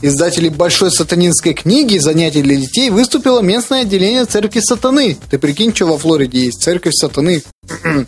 Издатели 0.00 0.48
большой 0.48 0.92
сатанинской 0.92 1.54
книги 1.54 1.98
«Занятия 1.98 2.42
для 2.42 2.54
детей» 2.54 2.90
выступило 2.90 3.40
местное 3.40 3.82
отделение 3.82 4.24
церкви 4.26 4.60
сатаны. 4.60 5.18
Ты 5.28 5.38
прикинь, 5.40 5.74
что 5.74 5.86
во 5.86 5.98
Флориде 5.98 6.44
есть 6.44 6.62
церковь 6.62 6.94
сатаны. 6.94 7.42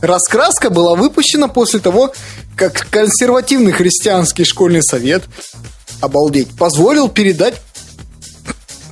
Раскраска 0.00 0.70
была 0.70 0.94
выпущена 0.94 1.48
после 1.48 1.80
того, 1.80 2.12
как 2.56 2.88
консервативный 2.90 3.72
христианский 3.72 4.44
школьный 4.44 4.82
совет, 4.82 5.24
обалдеть, 6.00 6.56
позволил 6.56 7.08
передать 7.08 7.60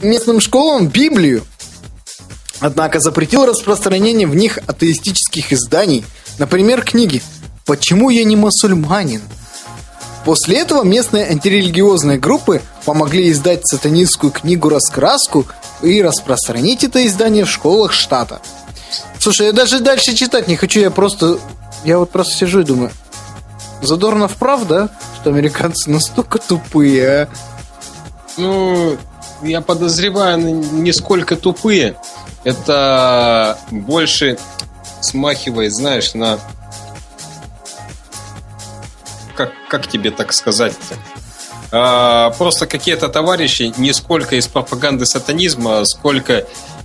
местным 0.03 0.41
школам 0.41 0.89
Библию. 0.89 1.45
Однако 2.61 3.01
запретил 3.01 3.45
распространение 3.45 4.27
в 4.27 4.35
них 4.35 4.59
атеистических 4.67 5.53
изданий, 5.53 6.05
например, 6.39 6.83
книги 6.83 7.23
«Почему 7.67 8.11
я 8.11 8.25
не 8.25 8.37
мусульманин?». 8.37 9.21
После 10.25 10.59
этого 10.59 10.83
местные 10.83 11.27
антирелигиозные 11.29 12.19
группы 12.19 12.61
помогли 12.85 13.31
издать 13.31 13.65
сатанистскую 13.65 14.33
книгу 14.33 14.69
«Раскраску» 14.69 15.47
и 15.83 16.03
распространить 16.03 16.83
это 16.83 17.07
издание 17.07 17.45
в 17.45 17.51
школах 17.51 17.93
штата. 17.93 18.41
Слушай, 19.27 19.47
я 19.47 19.53
даже 19.53 19.81
дальше 19.81 20.15
читать 20.15 20.47
не 20.47 20.55
хочу, 20.55 20.79
я 20.79 20.93
просто... 20.93 21.41
Я 21.85 21.99
вот 21.99 22.13
просто 22.13 22.33
сижу 22.33 22.61
и 22.61 22.63
думаю, 22.63 22.93
Задорнов 23.83 24.37
прав, 24.37 24.69
да? 24.69 24.89
Что 25.17 25.31
американцы 25.31 25.91
настолько 25.91 26.39
тупые, 26.39 27.09
а? 27.09 27.29
Ну, 28.37 28.97
я 29.43 29.63
подозреваю, 29.63 30.39
не 30.39 30.93
сколько 30.93 31.35
тупые. 31.35 31.97
Это 32.45 33.59
больше 33.73 34.39
смахивает, 35.01 35.75
знаешь, 35.75 36.15
на... 36.15 36.39
Как, 39.35 39.51
как 39.69 39.89
тебе 39.89 40.13
так 40.13 40.33
сказать-то? 40.33 40.95
А, 41.73 42.31
просто 42.39 42.69
какие-то 42.69 43.09
товарищи 43.09 43.75
не 43.77 43.93
сколько 43.93 44.37
из 44.37 44.47
пропаганды 44.47 45.05
сатанизма, 45.05 45.85
сколько 45.85 46.45
а, 46.45 46.76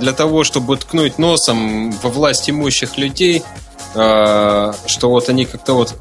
для 0.00 0.12
того, 0.12 0.44
чтобы 0.44 0.76
ткнуть 0.76 1.18
носом 1.18 1.92
во 2.02 2.10
власть 2.10 2.48
имущих 2.50 2.98
людей, 2.98 3.42
а, 3.94 4.74
что 4.86 5.10
вот 5.10 5.28
они 5.28 5.44
как-то 5.44 5.74
вот 5.74 5.94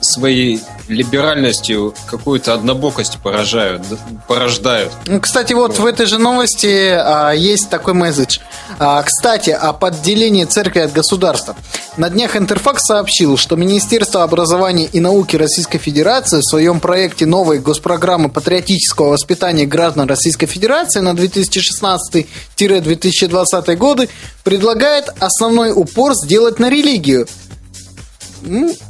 своей 0.00 0.60
либеральностью 0.90 1.94
какую-то 2.06 2.54
однобокость 2.54 3.18
поражают, 3.22 3.82
порождают. 4.28 4.92
Ну, 5.06 5.20
кстати, 5.20 5.52
вот, 5.52 5.70
вот 5.70 5.78
в 5.78 5.86
этой 5.86 6.06
же 6.06 6.18
новости 6.18 6.90
а, 6.92 7.30
есть 7.30 7.70
такой 7.70 7.94
месседж. 7.94 8.40
А, 8.78 9.02
кстати, 9.02 9.50
о 9.50 9.72
подделении 9.72 10.44
церкви 10.44 10.80
от 10.80 10.92
государства. 10.92 11.56
На 11.96 12.10
днях 12.10 12.36
Интерфакс 12.36 12.84
сообщил, 12.84 13.36
что 13.36 13.56
Министерство 13.56 14.22
образования 14.22 14.86
и 14.86 15.00
науки 15.00 15.34
Российской 15.36 15.78
Федерации 15.78 16.38
в 16.38 16.44
своем 16.44 16.78
проекте 16.80 17.26
новой 17.26 17.58
госпрограммы 17.58 18.28
патриотического 18.28 19.08
воспитания 19.10 19.66
граждан 19.66 20.08
Российской 20.08 20.46
Федерации 20.46 21.00
на 21.00 21.10
2016-2020 21.10 23.76
годы 23.76 24.08
предлагает 24.44 25.08
основной 25.20 25.72
упор 25.72 26.14
сделать 26.14 26.58
на 26.58 26.68
религию– 26.68 27.26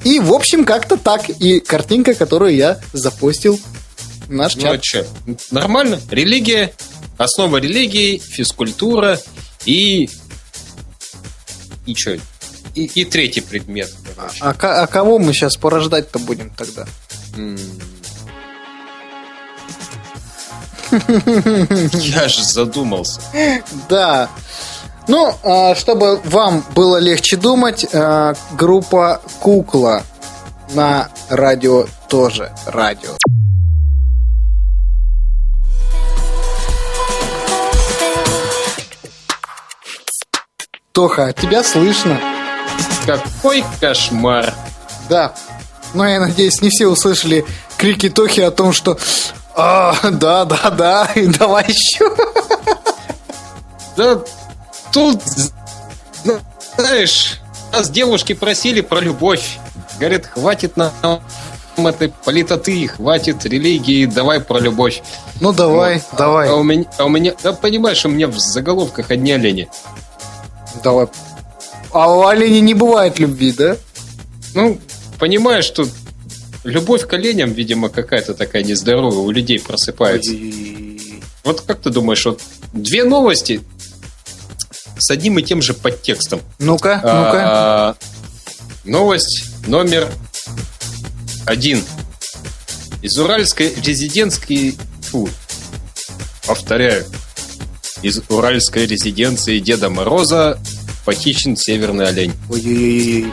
и, 0.04 0.20
в 0.20 0.32
общем, 0.32 0.64
как-то 0.64 0.96
так. 0.96 1.28
И 1.28 1.60
картинка, 1.60 2.14
которую 2.14 2.54
я 2.54 2.80
запустил 2.92 3.60
в 4.28 4.32
наш 4.32 4.56
ну, 4.56 4.62
чат. 4.62 4.78
а 4.78 4.82
что? 4.82 5.06
Нормально. 5.50 6.00
Религия, 6.10 6.72
основа 7.18 7.58
религии, 7.58 8.18
физкультура 8.18 9.20
и... 9.64 10.08
И 11.86 11.94
что? 11.94 12.18
И, 12.74 12.84
и 12.84 13.04
третий 13.04 13.40
предмет. 13.40 13.92
А, 14.16 14.30
а, 14.40 14.82
а 14.82 14.86
кого 14.86 15.18
мы 15.18 15.32
сейчас 15.32 15.56
порождать-то 15.56 16.18
будем 16.20 16.50
тогда? 16.50 16.86
Я 21.92 22.28
же 22.28 22.44
задумался. 22.44 23.20
Да. 23.88 24.30
Ну, 25.10 25.34
а, 25.42 25.74
чтобы 25.74 26.20
вам 26.22 26.64
было 26.72 26.98
легче 26.98 27.36
думать, 27.36 27.84
а, 27.92 28.34
группа 28.52 29.20
Кукла 29.40 30.04
на 30.72 31.08
радио 31.28 31.86
тоже 32.08 32.52
радио. 32.64 33.10
Тоха, 40.92 41.32
тебя 41.32 41.64
слышно? 41.64 42.20
Какой 43.04 43.64
кошмар! 43.80 44.54
Да. 45.08 45.34
Но 45.92 46.06
я 46.06 46.20
надеюсь, 46.20 46.62
не 46.62 46.68
все 46.68 46.86
услышали 46.86 47.44
крики 47.78 48.08
Тохи 48.08 48.42
о 48.42 48.52
том, 48.52 48.72
что 48.72 48.96
а, 49.56 49.92
да, 50.08 50.44
да, 50.44 50.70
да, 50.70 51.08
и 51.16 51.26
давай 51.26 51.64
еще. 51.66 52.14
Да 53.96 54.22
тут, 54.92 55.20
знаешь, 56.76 57.40
нас 57.72 57.90
девушки 57.90 58.32
просили 58.32 58.80
про 58.80 59.00
любовь. 59.00 59.58
Говорят, 59.98 60.26
хватит 60.26 60.76
нам 60.76 60.92
этой 61.86 62.10
политоты, 62.10 62.88
хватит 62.88 63.44
религии, 63.46 64.06
давай 64.06 64.40
про 64.40 64.58
любовь. 64.58 65.02
Ну 65.40 65.52
давай, 65.52 65.94
вот. 66.10 66.18
давай. 66.18 66.48
А, 66.48 66.52
а 66.52 66.56
у 66.56 66.62
меня, 66.62 66.84
а 66.98 67.04
у 67.04 67.08
меня, 67.08 67.34
да 67.42 67.52
понимаешь, 67.52 68.04
у 68.04 68.08
меня 68.08 68.28
в 68.28 68.38
заголовках 68.38 69.10
одни 69.10 69.32
олени. 69.32 69.68
Давай. 70.82 71.06
А 71.92 72.12
у 72.12 72.26
оленей 72.26 72.60
не 72.60 72.74
бывает 72.74 73.18
любви, 73.18 73.52
да? 73.52 73.76
Ну, 74.54 74.78
понимаешь, 75.18 75.64
что 75.64 75.86
любовь 76.64 77.06
к 77.06 77.12
оленям, 77.12 77.52
видимо, 77.52 77.88
какая-то 77.88 78.34
такая 78.34 78.62
нездоровая 78.62 79.18
у 79.18 79.30
людей 79.30 79.58
просыпается. 79.58 80.32
Ой. 80.32 81.22
Вот 81.44 81.62
как 81.62 81.80
ты 81.80 81.90
думаешь, 81.90 82.24
вот 82.26 82.40
две 82.72 83.04
новости, 83.04 83.62
с 85.00 85.10
одним 85.10 85.38
и 85.38 85.42
тем 85.42 85.62
же 85.62 85.74
подтекстом. 85.74 86.40
Ну-ка, 86.58 87.00
а, 87.02 87.94
ну-ка. 87.94 87.96
Новость 88.84 89.44
номер 89.66 90.08
один. 91.46 91.82
Из 93.02 93.18
уральской 93.18 93.74
резидентской... 93.74 94.76
Фу, 95.10 95.28
повторяю. 96.46 97.04
Из 98.02 98.20
уральской 98.28 98.86
резиденции 98.86 99.58
Деда 99.58 99.90
Мороза 99.90 100.58
похищен 101.04 101.56
северный 101.56 102.08
олень. 102.08 102.32
Ой-ой-ой. 102.48 103.32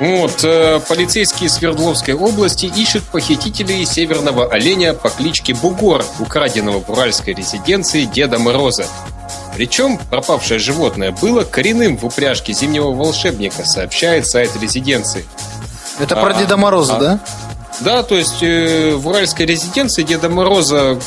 Вот, 0.00 0.42
э, 0.42 0.80
полицейские 0.88 1.48
Свердловской 1.48 2.14
области 2.14 2.66
ищут 2.66 3.04
похитителей 3.04 3.84
северного 3.84 4.50
оленя 4.50 4.94
по 4.94 5.10
кличке 5.10 5.54
Бугор, 5.54 6.04
украденного 6.18 6.80
в 6.80 6.90
уральской 6.90 7.34
резиденции 7.34 8.04
Деда 8.04 8.38
Мороза. 8.38 8.86
Причем 9.54 9.98
пропавшее 10.10 10.58
животное 10.58 11.12
было 11.12 11.44
коренным 11.44 11.96
в 11.96 12.04
упряжке 12.04 12.52
зимнего 12.52 12.92
волшебника, 12.92 13.64
сообщает 13.64 14.26
сайт 14.26 14.50
резиденции. 14.60 15.24
Это 15.98 16.18
а, 16.18 16.22
про 16.22 16.34
Деда 16.34 16.56
Мороза, 16.56 16.96
а, 16.96 17.00
да? 17.00 17.20
Да, 17.80 18.02
то 18.02 18.16
есть 18.16 18.42
э, 18.42 18.94
в 18.94 19.08
уральской 19.08 19.46
резиденции 19.46 20.02
Деда 20.02 20.28
Мороза 20.28 20.98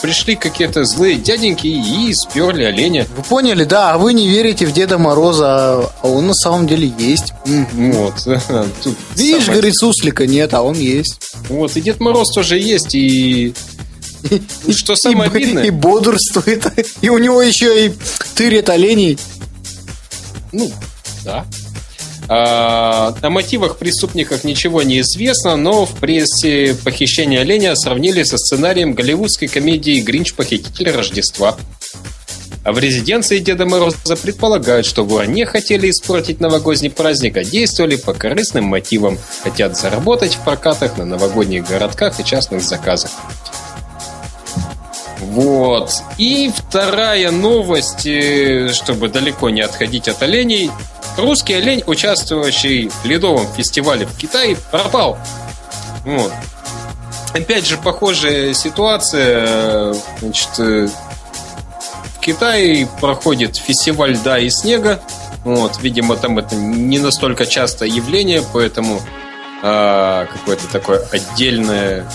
пришли 0.00 0.34
какие-то 0.34 0.84
злые 0.84 1.16
дяденьки 1.16 1.66
и 1.66 2.12
сперли 2.14 2.64
оленя. 2.64 3.06
Вы 3.16 3.22
поняли, 3.22 3.64
да, 3.64 3.92
а 3.92 3.98
вы 3.98 4.14
не 4.14 4.28
верите 4.28 4.66
в 4.66 4.72
Деда 4.72 4.98
Мороза, 4.98 5.90
а 6.02 6.08
он 6.08 6.26
на 6.26 6.34
самом 6.34 6.66
деле 6.66 6.90
есть. 6.98 7.34
Вот. 7.44 8.14
Тут 8.82 8.96
Видишь, 9.14 9.44
самое... 9.44 9.60
говорит, 9.60 9.76
суслика 9.76 10.26
нет, 10.26 10.54
а 10.54 10.62
он 10.62 10.74
есть. 10.74 11.32
Вот, 11.48 11.76
и 11.76 11.80
Дед 11.80 12.00
Мороз 12.00 12.32
тоже 12.32 12.58
есть, 12.58 12.94
и 12.94 13.54
и, 14.66 14.72
что 14.72 14.96
самое 14.96 15.30
и, 15.30 15.34
обидное... 15.34 15.64
И 15.64 15.70
бодрствует. 15.70 16.64
И 17.00 17.08
у 17.08 17.18
него 17.18 17.42
еще 17.42 17.86
и 17.86 17.92
тырит 18.34 18.68
оленей. 18.68 19.18
Ну, 20.52 20.70
да. 21.24 21.46
А, 22.28 23.12
о 23.22 23.30
мотивах 23.30 23.78
преступников 23.78 24.44
ничего 24.44 24.82
не 24.82 25.00
известно, 25.00 25.56
но 25.56 25.84
в 25.84 25.94
прессе 25.96 26.76
похищение 26.84 27.40
оленя 27.40 27.74
сравнили 27.74 28.22
со 28.22 28.38
сценарием 28.38 28.92
голливудской 28.94 29.48
комедии 29.48 30.00
«Гринч. 30.00 30.34
Похититель 30.34 30.90
Рождества». 30.90 31.56
А 32.62 32.72
в 32.72 32.78
резиденции 32.78 33.38
Деда 33.38 33.64
Мороза 33.64 34.16
предполагают, 34.16 34.86
что 34.86 35.02
воры 35.02 35.26
не 35.26 35.46
хотели 35.46 35.90
испортить 35.90 36.40
новогодний 36.40 36.90
праздник, 36.90 37.38
а 37.38 37.42
действовали 37.42 37.96
по 37.96 38.12
корыстным 38.12 38.64
мотивам. 38.64 39.18
Хотят 39.42 39.78
заработать 39.78 40.34
в 40.34 40.44
прокатах 40.44 40.98
на 40.98 41.06
новогодних 41.06 41.66
городках 41.66 42.20
и 42.20 42.24
частных 42.24 42.62
заказах. 42.62 43.10
Вот. 45.20 45.92
И 46.18 46.50
вторая 46.54 47.30
новость, 47.30 48.06
э, 48.06 48.72
чтобы 48.72 49.08
далеко 49.08 49.50
не 49.50 49.60
отходить 49.60 50.08
от 50.08 50.22
оленей. 50.22 50.70
Русский 51.16 51.54
олень, 51.54 51.82
участвующий 51.86 52.88
в 52.88 53.04
ледовом 53.04 53.46
фестивале 53.52 54.06
в 54.06 54.16
Китае, 54.16 54.56
пропал. 54.70 55.18
Вот. 56.04 56.32
Опять 57.34 57.66
же, 57.66 57.76
похожая 57.76 58.54
ситуация. 58.54 59.94
Значит, 60.20 60.48
э, 60.58 60.88
в 62.16 62.20
Китае 62.20 62.88
проходит 63.00 63.56
фестиваль 63.56 64.12
льда 64.12 64.38
и 64.38 64.50
снега. 64.50 65.00
Вот, 65.44 65.80
видимо, 65.80 66.16
там 66.16 66.38
это 66.38 66.54
не 66.54 66.98
настолько 66.98 67.46
частое 67.46 67.88
явление, 67.88 68.42
поэтому 68.52 69.00
а, 69.62 70.26
какое-то 70.26 70.66
такое 70.68 71.02
отдельное 71.12 72.06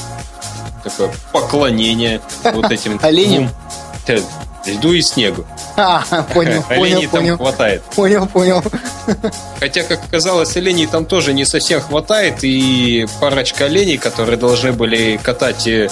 такое 0.89 1.11
поклонение 1.31 2.21
вот 2.43 2.71
этим 2.71 2.99
Оленям? 3.03 3.49
льду 4.65 4.93
и 4.93 5.01
снегу. 5.01 5.45
А, 5.77 6.01
понял, 6.33 6.63
Оленей 6.69 6.95
понял, 6.95 7.01
там 7.01 7.19
понял. 7.19 7.37
хватает. 7.37 7.83
Понял, 7.95 8.27
понял. 8.27 8.63
Хотя, 9.59 9.83
как 9.83 10.05
оказалось, 10.05 10.55
оленей 10.55 10.87
там 10.87 11.05
тоже 11.05 11.33
не 11.33 11.43
совсем 11.43 11.81
хватает, 11.81 12.43
и 12.45 13.05
парочка 13.19 13.65
оленей, 13.65 13.97
которые 13.97 14.37
должны 14.37 14.71
были 14.71 15.17
катать 15.21 15.67
э, 15.67 15.89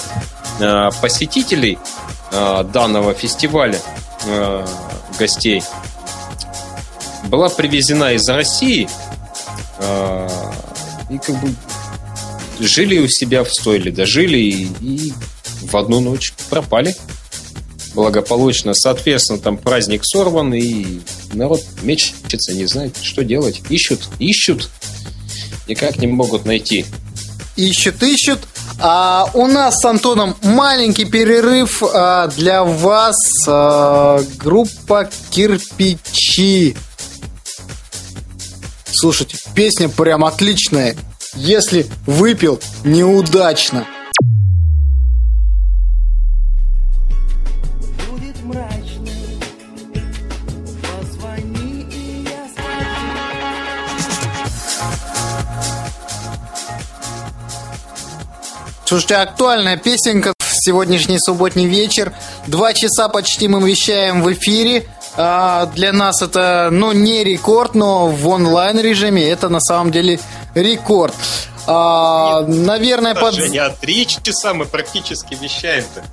э, 0.58 0.90
посетителей 1.02 1.78
э, 2.32 2.64
данного 2.72 3.12
фестиваля, 3.12 3.78
э, 4.26 4.66
гостей, 5.18 5.62
была 7.24 7.50
привезена 7.50 8.14
из 8.14 8.26
России 8.26 8.88
э, 9.80 10.28
и 11.10 11.18
как 11.18 11.36
бы 11.36 11.54
жили 12.64 12.98
у 12.98 13.08
себя 13.08 13.44
в 13.44 13.52
стойле, 13.52 13.90
дожили 13.90 14.38
и, 14.38 14.68
и 14.80 15.12
в 15.62 15.76
одну 15.76 16.00
ночь 16.00 16.32
пропали 16.50 16.94
благополучно. 17.94 18.74
Соответственно, 18.74 19.38
там 19.38 19.56
праздник 19.56 20.02
сорван, 20.04 20.52
и 20.52 21.00
народ 21.32 21.62
мечется, 21.82 22.52
не 22.52 22.66
знает, 22.66 22.96
что 23.00 23.24
делать. 23.24 23.62
Ищут, 23.70 24.08
ищут, 24.18 24.68
никак 25.68 25.98
не 25.98 26.06
могут 26.06 26.44
найти. 26.44 26.84
Ищут, 27.56 28.02
ищут. 28.02 28.40
А 28.80 29.30
у 29.34 29.46
нас 29.46 29.76
с 29.80 29.84
Антоном 29.84 30.36
маленький 30.42 31.04
перерыв 31.04 31.82
а, 31.82 32.26
для 32.28 32.64
вас. 32.64 33.16
а, 33.46 34.20
группа 34.36 35.08
Кирпичи. 35.30 36.76
Слушайте, 38.90 39.38
песня 39.54 39.88
прям 39.88 40.24
отличная. 40.24 40.96
Если 41.36 41.86
выпил 42.06 42.60
неудачно. 42.84 43.86
Слушайте, 58.86 59.16
актуальная 59.16 59.76
песенка 59.76 60.34
в 60.38 60.44
сегодняшний 60.64 61.18
субботний 61.18 61.66
вечер. 61.66 62.12
Два 62.46 62.72
часа 62.74 63.08
почти 63.08 63.48
мы 63.48 63.68
вещаем 63.68 64.22
в 64.22 64.32
эфире. 64.32 64.86
А, 65.16 65.66
для 65.66 65.92
нас 65.92 66.22
это, 66.22 66.68
ну, 66.72 66.92
не 66.92 67.22
рекорд, 67.22 67.74
но 67.74 68.08
в 68.08 68.26
онлайн 68.28 68.78
режиме 68.80 69.22
это 69.28 69.48
на 69.48 69.60
самом 69.60 69.90
деле 69.92 70.18
рекорд. 70.54 71.14
А, 71.66 72.42
наверное, 72.42 73.14
под... 73.14 73.34
Женя, 73.34 73.66
а 73.66 73.70
три 73.70 74.06
часа 74.06 74.54
мы 74.54 74.64
практически 74.66 75.34
вещаем-то. 75.34 76.04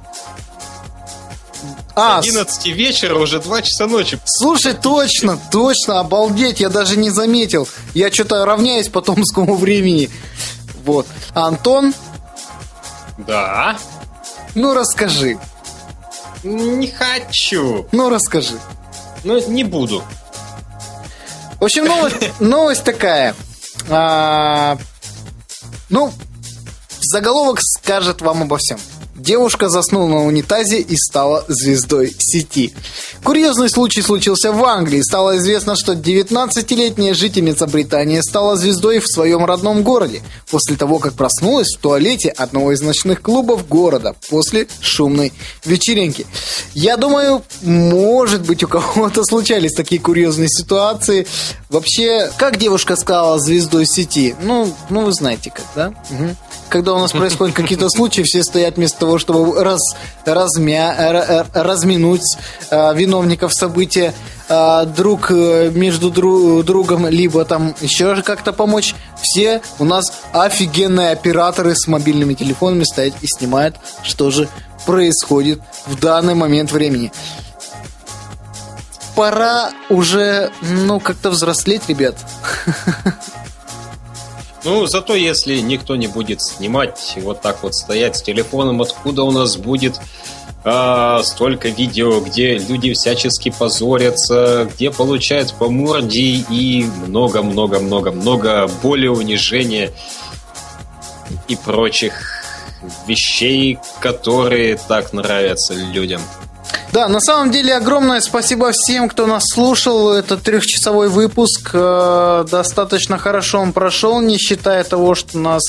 А, 1.96 2.22
С 2.22 2.26
11 2.28 2.68
вечера 2.68 3.16
уже 3.16 3.40
2 3.40 3.62
часа 3.64 3.86
ночи. 3.86 4.18
Слушай, 4.24 4.74
точно, 4.74 5.38
точно, 5.52 6.00
обалдеть, 6.00 6.60
я 6.62 6.70
даже 6.70 6.96
не 6.98 7.10
заметил. 7.10 7.68
Я 7.94 8.12
что-то 8.12 8.46
равняюсь 8.46 8.88
по 8.88 9.02
томскому 9.02 9.56
времени. 9.56 10.10
Вот. 10.86 11.06
Антон, 11.34 11.94
Да. 13.18 13.78
ну 14.56 14.74
расскажи. 14.74 15.38
Не 16.44 16.88
хочу. 16.88 17.86
Ну 17.92 18.10
расскажи. 18.10 18.58
Ну, 19.24 19.50
не 19.50 19.64
буду. 19.64 20.04
В 21.60 21.64
общем, 21.64 21.86
новость, 21.86 22.40
новость 22.40 22.84
такая. 22.84 23.36
А, 23.90 24.78
ну, 25.90 26.12
заголовок 27.00 27.60
скажет 27.62 28.22
вам 28.22 28.44
обо 28.44 28.58
всем. 28.58 28.80
Девушка 29.22 29.70
заснула 29.70 30.08
на 30.08 30.26
унитазе 30.26 30.80
и 30.80 30.96
стала 30.98 31.46
звездой 31.48 32.16
сети. 32.18 32.74
Курьезный 33.24 33.70
случай 33.70 34.02
случился 34.02 34.52
в 34.52 34.66
Англии. 34.66 35.02
Стало 35.02 35.38
известно, 35.38 35.76
что 35.76 35.94
19-летняя 35.94 37.14
жительница 37.14 37.68
Британии 37.68 38.20
стала 38.22 38.58
звездой 38.58 38.98
в 38.98 39.08
своем 39.08 39.46
родном 39.46 39.84
городе 39.84 40.24
после 40.50 40.76
того, 40.76 40.98
как 40.98 41.14
проснулась 41.14 41.68
в 41.76 41.80
туалете 41.80 42.30
одного 42.30 42.72
из 42.72 42.82
ночных 42.82 43.22
клубов 43.22 43.68
города 43.68 44.16
после 44.32 44.68
шумной 44.80 45.34
вечеринки. 45.66 46.26
Я 46.74 46.98
думаю, 46.98 47.44
может 47.62 48.42
быть, 48.42 48.64
у 48.64 48.68
кого-то 48.68 49.24
случались 49.24 49.74
такие 49.74 50.02
курьезные 50.02 50.50
ситуации. 50.50 51.28
Вообще, 51.70 52.32
как 52.38 52.58
девушка 52.58 52.96
стала 52.96 53.40
звездой 53.40 53.86
сети? 53.86 54.36
Ну, 54.42 54.74
ну 54.90 55.06
вы 55.06 55.14
знаете 55.14 55.52
как, 55.52 55.66
да? 55.76 55.94
Мгм. 56.10 56.36
Когда 56.72 56.94
у 56.94 57.00
нас 57.00 57.12
происходят 57.12 57.54
какие-то 57.54 57.90
случаи, 57.90 58.22
все 58.22 58.44
стоят 58.44 58.78
вместо 58.78 59.00
того, 59.02 59.11
чтобы 59.18 59.64
раз, 59.64 59.82
размя, 60.26 61.46
разминуть 61.54 62.38
э, 62.70 62.96
виновников 62.96 63.54
события 63.54 64.14
э, 64.50 64.86
друг 64.86 65.32
э, 65.32 65.72
между 65.74 66.12
дру- 66.12 66.64
другом, 66.64 67.08
либо 67.08 67.46
там 67.46 67.76
еще 67.82 68.22
как-то 68.22 68.54
помочь. 68.54 68.96
Все 69.22 69.62
у 69.80 69.86
нас 69.86 70.12
офигенные 70.34 71.12
операторы 71.12 71.76
с 71.76 71.88
мобильными 71.88 72.34
телефонами 72.34 72.84
стоят 72.84 73.14
и 73.22 73.28
снимают, 73.28 73.76
что 74.04 74.32
же 74.32 74.48
происходит 74.86 75.62
в 75.86 76.00
данный 76.00 76.36
момент 76.36 76.72
времени. 76.72 77.12
Пора 79.16 79.72
уже, 79.90 80.52
ну, 80.62 81.00
как-то 81.00 81.30
взрослеть, 81.30 81.84
ребят. 81.88 82.16
Ну, 84.64 84.86
зато 84.86 85.16
если 85.16 85.60
никто 85.60 85.96
не 85.96 86.08
будет 86.08 86.42
снимать, 86.42 87.14
и 87.16 87.22
вот 87.22 87.42
так 87.42 87.64
вот 87.64 87.74
стоять 87.74 88.18
с 88.18 88.22
телефоном, 88.22 88.82
откуда 88.82 89.24
у 89.24 89.32
нас 89.32 89.58
будет 89.58 90.00
а, 90.64 91.24
столько 91.24 91.70
видео, 91.70 92.20
где 92.22 92.58
люди 92.58 92.94
всячески 92.94 93.50
позорятся, 93.50 94.70
где 94.74 94.92
получают 94.92 95.54
по 95.56 95.70
морде 95.70 96.22
и 96.22 96.86
много-много-много-много 97.08 98.70
боли, 98.84 99.08
унижения 99.08 99.92
и 101.48 101.56
прочих 101.56 102.44
вещей, 103.08 103.80
которые 104.00 104.78
так 104.78 105.14
нравятся 105.14 105.74
людям. 105.74 106.22
Да, 106.92 107.08
на 107.08 107.22
самом 107.22 107.52
деле 107.52 107.76
огромное 107.76 108.20
спасибо 108.20 108.72
всем, 108.74 109.08
кто 109.08 109.26
нас 109.26 109.44
слушал. 109.54 110.14
Этот 110.14 110.44
трехчасовой 110.44 111.08
выпуск 111.08 111.72
э, 111.74 112.46
достаточно 112.50 113.18
хорошо 113.18 113.60
он 113.62 113.72
прошел, 113.72 114.20
не 114.22 114.38
считая 114.38 114.84
того, 114.84 115.16
что 115.16 115.38
нас 115.38 115.64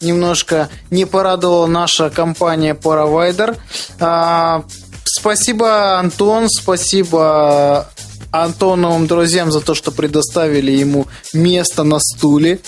немножко 0.00 0.68
не 0.90 1.04
порадовала 1.04 1.66
наша 1.66 2.08
компания 2.10 2.74
Paravider. 2.74 3.56
А, 3.98 4.62
спасибо, 5.04 5.98
Антон, 5.98 6.48
спасибо 6.48 7.88
Антоновым 8.32 9.06
друзьям 9.06 9.50
за 9.50 9.60
то, 9.60 9.74
что 9.74 9.90
предоставили 9.90 10.70
ему 10.70 11.06
место 11.32 11.82
на 11.82 11.98
стуле. 11.98 12.60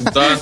Да, 0.00 0.40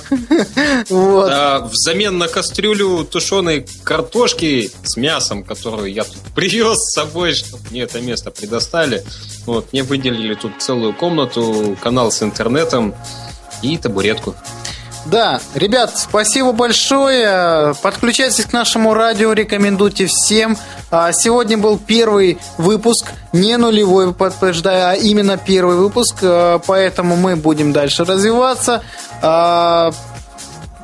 Вот. 0.89 1.27
Да, 1.27 1.59
взамен 1.71 2.17
на 2.17 2.27
кастрюлю 2.27 3.03
тушеной 3.05 3.65
картошки 3.83 4.71
с 4.83 4.97
мясом, 4.97 5.43
которую 5.43 5.91
я 5.91 6.03
тут 6.03 6.21
привез 6.35 6.77
с 6.77 6.93
собой, 6.93 7.33
чтобы 7.33 7.63
мне 7.71 7.81
это 7.81 8.01
место 8.01 8.31
предоставили. 8.31 9.03
Вот, 9.45 9.71
мне 9.71 9.83
выделили 9.83 10.33
тут 10.33 10.53
целую 10.59 10.93
комнату, 10.93 11.77
канал 11.81 12.11
с 12.11 12.23
интернетом 12.23 12.95
и 13.61 13.77
табуретку. 13.77 14.35
Да, 15.09 15.39
ребят, 15.55 15.97
спасибо 15.97 16.51
большое. 16.51 17.73
Подключайтесь 17.81 18.43
к 18.43 18.51
нашему 18.51 18.93
радио, 18.93 19.31
рекомендуйте 19.31 20.05
всем. 20.07 20.57
А, 20.91 21.13
Сегодня 21.13 21.57
был 21.57 21.77
первый 21.77 22.39
выпуск, 22.57 23.13
не 23.31 23.55
нулевой, 23.55 24.13
подтверждаю, 24.13 24.89
а 24.89 24.95
именно 24.95 25.37
первый 25.37 25.77
выпуск, 25.77 26.17
а, 26.23 26.59
поэтому 26.59 27.15
мы 27.15 27.37
будем 27.37 27.71
дальше 27.71 28.03
развиваться. 28.03 28.83
А, 29.21 29.91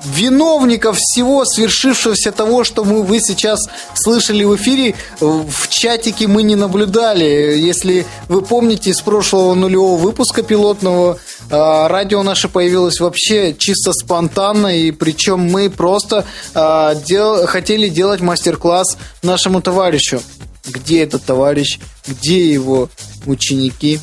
Виновников 0.06 0.98
всего 0.98 1.46
свершившегося 1.46 2.32
того, 2.34 2.66
что 2.66 2.84
мы, 2.84 3.04
вы 3.04 3.20
сейчас 3.20 3.70
слышали 3.94 4.44
в 4.44 4.56
эфире, 4.58 4.96
в 5.22 5.68
чатике 5.70 6.28
мы 6.28 6.44
не 6.44 6.56
наблюдали. 6.56 7.24
Если 7.24 8.06
вы 8.28 8.42
помните, 8.42 8.94
с 8.94 9.00
прошлого 9.00 9.54
нулевого 9.54 9.98
выпуска 9.98 10.44
пилотного 10.44 11.20
радио 11.50 12.24
наше 12.24 12.50
появилось 12.50 13.00
вообще 13.00 13.54
чисто 13.54 13.94
спонтанно, 13.94 14.78
и 14.78 14.92
причем 14.92 15.40
мы 15.40 15.70
просто 15.70 16.26
а, 16.54 16.96
дел- 16.96 17.46
хотели 17.48 17.90
делать 17.90 18.22
мастер-класс 18.22 18.98
нашему 19.22 19.62
товарищу. 19.62 20.22
Где 20.66 21.04
этот 21.04 21.24
товарищ? 21.24 21.80
Где 22.08 22.52
его 22.52 22.90
ученики? 23.26 24.00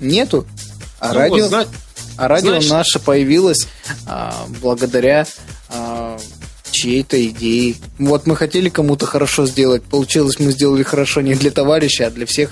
Нету. 0.00 0.46
А 1.00 1.08
Ну, 1.12 1.18
радио... 1.18 1.48
вот, 1.48 1.68
А 2.16 2.28
радио 2.28 2.50
Значит- 2.50 2.70
наше 2.70 2.98
появилось 2.98 3.66
а, 4.06 4.46
благодаря 4.60 5.26
а, 5.70 6.18
чьей-то 6.70 7.24
идее. 7.26 7.76
Вот 7.98 8.26
мы 8.26 8.36
хотели 8.36 8.68
кому-то 8.68 9.06
хорошо 9.06 9.46
сделать, 9.46 9.82
получилось 9.84 10.38
мы 10.38 10.52
сделали 10.52 10.82
хорошо 10.82 11.20
не 11.22 11.34
для 11.34 11.50
товарища, 11.50 12.06
а 12.06 12.10
для 12.10 12.26
всех 12.26 12.50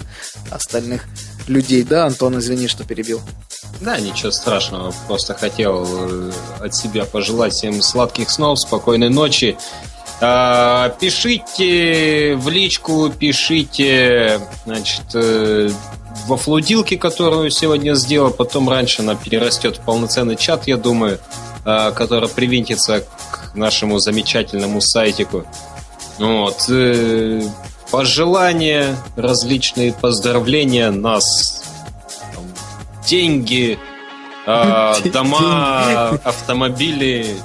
остальных 0.51 1.05
людей. 1.47 1.83
Да, 1.83 2.07
Антон, 2.07 2.39
извини, 2.39 2.69
что 2.69 2.85
перебил. 2.85 3.21
Да, 3.81 3.99
ничего 3.99 4.31
страшного. 4.31 4.95
Просто 5.07 5.35
хотел 5.35 5.87
э, 5.87 6.33
от 6.61 6.75
себя 6.75 7.05
пожелать 7.05 7.53
всем 7.53 7.83
сладких 7.83 8.31
снов, 8.31 8.61
спокойной 8.61 9.11
ночи. 9.11 9.57
А, 10.21 10.89
пишите 11.01 12.37
в 12.37 12.49
личку, 12.49 13.11
пишите, 13.11 14.41
значит, 14.65 15.05
э, 15.15 15.69
во 16.27 16.37
флудилке, 16.37 16.97
которую 16.97 17.51
сегодня 17.51 17.95
сделал, 17.95 18.31
потом 18.31 18.69
раньше 18.69 19.03
она 19.03 19.15
перерастет 19.15 19.77
в 19.77 19.81
полноценный 19.81 20.37
чат, 20.37 20.67
я 20.67 20.79
думаю, 20.79 21.19
а, 21.65 21.93
который 21.93 22.31
привинтится 22.31 23.05
к 23.31 23.55
нашему 23.55 23.99
замечательному 23.99 24.81
сайтику. 24.81 25.45
Вот. 26.19 26.65
Э, 27.87 27.91
Пожелания, 27.91 28.97
различные 29.17 29.93
поздравления 29.93 30.91
нас, 30.91 31.65
там, 32.35 32.45
деньги, 33.07 33.79
а, 34.47 34.97
дома, 35.13 36.11
автомобили, 36.25 37.37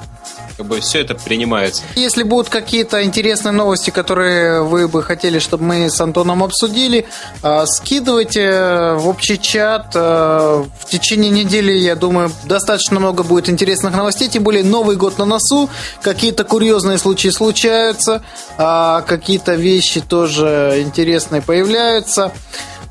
как 0.61 0.69
бы 0.69 0.79
все 0.79 1.01
это 1.01 1.15
принимается. 1.15 1.81
Если 1.95 2.21
будут 2.21 2.49
какие-то 2.49 3.03
интересные 3.03 3.51
новости, 3.51 3.89
которые 3.89 4.63
вы 4.63 4.87
бы 4.87 5.01
хотели, 5.01 5.39
чтобы 5.39 5.63
мы 5.63 5.89
с 5.89 5.99
Антоном 5.99 6.43
обсудили, 6.43 7.07
а, 7.41 7.65
скидывайте 7.65 8.93
в 8.97 9.07
общий 9.07 9.39
чат. 9.39 9.91
А, 9.95 10.63
В 10.79 10.85
течение 10.85 11.31
недели, 11.31 11.71
я 11.71 11.95
думаю, 11.95 12.31
достаточно 12.43 12.99
много 12.99 13.23
будет 13.23 13.49
интересных 13.49 13.95
новостей, 13.95 14.27
тем 14.27 14.43
более 14.43 14.63
Новый 14.63 14.95
год 14.97 15.17
на 15.17 15.25
носу, 15.25 15.69
какие-то 16.01 16.43
курьезные 16.43 16.99
случаи 16.99 17.29
случаются, 17.29 18.21
а, 18.57 19.01
какие-то 19.01 19.55
вещи 19.55 20.01
тоже 20.01 20.81
интересные 20.85 21.41
появляются. 21.41 22.31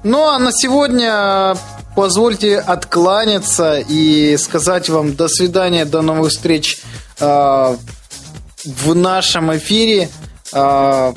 Ну 0.02 0.26
а 0.26 0.38
на 0.38 0.51
сегодня 0.52 1.56
позвольте 1.94 2.59
откланяться 2.59 3.78
и 3.78 4.36
сказать 4.38 4.88
вам 4.88 5.14
до 5.14 5.28
свидания, 5.28 5.84
до 5.84 6.02
новых 6.02 6.30
встреч 6.30 6.80
а, 7.20 7.76
в 8.64 8.94
нашем 8.94 9.56
эфире. 9.56 10.09
А, 10.52 11.14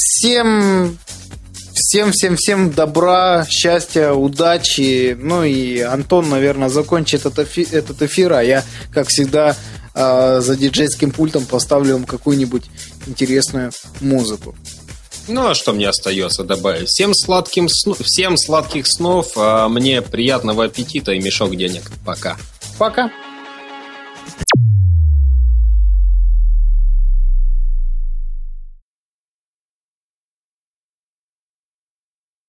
Всем, 0.00 0.98
всем, 1.74 2.12
всем, 2.12 2.36
всем 2.36 2.70
добра, 2.72 3.46
счастья, 3.48 4.10
удачи. 4.12 5.16
Ну 5.20 5.44
и 5.44 5.80
Антон, 5.80 6.28
наверное, 6.28 6.68
закончит 6.68 7.20
этот 7.26 7.38
эфи- 7.46 7.68
этот 7.70 8.02
эфир, 8.02 8.32
а 8.32 8.42
я, 8.42 8.64
как 8.92 9.08
всегда, 9.08 9.54
а, 9.94 10.40
за 10.40 10.56
диджейским 10.56 11.10
пультом 11.12 11.44
поставлю 11.44 11.94
вам 11.94 12.04
какую-нибудь 12.04 12.64
интересную 13.06 13.70
музыку. 14.00 14.56
Ну, 15.28 15.48
а 15.48 15.54
что 15.54 15.72
мне 15.72 15.88
остается 15.88 16.42
добавить? 16.42 16.88
Всем, 16.88 17.12
сладким 17.14 17.68
сну- 17.68 17.96
всем 18.02 18.36
сладких 18.36 18.86
снов, 18.86 19.32
а 19.36 19.68
мне 19.68 20.00
приятного 20.02 20.64
аппетита 20.64 21.12
и 21.12 21.20
мешок 21.20 21.54
денег. 21.54 21.90
Пока. 22.04 22.36
Пока. 22.78 23.10